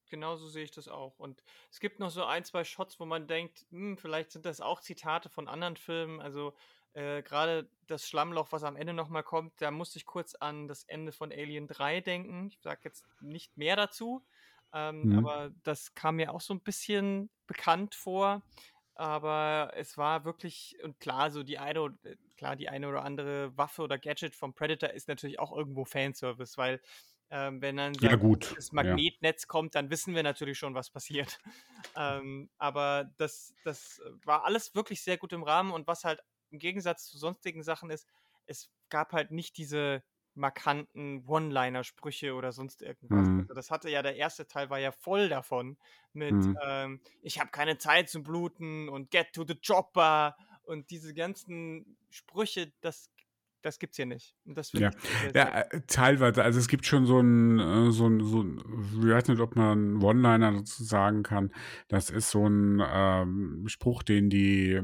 Genauso 0.10 0.47
sehe 0.47 0.64
ich 0.64 0.72
das 0.72 0.88
auch. 0.88 1.20
Und 1.20 1.43
es 1.72 1.80
gibt 1.80 1.99
noch 1.99 2.10
so 2.10 2.26
ein, 2.26 2.43
zwei 2.43 2.64
Shots, 2.64 2.99
wo 2.99 3.05
man 3.05 3.28
denkt, 3.28 3.68
hm, 3.70 3.95
vielleicht 3.97 4.32
sind 4.32 4.45
das 4.45 4.60
auch 4.60 4.82
Zitate 4.82 5.30
von 5.30 5.47
anderen 5.47 5.78
Filmen. 5.78 6.20
Also 6.20 6.55
äh, 6.93 7.22
gerade 7.22 7.70
das 7.86 8.07
Schlammloch, 8.07 8.51
was 8.51 8.64
am 8.64 8.76
Ende 8.76 8.93
nochmal 8.93 9.24
kommt, 9.24 9.53
da 9.62 9.70
musste 9.70 9.99
ich 9.99 10.07
kurz 10.07 10.34
an 10.34 10.68
das 10.68 10.84
Ende 10.84 11.12
von 11.12 11.32
Alien 11.32 11.68
3 11.68 12.01
denken. 12.01 12.47
Ich 12.47 12.60
sage 12.62 12.82
jetzt 12.84 13.05
nicht 13.22 13.55
mehr 13.55 13.76
dazu, 13.76 14.26
ähm, 14.74 15.03
mhm. 15.03 15.20
aber 15.20 15.51
das 15.64 15.93
kam 15.93 16.16
mir 16.16 16.34
auch 16.34 16.41
so 16.41 16.55
ein 16.55 16.62
bisschen 16.62 17.30
bekannt 17.45 17.93
vor. 17.93 18.41
Aber 18.99 19.71
es 19.77 19.97
war 19.97 20.25
wirklich, 20.25 20.75
und 20.83 20.99
klar, 20.99 21.31
so 21.31 21.41
die 21.41 21.57
eine, 21.57 21.95
äh, 22.03 22.17
klar, 22.35 22.57
die 22.57 22.67
eine 22.67 22.89
oder 22.89 23.05
andere 23.05 23.55
Waffe 23.55 23.81
oder 23.81 23.97
Gadget 23.97 24.35
vom 24.35 24.53
Predator 24.53 24.89
ist 24.89 25.07
natürlich 25.07 25.39
auch 25.39 25.55
irgendwo 25.55 25.85
Fanservice, 25.85 26.57
weil 26.57 26.81
ähm, 27.29 27.61
wenn 27.61 27.77
dann 27.77 27.93
ja, 28.01 28.17
gut. 28.17 28.53
das 28.57 28.73
Magnetnetz 28.73 29.43
ja. 29.43 29.47
kommt, 29.47 29.75
dann 29.75 29.89
wissen 29.89 30.15
wir 30.15 30.23
natürlich 30.23 30.57
schon, 30.57 30.75
was 30.75 30.89
passiert. 30.89 31.39
ähm, 31.95 32.49
aber 32.57 33.09
das, 33.15 33.53
das 33.63 34.01
war 34.25 34.43
alles 34.43 34.75
wirklich 34.75 35.01
sehr 35.01 35.17
gut 35.17 35.31
im 35.31 35.43
Rahmen 35.43 35.71
und 35.71 35.87
was 35.87 36.03
halt 36.03 36.21
im 36.51 36.59
Gegensatz 36.59 37.05
zu 37.05 37.17
sonstigen 37.17 37.63
Sachen 37.63 37.91
ist, 37.91 38.05
es 38.47 38.69
gab 38.89 39.13
halt 39.13 39.31
nicht 39.31 39.55
diese 39.55 40.03
markanten 40.39 41.23
One-Liner-Sprüche 41.27 42.33
oder 42.33 42.51
sonst 42.51 42.81
irgendwas. 42.81 43.27
Mhm. 43.27 43.41
Also 43.41 43.53
das 43.53 43.69
hatte 43.69 43.89
ja, 43.89 44.01
der 44.01 44.15
erste 44.15 44.47
Teil 44.47 44.69
war 44.69 44.79
ja 44.79 44.91
voll 44.91 45.29
davon 45.29 45.77
mit 46.13 46.33
mhm. 46.33 46.57
ähm, 46.65 46.99
ich 47.21 47.39
habe 47.39 47.51
keine 47.51 47.77
Zeit 47.77 48.09
zum 48.09 48.23
Bluten 48.23 48.89
und 48.89 49.11
get 49.11 49.33
to 49.33 49.45
the 49.45 49.55
chopper 49.55 50.35
und 50.63 50.89
diese 50.89 51.13
ganzen 51.13 51.97
Sprüche, 52.09 52.71
das 52.81 53.11
das 53.61 53.77
gibt's 53.77 53.97
hier 53.97 54.05
nicht. 54.05 54.35
Und 54.45 54.57
das 54.57 54.71
ja, 54.71 54.89
ja 55.35 55.61
äh, 55.61 55.81
teilweise. 55.87 56.43
Also 56.43 56.59
es 56.59 56.69
gibt 56.69 56.85
schon 56.85 57.05
so 57.05 57.19
ein, 57.19 57.59
äh, 57.59 57.91
so 57.91 58.07
ein, 58.07 58.23
so 58.23 58.41
ein, 58.41 58.63
ich 59.01 59.09
weiß 59.09 59.27
nicht, 59.27 59.41
ob 59.41 59.57
man 59.57 60.01
One-Liner 60.01 60.53
dazu 60.53 60.81
sagen 60.83 61.23
kann. 61.23 61.51
Das 61.89 62.09
ist 62.09 62.29
so 62.29 62.47
ein 62.47 62.81
ähm, 62.81 63.65
Spruch, 63.67 64.03
den 64.03 64.29
die 64.29 64.79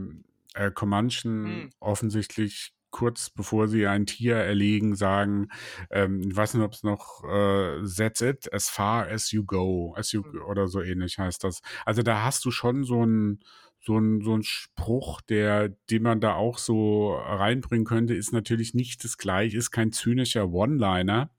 äh, 0.56 0.72
Comanchen 0.72 1.44
mhm. 1.44 1.70
offensichtlich 1.80 2.75
kurz 2.96 3.30
bevor 3.30 3.68
sie 3.68 3.88
ein 3.88 4.06
Tier 4.06 4.38
erlegen, 4.38 4.96
sagen, 4.96 5.50
ähm, 5.92 6.22
ich 6.22 6.34
weiß 6.34 6.54
nicht, 6.54 6.64
ob 6.64 6.72
es 6.72 6.84
noch 6.84 7.26
äh, 7.26 7.84
That's 7.84 8.22
it, 8.22 8.54
as 8.54 8.70
far 8.70 9.10
as 9.10 9.32
you 9.32 9.44
go, 9.44 9.94
as 9.98 10.14
you 10.14 10.24
mhm. 10.24 10.42
oder 10.44 10.70
so 10.70 10.82
ähnlich 10.82 11.20
heißt 11.20 11.44
das. 11.44 11.62
Also 11.86 12.04
da 12.04 12.24
hast 12.24 12.46
du 12.46 12.52
schon 12.52 12.86
so 12.86 13.06
ein 13.06 13.40
so 13.82 14.00
ein, 14.00 14.22
so 14.22 14.36
ein 14.36 14.44
Spruch, 14.44 15.22
der, 15.22 15.70
den 15.92 16.04
man 16.04 16.20
da 16.20 16.34
auch 16.36 16.58
so 16.58 17.14
reinbringen 17.16 17.86
könnte, 17.86 18.16
ist 18.16 18.32
natürlich 18.32 18.74
nicht 18.74 19.04
das 19.04 19.18
gleiche, 19.18 19.58
ist 19.58 19.70
kein 19.70 19.92
zynischer 19.92 20.50
One-Liner, 20.50 21.30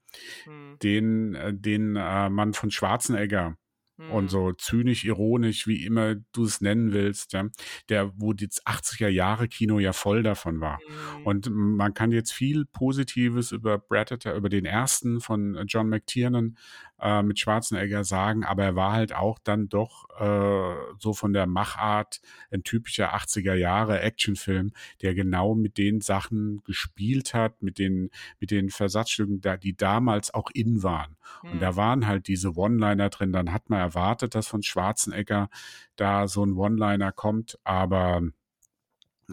mhm. 0.45 0.79
den, 0.81 1.35
äh, 1.35 1.53
den 1.53 1.95
äh, 1.95 2.29
man 2.29 2.53
von 2.53 2.69
Schwarzenegger 2.69 3.57
und 3.97 4.25
mhm. 4.25 4.29
so 4.29 4.51
zynisch, 4.51 5.05
ironisch, 5.05 5.65
wie 5.67 5.83
immer 5.83 6.15
du 6.31 6.45
es 6.45 6.61
nennen 6.61 6.91
willst, 6.91 7.33
ja, 7.33 7.47
der, 7.89 8.11
wo 8.15 8.33
das 8.33 8.63
80er 8.63 9.07
Jahre 9.07 9.47
Kino 9.47 9.79
ja 9.79 9.91
voll 9.91 10.21
davon 10.23 10.61
war. 10.61 10.79
Mhm. 11.19 11.25
Und 11.25 11.49
man 11.51 11.93
kann 11.93 12.11
jetzt 12.11 12.31
viel 12.31 12.65
Positives 12.65 13.51
über 13.51 13.79
Predator, 13.79 14.33
über 14.33 14.49
den 14.49 14.65
ersten 14.65 15.19
von 15.19 15.63
John 15.67 15.89
McTiernan 15.89 16.57
äh, 16.99 17.21
mit 17.21 17.39
Schwarzenegger 17.39 18.03
sagen, 18.03 18.43
aber 18.43 18.63
er 18.63 18.75
war 18.75 18.93
halt 18.93 19.13
auch 19.13 19.39
dann 19.39 19.69
doch 19.69 20.09
äh, 20.19 20.75
so 20.99 21.13
von 21.13 21.33
der 21.33 21.45
Machart 21.45 22.21
ein 22.51 22.63
typischer 22.63 23.15
80er 23.15 23.53
Jahre 23.53 24.01
Actionfilm, 24.01 24.71
der 25.01 25.13
genau 25.13 25.55
mit 25.55 25.77
den 25.77 26.01
Sachen 26.01 26.63
gespielt 26.63 27.33
hat, 27.33 27.61
mit 27.61 27.77
den, 27.79 28.09
mit 28.39 28.51
den 28.51 28.69
Versatzstücken, 28.69 29.41
die 29.61 29.75
damals 29.75 30.33
auch 30.33 30.49
in 30.53 30.83
waren. 30.83 31.17
Mhm. 31.43 31.51
Und 31.51 31.59
da 31.61 31.71
mhm. 31.73 31.75
waren 31.75 32.07
halt 32.07 32.27
diese 32.27 32.55
One-Liner 32.55 33.09
drin, 33.09 33.31
dann 33.31 33.53
hat 33.53 33.69
man 33.69 33.79
erwartet, 33.79 34.35
dass 34.35 34.47
von 34.47 34.63
Schwarzenegger 34.63 35.49
da 35.95 36.27
so 36.27 36.43
ein 36.43 36.53
One-Liner 36.53 37.11
kommt, 37.11 37.59
aber 37.63 38.21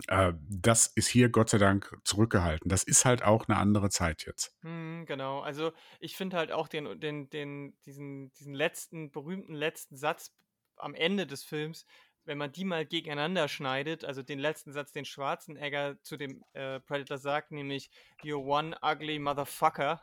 das 0.06 0.88
ist 0.88 1.06
hier 1.06 1.28
Gott 1.28 1.50
sei 1.50 1.58
Dank 1.58 1.96
zurückgehalten. 2.04 2.68
Das 2.68 2.82
ist 2.82 3.04
halt 3.04 3.22
auch 3.22 3.46
eine 3.46 3.58
andere 3.58 3.90
Zeit 3.90 4.26
jetzt. 4.26 4.56
Mhm, 4.62 5.06
genau. 5.06 5.40
Also 5.40 5.72
ich 6.00 6.16
finde 6.16 6.36
halt 6.36 6.50
auch 6.50 6.66
den, 6.66 6.98
den, 7.00 7.30
den, 7.30 7.76
diesen, 7.86 8.32
diesen 8.34 8.54
letzten, 8.54 9.12
berühmten 9.12 9.54
letzten 9.54 9.96
Satz 9.96 10.34
am 10.76 10.94
Ende 10.94 11.26
des 11.26 11.44
Films, 11.44 11.86
wenn 12.24 12.38
man 12.38 12.52
die 12.52 12.64
mal 12.64 12.86
gegeneinander 12.86 13.48
schneidet, 13.48 14.04
also 14.04 14.22
den 14.22 14.38
letzten 14.38 14.72
Satz, 14.72 14.92
den 14.92 15.04
Schwarzenegger 15.04 16.00
zu 16.02 16.16
dem 16.16 16.42
äh, 16.54 16.80
Predator 16.80 17.18
sagt, 17.18 17.52
nämlich 17.52 17.90
You're 18.22 18.44
one 18.44 18.76
ugly 18.82 19.18
motherfucker. 19.18 20.00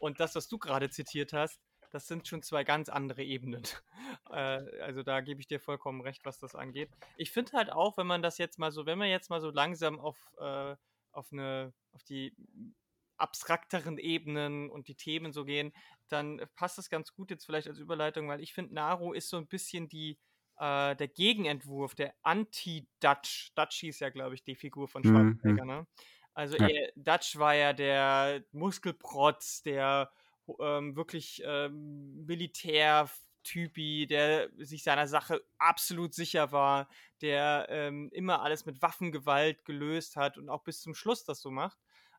Und 0.00 0.20
das, 0.20 0.34
was 0.34 0.48
du 0.48 0.58
gerade 0.58 0.90
zitiert 0.90 1.32
hast, 1.32 1.60
das 1.90 2.06
sind 2.06 2.26
schon 2.28 2.42
zwei 2.42 2.64
ganz 2.64 2.88
andere 2.88 3.22
Ebenen. 3.24 3.62
Äh, 4.30 4.80
also 4.82 5.02
da 5.02 5.20
gebe 5.20 5.40
ich 5.40 5.46
dir 5.46 5.60
vollkommen 5.60 6.00
recht, 6.00 6.24
was 6.24 6.38
das 6.40 6.54
angeht. 6.56 6.90
Ich 7.16 7.30
finde 7.32 7.52
halt 7.52 7.70
auch, 7.72 7.96
wenn 7.96 8.06
man 8.06 8.22
das 8.22 8.38
jetzt 8.38 8.58
mal 8.58 8.72
so, 8.72 8.84
wenn 8.86 8.98
man 8.98 9.08
jetzt 9.08 9.30
mal 9.30 9.40
so 9.40 9.50
langsam 9.50 9.98
auf, 10.00 10.32
äh, 10.38 10.76
auf 11.12 11.32
eine, 11.32 11.72
auf 11.92 12.02
die 12.04 12.34
abstrakteren 13.18 13.98
Ebenen 13.98 14.68
und 14.70 14.88
die 14.88 14.94
Themen 14.96 15.32
so 15.32 15.44
gehen, 15.44 15.72
dann 16.08 16.42
passt 16.54 16.76
das 16.78 16.90
ganz 16.90 17.12
gut 17.14 17.30
jetzt 17.30 17.46
vielleicht 17.46 17.66
als 17.68 17.78
Überleitung, 17.78 18.28
weil 18.28 18.40
ich 18.42 18.52
finde, 18.52 18.74
Naru 18.74 19.12
ist 19.12 19.30
so 19.30 19.38
ein 19.38 19.48
bisschen 19.48 19.88
die, 19.88 20.18
äh, 20.58 20.94
der 20.96 21.08
Gegenentwurf, 21.08 21.94
der 21.94 22.14
Anti-Dutch. 22.22 23.52
Dutch 23.54 23.76
hieß 23.80 24.00
ja, 24.00 24.10
glaube 24.10 24.34
ich, 24.34 24.42
die 24.44 24.54
Figur 24.56 24.86
von 24.88 25.04
Mhm. 25.04 25.40
Schwarzenegger, 25.44 25.64
ne? 25.64 25.86
Also 26.34 26.56
Ja. 26.58 26.68
er, 26.68 26.92
Dutch 26.96 27.38
war 27.38 27.54
ja 27.54 27.72
der 27.72 28.44
Muskelprotz, 28.52 29.62
der 29.62 30.12
ähm, 30.60 30.96
wirklich 30.96 31.42
ähm, 31.44 32.24
Militärtypi, 32.26 34.06
der 34.06 34.50
sich 34.58 34.82
seiner 34.82 35.06
Sache 35.06 35.42
absolut 35.58 36.14
sicher 36.14 36.52
war, 36.52 36.88
der 37.20 37.66
ähm, 37.70 38.10
immer 38.12 38.42
alles 38.42 38.66
mit 38.66 38.82
Waffengewalt 38.82 39.64
gelöst 39.64 40.16
hat 40.16 40.38
und 40.38 40.48
auch 40.48 40.62
bis 40.62 40.80
zum 40.80 40.94
Schluss 40.94 41.24
das 41.24 41.40
so 41.40 41.50
macht. 41.50 41.78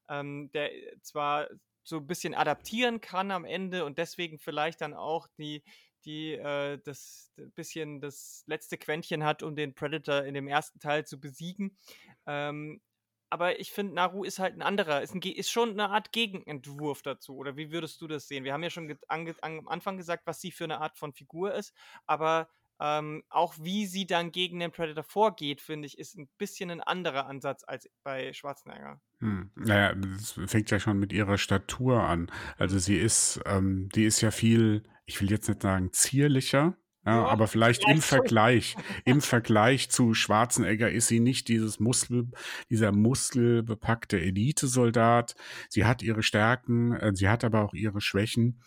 Ähm, 0.10 0.50
der 0.54 0.72
zwar 1.02 1.48
so 1.84 1.98
ein 1.98 2.08
bisschen 2.08 2.34
adaptieren 2.34 3.02
kann 3.02 3.32
am 3.32 3.46
Ende 3.46 3.86
und 3.86 3.98
deswegen 3.98 4.40
vielleicht 4.40 4.82
dann 4.82 4.94
auch 4.94 5.28
die 5.38 5.64
die 6.08 6.34
äh, 6.34 6.80
das 6.84 7.32
bisschen 7.56 8.00
das 8.00 8.44
letzte 8.48 8.78
Quäntchen 8.78 9.24
hat, 9.24 9.44
um 9.44 9.56
den 9.56 9.76
Predator 9.76 10.24
in 10.24 10.34
dem 10.34 10.48
ersten 10.48 10.80
Teil 10.80 11.06
zu 11.06 11.20
besiegen. 11.20 11.78
Ähm, 12.26 12.82
aber 13.30 13.60
ich 13.60 13.72
finde, 13.72 13.96
Naru 13.96 14.24
ist 14.24 14.40
halt 14.40 14.56
ein 14.56 14.62
anderer, 14.62 15.02
ist, 15.02 15.14
ein, 15.14 15.22
ist, 15.22 15.52
schon 15.52 15.72
eine 15.72 15.90
Art 15.90 16.12
Gegenentwurf 16.12 17.02
dazu. 17.02 17.36
Oder 17.36 17.58
wie 17.58 17.72
würdest 17.72 18.02
du 18.02 18.08
das 18.08 18.28
sehen? 18.28 18.44
Wir 18.44 18.54
haben 18.54 18.64
ja 18.64 18.70
schon 18.70 18.98
an, 19.08 19.34
am 19.42 19.68
Anfang 19.68 19.98
gesagt, 19.98 20.26
was 20.26 20.40
sie 20.40 20.52
für 20.52 20.64
eine 20.64 20.80
Art 20.80 20.98
von 20.98 21.14
Figur 21.14 21.54
ist, 21.54 21.74
aber 22.06 22.50
ähm, 22.80 23.24
auch 23.30 23.56
wie 23.60 23.88
sie 23.88 24.06
dann 24.06 24.32
gegen 24.32 24.60
den 24.60 24.72
Predator 24.72 25.04
vorgeht, 25.04 25.62
finde 25.62 25.88
ich, 25.88 25.98
ist 25.98 26.18
ein 26.18 26.30
bisschen 26.38 26.70
ein 26.70 26.82
anderer 26.82 27.26
Ansatz 27.26 27.64
als 27.66 27.90
bei 28.04 28.34
Schwarzenegger. 28.34 29.02
Hm. 29.20 29.52
Naja, 29.56 29.96
es 30.16 30.40
fängt 30.46 30.70
ja 30.70 30.80
schon 30.80 31.00
mit 31.00 31.12
ihrer 31.12 31.38
Statur 31.38 32.04
an. 32.04 32.32
Also 32.58 32.78
sie 32.78 32.98
ist, 32.98 33.42
ähm, 33.46 33.90
die 33.96 34.06
ist 34.06 34.22
ja 34.22 34.32
viel, 34.32 34.84
ich 35.06 35.20
will 35.22 35.32
jetzt 35.32 35.50
nicht 35.50 35.64
sagen 35.64 35.92
zierlicher, 35.92 36.78
ja, 37.08 37.26
aber 37.26 37.48
vielleicht 37.48 37.88
im. 37.90 38.02
Vergleich, 38.02 38.76
im 39.06 39.22
Vergleich 39.22 39.90
zu 39.90 40.14
Schwarzenegger 40.14 40.92
ist 40.92 41.08
sie 41.08 41.20
nicht 41.20 41.48
dieses 41.48 41.80
Muskel, 41.80 42.28
dieser 42.70 42.92
muskelbepackte 42.92 44.20
Elitesoldat. 44.20 45.36
Sie 45.70 45.86
hat 45.86 46.02
ihre 46.04 46.24
Stärken, 46.24 46.94
äh, 46.94 47.12
sie 47.16 47.30
hat 47.30 47.44
aber 47.44 47.64
auch 47.64 47.74
ihre 47.74 48.02
Schwächen. 48.02 48.62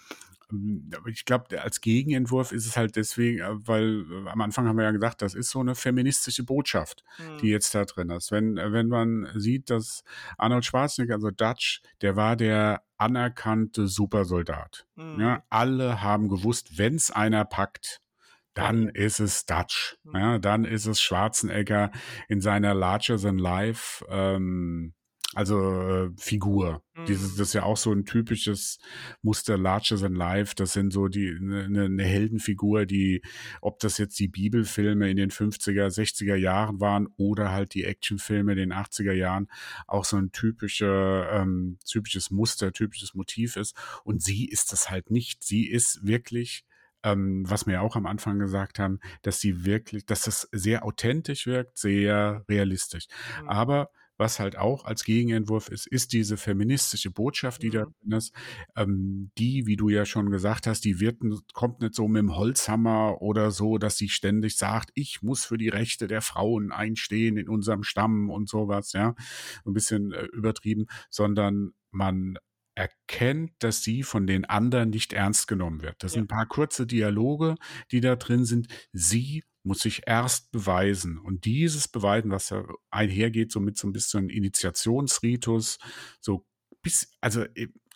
Ähm, 0.50 0.90
Ich 1.06 1.24
glaube, 1.24 1.60
als 1.62 1.80
Gegenentwurf 1.80 2.52
ist 2.52 2.66
es 2.66 2.76
halt 2.76 2.96
deswegen, 2.96 3.38
äh, 3.40 3.66
weil 3.68 4.04
äh, 4.10 4.28
am 4.30 4.40
Anfang 4.40 4.66
haben 4.66 4.76
wir 4.76 4.84
ja 4.84 4.90
gesagt, 4.90 5.22
das 5.22 5.34
ist 5.34 5.50
so 5.50 5.60
eine 5.60 5.74
feministische 5.74 6.44
Botschaft, 6.44 7.04
die 7.40 7.46
Hm. 7.46 7.48
jetzt 7.50 7.74
da 7.74 7.84
drin 7.84 8.10
ist. 8.10 8.32
Wenn, 8.32 8.56
wenn 8.56 8.88
man 8.88 9.28
sieht, 9.36 9.70
dass 9.70 10.02
Arnold 10.38 10.64
Schwarzenegger, 10.64 11.14
also 11.14 11.30
Dutch, 11.30 11.82
der 12.02 12.16
war 12.16 12.36
der 12.36 12.82
anerkannte 12.98 13.86
Supersoldat. 13.86 14.86
Ja, 14.96 15.36
Hm. 15.36 15.42
alle 15.50 16.02
haben 16.02 16.28
gewusst, 16.28 16.78
wenn 16.78 16.96
es 16.96 17.10
einer 17.10 17.44
packt, 17.44 18.00
dann 18.54 18.88
ist 18.88 19.20
es 19.20 19.46
Dutch. 19.46 19.96
Ja, 20.12 20.38
dann 20.38 20.64
ist 20.64 20.86
es 20.86 21.00
Schwarzenegger 21.00 21.90
in 22.28 22.40
seiner 22.40 22.74
Larger 22.74 23.18
than 23.18 23.38
Life, 23.38 24.04
ähm, 24.08 24.94
also 25.34 25.60
äh, 25.60 26.10
Figur. 26.16 26.82
Dieses, 27.06 27.30
Hm. 27.30 27.38
das 27.38 27.48
ist 27.48 27.54
ja 27.54 27.62
auch 27.62 27.76
so 27.76 27.92
ein 27.92 28.04
typisches 28.04 28.80
Muster 29.22 29.56
Larger 29.56 29.96
than 29.96 30.14
Life. 30.14 30.54
Das 30.56 30.72
sind 30.72 30.92
so 30.92 31.06
die 31.06 31.28
eine 31.40 31.88
ne 31.88 32.04
Heldenfigur, 32.04 32.84
die, 32.84 33.22
ob 33.60 33.78
das 33.78 33.98
jetzt 33.98 34.18
die 34.18 34.26
Bibelfilme 34.26 35.08
in 35.08 35.16
den 35.16 35.30
50er, 35.30 35.86
60er 35.86 36.34
Jahren 36.34 36.80
waren 36.80 37.06
oder 37.16 37.52
halt 37.52 37.74
die 37.74 37.84
Actionfilme 37.84 38.52
in 38.52 38.58
den 38.58 38.72
80er 38.72 39.12
Jahren, 39.12 39.46
auch 39.86 40.04
so 40.04 40.16
ein 40.16 40.32
typische, 40.32 41.28
ähm, 41.30 41.78
typisches 41.88 42.32
Muster, 42.32 42.72
typisches 42.72 43.14
Motiv 43.14 43.54
ist. 43.56 43.76
Und 44.02 44.22
sie 44.22 44.46
ist 44.46 44.72
das 44.72 44.90
halt 44.90 45.10
nicht. 45.10 45.44
Sie 45.44 45.68
ist 45.68 46.04
wirklich 46.04 46.64
ähm, 47.02 47.48
was 47.48 47.66
wir 47.66 47.74
ja 47.74 47.80
auch 47.80 47.96
am 47.96 48.06
Anfang 48.06 48.38
gesagt 48.38 48.78
haben, 48.78 49.00
dass 49.22 49.40
sie 49.40 49.64
wirklich, 49.64 50.06
dass 50.06 50.22
das 50.22 50.48
sehr 50.52 50.84
authentisch 50.84 51.46
wirkt, 51.46 51.78
sehr 51.78 52.44
realistisch. 52.48 53.06
Hm. 53.38 53.48
Aber 53.48 53.90
was 54.20 54.38
halt 54.38 54.58
auch 54.58 54.84
als 54.84 55.04
Gegenentwurf 55.04 55.68
ist, 55.70 55.86
ist 55.86 56.12
diese 56.12 56.36
feministische 56.36 57.10
Botschaft, 57.10 57.62
die 57.62 57.70
da 57.70 57.86
Mhm. 57.86 57.94
drin 58.02 58.18
ist. 58.18 58.34
Ähm, 58.76 59.30
die, 59.38 59.66
wie 59.66 59.76
du 59.76 59.88
ja 59.88 60.04
schon 60.04 60.30
gesagt 60.30 60.66
hast, 60.66 60.84
die 60.84 61.00
wird, 61.00 61.22
kommt 61.54 61.80
nicht 61.80 61.94
so 61.94 62.06
mit 62.06 62.20
dem 62.20 62.36
Holzhammer 62.36 63.22
oder 63.22 63.50
so, 63.50 63.78
dass 63.78 63.96
sie 63.96 64.10
ständig 64.10 64.58
sagt, 64.58 64.90
ich 64.94 65.22
muss 65.22 65.46
für 65.46 65.56
die 65.56 65.70
Rechte 65.70 66.06
der 66.06 66.20
Frauen 66.20 66.70
einstehen 66.70 67.38
in 67.38 67.48
unserem 67.48 67.82
Stamm 67.82 68.28
und 68.28 68.46
sowas, 68.46 68.92
ja. 68.92 69.14
Ein 69.64 69.72
bisschen 69.72 70.12
äh, 70.12 70.24
übertrieben, 70.26 70.84
sondern 71.08 71.72
man 71.90 72.36
erkennt, 72.74 73.52
dass 73.60 73.82
sie 73.82 74.02
von 74.02 74.26
den 74.26 74.44
anderen 74.44 74.90
nicht 74.90 75.12
ernst 75.12 75.48
genommen 75.48 75.82
wird. 75.82 75.96
Das 76.02 76.12
Ja. 76.12 76.16
sind 76.16 76.24
ein 76.24 76.28
paar 76.28 76.46
kurze 76.46 76.86
Dialoge, 76.86 77.56
die 77.90 78.00
da 78.00 78.16
drin 78.16 78.44
sind. 78.44 78.68
Sie 78.92 79.44
muss 79.62 79.80
sich 79.80 80.02
erst 80.06 80.50
beweisen. 80.52 81.18
Und 81.18 81.44
dieses 81.44 81.86
Beweisen, 81.88 82.30
was 82.30 82.48
ja 82.50 82.64
einhergeht, 82.90 83.52
so 83.52 83.60
mit 83.60 83.76
so 83.76 83.86
ein 83.88 83.92
bisschen 83.92 84.30
Initiationsritus, 84.30 85.78
so 86.20 86.46
bis, 86.82 87.10
also 87.20 87.44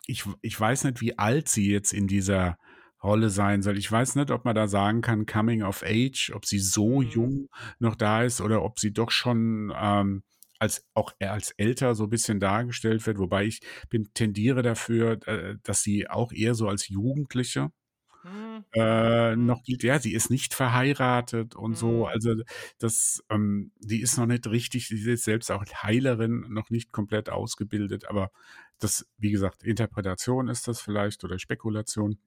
ich, 0.06 0.24
ich 0.42 0.60
weiß 0.60 0.84
nicht, 0.84 1.00
wie 1.00 1.18
alt 1.18 1.48
sie 1.48 1.70
jetzt 1.70 1.92
in 1.92 2.06
dieser 2.06 2.58
Rolle 3.02 3.30
sein 3.30 3.62
soll. 3.62 3.78
Ich 3.78 3.90
weiß 3.90 4.16
nicht, 4.16 4.30
ob 4.30 4.44
man 4.44 4.54
da 4.54 4.66
sagen 4.68 5.00
kann, 5.00 5.26
Coming 5.26 5.62
of 5.62 5.82
Age, 5.82 6.32
ob 6.34 6.46
sie 6.46 6.58
so 6.58 7.00
Mhm. 7.00 7.08
jung 7.08 7.48
noch 7.78 7.96
da 7.96 8.22
ist 8.22 8.40
oder 8.40 8.62
ob 8.62 8.78
sie 8.78 8.92
doch 8.92 9.10
schon 9.10 9.72
ähm, 9.76 10.22
als 10.64 10.84
auch 10.94 11.12
als 11.20 11.52
älter 11.52 11.94
so 11.94 12.04
ein 12.04 12.10
bisschen 12.10 12.40
dargestellt 12.40 13.06
wird, 13.06 13.18
wobei 13.18 13.44
ich 13.46 13.60
bin 13.90 14.10
tendiere 14.14 14.62
dafür, 14.62 15.18
äh, 15.28 15.56
dass 15.62 15.82
sie 15.82 16.08
auch 16.08 16.32
eher 16.32 16.54
so 16.54 16.68
als 16.68 16.88
Jugendliche 16.88 17.70
Hm. 18.22 18.64
äh, 18.72 19.36
Mhm. 19.36 19.46
noch 19.46 19.62
gilt. 19.64 19.82
Ja, 19.82 19.98
sie 19.98 20.12
ist 20.14 20.30
nicht 20.30 20.54
verheiratet 20.54 21.54
und 21.54 21.76
so. 21.76 22.00
Mhm. 22.00 22.04
Also 22.06 22.34
das, 22.78 23.22
ähm, 23.30 23.72
die 23.78 24.00
ist 24.00 24.16
noch 24.18 24.26
nicht 24.26 24.46
richtig, 24.46 24.88
sie 24.88 25.10
ist 25.12 25.24
selbst 25.24 25.50
auch 25.50 25.64
Heilerin, 25.82 26.46
noch 26.48 26.70
nicht 26.70 26.92
komplett 26.92 27.28
ausgebildet, 27.30 28.06
aber 28.08 28.30
das, 28.78 29.06
wie 29.18 29.30
gesagt, 29.30 29.62
Interpretation 29.62 30.48
ist 30.48 30.68
das 30.68 30.80
vielleicht 30.80 31.22
oder 31.24 31.38
Spekulation. 31.38 32.18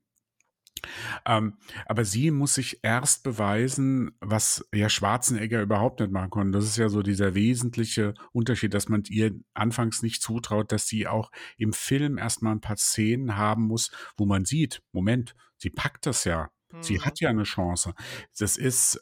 Ähm, 1.26 1.58
aber 1.86 2.06
sie 2.06 2.32
muss 2.32 2.56
sich 2.56 2.80
erst 2.84 3.24
beweisen, 3.24 4.12
was 4.20 4.68
ja 4.74 4.90
Schwarzenegger 4.90 5.62
überhaupt 5.62 6.00
nicht 6.00 6.12
machen 6.12 6.30
konnte. 6.30 6.58
Das 6.58 6.66
ist 6.66 6.78
ja 6.78 6.90
so 6.90 7.02
dieser 7.02 7.36
wesentliche 7.36 8.14
Unterschied, 8.32 8.74
dass 8.74 8.90
man 8.90 9.04
ihr 9.10 9.32
anfangs 9.54 10.02
nicht 10.04 10.22
zutraut, 10.22 10.72
dass 10.72 10.88
sie 10.88 11.08
auch 11.08 11.32
im 11.58 11.74
Film 11.74 12.18
erstmal 12.18 12.54
ein 12.54 12.62
paar 12.62 12.78
Szenen 12.78 13.36
haben 13.38 13.64
muss, 13.64 13.92
wo 14.18 14.26
man 14.26 14.46
sieht, 14.46 14.82
Moment, 14.92 15.36
sie 15.58 15.70
packt 15.70 16.06
das 16.06 16.24
ja. 16.24 16.50
Sie 16.82 16.96
Hm. 16.98 17.06
hat 17.06 17.20
ja 17.20 17.30
eine 17.30 17.44
Chance. 17.44 17.94
Das 18.38 18.58
ist 18.58 19.02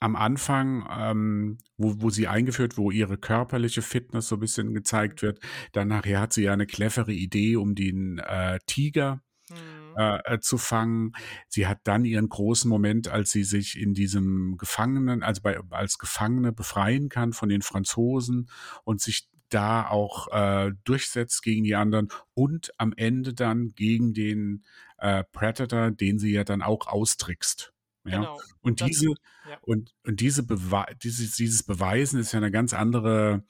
am 0.00 0.16
Anfang, 0.16 0.88
ähm, 0.90 1.58
wo, 1.76 2.00
wo 2.02 2.10
sie 2.10 2.26
eingeführt, 2.26 2.76
wo 2.76 2.90
ihre 2.90 3.18
körperliche 3.18 3.82
Fitness 3.82 4.28
so 4.28 4.36
ein 4.36 4.40
bisschen 4.40 4.74
gezeigt 4.74 5.22
wird. 5.22 5.38
Dann 5.72 5.88
nachher 5.88 6.20
hat 6.20 6.32
sie 6.32 6.42
ja 6.42 6.52
eine 6.52 6.66
clevere 6.66 7.12
Idee, 7.12 7.56
um 7.56 7.74
den 7.74 8.18
äh, 8.18 8.58
Tiger 8.66 9.22
Hm. 9.48 9.81
Äh, 9.96 10.34
äh, 10.34 10.40
zu 10.40 10.58
fangen. 10.58 11.12
Sie 11.48 11.66
hat 11.66 11.80
dann 11.84 12.04
ihren 12.04 12.28
großen 12.28 12.68
Moment, 12.68 13.08
als 13.08 13.30
sie 13.30 13.44
sich 13.44 13.78
in 13.78 13.94
diesem 13.94 14.56
Gefangenen, 14.56 15.22
also 15.22 15.42
bei, 15.42 15.58
als 15.70 15.98
Gefangene 15.98 16.52
befreien 16.52 17.08
kann 17.08 17.32
von 17.32 17.48
den 17.48 17.62
Franzosen 17.62 18.48
und 18.84 19.00
sich 19.00 19.28
da 19.48 19.86
auch 19.88 20.28
äh, 20.32 20.72
durchsetzt 20.84 21.42
gegen 21.42 21.64
die 21.64 21.74
anderen 21.74 22.08
und 22.34 22.72
am 22.78 22.92
Ende 22.96 23.34
dann 23.34 23.70
gegen 23.74 24.14
den 24.14 24.64
äh, 24.98 25.24
Predator, 25.24 25.90
den 25.90 26.18
sie 26.18 26.32
ja 26.32 26.44
dann 26.44 26.62
auch 26.62 26.86
austrickst. 26.86 27.72
Ja? 28.04 28.18
Genau. 28.18 28.40
Und 28.60 28.80
diese, 28.80 29.06
ja. 29.06 29.58
und, 29.62 29.94
und 30.04 30.20
diese 30.20 30.42
Bewe 30.42 30.86
dieses, 31.02 31.36
dieses 31.36 31.62
Beweisen 31.62 32.18
ist 32.18 32.32
ja 32.32 32.38
eine 32.38 32.50
ganz 32.50 32.74
andere 32.74 33.44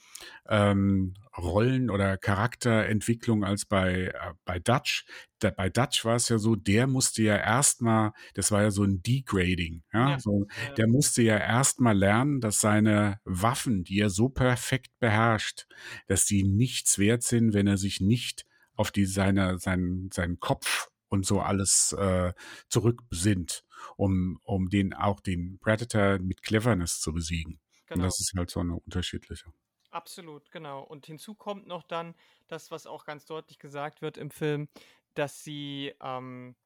ähm, 0.49 1.15
Rollen- 1.37 1.91
oder 1.91 2.17
Charakterentwicklung 2.19 3.45
als 3.45 3.65
bei, 3.67 4.09
äh, 4.15 4.35
bei 4.45 4.59
Dutch. 4.59 5.05
Da, 5.39 5.51
bei 5.51 5.69
Dutch 5.71 6.05
war 6.05 6.17
es 6.17 6.29
ja 6.29 6.39
so, 6.39 6.57
der 6.57 6.87
musste 6.87 7.23
ja 7.23 7.37
erstmal, 7.37 8.13
das 8.35 8.51
war 8.53 8.63
ja 8.63 8.71
so 8.71 8.85
ein 8.85 9.03
Degrading, 9.03 9.83
ja, 9.93 10.11
Ja. 10.11 10.19
so, 10.21 10.47
der 10.77 10.87
musste 10.89 11.23
ja 11.23 11.39
erstmal 11.39 11.97
lernen, 11.97 12.41
dass 12.41 12.61
seine 12.61 13.21
Waffen, 13.25 13.85
die 13.85 13.99
er 14.01 14.11
so 14.11 14.29
perfekt 14.29 14.91
beherrscht, 15.01 15.67
dass 16.07 16.25
die 16.27 16.45
nichts 16.45 16.99
wert 16.99 17.23
sind, 17.23 17.55
wenn 17.55 17.67
er 17.67 17.79
sich 17.79 18.01
nicht 18.01 18.45
auf 18.77 18.91
die 18.91 19.05
seine, 19.07 19.59
seinen, 19.59 20.11
seinen 20.13 20.39
Kopf 20.39 20.89
und 21.09 21.27
so 21.27 21.41
alles 21.41 21.93
äh, 21.99 22.33
zurückbesinnt, 22.69 23.65
um, 23.97 24.39
um 24.45 24.69
den 24.69 24.95
auch 24.95 25.21
den 25.21 25.59
Predator 25.61 26.19
mit 26.19 26.43
Cleverness 26.43 27.01
zu 27.01 27.13
besiegen. 27.13 27.61
Und 27.95 27.97
Genau. 27.97 28.05
das 28.07 28.21
ist 28.21 28.33
halt 28.37 28.51
so 28.51 28.61
eine 28.61 28.75
unterschiedliche. 28.77 29.53
Absolut, 29.93 30.51
genau. 30.51 30.83
Und 30.83 31.05
hinzu 31.07 31.35
kommt 31.35 31.67
noch 31.67 31.83
dann 31.83 32.15
das, 32.49 32.71
was 32.71 32.87
auch 32.87 33.05
ganz 33.05 33.27
deutlich 33.27 33.59
gesagt 33.59 34.01
wird 34.01 34.17
im 34.17 34.31
Film, 34.31 34.69
dass 35.15 35.45
sie 35.45 35.95
ähm, 36.01 36.57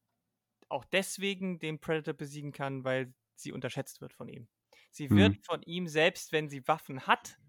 auch 0.69 0.85
deswegen 0.85 1.59
den 1.59 1.81
Predator 1.81 2.15
besiegen 2.15 2.53
kann, 2.53 2.85
weil 2.85 3.15
sie 3.37 3.53
unterschätzt 3.53 4.01
wird 4.01 4.13
von 4.15 4.29
ihm. 4.29 4.49
Sie 4.93 5.11
Hm. 5.11 5.17
wird 5.17 5.39
von 5.45 5.63
ihm, 5.63 5.89
selbst 5.89 6.33
wenn 6.33 6.49
sie 6.51 6.69
Waffen 6.69 7.07
hat, 7.07 7.41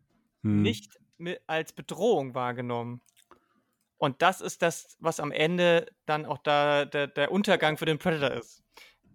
Hm. 0.43 0.67
nicht 0.67 0.99
als 1.47 1.73
Bedrohung 1.73 2.35
wahrgenommen. 2.35 3.03
Und 3.97 4.21
das 4.21 4.41
ist 4.41 4.61
das, 4.61 4.95
was 4.99 5.19
am 5.19 5.31
Ende 5.31 5.87
dann 6.05 6.25
auch 6.25 6.37
da 6.39 6.85
der, 6.85 7.07
der 7.07 7.31
Untergang 7.31 7.77
für 7.77 7.85
den 7.85 7.97
Predator 7.97 8.37
ist. 8.37 8.63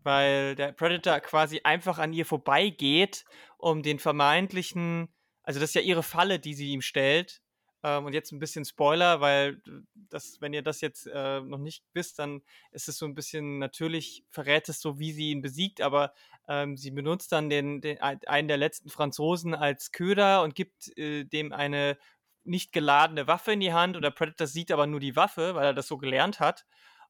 Weil 0.02 0.56
der 0.56 0.72
Predator 0.72 1.20
quasi 1.20 1.60
einfach 1.64 1.98
an 1.98 2.12
ihr 2.12 2.26
vorbeigeht, 2.26 3.24
um 3.58 3.82
den 3.82 3.98
vermeintlichen, 4.00 5.14
also 5.42 5.60
das 5.60 5.70
ist 5.70 5.74
ja 5.74 5.80
ihre 5.80 6.02
Falle, 6.02 6.38
die 6.38 6.54
sie 6.54 6.70
ihm 6.70 6.82
stellt, 6.82 7.42
ähm, 7.82 8.06
und 8.06 8.12
jetzt 8.12 8.32
ein 8.32 8.38
bisschen 8.38 8.64
Spoiler, 8.64 9.20
weil 9.20 9.60
das, 9.94 10.40
wenn 10.40 10.52
ihr 10.52 10.62
das 10.62 10.80
jetzt 10.80 11.06
äh, 11.06 11.40
noch 11.40 11.58
nicht 11.58 11.84
wisst, 11.94 12.18
dann 12.18 12.42
ist 12.70 12.88
es 12.88 12.96
so 12.96 13.06
ein 13.06 13.14
bisschen 13.14 13.58
natürlich 13.58 14.24
verrät 14.30 14.68
es 14.68 14.80
so, 14.80 14.98
wie 14.98 15.12
sie 15.12 15.30
ihn 15.30 15.42
besiegt, 15.42 15.80
aber 15.80 16.12
ähm, 16.48 16.76
sie 16.76 16.90
benutzt 16.92 17.32
dann 17.32 17.50
den, 17.50 17.80
den, 17.80 18.00
einen 18.00 18.48
der 18.48 18.56
letzten 18.56 18.88
Franzosen 18.88 19.54
als 19.54 19.90
Köder 19.90 20.42
und 20.42 20.54
gibt 20.54 20.96
äh, 20.96 21.24
dem 21.24 21.52
eine 21.52 21.98
nicht 22.44 22.72
geladene 22.72 23.26
Waffe 23.26 23.52
in 23.52 23.60
die 23.60 23.72
Hand 23.72 23.96
und 23.96 24.02
der 24.02 24.10
Predator 24.10 24.46
sieht 24.46 24.72
aber 24.72 24.86
nur 24.86 25.00
die 25.00 25.16
Waffe, 25.16 25.54
weil 25.54 25.66
er 25.66 25.74
das 25.74 25.86
so 25.86 25.96
gelernt 25.96 26.40
hat. 26.40 26.66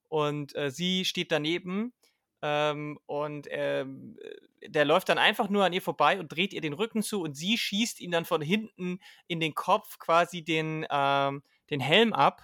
Und 0.08 0.54
äh, 0.56 0.70
sie 0.70 1.06
steht 1.06 1.32
daneben 1.32 1.94
ähm, 2.42 2.98
und 3.06 3.46
ähm, 3.50 4.18
der 4.66 4.84
läuft 4.84 5.08
dann 5.08 5.18
einfach 5.18 5.48
nur 5.48 5.64
an 5.64 5.72
ihr 5.72 5.82
vorbei 5.82 6.18
und 6.18 6.28
dreht 6.28 6.52
ihr 6.52 6.60
den 6.60 6.72
Rücken 6.72 7.02
zu 7.02 7.22
und 7.22 7.36
sie 7.36 7.56
schießt 7.56 8.00
ihn 8.00 8.10
dann 8.10 8.24
von 8.24 8.42
hinten 8.42 8.98
in 9.28 9.40
den 9.40 9.54
Kopf 9.54 9.98
quasi 9.98 10.42
den, 10.42 10.86
ähm, 10.90 11.42
den 11.70 11.80
Helm 11.80 12.12
ab, 12.12 12.42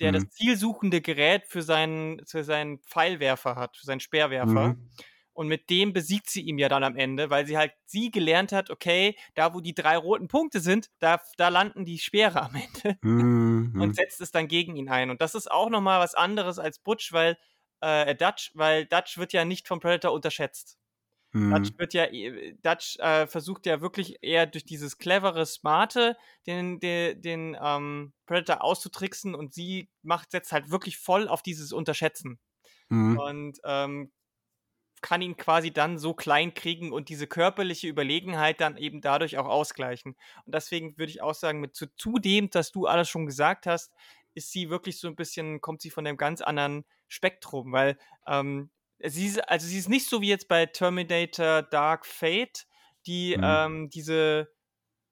der 0.00 0.12
mhm. 0.12 0.14
das 0.14 0.30
zielsuchende 0.30 1.00
Gerät 1.00 1.46
für 1.46 1.62
seinen, 1.62 2.24
für 2.26 2.44
seinen 2.44 2.78
Pfeilwerfer 2.80 3.56
hat, 3.56 3.76
für 3.76 3.86
seinen 3.86 4.00
Speerwerfer. 4.00 4.68
Mhm. 4.68 4.90
Und 5.34 5.48
mit 5.48 5.68
dem 5.68 5.92
besiegt 5.92 6.30
sie 6.30 6.42
ihm 6.42 6.58
ja 6.58 6.68
dann 6.68 6.84
am 6.84 6.96
Ende, 6.96 7.28
weil 7.28 7.44
sie 7.44 7.58
halt 7.58 7.72
sie 7.86 8.12
gelernt 8.12 8.52
hat, 8.52 8.70
okay, 8.70 9.16
da 9.34 9.52
wo 9.52 9.60
die 9.60 9.74
drei 9.74 9.96
roten 9.96 10.28
Punkte 10.28 10.60
sind, 10.60 10.90
da, 11.00 11.20
da 11.36 11.48
landen 11.48 11.84
die 11.84 11.98
Speere 11.98 12.42
am 12.42 12.54
Ende. 12.54 12.98
Mhm. 13.02 13.74
Und 13.82 13.96
setzt 13.96 14.20
es 14.20 14.30
dann 14.30 14.46
gegen 14.46 14.76
ihn 14.76 14.88
ein. 14.88 15.10
Und 15.10 15.20
das 15.20 15.34
ist 15.34 15.50
auch 15.50 15.70
nochmal 15.70 15.98
was 15.98 16.14
anderes 16.14 16.60
als 16.60 16.78
Butch, 16.78 17.12
weil 17.12 17.36
äh, 17.80 18.14
Dutch, 18.14 18.50
weil 18.54 18.86
Dutch 18.86 19.18
wird 19.18 19.32
ja 19.32 19.44
nicht 19.44 19.68
vom 19.68 19.80
Predator 19.80 20.12
unterschätzt. 20.12 20.78
Mhm. 21.32 21.52
Dutch 21.52 21.78
wird 21.78 21.94
ja, 21.94 22.04
äh, 22.04 22.54
Dutch 22.62 22.96
äh, 23.00 23.26
versucht 23.26 23.66
ja 23.66 23.80
wirklich 23.80 24.18
eher 24.22 24.46
durch 24.46 24.64
dieses 24.64 24.98
clevere, 24.98 25.44
smarte 25.46 26.16
den, 26.46 26.78
den, 26.78 27.20
den 27.20 27.56
ähm, 27.60 28.12
Predator 28.26 28.62
auszutricksen 28.62 29.34
und 29.34 29.52
sie 29.52 29.88
macht, 30.02 30.30
setzt 30.30 30.52
halt 30.52 30.70
wirklich 30.70 30.98
voll 30.98 31.28
auf 31.28 31.42
dieses 31.42 31.72
Unterschätzen. 31.72 32.38
Mhm. 32.88 33.18
Und 33.18 33.58
ähm, 33.64 34.12
kann 35.04 35.20
ihn 35.20 35.36
quasi 35.36 35.70
dann 35.70 35.98
so 35.98 36.14
klein 36.14 36.54
kriegen 36.54 36.90
und 36.90 37.10
diese 37.10 37.26
körperliche 37.26 37.88
Überlegenheit 37.88 38.60
dann 38.62 38.78
eben 38.78 39.02
dadurch 39.02 39.36
auch 39.36 39.46
ausgleichen. 39.46 40.16
Und 40.46 40.54
deswegen 40.54 40.96
würde 40.96 41.10
ich 41.10 41.20
auch 41.20 41.34
sagen, 41.34 41.60
mit 41.60 41.74
zu, 41.74 41.94
zudem, 41.96 42.48
dass 42.48 42.72
du 42.72 42.86
alles 42.86 43.10
schon 43.10 43.26
gesagt 43.26 43.66
hast, 43.66 43.92
ist 44.34 44.50
sie 44.50 44.70
wirklich 44.70 44.98
so 44.98 45.08
ein 45.08 45.14
bisschen, 45.14 45.60
kommt 45.60 45.82
sie 45.82 45.90
von 45.90 46.06
einem 46.06 46.16
ganz 46.16 46.40
anderen 46.40 46.86
Spektrum, 47.14 47.72
weil 47.72 47.96
ähm, 48.26 48.70
sie 49.02 49.26
ist, 49.26 49.48
also 49.48 49.66
sie 49.66 49.78
ist 49.78 49.88
nicht 49.88 50.08
so 50.08 50.20
wie 50.20 50.28
jetzt 50.28 50.48
bei 50.48 50.66
Terminator 50.66 51.62
Dark 51.62 52.06
Fate, 52.06 52.66
die 53.06 53.36
mhm. 53.36 53.44
ähm, 53.44 53.90
diese, 53.90 54.52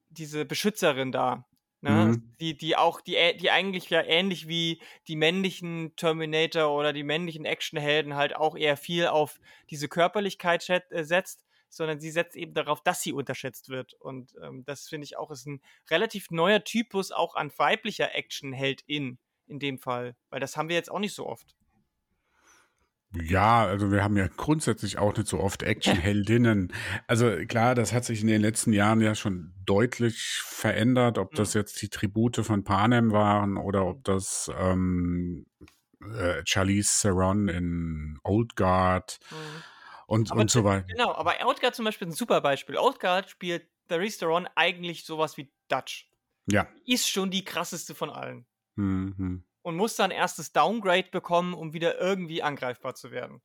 diese 0.09 0.45
Beschützerin 0.45 1.11
da. 1.11 1.45
Ne? 1.81 1.89
Mhm. 1.89 2.35
Die, 2.39 2.57
die 2.57 2.77
auch, 2.77 3.01
die, 3.01 3.17
die 3.37 3.51
eigentlich 3.51 3.89
ja 3.89 4.01
ähnlich 4.01 4.47
wie 4.47 4.81
die 5.09 5.17
männlichen 5.17 5.93
Terminator 5.97 6.73
oder 6.73 6.93
die 6.93 7.03
männlichen 7.03 7.43
Actionhelden 7.43 8.15
halt 8.15 8.35
auch 8.35 8.55
eher 8.55 8.77
viel 8.77 9.07
auf 9.07 9.39
diese 9.69 9.89
Körperlichkeit 9.89 10.65
äh, 10.69 11.03
setzt, 11.03 11.43
sondern 11.67 11.99
sie 11.99 12.11
setzt 12.11 12.37
eben 12.37 12.53
darauf, 12.53 12.81
dass 12.83 13.01
sie 13.01 13.11
unterschätzt 13.11 13.67
wird. 13.67 13.95
Und 13.95 14.33
ähm, 14.41 14.63
das 14.63 14.87
finde 14.87 15.05
ich 15.05 15.17
auch 15.17 15.29
ist 15.29 15.45
ein 15.45 15.61
relativ 15.89 16.31
neuer 16.31 16.63
Typus 16.63 17.11
auch 17.11 17.35
an 17.35 17.51
weiblicher 17.57 18.15
Actionheldin 18.15 19.17
in 19.47 19.59
dem 19.59 19.77
Fall, 19.77 20.15
weil 20.29 20.39
das 20.39 20.55
haben 20.55 20.69
wir 20.69 20.77
jetzt 20.77 20.89
auch 20.89 20.99
nicht 20.99 21.13
so 21.13 21.27
oft. 21.27 21.53
Ja, 23.15 23.65
also 23.65 23.91
wir 23.91 24.03
haben 24.03 24.17
ja 24.17 24.27
grundsätzlich 24.27 24.97
auch 24.97 25.15
nicht 25.15 25.27
so 25.27 25.39
oft 25.39 25.63
Actionheldinnen. 25.63 26.73
Also 27.07 27.29
klar, 27.47 27.75
das 27.75 27.93
hat 27.93 28.05
sich 28.05 28.21
in 28.21 28.27
den 28.27 28.41
letzten 28.41 28.73
Jahren 28.73 29.01
ja 29.01 29.13
schon 29.13 29.53
deutlich 29.65 30.41
verändert, 30.43 31.17
ob 31.17 31.35
das 31.35 31.53
mhm. 31.53 31.61
jetzt 31.61 31.81
die 31.81 31.89
Tribute 31.89 32.37
von 32.37 32.63
Panem 32.63 33.11
waren 33.11 33.57
oder 33.57 33.85
ob 33.85 34.03
das 34.03 34.49
ähm, 34.57 35.45
äh, 36.01 36.41
Charlize 36.45 37.01
Theron 37.01 37.49
in 37.49 38.19
Old 38.23 38.55
Guard 38.55 39.19
mhm. 39.29 39.35
und, 40.07 40.31
und 40.31 40.49
so 40.49 40.63
weiter. 40.63 40.87
Genau, 40.87 41.13
aber 41.13 41.35
Old 41.45 41.61
Guard 41.61 41.75
zum 41.75 41.85
Beispiel 41.85 42.07
ist 42.07 42.15
ein 42.15 42.17
super 42.17 42.41
Beispiel. 42.41 42.77
Old 42.77 42.99
Guard 42.99 43.29
spielt 43.29 43.67
Charlize 43.89 44.19
Theron 44.19 44.47
eigentlich 44.55 45.05
sowas 45.05 45.37
wie 45.37 45.51
Dutch. 45.67 46.09
Ja. 46.47 46.67
Ist 46.85 47.07
schon 47.09 47.29
die 47.29 47.43
krasseste 47.43 47.93
von 47.93 48.09
allen. 48.09 48.45
Mhm 48.75 49.43
und 49.63 49.75
muss 49.75 49.95
dann 49.95 50.11
erstes 50.11 50.51
Downgrade 50.51 51.09
bekommen, 51.11 51.53
um 51.53 51.73
wieder 51.73 51.99
irgendwie 51.99 52.43
angreifbar 52.43 52.93
zu 52.93 53.11
werden. 53.11 53.41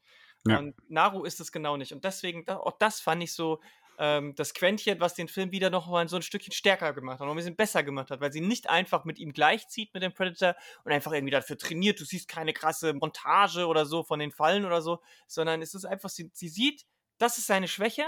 Ja. 0.46 0.58
Und 0.58 0.76
Naru 0.90 1.24
ist 1.24 1.40
es 1.40 1.50
genau 1.50 1.76
nicht. 1.76 1.92
Und 1.92 2.04
deswegen, 2.04 2.46
auch 2.48 2.78
das 2.78 3.00
fand 3.00 3.22
ich 3.22 3.32
so 3.32 3.60
ähm, 3.98 4.34
das 4.36 4.54
Quäntchen, 4.54 5.00
was 5.00 5.14
den 5.14 5.28
Film 5.28 5.50
wieder 5.50 5.70
noch 5.70 5.88
mal 5.88 6.08
so 6.08 6.16
ein 6.16 6.22
Stückchen 6.22 6.52
stärker 6.52 6.92
gemacht 6.92 7.18
hat, 7.18 7.26
noch 7.26 7.34
ein 7.34 7.36
bisschen 7.36 7.56
besser 7.56 7.82
gemacht 7.82 8.10
hat, 8.10 8.20
weil 8.20 8.32
sie 8.32 8.40
nicht 8.40 8.70
einfach 8.70 9.04
mit 9.04 9.18
ihm 9.18 9.32
gleichzieht 9.32 9.92
mit 9.92 10.02
dem 10.02 10.14
Predator 10.14 10.54
und 10.84 10.92
einfach 10.92 11.12
irgendwie 11.12 11.32
dafür 11.32 11.58
trainiert. 11.58 11.98
Du 12.00 12.04
siehst 12.04 12.28
keine 12.28 12.52
krasse 12.52 12.94
Montage 12.94 13.66
oder 13.66 13.86
so 13.86 14.04
von 14.04 14.20
den 14.20 14.30
Fallen 14.30 14.64
oder 14.64 14.82
so, 14.82 15.02
sondern 15.26 15.62
es 15.62 15.74
ist 15.74 15.84
einfach, 15.84 16.08
sie, 16.08 16.30
sie 16.32 16.48
sieht, 16.48 16.86
das 17.18 17.38
ist 17.38 17.48
seine 17.48 17.66
Schwäche 17.66 18.06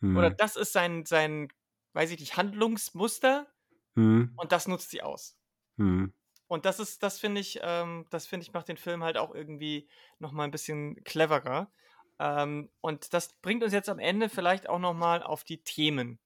hm. 0.00 0.16
oder 0.16 0.30
das 0.30 0.56
ist 0.56 0.72
sein, 0.72 1.06
sein, 1.06 1.48
weiß 1.94 2.10
ich 2.10 2.20
nicht, 2.20 2.36
Handlungsmuster 2.36 3.46
hm. 3.94 4.34
und 4.36 4.52
das 4.52 4.68
nutzt 4.68 4.90
sie 4.90 5.02
aus. 5.02 5.38
Hm. 5.78 6.12
Und 6.46 6.66
das 6.66 6.78
ist, 6.78 7.02
das 7.02 7.18
finde 7.18 7.40
ich, 7.40 7.60
ähm, 7.62 8.06
das 8.10 8.26
finde 8.26 8.44
ich 8.44 8.52
macht 8.52 8.68
den 8.68 8.76
Film 8.76 9.02
halt 9.02 9.16
auch 9.16 9.34
irgendwie 9.34 9.88
noch 10.18 10.32
mal 10.32 10.44
ein 10.44 10.50
bisschen 10.50 11.02
cleverer. 11.04 11.70
Ähm, 12.18 12.70
und 12.80 13.12
das 13.14 13.32
bringt 13.40 13.62
uns 13.62 13.72
jetzt 13.72 13.88
am 13.88 13.98
Ende 13.98 14.28
vielleicht 14.28 14.68
auch 14.68 14.78
noch 14.78 14.94
mal 14.94 15.22
auf 15.22 15.44
die 15.44 15.62
Themen. 15.62 16.18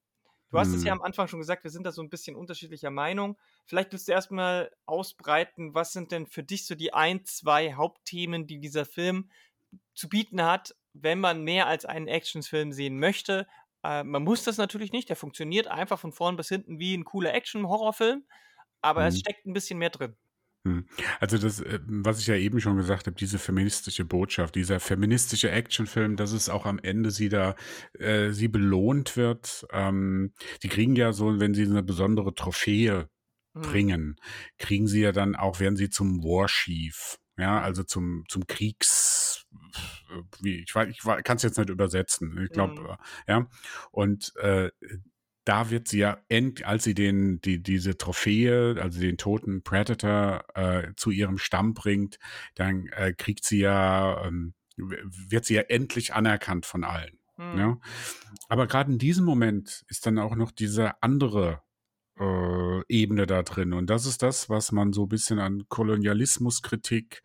Du 0.50 0.58
hast 0.58 0.68
hm. 0.68 0.74
es 0.76 0.84
ja 0.84 0.94
mhm. 0.94 1.00
am 1.00 1.06
Anfang 1.06 1.28
schon 1.28 1.40
gesagt, 1.40 1.64
wir 1.64 1.70
sind 1.70 1.84
da 1.84 1.92
so 1.92 2.02
ein 2.02 2.10
bisschen 2.10 2.36
unterschiedlicher 2.36 2.90
Meinung. 2.90 3.38
Vielleicht 3.66 3.92
willst 3.92 4.08
du 4.08 4.12
erstmal 4.12 4.70
ausbreiten, 4.86 5.74
was 5.74 5.92
sind 5.92 6.10
denn 6.10 6.26
für 6.26 6.42
dich 6.42 6.66
so 6.66 6.74
die 6.74 6.94
ein, 6.94 7.24
zwei 7.24 7.74
Hauptthemen, 7.74 8.46
die 8.46 8.58
dieser 8.58 8.86
Film 8.86 9.30
zu 9.94 10.08
bieten 10.08 10.42
hat, 10.42 10.74
wenn 10.94 11.20
man 11.20 11.42
mehr 11.42 11.66
als 11.66 11.84
einen 11.84 12.08
Actionfilm 12.08 12.72
sehen 12.72 12.98
möchte. 12.98 13.46
Äh, 13.84 14.04
man 14.04 14.24
muss 14.24 14.44
das 14.44 14.56
natürlich 14.56 14.92
nicht, 14.92 15.08
der 15.10 15.16
funktioniert 15.16 15.68
einfach 15.68 15.98
von 15.98 16.12
vorn 16.12 16.36
bis 16.36 16.48
hinten 16.48 16.78
wie 16.78 16.96
ein 16.96 17.04
cooler 17.04 17.34
Action-Horrorfilm 17.34 18.24
aber 18.80 19.02
mhm. 19.02 19.08
es 19.08 19.18
steckt 19.20 19.46
ein 19.46 19.52
bisschen 19.52 19.78
mehr 19.78 19.90
drin. 19.90 20.14
Mhm. 20.64 20.86
Also 21.20 21.38
das, 21.38 21.60
äh, 21.60 21.80
was 21.86 22.20
ich 22.20 22.26
ja 22.26 22.34
eben 22.34 22.60
schon 22.60 22.76
gesagt 22.76 23.06
habe, 23.06 23.16
diese 23.16 23.38
feministische 23.38 24.04
Botschaft, 24.04 24.54
dieser 24.54 24.80
feministische 24.80 25.50
Actionfilm, 25.50 26.16
dass 26.16 26.32
es 26.32 26.48
auch 26.48 26.66
am 26.66 26.78
Ende 26.78 27.10
sie 27.10 27.28
da, 27.28 27.54
äh, 27.98 28.30
sie 28.30 28.48
belohnt 28.48 29.16
wird. 29.16 29.66
Ähm, 29.72 30.32
die 30.62 30.68
kriegen 30.68 30.96
ja 30.96 31.12
so, 31.12 31.40
wenn 31.40 31.54
sie 31.54 31.64
eine 31.64 31.82
besondere 31.82 32.34
Trophäe 32.34 33.08
mhm. 33.54 33.62
bringen, 33.62 34.16
kriegen 34.58 34.86
sie 34.86 35.00
ja 35.00 35.12
dann 35.12 35.36
auch, 35.36 35.60
werden 35.60 35.76
sie 35.76 35.90
zum 35.90 36.22
Warschief, 36.22 37.18
ja, 37.36 37.60
also 37.60 37.84
zum, 37.84 38.24
zum 38.28 38.46
Kriegs, 38.46 39.46
wie, 40.40 40.62
ich, 40.62 40.74
ich 40.74 40.98
kann 41.02 41.36
es 41.36 41.42
jetzt 41.42 41.58
nicht 41.58 41.70
übersetzen, 41.70 42.36
ich 42.42 42.50
glaube, 42.50 42.80
mhm. 42.80 42.96
ja, 43.26 43.46
und 43.90 44.32
äh, 44.36 44.70
da 45.48 45.70
wird 45.70 45.88
sie 45.88 46.00
ja 46.00 46.18
end, 46.28 46.66
als 46.66 46.84
sie 46.84 46.92
den, 46.92 47.40
die, 47.40 47.62
diese 47.62 47.96
Trophäe, 47.96 48.76
also 48.78 49.00
den 49.00 49.16
toten 49.16 49.62
Predator 49.62 50.44
äh, 50.54 50.92
zu 50.94 51.10
ihrem 51.10 51.38
Stamm 51.38 51.72
bringt, 51.72 52.18
dann 52.54 52.86
äh, 52.88 53.14
kriegt 53.14 53.46
sie 53.46 53.60
ja, 53.60 54.26
ähm, 54.26 54.52
wird 54.76 55.46
sie 55.46 55.54
ja 55.54 55.62
endlich 55.62 56.12
anerkannt 56.12 56.66
von 56.66 56.84
allen. 56.84 57.18
Hm. 57.36 57.58
Ja? 57.58 57.78
Aber 58.50 58.66
gerade 58.66 58.92
in 58.92 58.98
diesem 58.98 59.24
Moment 59.24 59.84
ist 59.88 60.04
dann 60.04 60.18
auch 60.18 60.36
noch 60.36 60.50
diese 60.50 61.02
andere 61.02 61.62
äh, 62.20 62.82
Ebene 62.88 63.26
da 63.26 63.42
drin. 63.42 63.72
Und 63.72 63.88
das 63.88 64.04
ist 64.04 64.22
das, 64.22 64.50
was 64.50 64.70
man 64.70 64.92
so 64.92 65.04
ein 65.04 65.08
bisschen 65.08 65.38
an 65.38 65.64
Kolonialismuskritik, 65.70 67.22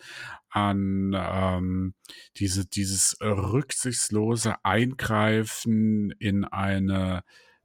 an 0.48 1.14
ähm, 1.14 1.94
diese, 2.38 2.66
dieses 2.66 3.18
rücksichtslose 3.20 4.64
Eingreifen 4.64 6.12
in 6.20 6.46
eine 6.46 7.24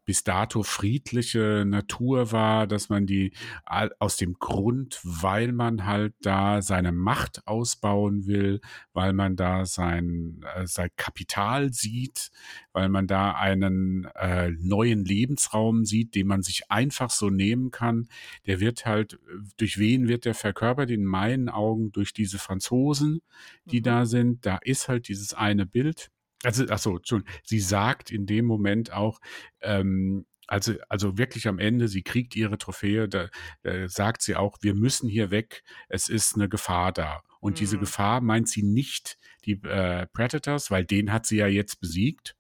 bis 0.08 0.24
dato 0.24 0.62
friedliche 0.62 1.64
Natur 1.66 2.32
war, 2.32 2.66
dass 2.66 2.88
man 2.88 3.04
die 3.04 3.34
aus 3.66 4.16
dem 4.16 4.38
Grund, 4.38 5.00
weil 5.02 5.52
man 5.52 5.84
halt 5.84 6.14
da 6.22 6.62
seine 6.62 6.92
Macht 6.92 7.46
ausbauen 7.46 8.26
will, 8.26 8.62
weil 8.94 9.12
man 9.12 9.36
da 9.36 9.66
sein, 9.66 10.40
äh, 10.56 10.66
sein 10.66 10.88
Kapital 10.96 11.74
sieht, 11.74 12.30
weil 12.72 12.88
man 12.88 13.06
da 13.06 13.32
einen 13.32 14.06
äh, 14.14 14.50
neuen 14.58 15.04
Lebensraum 15.04 15.84
sieht, 15.84 16.14
den 16.14 16.26
man 16.26 16.40
sich 16.40 16.70
einfach 16.70 17.10
so 17.10 17.28
nehmen 17.28 17.70
kann. 17.70 18.08
Der 18.46 18.60
wird 18.60 18.86
halt, 18.86 19.18
durch 19.58 19.76
wen 19.76 20.08
wird 20.08 20.24
der 20.24 20.34
verkörpert? 20.34 20.88
In 20.88 21.04
meinen 21.04 21.50
Augen 21.50 21.92
durch 21.92 22.14
diese 22.14 22.38
Franzosen, 22.38 23.20
die 23.66 23.80
mhm. 23.80 23.84
da 23.84 24.06
sind. 24.06 24.46
Da 24.46 24.56
ist 24.62 24.88
halt 24.88 25.08
dieses 25.08 25.34
eine 25.34 25.66
Bild 25.66 26.10
also, 26.44 26.64
ach 26.68 26.78
so, 26.78 26.98
schon. 27.02 27.24
Sie 27.44 27.60
sagt 27.60 28.10
in 28.10 28.26
dem 28.26 28.44
Moment 28.44 28.92
auch, 28.92 29.20
ähm, 29.60 30.26
also, 30.46 30.74
also 30.88 31.18
wirklich 31.18 31.46
am 31.46 31.58
Ende, 31.58 31.88
sie 31.88 32.02
kriegt 32.02 32.34
ihre 32.34 32.58
Trophäe, 32.58 33.08
da, 33.08 33.28
da 33.62 33.88
sagt 33.88 34.22
sie 34.22 34.34
auch, 34.34 34.58
wir 34.62 34.74
müssen 34.74 35.08
hier 35.08 35.30
weg, 35.30 35.62
es 35.88 36.08
ist 36.08 36.36
eine 36.36 36.48
Gefahr 36.48 36.92
da. 36.92 37.22
Und 37.40 37.52
mhm. 37.52 37.56
diese 37.56 37.78
Gefahr 37.78 38.20
meint 38.20 38.48
sie 38.48 38.62
nicht 38.62 39.18
die 39.44 39.62
äh, 39.62 40.06
Predators, 40.06 40.70
weil 40.70 40.84
den 40.84 41.12
hat 41.12 41.26
sie 41.26 41.36
ja 41.36 41.46
jetzt 41.46 41.80
besiegt. 41.80 42.34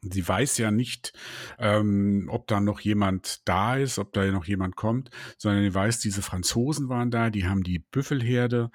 Sie 0.00 0.26
weiß 0.26 0.58
ja 0.58 0.70
nicht, 0.70 1.12
ähm, 1.58 2.28
ob 2.30 2.46
da 2.46 2.60
noch 2.60 2.78
jemand 2.78 3.48
da 3.48 3.76
ist, 3.76 3.98
ob 3.98 4.12
da 4.12 4.24
noch 4.30 4.44
jemand 4.44 4.76
kommt, 4.76 5.10
sondern 5.38 5.64
sie 5.64 5.74
weiß, 5.74 5.98
diese 5.98 6.22
Franzosen 6.22 6.88
waren 6.88 7.10
da, 7.10 7.30
die 7.30 7.48
haben 7.48 7.64
die 7.64 7.80
Büffelherde 7.80 8.70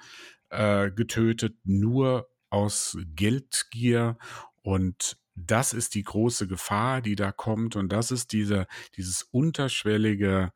äh, 0.50 0.90
getötet, 0.90 1.56
nur 1.64 2.28
aus 2.54 2.96
Geldgier 3.14 4.16
und 4.62 5.18
das 5.34 5.72
ist 5.72 5.96
die 5.96 6.04
große 6.04 6.46
Gefahr, 6.46 7.02
die 7.02 7.16
da 7.16 7.32
kommt 7.32 7.74
und 7.74 7.90
das 7.90 8.10
ist 8.12 8.32
diese, 8.32 8.66
dieses 8.96 9.24
unterschwellige 9.24 10.52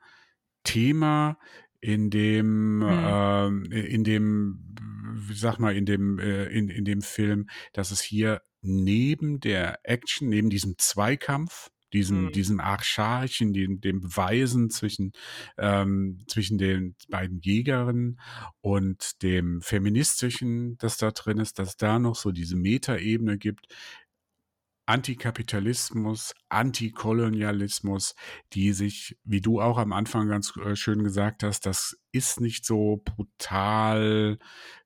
Thema, 0.63 1.39
in 1.81 2.11
dem, 2.11 2.79
mhm. 2.79 3.73
äh, 3.73 3.81
in 3.81 4.05
dem, 4.05 4.75
sag 5.33 5.59
mal, 5.59 5.77
in 5.77 5.87
dem, 5.87 6.19
äh, 6.19 6.47
in, 6.47 6.69
in 6.69 6.85
dem 6.85 7.03
Film, 7.03 7.49
dass 7.73 7.91
es 7.91 8.01
hier 8.01 8.43
neben 8.61 9.41
der 9.41 9.81
Action, 9.85 10.29
neben 10.29 10.51
diesem 10.51 10.77
Zweikampf, 10.79 11.71
diesem, 11.93 12.27
mhm. 12.27 12.33
diesem 12.33 12.61
Archarchen, 12.61 13.53
dem, 13.53 13.81
dem 13.81 14.01
Beweisen 14.01 14.71
zwischen, 14.71 15.13
ähm, 15.57 16.25
zwischen 16.27 16.59
den 16.59 16.97
beiden 17.09 17.41
Jägerinnen 17.41 18.21
und 18.61 19.23
dem 19.23 19.61
Feministischen, 19.63 20.77
das 20.79 20.97
da 20.97 21.11
drin 21.11 21.39
ist, 21.39 21.59
dass 21.59 21.77
da 21.77 21.99
noch 21.99 22.17
so 22.17 22.33
diese 22.33 22.57
Metaebene 22.57 23.39
gibt, 23.39 23.69
Antikapitalismus, 24.89 26.35
Antikolonialismus, 26.49 28.15
die 28.55 28.73
sich, 28.73 29.19
wie 29.23 29.43
du 29.43 29.61
auch 29.61 29.77
am 29.77 29.93
Anfang 29.93 30.29
ganz 30.29 30.57
äh, 30.57 30.77
schön 30.77 31.05
gesagt 31.05 31.43
hast, 31.43 31.67
das 31.67 31.99
ist 32.11 32.41
nicht 32.41 32.65
so 32.65 33.03
brutal, 33.05 34.39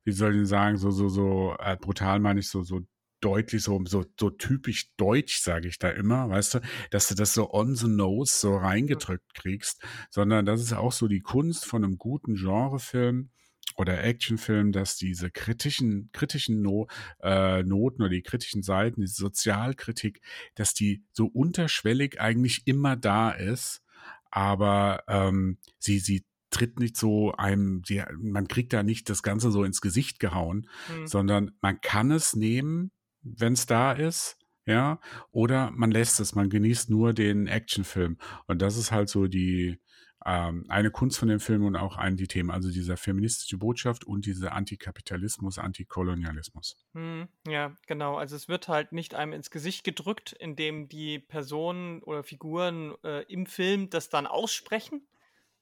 wie 0.03 0.11
soll 0.11 0.41
ich 0.41 0.49
sagen, 0.49 0.75
so, 0.75 0.91
so, 0.91 1.07
so, 1.07 1.55
äh, 1.57 1.77
brutal 1.77 2.19
meine 2.19 2.41
ich 2.41 2.49
so, 2.49 2.63
so 2.63 2.81
deutlich, 3.23 3.63
so, 3.63 3.81
so, 3.85 4.05
so 4.19 4.29
typisch 4.29 4.95
deutsch, 4.97 5.41
sage 5.41 5.67
ich 5.67 5.79
da 5.79 5.89
immer, 5.89 6.29
weißt 6.29 6.55
du, 6.55 6.59
dass 6.91 7.07
du 7.07 7.15
das 7.15 7.33
so 7.33 7.51
on 7.51 7.75
the 7.75 7.87
nose 7.87 8.33
so 8.33 8.57
reingedrückt 8.57 9.33
kriegst, 9.33 9.81
sondern 10.09 10.45
das 10.45 10.61
ist 10.61 10.73
auch 10.73 10.91
so 10.91 11.07
die 11.07 11.21
Kunst 11.21 11.65
von 11.65 11.83
einem 11.83 11.97
guten 11.97 12.35
Genrefilm, 12.35 13.29
oder 13.75 14.03
Actionfilm, 14.03 14.71
dass 14.71 14.97
diese 14.97 15.31
kritischen, 15.31 16.09
kritischen 16.11 16.61
no 16.61 16.87
äh, 17.21 17.63
Noten 17.63 18.01
oder 18.03 18.11
die 18.11 18.21
kritischen 18.21 18.61
Seiten, 18.61 19.01
die 19.01 19.07
Sozialkritik, 19.07 20.21
dass 20.55 20.73
die 20.73 21.03
so 21.11 21.25
unterschwellig 21.25 22.21
eigentlich 22.21 22.63
immer 22.65 22.95
da 22.95 23.31
ist, 23.31 23.81
aber 24.29 25.03
ähm, 25.07 25.57
sie, 25.79 25.99
sie 25.99 26.25
tritt 26.49 26.79
nicht 26.79 26.97
so 26.97 27.33
einem, 27.33 27.81
sie, 27.85 28.03
man 28.19 28.47
kriegt 28.47 28.73
da 28.73 28.83
nicht 28.83 29.09
das 29.09 29.23
Ganze 29.23 29.51
so 29.51 29.63
ins 29.63 29.81
Gesicht 29.81 30.19
gehauen, 30.19 30.69
mhm. 30.95 31.07
sondern 31.07 31.51
man 31.61 31.81
kann 31.81 32.11
es 32.11 32.35
nehmen, 32.35 32.91
wenn 33.23 33.53
es 33.53 33.65
da 33.65 33.91
ist, 33.93 34.37
ja, 34.65 34.99
oder 35.31 35.71
man 35.71 35.91
lässt 35.91 36.19
es, 36.19 36.35
man 36.35 36.49
genießt 36.49 36.89
nur 36.89 37.13
den 37.13 37.47
Actionfilm. 37.47 38.17
Und 38.47 38.61
das 38.61 38.77
ist 38.77 38.91
halt 38.91 39.09
so 39.09 39.27
die, 39.27 39.79
ähm, 40.25 40.65
eine 40.69 40.89
Kunst 40.89 41.19
von 41.19 41.27
dem 41.27 41.41
Film 41.41 41.65
und 41.65 41.75
auch 41.75 41.97
ein 41.97 42.15
die 42.15 42.27
Themen, 42.27 42.49
also 42.49 42.71
dieser 42.71 42.95
feministische 42.95 43.57
Botschaft 43.57 44.05
und 44.05 44.25
dieser 44.25 44.53
Antikapitalismus, 44.53 45.57
Antikolonialismus. 45.57 46.77
Hm, 46.93 47.27
ja, 47.47 47.75
genau. 47.87 48.15
Also 48.15 48.35
es 48.35 48.47
wird 48.47 48.69
halt 48.69 48.93
nicht 48.93 49.15
einem 49.15 49.33
ins 49.33 49.51
Gesicht 49.51 49.83
gedrückt, 49.83 50.31
indem 50.31 50.87
die 50.87 51.19
Personen 51.19 52.01
oder 52.03 52.23
Figuren 52.23 52.93
äh, 53.03 53.23
im 53.23 53.45
Film 53.45 53.89
das 53.89 54.09
dann 54.09 54.27
aussprechen. 54.27 55.05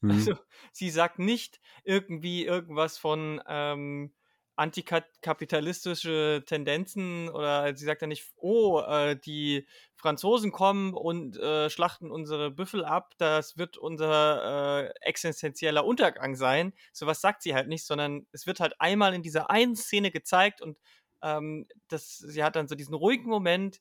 Mhm. 0.02 0.12
Also 0.12 0.36
sie 0.72 0.92
sagt 0.92 1.18
nicht 1.18 1.60
irgendwie 1.84 2.46
irgendwas 2.46 3.00
von 3.00 3.42
ähm, 3.48 4.12
antikapitalistische 4.56 6.44
Tendenzen 6.46 7.30
oder 7.30 7.76
sie 7.76 7.86
sagt 7.86 8.02
ja 8.02 8.08
nicht, 8.08 8.32
oh, 8.36 8.80
äh, 8.82 9.18
die 9.18 9.66
Franzosen 9.96 10.52
kommen 10.52 10.94
und 10.94 11.38
äh, 11.38 11.70
schlachten 11.70 12.12
unsere 12.12 12.52
Büffel 12.52 12.84
ab, 12.84 13.14
das 13.18 13.58
wird 13.58 13.78
unser 13.78 14.86
äh, 14.86 14.94
existenzieller 15.02 15.86
Untergang 15.86 16.36
sein. 16.36 16.74
So 16.92 17.08
was 17.08 17.22
sagt 17.22 17.42
sie 17.44 17.56
halt 17.56 17.68
nicht, 17.68 17.86
sondern 17.86 18.28
es 18.32 18.46
wird 18.46 18.60
halt 18.60 18.80
einmal 18.80 19.14
in 19.14 19.24
dieser 19.24 19.50
einen 19.50 19.76
Szene 19.76 20.12
gezeigt 20.12 20.62
und 20.62 20.78
ähm, 21.22 21.68
das, 21.88 22.18
sie 22.18 22.44
hat 22.44 22.56
dann 22.56 22.68
so 22.68 22.76
diesen 22.76 22.96
ruhigen 22.96 23.30
Moment, 23.30 23.80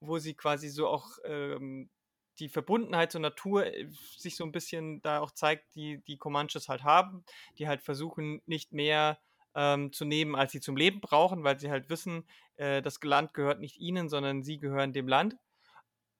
wo 0.00 0.18
sie 0.18 0.34
quasi 0.34 0.68
so 0.68 0.88
auch 0.88 1.18
ähm, 1.24 1.90
die 2.38 2.48
Verbundenheit 2.48 3.12
zur 3.12 3.20
Natur 3.20 3.66
äh, 3.66 3.88
sich 4.16 4.36
so 4.36 4.44
ein 4.44 4.52
bisschen 4.52 5.02
da 5.02 5.20
auch 5.20 5.30
zeigt, 5.30 5.74
die 5.74 6.02
die 6.06 6.16
Comanches 6.16 6.68
halt 6.68 6.84
haben, 6.84 7.24
die 7.58 7.68
halt 7.68 7.82
versuchen, 7.82 8.42
nicht 8.46 8.72
mehr 8.72 9.18
ähm, 9.54 9.92
zu 9.92 10.04
nehmen, 10.04 10.34
als 10.34 10.52
sie 10.52 10.60
zum 10.60 10.76
Leben 10.76 11.00
brauchen, 11.00 11.44
weil 11.44 11.58
sie 11.58 11.70
halt 11.70 11.90
wissen, 11.90 12.24
äh, 12.56 12.82
das 12.82 13.00
Land 13.02 13.34
gehört 13.34 13.60
nicht 13.60 13.78
ihnen, 13.78 14.08
sondern 14.08 14.42
sie 14.42 14.58
gehören 14.58 14.92
dem 14.92 15.08
Land. 15.08 15.36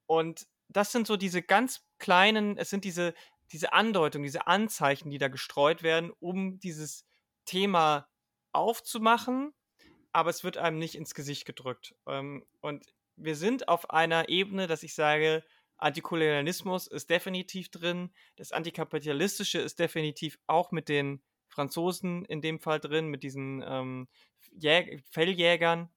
Und 0.07 0.47
das 0.69 0.93
sind 0.93 1.07
so 1.07 1.17
diese 1.17 1.43
ganz 1.43 1.87
kleinen, 1.99 2.57
es 2.57 2.71
sind 2.71 2.85
diese, 2.85 3.15
diese 3.53 3.73
Andeutungen, 3.73 4.25
diese 4.25 4.47
Anzeichen, 4.47 5.11
die 5.11 5.19
da 5.19 5.29
gestreut 5.29 5.83
werden, 5.83 6.11
um 6.19 6.59
dieses 6.59 7.07
Thema 7.45 8.09
aufzumachen, 8.53 9.53
aber 10.13 10.31
es 10.31 10.45
wird 10.45 10.57
einem 10.57 10.79
nicht 10.79 10.95
ins 10.95 11.15
Gesicht 11.15 11.45
gedrückt. 11.45 11.95
Ähm, 12.07 12.45
und 12.61 12.85
wir 13.17 13.37
sind 13.37 13.69
auf 13.69 13.91
einer 13.91 14.29
Ebene, 14.29 14.67
dass 14.67 14.83
ich 14.83 14.95
sage, 14.95 15.45
Antikolonialismus 15.77 16.87
ist 16.87 17.11
definitiv 17.11 17.71
drin, 17.71 18.11
das 18.37 18.53
Antikapitalistische 18.53 19.59
ist 19.59 19.79
definitiv 19.79 20.39
auch 20.47 20.71
mit 20.71 20.89
den 20.89 21.23
Franzosen 21.53 22.25
in 22.25 22.41
dem 22.41 22.59
Fall 22.59 22.81
drin, 22.81 23.09
mit 23.09 23.23
diesen 23.23 23.63
ähm, 23.67 24.09
Jäg 24.53 25.03
Felljägern. 25.11 25.91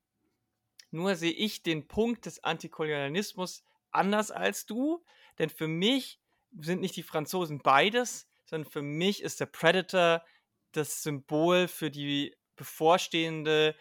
Nur 0.92 1.16
sehe 1.16 1.32
ich 1.32 1.64
den 1.64 1.88
Punkt 1.88 2.26
des 2.26 2.44
Antikolonialismus 2.44 3.64
anders 3.92 4.32
als 4.32 4.66
du, 4.66 5.04
denn 5.40 5.50
für 5.50 5.68
mich 5.68 6.20
sind 6.60 6.82
nicht 6.82 6.96
die 6.96 7.04
Franzosen 7.04 7.60
beides, 7.60 8.28
sondern 8.46 8.70
für 8.70 8.82
mich 8.82 9.22
ist 9.22 9.40
der 9.40 9.48
Predator 9.48 10.24
das 10.72 11.04
Symbol 11.04 11.68
für 11.68 11.90
die 11.90 12.36
bevorstehende 12.56 13.76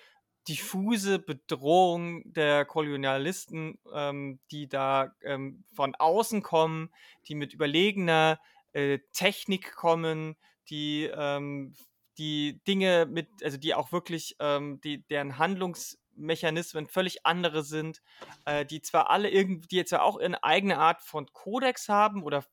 diffuse 0.49 1.19
Bedrohung 1.19 2.23
der 2.33 2.65
Kolonialisten, 2.65 3.79
ähm, 3.93 4.41
die 4.51 4.69
da 4.69 5.15
ähm, 5.23 5.65
von 5.73 5.95
außen 5.95 6.43
kommen, 6.43 6.91
die 7.27 7.35
mit 7.35 7.55
überlegener 7.55 8.41
äh, 8.73 8.99
Technik 9.13 9.75
kommen, 9.75 10.37
die, 10.71 11.05
ähm, 11.05 11.75
die 12.19 12.63
Dinge 12.67 13.07
mit, 13.07 13.29
also 13.43 13.57
die 13.57 13.75
auch 13.75 13.93
wirklich, 13.93 14.37
ähm, 14.39 14.81
die, 14.83 15.07
deren 15.07 15.39
Handlungsmechanismen 15.39 16.87
völlig 16.87 17.27
andere 17.27 17.63
sind, 17.63 18.03
äh, 18.45 18.65
die 18.65 18.83
zwar 18.83 19.11
alle 19.11 19.31
irgendwie, 19.31 19.69
die 19.69 19.77
jetzt 19.77 19.91
ja 19.91 20.03
auch 20.03 20.17
eine 20.19 20.43
eigene 20.45 20.79
Art 20.79 21.03
von 21.03 21.33
Kodex 21.33 21.89
haben 21.89 22.23
oder 22.23 22.45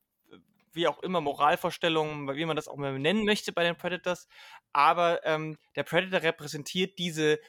wie 0.73 0.87
auch 0.87 0.99
immer 0.99 1.21
Moralvorstellungen, 1.21 2.33
wie 2.35 2.45
man 2.45 2.55
das 2.55 2.67
auch 2.67 2.77
mal 2.77 2.97
nennen 2.97 3.25
möchte 3.25 3.51
bei 3.51 3.63
den 3.63 3.75
Predators, 3.75 4.27
aber 4.73 5.25
ähm, 5.25 5.57
der 5.75 5.83
Predator 5.83 6.21
repräsentiert 6.21 6.97
diese 6.97 7.39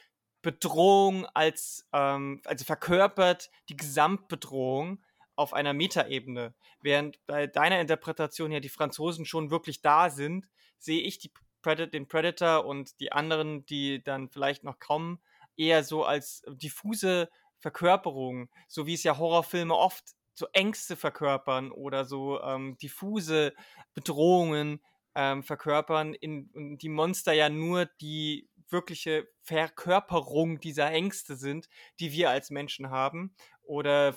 Bedrohung 0.41 1.25
als, 1.27 1.87
ähm, 1.93 2.41
also 2.45 2.65
verkörpert 2.65 3.49
die 3.69 3.77
Gesamtbedrohung 3.77 5.01
auf 5.35 5.53
einer 5.53 5.73
Metaebene. 5.73 6.53
Während 6.81 7.25
bei 7.25 7.47
deiner 7.47 7.79
Interpretation 7.79 8.51
ja 8.51 8.59
die 8.59 8.69
Franzosen 8.69 9.25
schon 9.25 9.51
wirklich 9.51 9.81
da 9.81 10.09
sind, 10.09 10.47
sehe 10.77 11.01
ich 11.01 11.19
die 11.19 11.31
Pred 11.61 11.93
den 11.93 12.07
Predator 12.07 12.65
und 12.65 12.99
die 12.99 13.11
anderen, 13.11 13.65
die 13.65 14.03
dann 14.03 14.29
vielleicht 14.29 14.63
noch 14.63 14.79
kommen, 14.79 15.21
eher 15.55 15.83
so 15.83 16.03
als 16.03 16.43
diffuse 16.47 17.29
Verkörperung, 17.59 18.49
so 18.67 18.85
wie 18.85 18.93
es 18.93 19.03
ja 19.03 19.17
Horrorfilme 19.17 19.73
oft 19.73 20.03
so 20.33 20.47
Ängste 20.51 20.95
verkörpern 20.95 21.71
oder 21.71 22.05
so 22.05 22.41
ähm, 22.41 22.77
diffuse 22.81 23.53
Bedrohungen 23.93 24.81
ähm, 25.15 25.43
verkörpern, 25.43 26.13
in, 26.13 26.49
in 26.53 26.77
die 26.77 26.89
Monster 26.89 27.33
ja 27.33 27.49
nur 27.49 27.85
die 28.01 28.49
wirkliche 28.73 29.29
Verkörperung 29.43 30.59
dieser 30.59 30.91
Ängste 30.91 31.37
sind, 31.37 31.69
die 32.01 32.11
wir 32.11 32.29
als 32.29 32.49
Menschen 32.49 32.89
haben. 32.89 33.33
Oder 33.63 34.13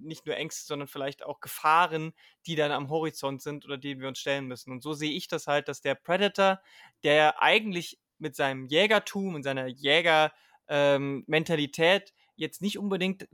nicht 0.00 0.24
nur 0.24 0.36
Ängste, 0.36 0.66
sondern 0.66 0.86
vielleicht 0.86 1.24
auch 1.24 1.40
Gefahren, 1.40 2.12
die 2.46 2.54
dann 2.54 2.70
am 2.70 2.90
Horizont 2.90 3.42
sind 3.42 3.64
oder 3.64 3.76
denen 3.76 4.00
wir 4.00 4.06
uns 4.06 4.20
stellen 4.20 4.46
müssen. 4.46 4.70
Und 4.70 4.84
so 4.84 4.92
sehe 4.92 5.10
ich 5.10 5.26
das 5.26 5.48
halt, 5.48 5.66
dass 5.66 5.80
der 5.80 5.96
Predator, 5.96 6.60
der 7.02 7.42
eigentlich 7.42 7.98
mit 8.18 8.36
seinem 8.36 8.66
Jägertum 8.66 9.34
und 9.34 9.42
seiner 9.42 9.66
Jägermentalität 9.66 12.10
ähm, 12.10 12.14
jetzt 12.36 12.62
nicht 12.62 12.78
unbedingt 12.78 13.26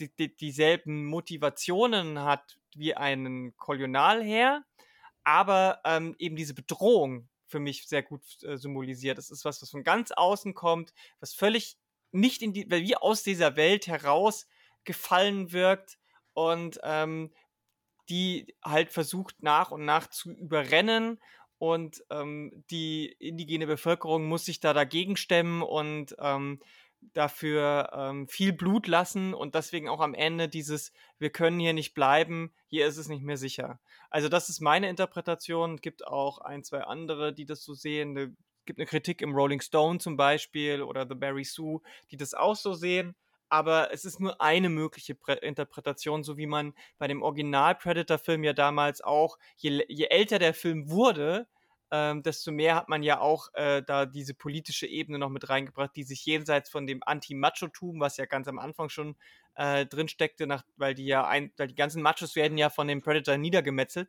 die, 0.00 0.12
die, 0.16 0.34
dieselben 0.34 1.06
Motivationen 1.06 2.18
hat 2.20 2.58
wie 2.74 2.94
einen 2.94 3.56
Kolonialherr, 3.56 4.64
aber 5.24 5.80
ähm, 5.84 6.14
eben 6.18 6.36
diese 6.36 6.54
Bedrohung 6.54 7.28
für 7.48 7.60
mich 7.60 7.86
sehr 7.88 8.02
gut 8.02 8.22
äh, 8.42 8.56
symbolisiert. 8.56 9.18
Es 9.18 9.30
ist 9.30 9.44
was, 9.44 9.60
was 9.62 9.70
von 9.70 9.82
ganz 9.82 10.12
außen 10.12 10.54
kommt, 10.54 10.92
was 11.20 11.34
völlig 11.34 11.76
nicht 12.12 12.42
in 12.42 12.52
die, 12.52 12.70
wie 12.70 12.96
aus 12.96 13.22
dieser 13.22 13.56
Welt 13.56 13.86
heraus 13.86 14.46
gefallen 14.84 15.52
wirkt 15.52 15.98
und 16.34 16.78
ähm, 16.82 17.32
die 18.08 18.54
halt 18.64 18.90
versucht 18.90 19.42
nach 19.42 19.70
und 19.70 19.84
nach 19.84 20.08
zu 20.08 20.30
überrennen 20.30 21.20
und 21.58 22.04
ähm, 22.10 22.64
die 22.70 23.06
indigene 23.18 23.66
Bevölkerung 23.66 24.26
muss 24.26 24.44
sich 24.44 24.60
da 24.60 24.72
dagegen 24.72 25.16
stemmen 25.16 25.62
und 25.62 26.14
ähm, 26.18 26.60
dafür 27.00 27.90
ähm, 27.92 28.28
viel 28.28 28.52
Blut 28.52 28.86
lassen 28.86 29.34
und 29.34 29.54
deswegen 29.54 29.88
auch 29.88 30.00
am 30.00 30.14
Ende 30.14 30.48
dieses, 30.48 30.92
wir 31.18 31.30
können 31.30 31.58
hier 31.58 31.72
nicht 31.72 31.94
bleiben, 31.94 32.52
hier 32.66 32.86
ist 32.86 32.96
es 32.96 33.08
nicht 33.08 33.22
mehr 33.22 33.36
sicher. 33.36 33.80
Also 34.10 34.28
das 34.28 34.48
ist 34.48 34.60
meine 34.60 34.88
Interpretation. 34.88 35.76
Es 35.76 35.80
gibt 35.80 36.06
auch 36.06 36.38
ein, 36.38 36.64
zwei 36.64 36.82
andere, 36.82 37.32
die 37.32 37.44
das 37.44 37.62
so 37.62 37.74
sehen. 37.74 38.16
Es 38.16 38.30
gibt 38.66 38.78
eine 38.78 38.86
Kritik 38.86 39.22
im 39.22 39.34
Rolling 39.34 39.60
Stone 39.60 39.98
zum 39.98 40.16
Beispiel 40.16 40.82
oder 40.82 41.06
The 41.08 41.14
Barry 41.14 41.44
Sue, 41.44 41.80
die 42.10 42.16
das 42.16 42.34
auch 42.34 42.56
so 42.56 42.74
sehen. 42.74 43.14
Aber 43.50 43.92
es 43.92 44.04
ist 44.04 44.20
nur 44.20 44.40
eine 44.42 44.68
mögliche 44.68 45.14
Pre 45.14 45.34
Interpretation, 45.34 46.22
so 46.22 46.36
wie 46.36 46.46
man 46.46 46.74
bei 46.98 47.06
dem 47.06 47.22
Original 47.22 47.74
Predator-Film 47.74 48.44
ja 48.44 48.52
damals 48.52 49.00
auch, 49.00 49.38
je, 49.56 49.84
je 49.88 50.06
älter 50.06 50.38
der 50.38 50.52
Film 50.52 50.90
wurde, 50.90 51.48
ähm, 51.90 52.22
desto 52.22 52.52
mehr 52.52 52.74
hat 52.74 52.88
man 52.88 53.02
ja 53.02 53.20
auch 53.20 53.48
äh, 53.54 53.82
da 53.82 54.06
diese 54.06 54.34
politische 54.34 54.86
Ebene 54.86 55.18
noch 55.18 55.30
mit 55.30 55.48
reingebracht, 55.48 55.96
die 55.96 56.02
sich 56.02 56.24
jenseits 56.26 56.68
von 56.70 56.86
dem 56.86 57.02
Anti-Macho-Tum, 57.04 58.00
was 58.00 58.16
ja 58.16 58.26
ganz 58.26 58.48
am 58.48 58.58
Anfang 58.58 58.88
schon 58.88 59.16
äh, 59.54 59.86
drin 59.86 60.08
steckte, 60.08 60.46
weil 60.76 60.94
die 60.94 61.06
ja 61.06 61.26
ein, 61.26 61.52
weil 61.56 61.68
die 61.68 61.74
ganzen 61.74 62.02
Machos 62.02 62.36
werden 62.36 62.58
ja 62.58 62.70
von 62.70 62.88
dem 62.88 63.00
Predator 63.00 63.36
niedergemetzelt. 63.38 64.08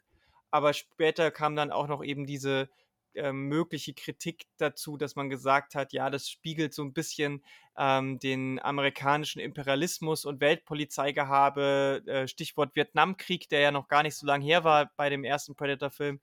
Aber 0.51 0.73
später 0.73 1.31
kam 1.31 1.55
dann 1.55 1.71
auch 1.71 1.87
noch 1.87 2.03
eben 2.03 2.25
diese 2.25 2.69
äh, 3.15 3.31
mögliche 3.31 3.93
Kritik 3.93 4.45
dazu, 4.57 4.97
dass 4.97 5.15
man 5.15 5.29
gesagt 5.29 5.75
hat, 5.75 5.93
ja, 5.93 6.09
das 6.09 6.29
spiegelt 6.29 6.73
so 6.73 6.83
ein 6.83 6.93
bisschen 6.93 7.43
ähm, 7.77 8.19
den 8.19 8.59
amerikanischen 8.61 9.39
Imperialismus 9.39 10.25
und 10.25 10.41
Weltpolizeigehabe, 10.41 12.03
äh, 12.05 12.27
Stichwort 12.27 12.75
Vietnamkrieg, 12.75 13.49
der 13.49 13.61
ja 13.61 13.71
noch 13.71 13.87
gar 13.87 14.03
nicht 14.03 14.15
so 14.15 14.27
lange 14.27 14.45
her 14.45 14.63
war 14.63 14.91
bei 14.95 15.09
dem 15.09 15.23
ersten 15.23 15.55
Predator-Film 15.55 16.19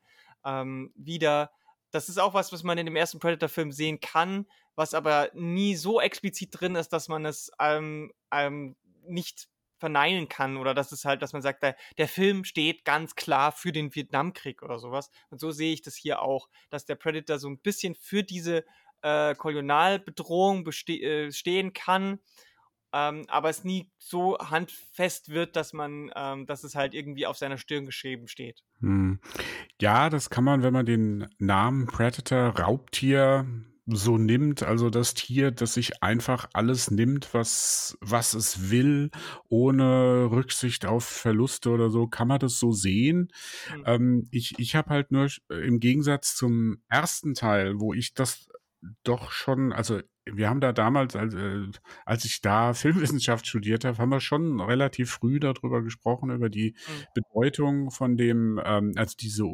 ähm, 0.46 0.92
wieder. 0.94 1.50
Das 1.90 2.08
ist 2.08 2.18
auch 2.18 2.32
was, 2.32 2.52
was 2.52 2.62
man 2.62 2.78
in 2.78 2.86
dem 2.86 2.96
ersten 2.96 3.18
Predator-Film 3.18 3.72
sehen 3.72 4.00
kann, 4.00 4.46
was 4.74 4.94
aber 4.94 5.30
nie 5.34 5.76
so 5.76 6.00
explizit 6.00 6.50
drin 6.52 6.76
ist, 6.76 6.90
dass 6.90 7.08
man 7.08 7.26
es 7.26 7.50
ähm, 7.60 8.12
ähm, 8.32 8.76
nicht 9.06 9.48
verneinen 9.78 10.28
kann 10.28 10.56
oder 10.56 10.74
dass 10.74 10.92
es 10.92 11.04
halt, 11.04 11.22
dass 11.22 11.32
man 11.32 11.42
sagt, 11.42 11.62
der, 11.62 11.76
der 11.98 12.08
Film 12.08 12.44
steht 12.44 12.84
ganz 12.84 13.14
klar 13.14 13.52
für 13.52 13.72
den 13.72 13.94
Vietnamkrieg 13.94 14.62
oder 14.62 14.78
sowas. 14.78 15.10
Und 15.30 15.40
so 15.40 15.50
sehe 15.50 15.72
ich 15.72 15.82
das 15.82 15.96
hier 15.96 16.22
auch, 16.22 16.48
dass 16.70 16.86
der 16.86 16.94
Predator 16.94 17.38
so 17.38 17.48
ein 17.48 17.58
bisschen 17.58 17.94
für 17.94 18.22
diese 18.22 18.64
äh, 19.02 19.34
Kolonialbedrohung 19.34 20.66
äh, 20.66 21.30
stehen 21.30 21.72
kann 21.72 22.20
ähm, 22.92 23.24
aber 23.28 23.50
es 23.50 23.64
nie 23.64 23.90
so 23.98 24.38
handfest 24.38 25.30
wird, 25.30 25.56
dass 25.56 25.72
man, 25.72 26.10
ähm, 26.14 26.46
dass 26.46 26.64
es 26.64 26.74
halt 26.74 26.94
irgendwie 26.94 27.26
auf 27.26 27.36
seiner 27.36 27.58
Stirn 27.58 27.86
geschrieben 27.86 28.28
steht. 28.28 28.62
Hm. 28.80 29.20
Ja, 29.80 30.10
das 30.10 30.30
kann 30.30 30.44
man, 30.44 30.62
wenn 30.62 30.72
man 30.72 30.86
den 30.86 31.26
Namen 31.38 31.86
Predator, 31.86 32.58
Raubtier 32.58 33.46
so 33.86 34.18
nimmt, 34.18 34.64
also 34.64 34.90
das 34.90 35.14
Tier, 35.14 35.52
das 35.52 35.74
sich 35.74 36.02
einfach 36.02 36.48
alles 36.52 36.90
nimmt, 36.90 37.32
was, 37.34 37.96
was 38.00 38.34
es 38.34 38.70
will, 38.70 39.10
ohne 39.48 40.28
Rücksicht 40.30 40.86
auf 40.86 41.04
Verluste 41.04 41.70
oder 41.70 41.90
so, 41.90 42.08
kann 42.08 42.26
man 42.26 42.40
das 42.40 42.58
so 42.58 42.72
sehen. 42.72 43.28
Mhm. 43.76 43.82
Ähm, 43.86 44.28
ich 44.32 44.58
ich 44.58 44.74
habe 44.74 44.90
halt 44.90 45.12
nur 45.12 45.28
im 45.48 45.78
Gegensatz 45.78 46.34
zum 46.34 46.78
ersten 46.88 47.34
Teil, 47.34 47.78
wo 47.78 47.94
ich 47.94 48.12
das 48.12 48.48
doch 49.02 49.30
schon, 49.30 49.72
also 49.72 50.00
wir 50.24 50.48
haben 50.48 50.60
da 50.60 50.72
damals, 50.72 51.14
als, 51.14 51.34
äh, 51.34 51.66
als 52.04 52.24
ich 52.24 52.40
da 52.40 52.74
Filmwissenschaft 52.74 53.46
studiert 53.46 53.84
habe, 53.84 53.98
haben 53.98 54.10
wir 54.10 54.20
schon 54.20 54.60
relativ 54.60 55.10
früh 55.10 55.38
darüber 55.38 55.82
gesprochen, 55.82 56.30
über 56.30 56.48
die 56.48 56.74
mhm. 56.74 57.04
Bedeutung 57.14 57.90
von 57.90 58.16
dem, 58.16 58.60
ähm, 58.64 58.92
also 58.96 59.14
diese, 59.18 59.44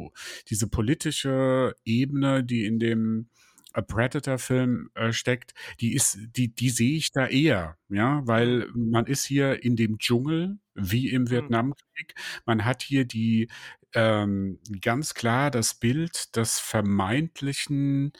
diese 0.49 0.67
politische 0.67 1.75
Ebene, 1.85 2.43
die 2.43 2.65
in 2.65 2.79
dem 2.79 3.29
A 3.73 3.81
Predator-Film 3.81 4.91
äh, 4.93 5.11
steckt, 5.13 5.53
die 5.79 5.93
ist, 5.93 6.17
die, 6.35 6.53
die 6.53 6.69
sehe 6.69 6.97
ich 6.97 7.11
da 7.11 7.27
eher, 7.27 7.77
ja, 7.89 8.21
weil 8.25 8.67
mhm. 8.73 8.91
man 8.91 9.05
ist 9.07 9.25
hier 9.25 9.63
in 9.63 9.75
dem 9.75 9.97
Dschungel, 9.97 10.59
wie 10.75 11.09
im 11.09 11.23
mhm. 11.23 11.29
Vietnamkrieg. 11.29 12.15
Man 12.45 12.65
hat 12.65 12.83
hier 12.83 13.05
die 13.05 13.49
ähm, 13.93 14.59
ganz 14.81 15.13
klar 15.13 15.51
das 15.51 15.75
Bild 15.75 16.35
des 16.35 16.59
vermeintlichen 16.59 18.13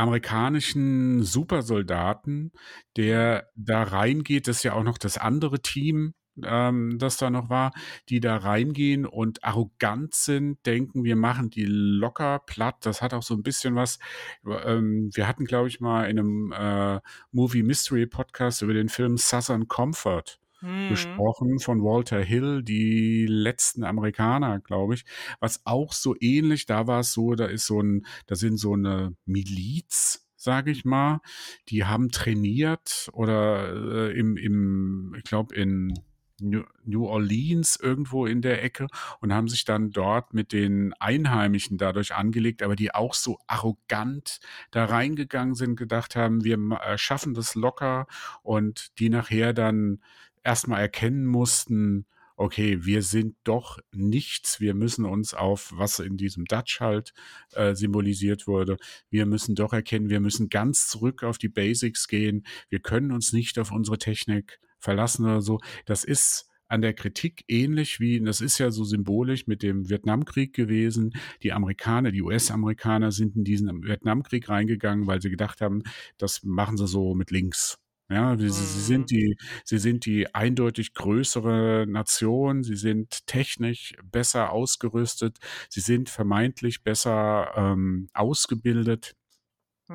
amerikanischen 0.00 1.22
Supersoldaten, 1.22 2.52
der 2.96 3.50
da 3.54 3.82
reingeht. 3.82 4.48
Das 4.48 4.58
ist 4.58 4.62
ja 4.62 4.72
auch 4.72 4.82
noch 4.82 4.98
das 4.98 5.18
andere 5.18 5.60
Team, 5.60 6.14
ähm, 6.42 6.98
das 6.98 7.18
da 7.18 7.28
noch 7.28 7.50
war, 7.50 7.72
die 8.08 8.20
da 8.20 8.36
reingehen 8.36 9.04
und 9.04 9.44
arrogant 9.44 10.14
sind, 10.14 10.64
denken, 10.64 11.04
wir 11.04 11.16
machen 11.16 11.50
die 11.50 11.66
locker 11.66 12.40
platt. 12.46 12.76
Das 12.80 13.02
hat 13.02 13.12
auch 13.12 13.22
so 13.22 13.34
ein 13.34 13.42
bisschen 13.42 13.74
was. 13.74 13.98
Ähm, 14.46 15.10
wir 15.12 15.28
hatten, 15.28 15.44
glaube 15.44 15.68
ich, 15.68 15.80
mal 15.80 16.08
in 16.08 16.18
einem 16.18 16.52
äh, 16.52 17.00
Movie 17.30 17.62
Mystery 17.62 18.06
Podcast 18.06 18.62
über 18.62 18.74
den 18.74 18.88
Film 18.88 19.18
Southern 19.18 19.68
Comfort 19.68 20.38
mhm. 20.60 20.88
gesprochen 20.88 21.58
von 21.58 21.82
Walter 21.82 22.20
Hill, 22.20 22.62
die 22.62 23.26
letzten 23.26 23.84
Amerikaner, 23.84 24.60
glaube 24.60 24.94
ich, 24.94 25.04
was 25.40 25.62
auch 25.64 25.92
so 25.92 26.14
ähnlich, 26.20 26.66
da 26.66 26.86
war 26.86 27.00
es 27.00 27.12
so, 27.12 27.34
da 27.34 27.46
ist 27.46 27.66
so 27.66 27.80
ein, 27.80 28.06
da 28.26 28.34
sind 28.34 28.56
so 28.56 28.74
eine 28.74 29.14
Miliz, 29.24 30.26
sage 30.36 30.70
ich 30.70 30.84
mal, 30.84 31.20
die 31.68 31.84
haben 31.84 32.10
trainiert 32.10 33.10
oder 33.12 34.08
äh, 34.08 34.18
im, 34.18 34.36
im, 34.36 35.14
ich 35.16 35.24
glaube 35.24 35.54
in 35.54 35.94
New 36.40 37.06
Orleans 37.06 37.76
irgendwo 37.76 38.26
in 38.26 38.42
der 38.42 38.62
Ecke 38.64 38.86
und 39.20 39.32
haben 39.32 39.48
sich 39.48 39.64
dann 39.64 39.90
dort 39.90 40.32
mit 40.34 40.52
den 40.52 40.94
Einheimischen 40.94 41.78
dadurch 41.78 42.14
angelegt, 42.14 42.62
aber 42.62 42.76
die 42.76 42.94
auch 42.94 43.14
so 43.14 43.38
arrogant 43.46 44.40
da 44.70 44.86
reingegangen 44.86 45.54
sind, 45.54 45.76
gedacht 45.76 46.16
haben, 46.16 46.44
wir 46.44 46.58
äh, 46.82 46.98
schaffen 46.98 47.34
das 47.34 47.54
locker 47.54 48.06
und 48.42 48.98
die 48.98 49.10
nachher 49.10 49.52
dann 49.52 50.00
erstmal 50.42 50.80
erkennen 50.80 51.26
mussten, 51.26 52.06
okay, 52.40 52.86
wir 52.86 53.02
sind 53.02 53.36
doch 53.44 53.78
nichts, 53.92 54.60
wir 54.60 54.72
müssen 54.72 55.04
uns 55.04 55.34
auf, 55.34 55.72
was 55.74 55.98
in 55.98 56.16
diesem 56.16 56.46
Dutch 56.46 56.80
halt 56.80 57.12
äh, 57.52 57.74
symbolisiert 57.74 58.46
wurde, 58.46 58.78
wir 59.10 59.26
müssen 59.26 59.54
doch 59.54 59.74
erkennen, 59.74 60.08
wir 60.08 60.20
müssen 60.20 60.48
ganz 60.48 60.88
zurück 60.88 61.22
auf 61.22 61.36
die 61.36 61.50
Basics 61.50 62.08
gehen, 62.08 62.46
wir 62.70 62.80
können 62.80 63.12
uns 63.12 63.34
nicht 63.34 63.58
auf 63.58 63.72
unsere 63.72 63.98
Technik 63.98 64.58
verlassen 64.78 65.26
oder 65.26 65.42
so. 65.42 65.60
Das 65.84 66.02
ist 66.02 66.48
an 66.66 66.80
der 66.80 66.94
Kritik 66.94 67.44
ähnlich 67.48 68.00
wie, 68.00 68.20
das 68.20 68.40
ist 68.40 68.58
ja 68.58 68.70
so 68.70 68.84
symbolisch 68.84 69.46
mit 69.46 69.62
dem 69.62 69.90
Vietnamkrieg 69.90 70.54
gewesen. 70.54 71.12
Die 71.42 71.52
Amerikaner, 71.52 72.10
die 72.10 72.22
US-Amerikaner 72.22 73.12
sind 73.12 73.36
in 73.36 73.44
diesen 73.44 73.82
Vietnamkrieg 73.82 74.48
reingegangen, 74.48 75.06
weil 75.06 75.20
sie 75.20 75.30
gedacht 75.30 75.60
haben, 75.60 75.82
das 76.16 76.42
machen 76.42 76.78
sie 76.78 76.86
so 76.86 77.14
mit 77.14 77.30
links. 77.30 77.78
Ja, 78.10 78.36
sie, 78.36 78.48
sie, 78.48 78.80
sind 78.80 79.02
mhm. 79.02 79.06
die, 79.06 79.36
sie 79.64 79.78
sind 79.78 80.04
die 80.04 80.34
eindeutig 80.34 80.94
größere 80.94 81.86
Nation, 81.88 82.64
sie 82.64 82.74
sind 82.74 83.24
technisch 83.28 83.94
besser 84.02 84.50
ausgerüstet, 84.50 85.38
sie 85.68 85.80
sind 85.80 86.10
vermeintlich 86.10 86.82
besser 86.82 87.52
ähm, 87.54 88.08
ausgebildet. 88.12 89.14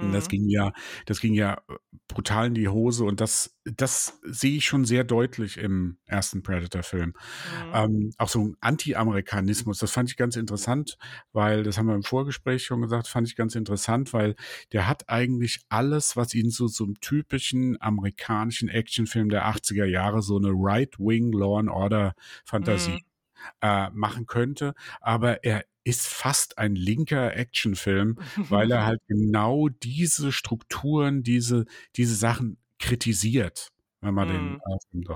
Mhm. 0.01 0.11
Das 0.11 0.27
ging 0.27 0.49
ja, 0.49 0.73
das 1.05 1.19
ging 1.21 1.33
ja 1.33 1.61
äh, 1.69 1.75
brutal 2.07 2.47
in 2.47 2.53
die 2.53 2.67
Hose 2.67 3.03
und 3.05 3.21
das, 3.21 3.55
das 3.63 4.19
sehe 4.23 4.57
ich 4.57 4.65
schon 4.65 4.85
sehr 4.85 5.03
deutlich 5.03 5.57
im 5.57 5.97
ersten 6.05 6.43
Predator-Film. 6.43 7.09
Mhm. 7.09 7.71
Ähm, 7.73 8.11
auch 8.17 8.29
so 8.29 8.41
ein 8.41 8.57
Anti-Amerikanismus, 8.59 9.79
das 9.79 9.91
fand 9.91 10.09
ich 10.09 10.17
ganz 10.17 10.35
interessant, 10.35 10.97
weil, 11.31 11.63
das 11.63 11.77
haben 11.77 11.87
wir 11.87 11.95
im 11.95 12.03
Vorgespräch 12.03 12.65
schon 12.65 12.81
gesagt, 12.81 13.07
fand 13.07 13.27
ich 13.27 13.35
ganz 13.35 13.55
interessant, 13.55 14.13
weil 14.13 14.35
der 14.71 14.87
hat 14.87 15.09
eigentlich 15.09 15.61
alles, 15.69 16.15
was 16.15 16.33
ihn 16.33 16.49
so 16.49 16.67
zum 16.67 16.99
typischen 16.99 17.81
amerikanischen 17.81 18.69
Actionfilm 18.69 19.29
der 19.29 19.47
80er 19.47 19.85
Jahre, 19.85 20.21
so 20.21 20.37
eine 20.37 20.49
Right-Wing 20.51 21.31
Law 21.31 21.59
and 21.59 21.69
Order 21.69 22.13
Fantasie 22.45 22.91
mhm 22.91 23.14
äh, 23.61 23.89
machen 23.91 24.25
könnte. 24.25 24.73
Aber 25.01 25.43
er 25.43 25.65
ist 25.83 26.07
fast 26.07 26.57
ein 26.57 26.75
linker 26.75 27.35
Actionfilm, 27.35 28.17
weil 28.35 28.71
er 28.71 28.85
halt 28.85 29.01
genau 29.07 29.69
diese 29.69 30.31
Strukturen, 30.31 31.23
diese, 31.23 31.65
diese 31.95 32.15
Sachen 32.15 32.57
kritisiert, 32.79 33.71
wenn 34.01 34.13
man 34.13 34.27
mm. 34.27 34.59
den 34.91 35.07
äh, 35.07 35.15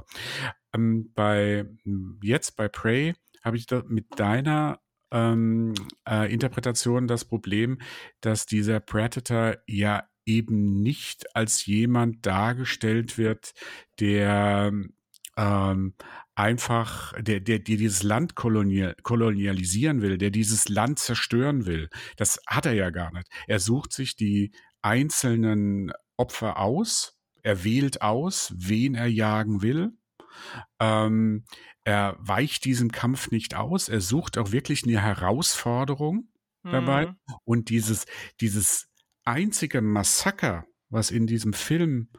ähm, 0.73 1.11
bei 1.13 1.65
jetzt 2.21 2.55
bei 2.55 2.67
Prey 2.67 3.15
habe 3.41 3.57
ich 3.57 3.65
da 3.65 3.83
mit 3.87 4.19
deiner 4.19 4.79
ähm, 5.11 5.73
äh, 6.07 6.31
Interpretation 6.31 7.07
das 7.07 7.25
Problem, 7.25 7.79
dass 8.21 8.45
dieser 8.45 8.79
Predator 8.79 9.57
ja 9.67 10.07
eben 10.25 10.81
nicht 10.81 11.35
als 11.35 11.65
jemand 11.65 12.25
dargestellt 12.25 13.17
wird, 13.17 13.53
der 13.99 14.71
ähm, 15.37 15.93
einfach, 16.39 17.13
der, 17.21 17.41
der, 17.41 17.59
der 17.59 17.75
dieses 17.75 18.01
Land 18.01 18.35
kolonial, 18.35 18.95
kolonialisieren 19.03 20.01
will, 20.01 20.17
der 20.17 20.31
dieses 20.31 20.69
Land 20.69 20.97
zerstören 20.97 21.65
will. 21.65 21.89
Das 22.15 22.39
hat 22.47 22.65
er 22.65 22.71
ja 22.71 22.91
gar 22.91 23.11
nicht. 23.11 23.27
Er 23.47 23.59
sucht 23.59 23.91
sich 23.91 24.15
die 24.15 24.53
einzelnen 24.81 25.91
Opfer 26.15 26.57
aus, 26.57 27.19
er 27.43 27.65
wählt 27.65 28.01
aus, 28.01 28.53
wen 28.55 28.95
er 28.95 29.07
jagen 29.07 29.61
will. 29.61 29.91
Ähm, 30.79 31.43
er 31.83 32.15
weicht 32.19 32.63
diesem 32.63 32.89
Kampf 32.91 33.31
nicht 33.31 33.55
aus. 33.55 33.89
Er 33.89 33.99
sucht 33.99 34.37
auch 34.37 34.53
wirklich 34.53 34.85
eine 34.85 35.01
Herausforderung 35.01 36.29
dabei. 36.63 37.07
Mhm. 37.07 37.15
Und 37.43 37.69
dieses, 37.69 38.05
dieses 38.39 38.87
einzige 39.25 39.81
Massaker, 39.81 40.65
was 40.89 41.11
in 41.11 41.27
diesem 41.27 41.51
Film 41.51 42.09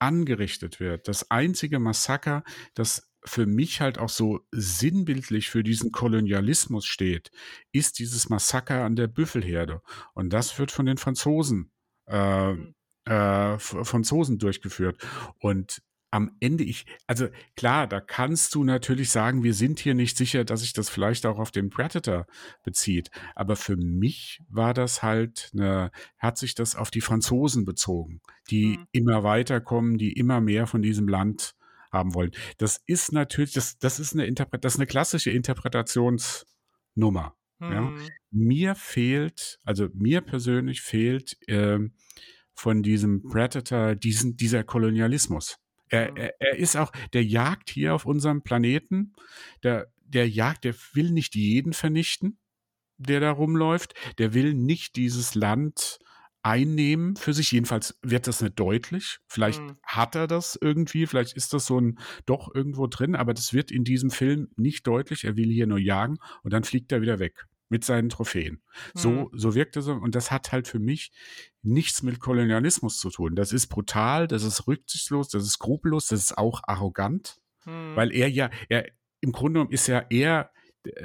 angerichtet 0.00 0.80
wird, 0.80 1.06
das 1.06 1.30
einzige 1.30 1.78
Massaker, 1.78 2.42
das 2.74 3.08
für 3.24 3.46
mich 3.46 3.80
halt 3.80 3.98
auch 3.98 4.08
so 4.08 4.40
sinnbildlich 4.52 5.50
für 5.50 5.62
diesen 5.62 5.92
Kolonialismus 5.92 6.86
steht, 6.86 7.30
ist 7.72 7.98
dieses 7.98 8.28
Massaker 8.28 8.84
an 8.84 8.96
der 8.96 9.08
Büffelherde. 9.08 9.82
Und 10.14 10.32
das 10.32 10.58
wird 10.58 10.70
von 10.72 10.86
den 10.86 10.98
Franzosen, 10.98 11.70
äh, 12.06 12.52
Mhm. 12.52 12.74
äh, 13.06 13.58
Franzosen 13.58 14.38
durchgeführt. 14.38 15.02
Und 15.40 15.82
am 16.10 16.30
Ende 16.40 16.64
ich, 16.64 16.86
also 17.06 17.28
klar, 17.54 17.86
da 17.86 18.00
kannst 18.00 18.54
du 18.54 18.64
natürlich 18.64 19.10
sagen, 19.10 19.42
wir 19.42 19.52
sind 19.52 19.78
hier 19.78 19.92
nicht 19.94 20.16
sicher, 20.16 20.44
dass 20.44 20.60
sich 20.60 20.72
das 20.72 20.88
vielleicht 20.88 21.26
auch 21.26 21.38
auf 21.38 21.50
den 21.50 21.68
Predator 21.68 22.26
bezieht. 22.62 23.10
Aber 23.34 23.56
für 23.56 23.76
mich 23.76 24.40
war 24.48 24.72
das 24.72 25.02
halt 25.02 25.50
eine, 25.52 25.90
hat 26.18 26.38
sich 26.38 26.54
das 26.54 26.76
auf 26.76 26.90
die 26.90 27.02
Franzosen 27.02 27.66
bezogen, 27.66 28.22
die 28.50 28.78
Mhm. 28.78 28.86
immer 28.92 29.22
weiterkommen, 29.22 29.98
die 29.98 30.12
immer 30.14 30.40
mehr 30.40 30.66
von 30.66 30.80
diesem 30.80 31.08
Land 31.08 31.54
haben 31.92 32.14
wollen. 32.14 32.32
Das 32.58 32.80
ist 32.86 33.12
natürlich, 33.12 33.52
das, 33.52 33.78
das 33.78 34.00
ist 34.00 34.14
eine 34.14 34.26
Interpret, 34.26 34.64
das 34.64 34.74
ist 34.74 34.80
eine 34.80 34.86
klassische 34.86 35.30
Interpretationsnummer. 35.30 37.34
Ja. 37.60 37.82
Mhm. 37.82 38.08
Mir 38.30 38.74
fehlt, 38.74 39.58
also 39.64 39.88
mir 39.94 40.20
persönlich 40.20 40.80
fehlt 40.80 41.36
ähm, 41.48 41.94
von 42.54 42.82
diesem 42.82 43.22
Predator 43.22 43.94
diesen, 43.94 44.36
dieser 44.36 44.64
Kolonialismus. 44.64 45.56
Er, 45.88 46.10
Mhm. 46.10 46.16
er, 46.16 46.40
er 46.40 46.56
ist 46.56 46.76
auch, 46.76 46.92
der 47.12 47.24
jagt 47.24 47.70
hier 47.70 47.94
auf 47.94 48.04
unserem 48.04 48.42
Planeten, 48.42 49.14
der, 49.62 49.92
der 50.04 50.28
jagt, 50.28 50.64
der 50.64 50.74
will 50.92 51.10
nicht 51.10 51.34
jeden 51.34 51.72
vernichten, 51.72 52.38
der 52.96 53.20
da 53.20 53.30
rumläuft, 53.30 53.94
der 54.18 54.34
will 54.34 54.54
nicht 54.54 54.96
dieses 54.96 55.34
Land 55.34 55.98
einnehmen 56.42 57.16
für 57.16 57.32
sich. 57.32 57.50
Jedenfalls 57.52 57.98
wird 58.02 58.26
das 58.26 58.40
nicht 58.40 58.58
deutlich. 58.58 59.18
Vielleicht 59.28 59.60
Mhm. 59.60 59.76
hat 59.82 60.14
er 60.14 60.26
das 60.26 60.58
irgendwie, 60.60 61.06
vielleicht 61.06 61.34
ist 61.36 61.52
das 61.52 61.66
so 61.66 61.80
ein 61.80 61.98
doch 62.26 62.54
irgendwo 62.54 62.86
drin, 62.86 63.16
aber 63.16 63.34
das 63.34 63.52
wird 63.52 63.70
in 63.70 63.84
diesem 63.84 64.10
Film 64.10 64.48
nicht 64.56 64.86
deutlich. 64.86 65.24
Er 65.24 65.36
will 65.36 65.50
hier 65.50 65.66
nur 65.66 65.78
jagen 65.78 66.18
und 66.42 66.52
dann 66.52 66.64
fliegt 66.64 66.92
er 66.92 67.00
wieder 67.02 67.18
weg 67.18 67.46
mit 67.70 67.84
seinen 67.84 68.08
Trophäen. 68.08 68.62
So, 68.94 69.10
Mhm. 69.10 69.28
so 69.34 69.54
wirkt 69.54 69.76
es 69.76 69.88
und 69.88 70.14
das 70.14 70.30
hat 70.30 70.52
halt 70.52 70.68
für 70.68 70.78
mich 70.78 71.12
nichts 71.62 72.02
mit 72.02 72.18
Kolonialismus 72.18 72.98
zu 72.98 73.10
tun. 73.10 73.34
Das 73.34 73.52
ist 73.52 73.66
brutal, 73.66 74.26
das 74.26 74.42
ist 74.42 74.66
rücksichtslos, 74.66 75.28
das 75.28 75.42
ist 75.44 75.52
skrupellos, 75.52 76.06
das 76.06 76.20
ist 76.20 76.38
auch 76.38 76.62
arrogant, 76.66 77.36
Mhm. 77.66 77.94
weil 77.94 78.12
er 78.12 78.30
ja, 78.30 78.48
er 78.70 78.86
im 79.20 79.32
Grunde 79.32 79.58
genommen 79.58 79.72
ist 79.72 79.86
ja 79.88 80.02
er 80.08 80.50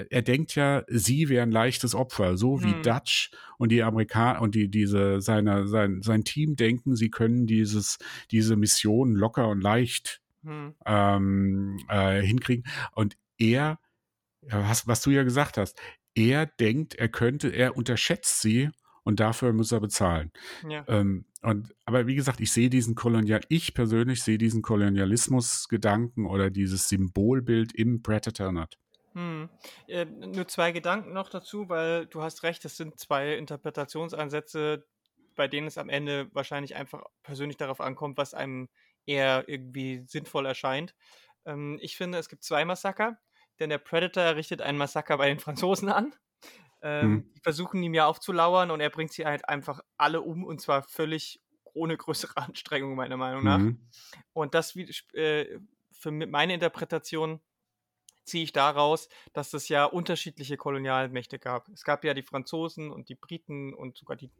er 0.09 0.21
denkt 0.21 0.55
ja, 0.55 0.83
sie 0.87 1.29
wären 1.29 1.51
leichtes 1.51 1.95
Opfer, 1.95 2.37
so 2.37 2.61
wie 2.63 2.75
Mhm. 2.75 2.81
Dutch 2.83 3.31
und 3.57 3.71
die 3.71 3.83
Amerikaner 3.83 4.41
und 4.41 4.55
die 4.55 4.69
diese 4.69 5.21
seine 5.21 5.67
sein 5.67 6.01
sein 6.01 6.23
Team 6.23 6.55
denken, 6.55 6.95
sie 6.95 7.09
können 7.09 7.47
dieses 7.47 7.97
diese 8.31 8.55
Mission 8.55 9.15
locker 9.15 9.47
und 9.49 9.61
leicht 9.61 10.21
Mhm. 10.43 10.75
ähm, 10.85 11.77
äh, 11.89 12.21
hinkriegen 12.21 12.65
und 12.93 13.15
er 13.37 13.79
was 14.49 14.87
was 14.87 15.01
du 15.01 15.11
ja 15.11 15.23
gesagt 15.23 15.57
hast, 15.57 15.79
er 16.15 16.45
denkt, 16.45 16.95
er 16.95 17.09
könnte, 17.09 17.49
er 17.49 17.75
unterschätzt 17.77 18.41
sie 18.41 18.69
und 19.03 19.19
dafür 19.19 19.53
muss 19.53 19.71
er 19.71 19.79
bezahlen. 19.81 20.31
Ja. 20.67 20.85
Ähm, 20.87 21.25
und 21.41 21.73
aber 21.85 22.07
wie 22.07 22.15
gesagt, 22.15 22.39
ich 22.41 22.51
sehe 22.51 22.69
diesen 22.69 22.95
Kolonial, 22.95 23.41
ich 23.49 23.73
persönlich 23.73 24.23
sehe 24.23 24.37
diesen 24.37 24.61
Kolonialismus-Gedanken 24.61 26.25
oder 26.25 26.49
dieses 26.49 26.89
Symbolbild 26.89 27.73
im 27.73 28.01
Predator 28.01 28.51
nicht. 28.51 28.77
Hm. 29.13 29.49
Äh, 29.87 30.05
nur 30.05 30.47
zwei 30.47 30.71
Gedanken 30.71 31.13
noch 31.13 31.29
dazu, 31.29 31.69
weil 31.69 32.07
du 32.07 32.21
hast 32.21 32.43
recht, 32.43 32.65
es 32.65 32.77
sind 32.77 32.99
zwei 32.99 33.35
Interpretationsansätze, 33.35 34.85
bei 35.35 35.47
denen 35.47 35.67
es 35.67 35.77
am 35.77 35.89
Ende 35.89 36.29
wahrscheinlich 36.33 36.75
einfach 36.75 37.03
persönlich 37.23 37.57
darauf 37.57 37.81
ankommt, 37.81 38.17
was 38.17 38.33
einem 38.33 38.69
eher 39.05 39.47
irgendwie 39.47 40.03
sinnvoll 40.07 40.45
erscheint. 40.45 40.95
Ähm, 41.45 41.77
ich 41.81 41.97
finde, 41.97 42.17
es 42.17 42.29
gibt 42.29 42.43
zwei 42.43 42.65
Massaker, 42.65 43.19
denn 43.59 43.69
der 43.69 43.77
Predator 43.77 44.35
richtet 44.35 44.61
einen 44.61 44.77
Massaker 44.77 45.17
bei 45.17 45.27
den 45.29 45.39
Franzosen 45.39 45.89
an. 45.89 46.13
Ähm, 46.81 47.01
Hm. 47.01 47.33
Die 47.33 47.39
versuchen 47.39 47.81
ihm 47.81 47.93
ja 47.93 48.07
aufzulauern 48.07 48.69
und 48.69 48.81
er 48.81 48.89
bringt 48.89 49.13
sie 49.13 49.25
halt 49.25 49.47
einfach 49.47 49.79
alle 49.97 50.21
um 50.21 50.43
und 50.43 50.59
zwar 50.59 50.83
völlig 50.83 51.41
ohne 51.73 51.97
größere 51.97 52.37
Anstrengung, 52.37 52.95
meiner 52.95 53.17
Meinung 53.17 53.43
nach. 53.43 53.59
Mhm. 53.59 53.79
Und 54.33 54.53
das 54.53 54.75
äh, 55.13 55.59
für 55.91 56.11
meine 56.11 56.53
Interpretation 56.53 57.41
ziehe 58.25 58.43
ich 58.43 58.53
daraus, 58.53 59.09
dass 59.33 59.53
es 59.53 59.69
ja 59.69 59.85
unterschiedliche 59.85 60.57
Kolonialmächte 60.57 61.39
gab. 61.39 61.69
Es 61.69 61.83
gab 61.83 62.03
ja 62.05 62.13
die 62.13 62.23
Franzosen 62.23 62.91
und 62.91 63.09
die 63.09 63.15
Briten 63.15 63.73
und 63.73 63.97
sogar 63.97 64.15
die 64.17 64.31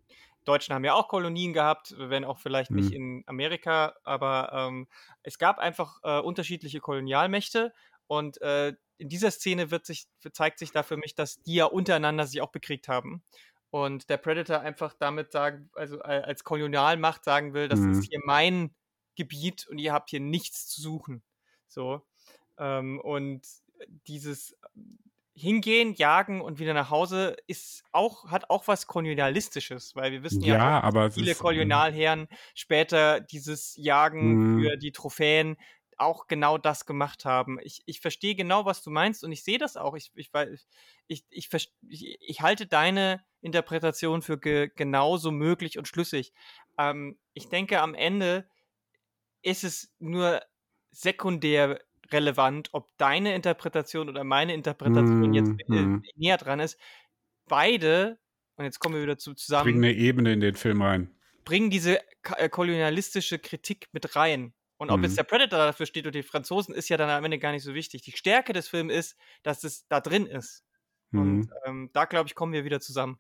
Deutschen 0.46 0.76
haben 0.76 0.84
ja 0.84 0.94
auch 0.94 1.08
Kolonien 1.08 1.54
gehabt, 1.54 1.96
wenn 1.98 2.26
auch 2.26 2.40
vielleicht 2.40 2.74
nicht 2.74 2.92
Mhm. 2.92 2.94
in 2.94 3.24
Amerika, 3.28 3.96
aber 4.04 4.52
ähm, 4.54 4.88
es 5.22 5.38
gab 5.38 5.58
einfach 5.60 6.00
äh, 6.04 6.20
unterschiedliche 6.20 6.82
Kolonialmächte 6.82 7.74
und 8.08 8.42
äh, 8.42 8.74
in 8.98 9.10
dieser 9.10 9.32
Szene 9.32 9.72
wird 9.72 9.86
sich, 9.86 10.08
zeigt 10.34 10.60
sich 10.60 10.72
da 10.72 10.84
für 10.84 10.98
mich, 10.98 11.16
dass 11.16 11.42
die 11.42 11.56
ja 11.56 11.66
untereinander 11.66 12.28
sich 12.28 12.42
auch 12.42 12.52
bekriegt 12.52 12.88
haben. 12.88 13.24
Und 13.70 14.10
der 14.10 14.18
Predator 14.18 14.60
einfach 14.60 14.94
damit 14.94 15.32
sagen, 15.32 15.70
also 15.74 16.00
als 16.02 16.44
Kolonialmacht 16.44 17.24
sagen 17.24 17.54
will, 17.54 17.68
das 17.68 17.80
Mhm. 17.80 17.90
ist 17.90 18.06
hier 18.08 18.20
mein 18.24 18.76
Gebiet 19.16 19.66
und 19.68 19.80
ihr 19.80 19.94
habt 19.94 20.10
hier 20.12 20.20
nichts 20.20 20.68
zu 20.68 20.82
suchen. 20.82 21.24
So. 21.68 22.06
Ähm, 22.58 23.00
und 23.02 23.42
dieses 24.08 24.58
Hingehen, 25.36 25.94
Jagen 25.96 26.42
und 26.42 26.60
wieder 26.60 26.76
nach 26.76 26.92
Hause 26.92 27.36
ist 27.48 27.84
auch, 27.92 28.30
hat 28.30 28.52
auch 28.52 28.68
was 28.68 28.86
Kolonialistisches, 28.86 29.96
weil 29.96 30.12
wir 30.12 30.22
wissen 30.22 30.44
ja, 30.44 30.56
Ja, 30.56 30.80
auch, 30.80 30.84
aber 30.84 31.12
viele 31.12 31.32
ist, 31.32 31.40
mhm. 31.40 31.44
Kolonialherren 31.44 32.28
später 32.54 33.20
dieses 33.20 33.76
Jagen 33.76 34.36
Mhm. 34.36 34.62
für 34.62 34.78
die 34.78 34.92
Trophäen 34.92 35.58
auch 35.98 36.28
genau 36.28 36.58
das 36.58 36.86
gemacht 36.86 37.26
haben. 37.26 37.60
Ich, 37.62 37.82
ich 37.86 38.00
verstehe 38.00 38.36
genau, 38.36 38.66
was 38.66 38.84
du 38.84 38.92
meinst 38.92 39.24
und 39.24 39.32
ich 39.32 39.44
sehe 39.44 39.58
das 39.58 39.78
auch. 39.78 39.96
Ich, 39.96 40.12
ich, 40.16 40.30
ich, 41.08 41.24
ich, 41.30 42.18
ich 42.20 42.42
halte 42.42 42.68
deine 42.68 43.24
Interpretation 43.42 44.22
für 44.22 44.40
ge, 44.40 44.70
genauso 44.76 45.32
möglich 45.32 45.78
und 45.78 45.88
schlüssig. 45.88 46.34
Ähm, 46.78 47.18
ich 47.34 47.50
denke, 47.50 47.82
am 47.82 47.96
Ende 47.96 48.48
ist 49.42 49.64
es 49.64 49.92
nur 50.00 50.42
sekundär 50.92 51.80
relevant, 52.14 52.70
ob 52.72 52.95
deine 52.97 53.36
Interpretation 53.36 54.07
oder 54.09 54.24
meine 54.24 54.53
Interpretation 54.53 55.34
jetzt 55.34 55.49
Mhm. 55.49 55.59
äh, 55.76 55.82
Mhm. 55.82 56.03
näher 56.16 56.38
dran 56.38 56.59
ist. 56.59 56.80
Beide, 57.47 58.20
und 58.55 58.66
jetzt 58.66 58.80
kommen 58.80 58.95
wir 58.95 59.01
wieder 59.03 59.18
zu, 59.18 59.32
bringen 59.32 59.38
zusammen, 59.38 59.76
eine 59.84 59.93
Ebene 59.93 60.32
in 60.34 60.39
den 60.39 60.55
Film 60.55 60.82
rein. 60.82 61.09
bringen 61.43 61.70
diese 61.70 61.99
äh, 62.38 62.47
kolonialistische 62.49 63.38
Kritik 63.39 63.88
mit 63.91 64.16
rein. 64.16 64.53
Und 64.78 64.89
ob 64.91 65.01
jetzt 65.01 65.11
Mhm. 65.14 65.16
der 65.18 65.24
Predator 65.24 65.59
dafür 65.59 65.86
steht 65.86 66.05
oder 66.05 66.11
die 66.11 66.24
Franzosen, 66.24 66.74
ist 66.74 66.89
ja 66.89 66.97
dann 66.97 67.09
am 67.09 67.24
Ende 67.26 67.39
gar 67.39 67.51
nicht 67.51 67.64
so 67.64 67.74
wichtig. 67.74 68.01
Die 68.03 68.11
Stärke 68.11 68.53
des 68.53 68.68
Films 68.70 68.93
ist, 68.93 69.18
dass 69.43 69.64
es 69.64 69.86
da 69.88 69.99
drin 70.01 70.26
ist. 70.26 70.64
Und 71.11 71.41
Mhm. 71.41 71.49
ähm, 71.66 71.89
da, 71.93 72.05
glaube 72.05 72.28
ich, 72.28 72.36
kommen 72.36 72.53
wir 72.53 72.64
wieder 72.66 72.80
zusammen. 72.80 73.20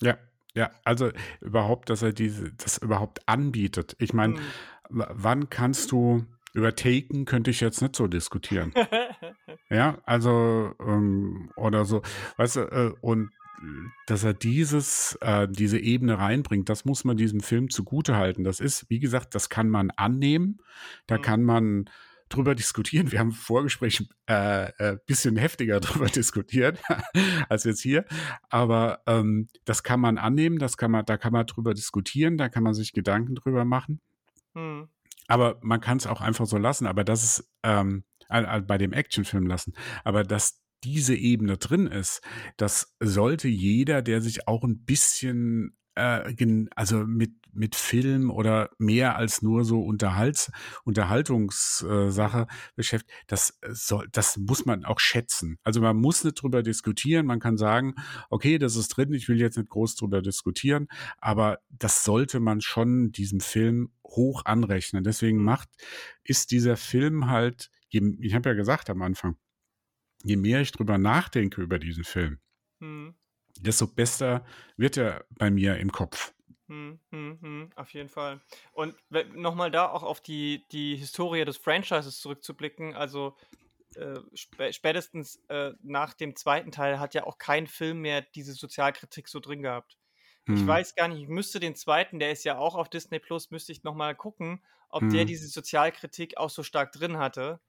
Ja, 0.00 0.16
ja, 0.54 0.70
also 0.84 1.10
überhaupt, 1.40 1.90
dass 1.90 2.02
er 2.02 2.12
diese, 2.12 2.52
das 2.52 2.78
überhaupt 2.78 3.28
anbietet. 3.28 3.96
Ich 3.98 4.12
meine, 4.12 4.36
Hm. 4.36 4.42
w- 4.90 5.06
wann 5.10 5.50
kannst 5.50 5.90
du 5.92 6.24
über 6.54 6.74
Taken 6.74 7.26
könnte 7.26 7.50
ich 7.50 7.60
jetzt 7.60 7.82
nicht 7.82 7.96
so 7.96 8.06
diskutieren. 8.06 8.72
Ja, 9.70 9.98
also 10.04 10.72
ähm, 10.80 11.50
oder 11.56 11.84
so, 11.84 12.02
weißt 12.36 12.56
du, 12.56 12.60
äh, 12.60 12.92
und 13.00 13.30
dass 14.06 14.24
er 14.24 14.34
dieses, 14.34 15.16
äh, 15.20 15.48
diese 15.48 15.78
Ebene 15.78 16.18
reinbringt, 16.18 16.68
das 16.68 16.84
muss 16.84 17.04
man 17.04 17.16
diesem 17.16 17.40
Film 17.40 17.70
zugute 17.70 18.16
halten. 18.16 18.44
Das 18.44 18.60
ist, 18.60 18.88
wie 18.90 18.98
gesagt, 19.00 19.34
das 19.34 19.48
kann 19.48 19.68
man 19.70 19.90
annehmen, 19.90 20.58
da 21.06 21.16
Mhm. 21.18 21.22
kann 21.22 21.42
man 21.42 21.90
drüber 22.28 22.54
diskutieren. 22.54 23.10
Wir 23.10 23.20
haben 23.20 23.28
im 23.30 23.34
Vorgespräch 23.34 24.06
äh, 24.28 24.68
äh, 24.78 24.98
bisschen 25.06 25.36
heftiger 25.36 25.80
drüber 25.80 26.06
diskutiert 26.06 26.78
als 27.48 27.64
jetzt 27.64 27.80
hier, 27.80 28.04
aber 28.50 29.00
ähm, 29.06 29.48
das 29.64 29.82
kann 29.82 30.00
man 30.00 30.18
annehmen, 30.18 30.58
das 30.58 30.76
kann 30.76 30.90
man, 30.90 31.04
da 31.04 31.16
kann 31.16 31.32
man 31.32 31.46
drüber 31.46 31.74
diskutieren, 31.74 32.36
da 32.36 32.48
kann 32.48 32.62
man 32.62 32.74
sich 32.74 32.92
Gedanken 32.92 33.34
drüber 33.34 33.64
machen. 33.64 34.00
Hm. 34.54 34.88
Aber 35.26 35.58
man 35.62 35.80
kann 35.80 35.96
es 35.96 36.06
auch 36.06 36.20
einfach 36.20 36.46
so 36.46 36.58
lassen. 36.58 36.86
Aber 36.86 37.04
das 37.04 37.24
ist 37.24 37.50
ähm, 37.62 38.04
äh, 38.28 38.42
äh, 38.42 38.60
bei 38.60 38.78
dem 38.78 38.92
Actionfilm 38.92 39.46
lassen. 39.46 39.74
Aber 40.04 40.22
dass 40.22 40.62
diese 40.82 41.14
Ebene 41.14 41.56
drin 41.56 41.86
ist, 41.86 42.20
das 42.56 42.94
sollte 43.00 43.48
jeder, 43.48 44.02
der 44.02 44.20
sich 44.20 44.46
auch 44.46 44.64
ein 44.64 44.84
bisschen 44.84 45.76
äh, 45.94 46.66
also 46.74 47.06
mit 47.06 47.32
mit 47.56 47.76
Film 47.76 48.30
oder 48.30 48.70
mehr 48.78 49.16
als 49.16 49.42
nur 49.42 49.64
so 49.64 49.80
Unterhalts 49.80 50.50
Unterhaltungssache 50.84 52.46
beschäftigt, 52.74 53.12
das 53.28 53.58
soll, 53.70 54.08
das 54.10 54.36
muss 54.36 54.66
man 54.66 54.84
auch 54.84 54.98
schätzen. 54.98 55.58
Also 55.62 55.80
man 55.80 55.96
muss 55.96 56.24
nicht 56.24 56.42
drüber 56.42 56.62
diskutieren. 56.62 57.26
Man 57.26 57.40
kann 57.40 57.56
sagen, 57.56 57.94
okay, 58.28 58.58
das 58.58 58.76
ist 58.76 58.88
drin. 58.88 59.12
Ich 59.12 59.28
will 59.28 59.40
jetzt 59.40 59.56
nicht 59.56 59.70
groß 59.70 59.94
drüber 59.94 60.20
diskutieren, 60.20 60.88
aber 61.18 61.60
das 61.68 62.04
sollte 62.04 62.40
man 62.40 62.60
schon 62.60 63.12
diesem 63.12 63.40
Film 63.40 63.92
hoch 64.04 64.44
anrechnen. 64.44 65.04
Deswegen 65.04 65.42
macht, 65.42 65.68
ist 66.24 66.50
dieser 66.50 66.76
Film 66.76 67.28
halt 67.28 67.70
ich 67.88 68.34
habe 68.34 68.48
ja 68.48 68.54
gesagt 68.56 68.90
am 68.90 69.02
Anfang, 69.02 69.36
je 70.24 70.34
mehr 70.34 70.60
ich 70.60 70.72
drüber 70.72 70.98
nachdenke 70.98 71.62
über 71.62 71.78
diesen 71.78 72.02
Film, 72.02 72.40
Hm, 72.80 73.14
desto 73.60 73.86
besser 73.86 74.44
wird 74.76 74.96
er 74.96 75.26
bei 75.30 75.50
mir 75.50 75.76
im 75.78 75.92
Kopf. 75.92 76.32
hm, 76.68 77.00
hm, 77.10 77.38
hm, 77.40 77.70
auf 77.76 77.92
jeden 77.94 78.08
Fall. 78.08 78.40
Und 78.72 78.96
nochmal 79.34 79.70
da 79.70 79.88
auch 79.90 80.02
auf 80.02 80.20
die, 80.20 80.66
die 80.68 80.96
Historie 80.96 81.44
des 81.44 81.58
Franchises 81.58 82.20
zurückzublicken, 82.20 82.94
also 82.94 83.36
äh, 83.94 84.18
spä- 84.36 84.72
spätestens 84.72 85.42
äh, 85.48 85.72
nach 85.82 86.14
dem 86.14 86.36
zweiten 86.36 86.72
Teil 86.72 87.00
hat 87.00 87.14
ja 87.14 87.24
auch 87.24 87.38
kein 87.38 87.66
Film 87.68 88.00
mehr 88.00 88.22
diese 88.22 88.54
Sozialkritik 88.54 89.28
so 89.28 89.40
drin 89.40 89.62
gehabt. 89.62 89.98
Ich 90.50 90.66
Hm, 90.66 90.66
weiß 90.66 90.94
gar 90.96 91.08
nicht, 91.08 91.22
ich 91.22 91.28
müsste 91.28 91.60
den 91.60 91.76
zweiten, 91.76 92.18
der 92.20 92.32
ist 92.32 92.44
ja 92.44 92.58
auch 92.58 92.74
auf 92.76 92.88
Disney 92.90 93.18
Plus, 93.20 93.50
müsste 93.50 93.72
ich 93.72 93.84
nochmal 93.84 94.14
gucken, 94.16 94.64
ob 94.90 95.08
der 95.10 95.24
hm, 95.24 95.26
diese 95.26 95.48
Sozialkritik 95.48 96.38
auch 96.38 96.50
so 96.50 96.62
stark 96.64 96.92
drin 96.92 97.18
hatte. 97.18 97.60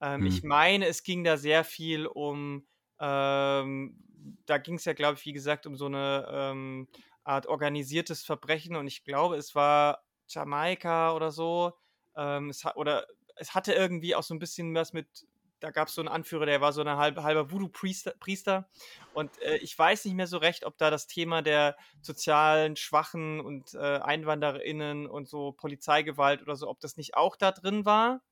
Ähm, 0.00 0.26
ich 0.26 0.42
hm, 0.42 0.44
meine, 0.44 0.86
es 0.86 1.02
ging 1.04 1.24
da 1.24 1.36
sehr 1.36 1.64
viel 1.64 2.06
um, 2.06 2.66
ähm, 3.02 3.98
da 4.46 4.58
ging 4.58 4.76
es 4.76 4.84
ja, 4.84 4.92
glaube 4.92 5.18
ich, 5.18 5.26
wie 5.26 5.32
gesagt, 5.32 5.66
um 5.66 5.76
so 5.76 5.86
eine 5.86 6.26
ähm, 6.30 6.88
Art 7.24 7.46
organisiertes 7.46 8.24
Verbrechen 8.24 8.76
und 8.76 8.86
ich 8.86 9.04
glaube, 9.04 9.36
es 9.36 9.54
war 9.54 10.04
Jamaika 10.28 11.14
oder 11.14 11.30
so. 11.32 11.72
Ähm, 12.16 12.50
es 12.50 12.64
hat, 12.64 12.76
oder 12.76 13.06
es 13.36 13.54
hatte 13.54 13.72
irgendwie 13.72 14.14
auch 14.14 14.22
so 14.22 14.34
ein 14.34 14.38
bisschen 14.38 14.74
was 14.74 14.92
mit, 14.92 15.26
da 15.58 15.70
gab 15.70 15.88
es 15.88 15.94
so 15.94 16.00
einen 16.00 16.08
Anführer, 16.08 16.46
der 16.46 16.60
war 16.60 16.72
so 16.72 16.82
ein 16.82 16.96
halb, 16.96 17.18
halber 17.18 17.50
Voodoo-Priester. 17.50 18.14
Priester. 18.20 18.68
Und 19.14 19.30
äh, 19.42 19.56
ich 19.56 19.76
weiß 19.76 20.04
nicht 20.04 20.14
mehr 20.14 20.26
so 20.26 20.38
recht, 20.38 20.64
ob 20.64 20.78
da 20.78 20.90
das 20.90 21.06
Thema 21.06 21.42
der 21.42 21.76
sozialen 22.00 22.76
Schwachen 22.76 23.40
und 23.40 23.74
äh, 23.74 23.78
EinwandererInnen 23.78 25.06
und 25.06 25.28
so 25.28 25.52
Polizeigewalt 25.52 26.42
oder 26.42 26.56
so, 26.56 26.68
ob 26.68 26.80
das 26.80 26.96
nicht 26.96 27.16
auch 27.16 27.36
da 27.36 27.50
drin 27.50 27.84
war. 27.84 28.22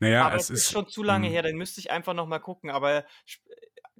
naja, 0.00 0.26
Aber 0.26 0.36
es 0.36 0.50
ist 0.50 0.64
ist, 0.64 0.70
schon 0.72 0.88
zu 0.88 1.02
lange 1.02 1.26
hm, 1.26 1.32
her, 1.32 1.42
dann 1.42 1.56
müsste 1.56 1.80
ich 1.80 1.90
einfach 1.90 2.14
nochmal 2.14 2.40
gucken. 2.40 2.70
Aber 2.70 3.04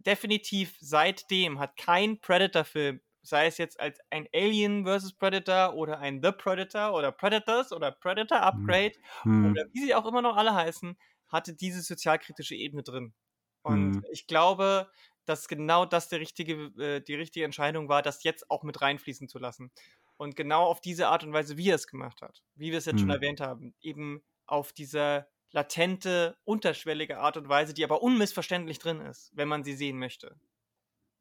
definitiv 0.03 0.77
seitdem 0.81 1.59
hat 1.59 1.77
kein 1.77 2.21
Predator-Film, 2.21 3.01
sei 3.23 3.47
es 3.47 3.59
jetzt 3.59 3.79
als 3.81 3.99
ein 4.11 4.27
Alien 4.35 4.85
vs. 4.87 5.15
Predator 5.15 5.75
oder 5.75 5.99
ein 5.99 6.23
The 6.23 6.33
Predator 6.33 6.95
oder 6.95 7.13
Predators 7.13 7.73
oder 7.73 7.93
Predator 7.93 8.39
hm, 8.39 8.45
Upgrade 8.45 8.95
hm, 9.23 9.51
oder 9.51 9.65
wie 9.73 9.85
sie 9.85 9.95
auch 9.95 10.07
immer 10.07 10.23
noch 10.23 10.37
alle 10.37 10.55
heißen, 10.55 10.97
hatte 11.29 11.55
diese 11.55 11.83
sozialkritische 11.83 12.55
Ebene 12.55 12.83
drin. 12.83 13.15
Und 13.63 13.97
hm, 13.97 14.05
ich 14.11 14.27
glaube, 14.27 14.91
dass 15.25 15.49
genau 15.49 15.85
das 15.85 16.09
der 16.09 16.21
richtige, 16.21 16.55
äh, 16.79 17.01
die 17.01 17.15
richtige 17.15 17.45
Entscheidung 17.45 17.89
war, 17.89 18.03
das 18.03 18.25
jetzt 18.25 18.51
auch 18.51 18.63
mit 18.63 18.81
reinfließen 18.81 19.29
zu 19.29 19.39
lassen. 19.39 19.71
Und 20.17 20.35
genau 20.35 20.65
auf 20.65 20.81
diese 20.81 21.09
Art 21.09 21.23
und 21.23 21.33
Weise, 21.33 21.57
wie 21.57 21.69
er 21.69 21.77
es 21.77 21.87
gemacht 21.87 22.23
hat, 22.23 22.43
wie 22.55 22.71
wir 22.71 22.79
es 22.79 22.87
jetzt 22.87 23.01
schon 23.01 23.11
hm, 23.11 23.17
erwähnt 23.17 23.41
haben, 23.41 23.75
eben 23.81 24.23
auf 24.47 24.73
diese 24.73 25.29
latente, 25.53 26.39
unterschwellige 26.45 27.19
Art 27.19 27.37
und 27.37 27.49
Weise, 27.49 27.75
die 27.75 27.85
aber 27.85 28.03
unmissverständlich 28.03 28.79
drin 28.79 29.01
ist, 29.01 29.31
wenn 29.35 29.49
man 29.49 29.65
sie 29.65 29.75
sehen 29.75 29.99
möchte. 29.99 30.37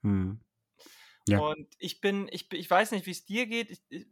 hm. 0.03 0.39
Ja. 1.27 1.41
Und 1.45 1.67
ich 1.79 2.01
bin, 2.01 2.27
ich, 2.31 2.51
ich 2.53 2.69
weiß 2.69 2.91
nicht, 2.91 3.05
wie 3.05 3.11
es 3.11 3.25
dir 3.25 3.47
geht. 3.47 3.71
Ich, 3.71 3.81
ich, 3.89 4.07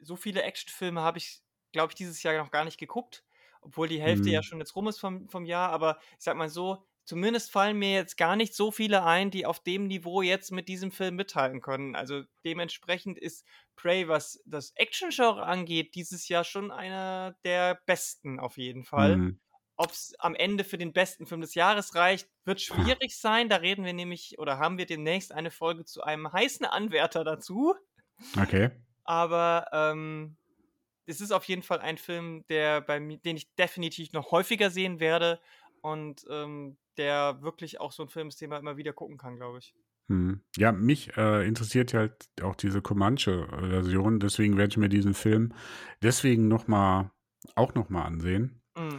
so 0.00 0.16
viele 0.16 0.42
Actionfilme 0.42 1.00
habe 1.00 1.18
ich, 1.18 1.42
glaube 1.72 1.92
ich, 1.92 1.96
dieses 1.96 2.22
Jahr 2.22 2.36
noch 2.38 2.50
gar 2.50 2.64
nicht 2.64 2.78
geguckt, 2.78 3.24
obwohl 3.60 3.88
die 3.88 4.00
Hälfte 4.00 4.30
ja 4.30 4.42
Hm, 4.42 4.42
schon 4.42 4.58
jetzt 4.60 4.74
rum 4.76 4.88
ist 4.88 4.98
vom, 5.00 5.28
vom 5.28 5.44
Jahr. 5.44 5.70
Aber 5.70 5.98
ich 6.18 6.24
sag 6.24 6.36
mal 6.36 6.48
so, 6.48 6.86
zumindest 7.04 7.50
fallen 7.50 7.78
mir 7.78 7.92
jetzt 7.92 8.16
gar 8.16 8.36
nicht 8.36 8.54
so 8.54 8.70
viele 8.70 9.04
ein, 9.04 9.30
die 9.30 9.46
auf 9.46 9.60
dem 9.62 9.86
Niveau 9.88 10.22
jetzt 10.22 10.52
mit 10.52 10.68
diesem 10.68 10.92
Film 10.92 11.16
mithalten 11.16 11.60
können. 11.60 11.96
Also 11.96 12.22
dementsprechend 12.44 13.18
ist 13.18 13.46
Prey, 13.76 14.08
was 14.08 14.40
das 14.46 14.72
Action-Genre 14.76 15.42
angeht, 15.44 15.94
dieses 15.94 16.28
Jahr 16.28 16.44
schon 16.44 16.70
einer 16.70 17.36
der 17.44 17.80
besten 17.86 18.38
auf 18.40 18.56
jeden 18.58 18.84
Fall. 18.84 19.20
hm. 19.20 19.40
Ob 19.80 19.92
es 19.92 20.14
am 20.18 20.34
Ende 20.34 20.62
für 20.62 20.76
den 20.76 20.92
besten 20.92 21.24
Film 21.24 21.40
des 21.40 21.54
Jahres 21.54 21.94
reicht, 21.94 22.28
wird 22.44 22.60
schwierig 22.60 23.16
sein. 23.16 23.48
Da 23.48 23.56
reden 23.56 23.82
wir 23.82 23.94
nämlich 23.94 24.38
oder 24.38 24.58
haben 24.58 24.76
wir 24.76 24.84
demnächst 24.84 25.32
eine 25.32 25.50
Folge 25.50 25.86
zu 25.86 26.02
einem 26.02 26.30
heißen 26.30 26.66
Anwärter 26.66 27.24
dazu. 27.24 27.74
Okay. 28.38 28.72
Aber 29.04 29.68
ähm, 29.72 30.36
es 31.06 31.22
ist 31.22 31.32
auf 31.32 31.44
jeden 31.44 31.62
Fall 31.62 31.78
ein 31.78 31.96
Film, 31.96 32.44
der 32.50 32.82
bei 32.82 33.00
mir, 33.00 33.16
den 33.16 33.38
ich 33.38 33.54
definitiv 33.54 34.12
noch 34.12 34.32
häufiger 34.32 34.68
sehen 34.68 35.00
werde 35.00 35.40
und 35.80 36.26
ähm, 36.28 36.76
der 36.98 37.40
wirklich 37.40 37.80
auch 37.80 37.92
so 37.92 38.02
ein 38.02 38.10
Film 38.10 38.28
ist, 38.28 38.38
den 38.42 38.50
man 38.50 38.60
immer 38.60 38.76
wieder 38.76 38.92
gucken 38.92 39.16
kann, 39.16 39.36
glaube 39.36 39.60
ich. 39.60 39.74
Hm. 40.10 40.42
Ja, 40.58 40.72
mich 40.72 41.16
äh, 41.16 41.48
interessiert 41.48 41.94
halt 41.94 42.28
auch 42.42 42.54
diese 42.54 42.82
Comanche-Version, 42.82 44.20
deswegen 44.20 44.58
werde 44.58 44.72
ich 44.72 44.76
mir 44.76 44.90
diesen 44.90 45.14
Film 45.14 45.54
deswegen 46.02 46.48
noch 46.48 46.68
mal, 46.68 47.12
auch 47.54 47.74
nochmal 47.74 48.04
ansehen. 48.04 48.60
Mm, 48.76 48.98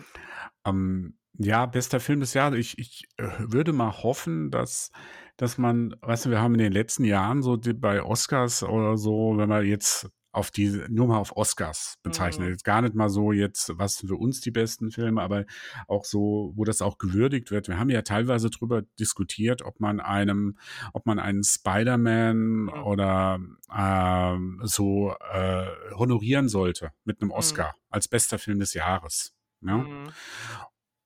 Ähm, 0.66 1.16
ja, 1.38 1.66
bester 1.66 1.99
Film 1.99 2.20
des 2.20 2.34
Jahres. 2.34 2.59
Ich, 2.59 2.78
ich 2.78 3.03
äh, 3.18 3.28
würde 3.39 3.74
mal 3.74 4.03
hoffen, 4.03 4.51
dass, 4.51 4.91
dass 5.38 5.57
man, 5.57 5.95
weißt 6.01 6.26
du, 6.26 6.30
wir 6.30 6.41
haben 6.41 6.53
in 6.55 6.59
den 6.59 6.74
letzten 6.74 7.03
Jahren 7.03 7.41
so 7.41 7.57
die, 7.57 7.74
bei 7.74 8.03
Oscars 8.03 8.64
oder 8.64 8.97
so, 8.97 9.38
wenn 9.38 9.49
man 9.49 9.66
jetzt 9.66 10.09
auf 10.34 10.49
diese, 10.49 10.86
nur 10.89 11.07
mal 11.07 11.18
auf 11.18 11.36
Oscars 11.36 11.97
bezeichnet, 12.03 12.47
mm, 12.47 12.51
jetzt 12.51 12.64
gar 12.64 12.82
nicht 12.82 12.95
mal 12.95 13.09
so 13.09 13.32
jetzt, 13.34 13.78
was 13.78 13.97
für 13.97 14.16
uns 14.16 14.39
die 14.39 14.51
besten 14.51 14.91
Filme, 14.91 15.22
aber 15.22 15.45
auch 15.88 16.05
so, 16.05 16.53
wo 16.55 16.64
das 16.64 16.82
auch 16.82 16.97
gewürdigt 16.97 17.51
wird. 17.51 17.68
Wir 17.68 17.78
haben 17.78 17.89
ja 17.89 18.01
teilweise 18.01 18.49
drüber 18.49 18.84
diskutiert, 18.99 19.62
ob 19.62 19.80
man 19.82 19.99
einem, 19.99 20.57
ob 20.93 21.05
man 21.05 21.20
einen 21.20 21.43
Spider-Man 21.43 22.38
mm, 22.38 22.70
oder 22.86 23.39
ähm, 23.76 24.62
so 24.64 25.14
äh, 25.34 25.68
honorieren 25.95 26.47
sollte 26.47 26.91
mit 27.03 27.22
einem 27.22 27.30
mm, 27.30 27.34
Oscar 27.34 27.76
als 27.89 28.07
bester 28.07 28.39
Film 28.39 28.59
des 28.59 28.74
Jahres. 28.74 29.34
Ja? 29.62 29.89
mm, 29.89 30.14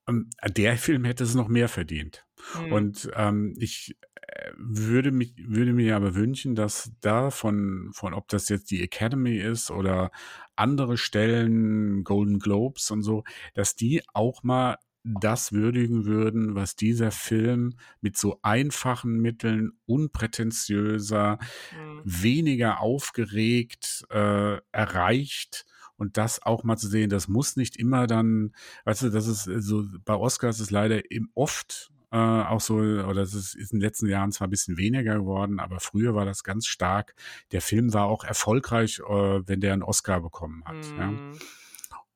Ähm, 0.07 0.29
der 0.47 0.77
Film 0.77 1.03
hätte 1.05 1.23
es 1.23 1.35
noch 1.35 1.47
mehr 1.47 1.69
verdient. 1.69 2.25
mm, 2.53 2.71
Und 2.71 3.09
ähm, 3.15 3.55
ich 3.57 3.97
äh, 4.21 4.51
würde 4.57 5.11
mich, 5.11 5.33
würde 5.37 5.73
mir 5.73 5.95
aber 5.95 6.13
wünschen, 6.15 6.53
dass 6.55 6.91
da 7.01 7.31
von, 7.31 7.89
von, 7.93 8.13
ob 8.13 8.27
das 8.27 8.49
jetzt 8.49 8.69
die 8.71 8.83
Academy 8.83 9.37
ist 9.37 9.71
oder 9.71 10.11
andere 10.55 10.97
Stellen, 10.97 12.03
Golden 12.03 12.39
Globes 12.39 12.91
und 12.91 13.01
so, 13.03 13.23
dass 13.55 13.75
die 13.75 14.03
auch 14.13 14.43
mal 14.43 14.77
das 15.03 15.51
würdigen 15.51 16.05
würden, 16.05 16.55
was 16.55 16.75
dieser 16.75 17.11
Film 17.11 17.75
mit 18.01 18.17
so 18.17 18.39
einfachen 18.41 19.19
Mitteln, 19.21 19.73
unprätentiöser, 19.85 21.37
mm, 21.71 22.01
weniger 22.03 22.81
aufgeregt 22.81 24.05
äh, 24.09 24.57
erreicht 24.71 25.65
und 25.97 26.17
das 26.17 26.41
auch 26.41 26.63
mal 26.63 26.77
zu 26.77 26.87
sehen, 26.87 27.09
das 27.09 27.27
muss 27.27 27.55
nicht 27.55 27.77
immer 27.77 28.07
dann, 28.07 28.53
weißt 28.85 29.03
du, 29.03 29.09
das 29.09 29.27
ist 29.27 29.47
äh, 29.47 29.61
so, 29.61 29.85
bei 30.03 30.15
Oscars 30.15 30.59
ist 30.59 30.71
leider 30.71 31.11
eben 31.11 31.29
oft 31.33 31.91
äh, 32.11 32.17
auch 32.17 32.61
so, 32.61 32.75
oder 32.75 33.21
es 33.21 33.33
ist, 33.33 33.55
ist 33.55 33.73
in 33.73 33.79
den 33.79 33.85
letzten 33.85 34.07
Jahren 34.07 34.31
zwar 34.31 34.47
ein 34.47 34.51
bisschen 34.51 34.77
weniger 34.77 35.15
geworden, 35.15 35.59
aber 35.59 35.79
früher 35.79 36.15
war 36.15 36.25
das 36.25 36.43
ganz 36.43 36.65
stark. 36.67 37.13
Der 37.51 37.61
Film 37.61 37.93
war 37.93 38.05
auch 38.05 38.23
erfolgreich, 38.23 38.99
äh, 38.99 39.03
wenn 39.47 39.59
der 39.59 39.73
einen 39.73 39.83
Oscar 39.83 40.21
bekommen 40.21 40.63
hat. 40.65 40.77
Ja. 40.97 41.13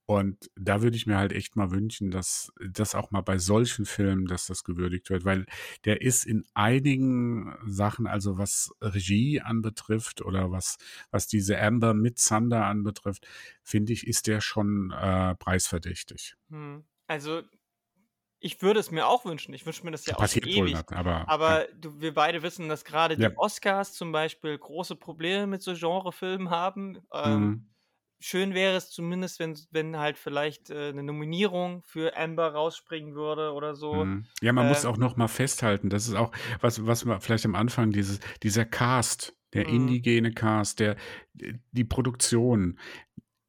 Und 0.10 0.49
da 0.55 0.82
würde 0.82 0.97
ich 0.97 1.05
mir 1.05 1.18
halt 1.20 1.34
echt 1.34 1.55
mal 1.55 1.70
wünschen, 1.70 2.10
dass 2.10 2.51
das 2.68 2.95
auch 2.95 3.12
mal 3.12 3.22
bei 3.22 3.38
solchen 3.38 3.86
Filmen, 3.86 4.26
dass 4.26 4.47
das 4.47 4.64
gewürdigt 4.64 5.12
wird, 5.12 5.24
weil 5.24 5.45
der 5.86 6.01
ist 6.01 6.26
in 6.26 6.45
einigen 6.55 7.55
Sachen, 7.68 8.07
also 8.07 8.39
was 8.39 8.72
Regie 8.82 9.39
anbetrifft 9.39 10.23
oder 10.23 10.49
was, 10.49 10.77
was 11.11 11.27
diese 11.27 11.61
Amber 11.61 11.94
mit 11.94 12.18
Thunder 12.26 12.65
anbetrifft, 12.65 13.27
finde 13.61 13.94
ich, 13.94 14.07
ist 14.07 14.26
der 14.26 14.41
schon 14.41 14.90
äh, 14.91 15.36
preisverdächtig. 15.36 16.36
mm. 16.49 16.80
Also 17.06 17.41
ich 18.40 18.61
würde 18.61 18.80
es 18.80 18.91
mir 18.91 19.07
auch 19.07 19.26
wünschen. 19.26 19.53
Ich 19.53 19.65
wünsche 19.65 19.84
mir 19.84 19.91
das 19.91 20.06
ja 20.06 20.15
auch 20.15 20.19
Passiert 20.19 20.45
wohl 20.45 20.69
ewig. 20.69 20.76
nicht, 20.76 20.94
aber 20.94 21.27
ja. 21.27 21.27
Aber 21.27 21.68
du, 21.76 21.99
wir 21.99 22.14
beide 22.14 22.41
wissen, 22.41 22.69
dass 22.69 22.86
gerade 22.86 23.15
Ja. 23.15 23.30
die 23.30 23.38
Oscars 23.38 23.94
zum 23.94 24.11
Beispiel 24.11 24.57
große 24.57 24.95
Probleme 24.95 25.48
mit 25.48 25.61
so 25.61 25.73
Genrefilmen 25.73 26.49
haben. 26.49 26.99
Ähm, 27.14 27.41
Mhm. 27.41 27.65
Schön 28.20 28.54
wäre 28.54 28.76
es 28.78 28.90
zumindest, 28.91 29.40
wenn, 29.40 29.58
wenn 29.72 29.98
halt 29.98 30.18
vielleicht 30.18 30.70
äh, 30.70 30.90
eine 30.90 31.04
Nominierung 31.04 31.84
für 31.84 32.16
Amber 32.18 32.54
rausspringen 32.54 33.16
würde 33.16 33.54
oder 33.54 33.76
so. 33.76 34.14
Mhm. 34.14 34.26
Ja, 34.41 34.54
man 34.54 34.68
muss 34.68 34.86
Äh, 34.86 34.86
auch 34.86 34.98
noch 34.98 35.18
mal 35.18 35.28
festhalten, 35.28 35.90
das 35.90 36.08
ist 36.08 36.14
auch, 36.14 36.32
was, 36.62 36.86
was 36.86 37.06
man 37.06 37.20
vielleicht 37.22 37.46
am 37.46 37.56
Anfang, 37.56 37.91
dieses, 37.91 38.20
dieser 38.44 38.66
Cast, 38.66 39.36
der 39.54 39.68
mm, 39.68 39.68
indigene 39.68 40.32
Cast, 40.32 40.80
der, 40.80 40.96
die 41.34 41.84
Produktion, 41.86 42.78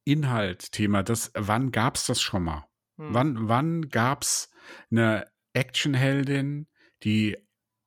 Inhalt, 0.04 0.72
Thema, 0.72 1.02
das, 1.02 1.32
wann 1.34 1.72
gab's 1.72 2.06
das 2.06 2.22
schon 2.22 2.44
mal? 2.44 2.66
mm, 2.98 3.14
Wann, 3.14 3.48
wann 3.48 3.88
gab's 3.90 4.50
eine 4.90 5.26
Actionheldin, 5.52 6.68
die 7.04 7.36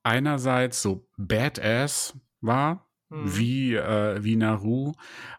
einerseits 0.04 0.82
so 0.82 1.08
badass 1.16 2.18
war, 2.40 2.88
mm, 3.08 3.36
wie, 3.36 3.74
äh, 3.74 4.22
wie 4.22 4.36
Naru? 4.36 4.92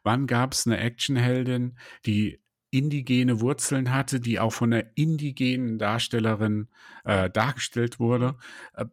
Wann 0.03 0.27
gab's 0.27 0.65
eine 0.65 0.77
Actionheldin, 0.77 1.77
die 2.05 2.39
indigene 2.71 3.39
Wurzeln 3.39 3.93
hatte, 3.93 4.19
die 4.19 4.39
auch 4.39 4.51
von 4.51 4.73
einer 4.73 4.85
indigenen 4.95 5.77
Darstellerin 5.77 6.67
äh, 7.03 7.29
dargestellt 7.29 7.99
wurde? 7.99 8.35
Äh, 8.73 8.85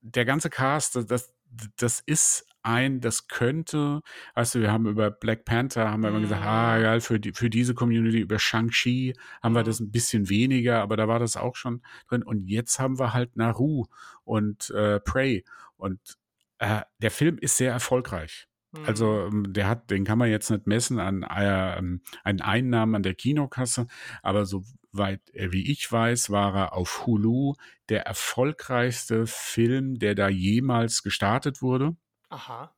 der, 0.00 0.24
ganze 0.24 0.50
Cast, 0.50 0.96
das, 0.96 1.06
das, 1.06 1.34
das 1.76 2.00
ist 2.00 2.48
ein, 2.62 3.00
das 3.00 3.28
könnte, 3.28 4.02
weißt 4.34 4.56
du, 4.56 4.60
wir 4.60 4.72
haben 4.72 4.86
über 4.86 5.10
Black 5.10 5.44
Panther, 5.44 5.90
haben 5.90 6.02
wir 6.02 6.10
immer 6.10 6.20
gesagt, 6.20 6.44
ah, 6.44 6.78
geil, 6.78 7.00
für, 7.00 7.18
die, 7.18 7.32
für 7.32 7.48
diese 7.48 7.74
Community, 7.74 8.20
über 8.20 8.38
Shang-Chi 8.38 9.14
haben 9.42 9.54
wir 9.54 9.62
das 9.62 9.80
ein 9.80 9.90
bisschen 9.90 10.28
weniger, 10.28 10.82
aber 10.82 10.96
da 10.96 11.08
war 11.08 11.18
das 11.18 11.36
auch 11.36 11.56
schon 11.56 11.82
drin. 12.08 12.22
Und 12.22 12.48
jetzt 12.48 12.78
haben 12.78 12.98
wir 12.98 13.14
halt 13.14 13.36
Naru 13.36 13.86
und 14.24 14.70
äh, 14.70 15.00
Prey. 15.00 15.44
Und 15.76 16.18
äh, 16.58 16.82
der 16.98 17.10
Film 17.10 17.38
ist 17.38 17.56
sehr 17.56 17.72
erfolgreich. 17.72 18.46
Also 18.84 19.26
ähm, 19.26 19.52
der 19.52 19.66
hat, 19.66 19.90
den 19.90 20.04
kann 20.04 20.18
man 20.18 20.30
jetzt 20.30 20.50
nicht 20.50 20.66
messen 20.66 21.00
an, 21.00 21.22
äh, 21.22 21.82
an 22.24 22.40
Einnahmen 22.40 22.96
an 22.96 23.02
der 23.02 23.14
Kinokasse, 23.14 23.86
aber 24.22 24.44
soweit 24.44 25.22
wie 25.32 25.70
ich 25.72 25.90
weiß, 25.90 26.30
war 26.30 26.54
er 26.54 26.72
auf 26.74 27.06
Hulu 27.06 27.54
der 27.88 28.02
erfolgreichste 28.06 29.26
Film, 29.26 29.98
der 29.98 30.14
da 30.14 30.28
jemals 30.28 31.02
gestartet 31.02 31.62
wurde. 31.62 31.96
Aha. 32.28 32.76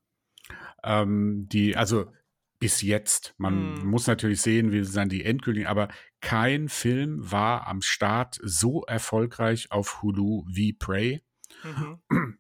Ähm, 0.85 1.49
die, 1.49 1.77
also 1.77 2.13
bis 2.61 2.83
jetzt. 2.83 3.35
Man 3.39 3.77
Hm. 3.77 3.87
muss 3.87 4.07
natürlich 4.07 4.43
sehen, 4.43 4.71
wie 4.71 4.85
sind 4.85 5.11
die 5.11 5.25
endgültigen, 5.25 5.67
aber 5.67 5.89
kein 6.21 6.69
Film 6.69 7.19
war 7.33 7.67
am 7.67 7.83
Start 7.83 8.39
so 8.43 8.85
erfolgreich 8.85 9.73
auf 9.73 10.03
Hulu 10.03 10.45
wie 10.47 10.73
Prey. 10.73 11.23
Mhm. 11.65 12.01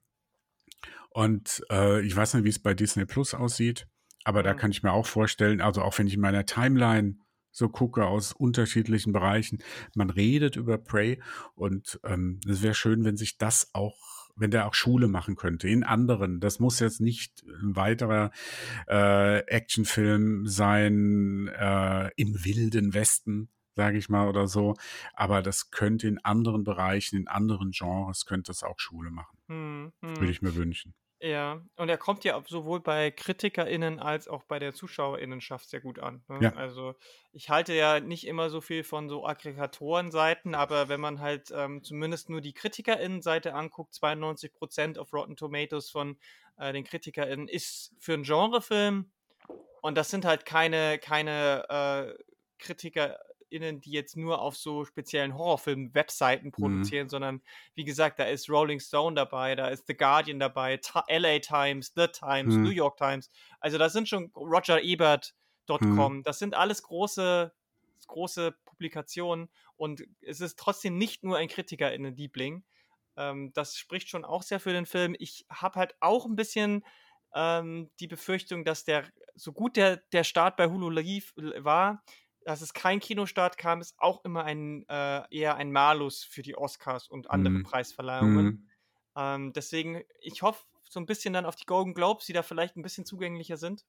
Und 1.11 1.63
äh, 1.71 2.01
ich 2.07 2.15
weiß 2.15 2.35
nicht, 2.35 2.45
wie 2.45 2.51
es 2.51 2.63
bei 2.63 2.75
Disney 2.75 3.05
Plus 3.05 3.35
aussieht, 3.35 3.87
aber 4.25 4.43
da 4.43 4.55
Mhm. 4.55 4.59
kann 4.59 4.71
ich 4.71 4.83
mir 4.83 4.93
auch 4.93 5.07
vorstellen, 5.07 5.61
also 5.61 5.83
auch 5.83 5.99
wenn 5.99 6.07
ich 6.07 6.15
in 6.15 6.21
meiner 6.21 6.47
Timeline 6.47 7.17
so 7.53 7.69
gucke 7.69 8.07
aus 8.07 8.33
unterschiedlichen 8.33 9.13
Bereichen, 9.13 9.59
man 9.95 10.11
redet 10.11 10.55
über 10.57 10.79
Prey 10.79 11.21
und 11.55 11.99
ähm, 12.05 12.41
es 12.49 12.63
wäre 12.63 12.75
schön, 12.75 13.05
wenn 13.05 13.17
sich 13.17 13.39
das 13.39 13.71
auch, 13.73 13.99
wenn 14.37 14.53
der 14.53 14.69
auch 14.69 14.75
Schule 14.75 15.09
machen 15.09 15.35
könnte 15.35 15.69
in 15.69 15.83
anderen. 15.83 16.39
Das 16.39 16.61
muss 16.61 16.79
jetzt 16.79 17.01
nicht 17.01 17.43
ein 17.61 17.75
weiterer 17.75 18.31
äh, 18.89 19.41
Actionfilm 19.47 20.47
sein 20.47 21.49
äh, 21.49 22.11
im 22.17 22.45
wilden 22.45 22.95
Westen, 22.95 23.51
sage 23.75 23.99
ich 23.99 24.09
mal 24.09 24.29
oder 24.29 24.47
so, 24.47 24.75
aber 25.15 25.43
das 25.43 25.71
könnte 25.71 26.09
in 26.09 26.19
anderen 26.25 26.65
Bereichen, 26.65 27.17
in 27.17 27.29
anderen 27.29 27.71
Genres 27.71 28.27
könnte 28.27 28.53
es 28.53 28.63
auch 28.63 28.79
Schule 28.79 29.11
machen. 29.11 29.39
Hm, 29.49 29.93
Würde 30.01 30.21
hm. 30.21 30.31
ich 30.31 30.43
mir 30.43 30.55
wünschen. 30.55 30.95
Ja, 31.23 31.61
und 31.77 31.91
er 31.91 31.99
kommt 31.99 32.25
ja 32.25 32.43
sowohl 32.49 32.81
bei 32.81 33.11
KritikerInnen 33.11 34.01
als 34.01 34.27
auch 34.27 34.43
bei 34.45 34.59
der 34.59 34.73
ZuschauerInnenschaft 34.73 35.69
sehr 35.69 35.83
gut 35.83 35.99
an. 35.99 36.25
Ne? 36.29 36.39
Ja. 36.41 36.55
Also 36.55 36.95
ich 37.33 37.51
halte 37.51 37.75
ja 37.75 38.01
nicht 38.01 38.27
immer 38.27 38.49
so 38.49 38.63
viel 38.63 38.85
von 38.85 39.11
so 39.11 39.27
Aggregatorenseiten, 39.27 40.55
aber 40.55 40.89
wenn 40.89 41.01
man 41.01 41.21
halt 41.21 41.53
ähm, 41.55 41.85
zumindest 41.85 42.31
nur 42.31 42.41
die 42.41 42.55
KritikerInnenseite 42.55 43.53
anguckt, 43.53 43.93
92% 43.93 44.99
auf 44.99 45.13
Rotten 45.13 45.37
Tomatoes 45.37 45.91
von 45.91 46.17
äh, 46.57 46.73
den 46.73 46.85
KritikerInnen 46.85 47.49
ist 47.49 47.93
für 47.99 48.15
einen 48.15 48.23
Genrefilm 48.23 49.11
und 49.83 49.99
das 49.99 50.09
sind 50.09 50.25
halt 50.25 50.47
keine, 50.47 50.99
keine 50.99 51.67
äh, 51.69 52.25
KritikerInnen, 53.51 53.81
die 53.81 53.91
jetzt 53.93 54.17
nur 54.17 54.41
auf 54.41 54.57
so 54.57 54.85
speziellen 54.85 55.35
Horrorfilm-Webseiten 55.37 56.53
Mhm. 56.59 56.91
produzieren, 56.91 57.09
sondern 57.09 57.43
wie 57.75 57.85
gesagt, 57.85 58.19
da 58.19 58.25
ist 58.25 58.49
Rolling 58.49 58.81
Stone 58.81 59.17
dabei, 59.17 59.55
da 59.55 59.69
ist 59.69 59.87
The 59.87 59.97
Guardian 59.97 60.39
dabei, 60.39 60.77
Ta 60.79 61.05
LA 61.09 61.39
Times, 61.41 61.93
The 61.97 62.09
Times, 62.09 62.61
Mhm. 62.61 62.63
New 62.63 62.71
York 62.71 62.97
Times. 62.97 63.31
Also 63.61 63.79
das 63.79 63.93
sind 63.93 64.09
schon 64.09 64.31
Roger 64.35 64.81
Ebert.com. 64.83 65.79
Mhm. 65.81 66.23
Das 66.23 66.39
sind 66.39 66.55
alles 66.55 66.83
große, 66.83 67.53
große 68.07 68.53
Publikationen 68.65 69.51
und 69.77 70.03
es 70.21 70.41
ist 70.41 70.59
trotzdem 70.59 70.99
nicht 70.99 71.23
nur 71.23 71.37
ein 71.39 71.49
KritikerInnen-Liebling. 71.49 72.65
Ähm, 73.17 73.53
das 73.55 73.77
spricht 73.77 74.09
schon 74.09 74.25
auch 74.25 74.43
sehr 74.43 74.61
für 74.61 74.73
den 74.73 74.87
Film. 74.87 75.15
Ich 75.19 75.47
habe 75.51 75.79
halt 75.79 75.95
auch 76.01 76.27
ein 76.27 76.37
bisschen 76.37 76.85
ähm, 77.35 77.91
die 78.01 78.09
Befürchtung, 78.09 78.65
dass 78.65 78.85
der, 78.85 79.09
so 79.35 79.53
gut 79.53 79.77
der, 79.77 79.99
der 80.13 80.25
Start 80.25 80.57
bei 80.57 80.67
Hulu 80.69 80.91
lief, 80.91 81.33
war, 81.37 82.03
dass 82.45 82.61
es 82.63 82.73
kein 82.75 83.01
Kinostart 83.01 83.59
kam, 83.59 83.81
ist 83.81 83.97
auch 83.99 84.25
immer 84.25 84.45
ein 84.45 84.87
äh, 84.89 85.23
eher 85.31 85.57
ein 85.57 85.73
Malus 85.73 86.25
für 86.25 86.43
die 86.43 86.57
Oscars 86.57 87.09
und 87.09 87.31
andere 87.31 87.61
Mhm. 87.61 87.61
Preisverleihungen. 87.61 88.59
Mhm. 88.59 88.71
Ähm, 89.17 89.53
deswegen, 89.53 90.03
ich 90.21 90.43
hoffe 90.43 90.65
so 90.85 91.01
ein 91.01 91.07
bisschen 91.07 91.35
dann 91.35 91.47
auf 91.47 91.57
die 91.57 91.67
Golden 91.67 91.95
Globes, 91.95 92.27
die 92.27 92.33
da 92.35 92.43
vielleicht 92.43 92.77
ein 92.77 92.83
bisschen 92.83 93.07
zugänglicher 93.07 93.57
sind. 93.57 93.85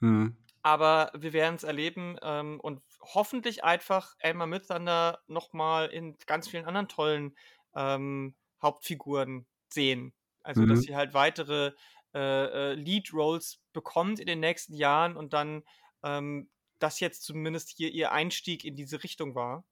Mhm. 0.00 0.36
Aber 0.62 1.10
wir 1.14 1.32
werden 1.32 1.54
es 1.56 1.62
erleben 1.62 2.16
ähm, 2.22 2.60
und 2.60 2.82
hoffentlich 3.00 3.64
einfach 3.64 4.14
Elmer 4.18 4.46
Midthunder 4.46 5.22
nochmal 5.26 5.88
in 5.88 6.18
ganz 6.26 6.48
vielen 6.48 6.66
anderen 6.66 6.88
tollen 6.88 7.36
ähm, 7.74 8.36
Hauptfiguren 8.60 9.46
sehen. 9.72 10.12
Also, 10.42 10.66
dass 10.66 10.80
Mhm. 10.80 10.82
sie 10.82 10.94
halt 10.96 11.14
weitere 11.14 11.72
äh, 12.14 12.72
äh, 12.72 12.74
Lead-Roles 12.74 13.62
bekommt 13.72 14.20
in 14.20 14.26
den 14.26 14.40
nächsten 14.40 14.74
Jahren 14.74 15.16
und 15.16 15.32
dann 15.32 15.62
ähm, 16.02 16.50
das 16.82 17.00
jetzt 17.00 17.22
zumindest 17.24 17.70
hier 17.70 17.90
ihr 17.92 18.12
Einstieg 18.12 18.64
in 18.64 18.76
diese 18.76 19.02
Richtung 19.02 19.34
war. 19.34 19.64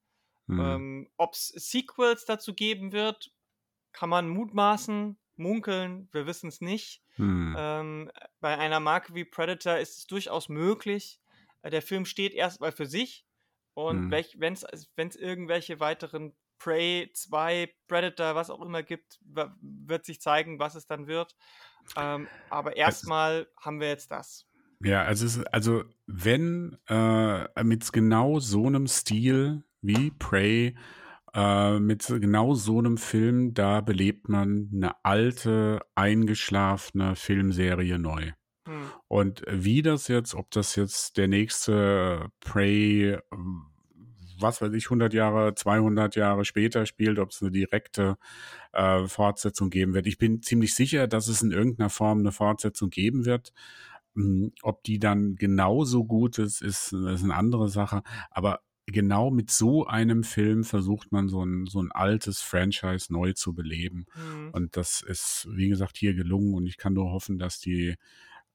Mhm. 0.47 0.59
Ähm, 0.59 1.09
Ob 1.17 1.33
es 1.33 1.47
Sequels 1.49 2.25
dazu 2.25 2.53
geben 2.53 2.91
wird, 2.91 3.31
kann 3.91 4.09
man 4.09 4.29
mutmaßen, 4.29 5.17
munkeln, 5.35 6.09
wir 6.11 6.25
wissen 6.27 6.49
es 6.49 6.61
nicht. 6.61 7.03
Mhm. 7.17 7.55
Ähm, 7.57 8.11
bei 8.39 8.57
einer 8.57 8.79
Marke 8.79 9.15
wie 9.15 9.25
Predator 9.25 9.77
ist 9.77 9.97
es 9.97 10.07
durchaus 10.07 10.49
möglich. 10.49 11.21
Äh, 11.61 11.69
Der 11.69 11.81
Film 11.81 12.05
steht 12.05 12.33
erstmal 12.33 12.71
für 12.71 12.85
sich 12.85 13.25
und 13.73 14.07
Mhm. 14.07 14.11
wenn 14.11 14.53
es 14.53 15.15
irgendwelche 15.15 15.79
weiteren 15.79 16.35
Prey 16.57 17.09
2, 17.13 17.73
Predator, 17.87 18.35
was 18.35 18.49
auch 18.49 18.61
immer 18.61 18.83
gibt, 18.83 19.19
wird 19.21 20.05
sich 20.05 20.19
zeigen, 20.19 20.59
was 20.59 20.75
es 20.75 20.87
dann 20.87 21.07
wird. 21.07 21.37
Ähm, 21.95 22.27
aber 22.49 22.75
erstmal 22.75 23.47
haben 23.57 23.79
wir 23.79 23.87
jetzt 23.87 24.11
das. 24.11 24.48
Ja, 24.81 25.03
also, 25.03 25.25
es, 25.25 25.43
also 25.47 25.83
wenn 26.07 26.77
äh, 26.87 27.63
mit 27.63 27.91
genau 27.91 28.39
so 28.39 28.65
einem 28.65 28.87
Stil 28.87 29.63
wie 29.81 30.11
Prey, 30.11 30.75
äh, 31.33 31.79
mit 31.79 32.05
genau 32.07 32.53
so 32.53 32.79
einem 32.79 32.97
Film, 32.97 33.53
da 33.53 33.81
belebt 33.81 34.29
man 34.29 34.69
eine 34.73 34.93
alte, 35.03 35.81
eingeschlafene 35.95 37.15
Filmserie 37.15 37.99
neu. 37.99 38.31
Hm. 38.65 38.91
Und 39.07 39.43
wie 39.49 39.81
das 39.81 40.07
jetzt, 40.07 40.33
ob 40.33 40.49
das 40.51 40.75
jetzt 40.75 41.17
der 41.17 41.27
nächste 41.27 42.29
Prey, 42.39 43.11
äh, 43.11 43.21
was 44.39 44.61
weiß 44.61 44.73
ich, 44.73 44.85
100 44.85 45.13
Jahre, 45.13 45.53
200 45.55 46.15
Jahre 46.15 46.45
später 46.45 46.85
spielt, 46.85 47.19
ob 47.19 47.31
es 47.31 47.41
eine 47.41 47.51
direkte 47.51 48.17
äh, 48.71 49.05
Fortsetzung 49.07 49.69
geben 49.69 49.93
wird. 49.93 50.07
Ich 50.07 50.17
bin 50.17 50.41
ziemlich 50.41 50.73
sicher, 50.75 51.07
dass 51.07 51.27
es 51.27 51.41
in 51.41 51.51
irgendeiner 51.51 51.89
Form 51.89 52.19
eine 52.19 52.31
Fortsetzung 52.31 52.89
geben 52.89 53.25
wird. 53.25 53.51
Hm, 54.15 54.51
Ob 54.61 54.83
die 54.83 54.99
dann 54.99 55.35
genauso 55.35 56.05
gut 56.05 56.39
ist, 56.39 56.61
ist, 56.61 56.93
ist 56.93 57.23
eine 57.23 57.35
andere 57.35 57.69
Sache. 57.69 58.01
Aber 58.31 58.61
genau 58.85 59.29
mit 59.31 59.51
so 59.51 59.85
einem 59.85 60.23
Film 60.23 60.63
versucht 60.63 61.11
man 61.11 61.29
so 61.29 61.43
ein, 61.43 61.65
so 61.67 61.81
ein 61.81 61.91
altes 61.91 62.41
Franchise 62.41 63.13
neu 63.13 63.33
zu 63.33 63.53
beleben. 63.53 64.05
Hm. 64.13 64.49
Und 64.51 64.77
das 64.77 65.01
ist, 65.01 65.47
wie 65.51 65.69
gesagt, 65.69 65.97
hier 65.97 66.13
gelungen. 66.13 66.53
Und 66.53 66.65
ich 66.65 66.77
kann 66.77 66.93
nur 66.93 67.11
hoffen, 67.11 67.37
dass 67.37 67.59
die 67.59 67.95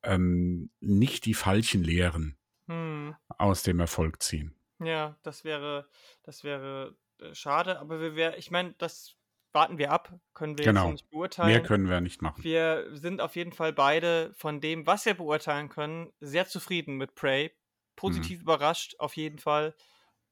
ähm, 0.02 0.70
nicht 0.81 1.24
die 1.24 1.35
falschen 1.35 1.82
Lehren 1.82 2.36
Hm. 2.66 3.14
aus 3.28 3.62
dem 3.62 3.81
Erfolg 3.81 4.22
ziehen. 4.22 4.55
Ja, 4.81 5.16
das 5.22 5.44
wäre, 5.44 5.89
das 6.22 6.44
wäre 6.44 6.97
äh, 7.20 7.35
schade, 7.35 7.78
aber 7.78 8.01
wir 8.01 8.16
wär, 8.16 8.39
ich 8.39 8.51
meine, 8.51 8.74
das 8.78 9.16
warten 9.55 9.78
wir 9.78 9.90
ab, 9.93 10.12
können 10.35 10.59
wir 10.59 10.64
Genau. 10.64 10.90
nicht 10.90 11.05
Mehr 11.05 11.10
beurteilen. 11.18 11.62
können 11.62 11.89
wir 11.89 12.01
nicht 12.01 12.20
machen. 12.22 12.43
Wir 12.43 12.89
sind 12.93 13.20
auf 13.20 13.36
jeden 13.36 13.52
Fall 13.52 13.72
beide 13.72 14.32
von 14.35 14.60
dem, 14.60 14.86
was 14.86 15.06
wir 15.06 15.14
beurteilen 15.14 15.68
können, 15.68 16.12
sehr 16.20 16.47
zufrieden 16.47 16.97
mit 16.97 17.14
Prey. 17.14 17.52
Positiv 17.97 18.40
überrascht, 18.43 18.97
auf 18.98 19.16
jeden 19.16 19.39
Fall. 19.39 19.74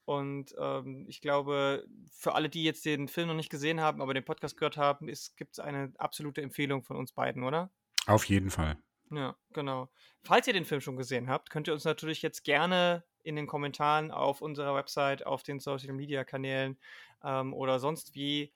Und 0.05 0.53
ähm, 0.59 1.07
ich 1.09 1.21
glaube, 1.21 1.87
für 2.11 2.35
alle, 2.35 2.49
die 2.49 2.65
jetzt 2.65 2.85
den 2.85 3.07
Film 3.07 3.29
noch 3.29 3.37
nicht 3.37 3.51
gesehen 3.51 3.81
haben, 3.81 4.03
aber 4.03 4.15
den 4.15 4.25
Podcast 4.25 4.57
gehört 4.57 4.77
haben, 4.77 5.07
gibt 5.37 5.53
es 5.53 5.59
eine 5.61 5.93
absolute 5.97 6.43
Empfehlung 6.43 6.83
von 6.83 6.97
uns 6.97 7.13
beiden, 7.13 7.45
oder? 7.45 7.71
Auf 8.07 8.25
jeden 8.25 8.51
Fall. 8.51 8.77
Ja, 9.11 9.37
genau. 9.53 9.91
Falls 10.25 10.49
ihr 10.49 10.55
den 10.55 10.65
Film 10.65 10.81
schon 10.81 10.97
gesehen 10.97 11.29
habt, 11.31 11.51
könnt 11.51 11.69
ihr 11.69 11.75
uns 11.75 11.85
natürlich 11.85 12.21
jetzt 12.23 12.43
gerne 12.43 13.05
in 13.23 13.37
den 13.37 13.47
Kommentaren 13.47 14.11
auf 14.11 14.43
unserer 14.43 14.75
Website, 14.75 15.25
auf 15.25 15.45
den 15.45 15.61
Social 15.61 15.93
Media 15.93 16.25
Kanälen 16.25 16.79
ähm, 17.23 17.55
oder 17.55 17.79
sonst 17.79 18.17
wie 18.17 18.53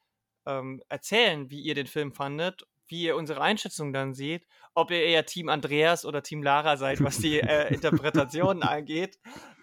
ähm, 0.47 0.83
erzählen, 0.89 1.51
wie 1.51 1.61
ihr 1.61 1.75
den 1.75 1.87
Film 1.87 2.13
fandet, 2.13 2.67
wie 2.87 3.03
ihr 3.03 3.17
unsere 3.17 3.41
Einschätzung 3.41 3.93
dann 3.93 4.15
seht, 4.15 4.47
ob 4.75 4.91
ihr 4.91 5.03
eher 5.03 5.27
Team 5.27 5.49
Andreas 5.49 6.05
oder 6.05 6.23
Team 6.23 6.43
Lara 6.43 6.77
seid, 6.77 7.03
was 7.03 7.19
die 7.19 7.41
äh, 7.41 7.73
Interpretationen 7.75 8.63
angeht, 8.63 9.19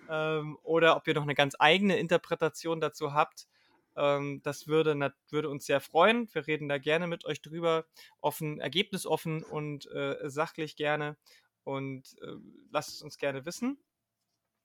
ähm, 0.10 0.58
oder 0.64 0.98
ob 0.98 1.08
ihr 1.08 1.14
noch 1.14 1.24
eine 1.24 1.36
ganz 1.36 1.56
eigene 1.58 1.98
Interpretation 1.98 2.82
dazu 2.82 3.14
habt. 3.14 3.48
Ähm, 3.96 4.42
das 4.44 4.68
würde, 4.68 4.96
nat- 4.96 5.16
würde 5.30 5.50
uns 5.50 5.66
sehr 5.66 5.80
freuen. 5.80 6.28
Wir 6.34 6.48
reden 6.48 6.68
da 6.68 6.80
gerne 6.80 7.08
mit 7.08 7.26
euch 7.26 7.42
drüber, 7.42 7.86
offen, 8.22 8.60
ergebnisoffen 8.60 9.44
und 9.44 9.90
äh, 9.92 10.18
sachlich 10.30 10.76
gerne. 10.76 11.16
Und 11.64 12.16
äh, 12.22 12.36
lasst 12.72 12.90
es 12.90 13.02
uns 13.02 13.18
gerne 13.18 13.46
wissen. 13.46 13.78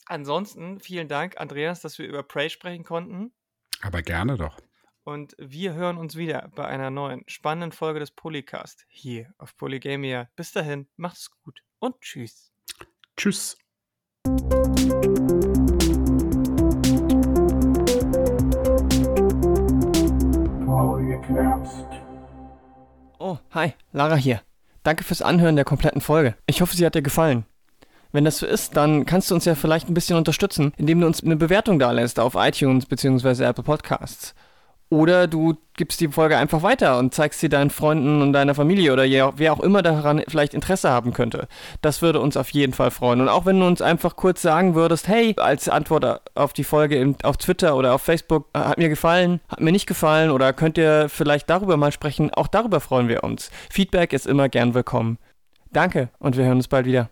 Ansonsten 0.07 0.81
vielen 0.81 1.07
Dank, 1.07 1.39
Andreas, 1.39 1.81
dass 1.82 1.99
wir 1.99 2.09
über 2.09 2.23
Prey 2.23 2.51
sprechen 2.51 2.82
konnten. 2.82 3.32
Aber 3.82 4.03
gerne 4.03 4.36
doch. 4.36 4.59
Und 5.09 5.35
wir 5.39 5.72
hören 5.72 5.97
uns 5.97 6.16
wieder 6.16 6.51
bei 6.55 6.66
einer 6.66 6.90
neuen 6.90 7.24
spannenden 7.28 7.72
Folge 7.72 7.98
des 7.98 8.10
Polycast 8.10 8.85
hier 8.90 9.32
auf 9.39 9.56
Polygamia. 9.56 10.28
Bis 10.36 10.52
dahin, 10.52 10.86
macht's 10.98 11.30
gut 11.43 11.62
und 11.78 11.98
tschüss. 12.02 12.52
Tschüss. 13.16 13.56
Oh, 23.18 23.39
hi, 23.55 23.72
Lara 23.93 24.16
hier. 24.16 24.43
Danke 24.82 25.05
fürs 25.05 25.22
Anhören 25.22 25.56
der 25.56 25.64
kompletten 25.64 26.02
Folge. 26.02 26.36
Ich 26.44 26.60
hoffe, 26.60 26.76
sie 26.76 26.85
hat 26.85 26.94
dir 26.94 27.01
gefallen. 27.01 27.47
Wenn 28.12 28.26
das 28.26 28.36
so 28.36 28.47
ist, 28.47 28.76
dann 28.76 29.06
kannst 29.06 29.30
du 29.30 29.35
uns 29.35 29.47
ja 29.47 29.55
vielleicht 29.55 29.89
ein 29.89 29.94
bisschen 29.94 30.18
unterstützen, 30.18 30.74
indem 30.76 31.01
du 31.01 31.06
uns 31.06 31.24
eine 31.24 31.36
Bewertung 31.36 31.78
da 31.78 31.93
lässt 31.93 32.20
auf 32.20 32.35
iTunes 32.35 32.85
bzw. 32.85 33.44
Apple 33.44 33.64
Podcasts. 33.64 34.35
Oder 34.90 35.27
du 35.27 35.55
gibst 35.77 36.01
die 36.01 36.09
Folge 36.09 36.39
einfach 36.39 36.62
weiter 36.62 36.98
und 36.98 37.12
zeigst 37.15 37.40
sie 37.40 37.51
deinen 37.51 37.69
Freunden 37.69 38.23
und 38.23 38.32
deiner 38.32 38.55
Familie 38.55 38.93
oder 38.93 39.05
wer 39.05 39.52
auch 39.52 39.60
immer 39.60 39.82
daran 39.82 40.23
vielleicht 40.27 40.55
Interesse 40.55 40.89
haben 40.90 41.12
könnte. 41.12 41.47
Das 41.82 42.01
würde 42.01 42.20
uns 42.20 42.36
auf 42.36 42.48
jeden 42.51 42.73
Fall 42.73 42.90
freuen. 42.90 43.20
Und 43.20 43.28
auch 43.28 43.44
wenn 43.44 43.60
du 43.60 43.66
uns 43.66 43.82
einfach 43.82 44.16
kurz 44.16 44.40
sagen 44.40 44.74
würdest, 44.74 45.06
hey, 45.06 45.35
als 45.36 45.69
Antwort 45.69 46.23
auf 46.35 46.52
die 46.55 46.65
Folge 46.65 47.15
auf 47.23 47.36
Twitter 47.36 47.77
oder 47.77 47.94
auf 47.94 48.02
Facebook, 48.02 48.48
äh, 48.55 48.60
hat 48.60 48.78
mir 48.78 48.89
gefallen, 48.89 49.40
hat 49.48 49.60
mir 49.60 49.73
nicht 49.73 49.86
gefallen 49.86 50.31
oder 50.31 50.52
könnt 50.52 50.78
ihr 50.78 51.09
vielleicht 51.09 51.51
darüber 51.51 51.77
mal 51.77 51.93
sprechen, 51.93 52.32
auch 52.32 52.48
darüber 52.48 52.81
freuen 52.81 53.09
wir 53.09 53.24
uns. 53.24 53.51
Feedback 53.70 54.12
ist 54.12 54.27
immer 54.27 54.48
gern 54.48 54.74
willkommen. 54.74 55.19
Danke 55.70 56.09
und 56.19 56.36
wir 56.36 56.44
hören 56.47 56.56
uns 56.56 56.69
bald 56.69 56.86
wieder. 56.86 57.10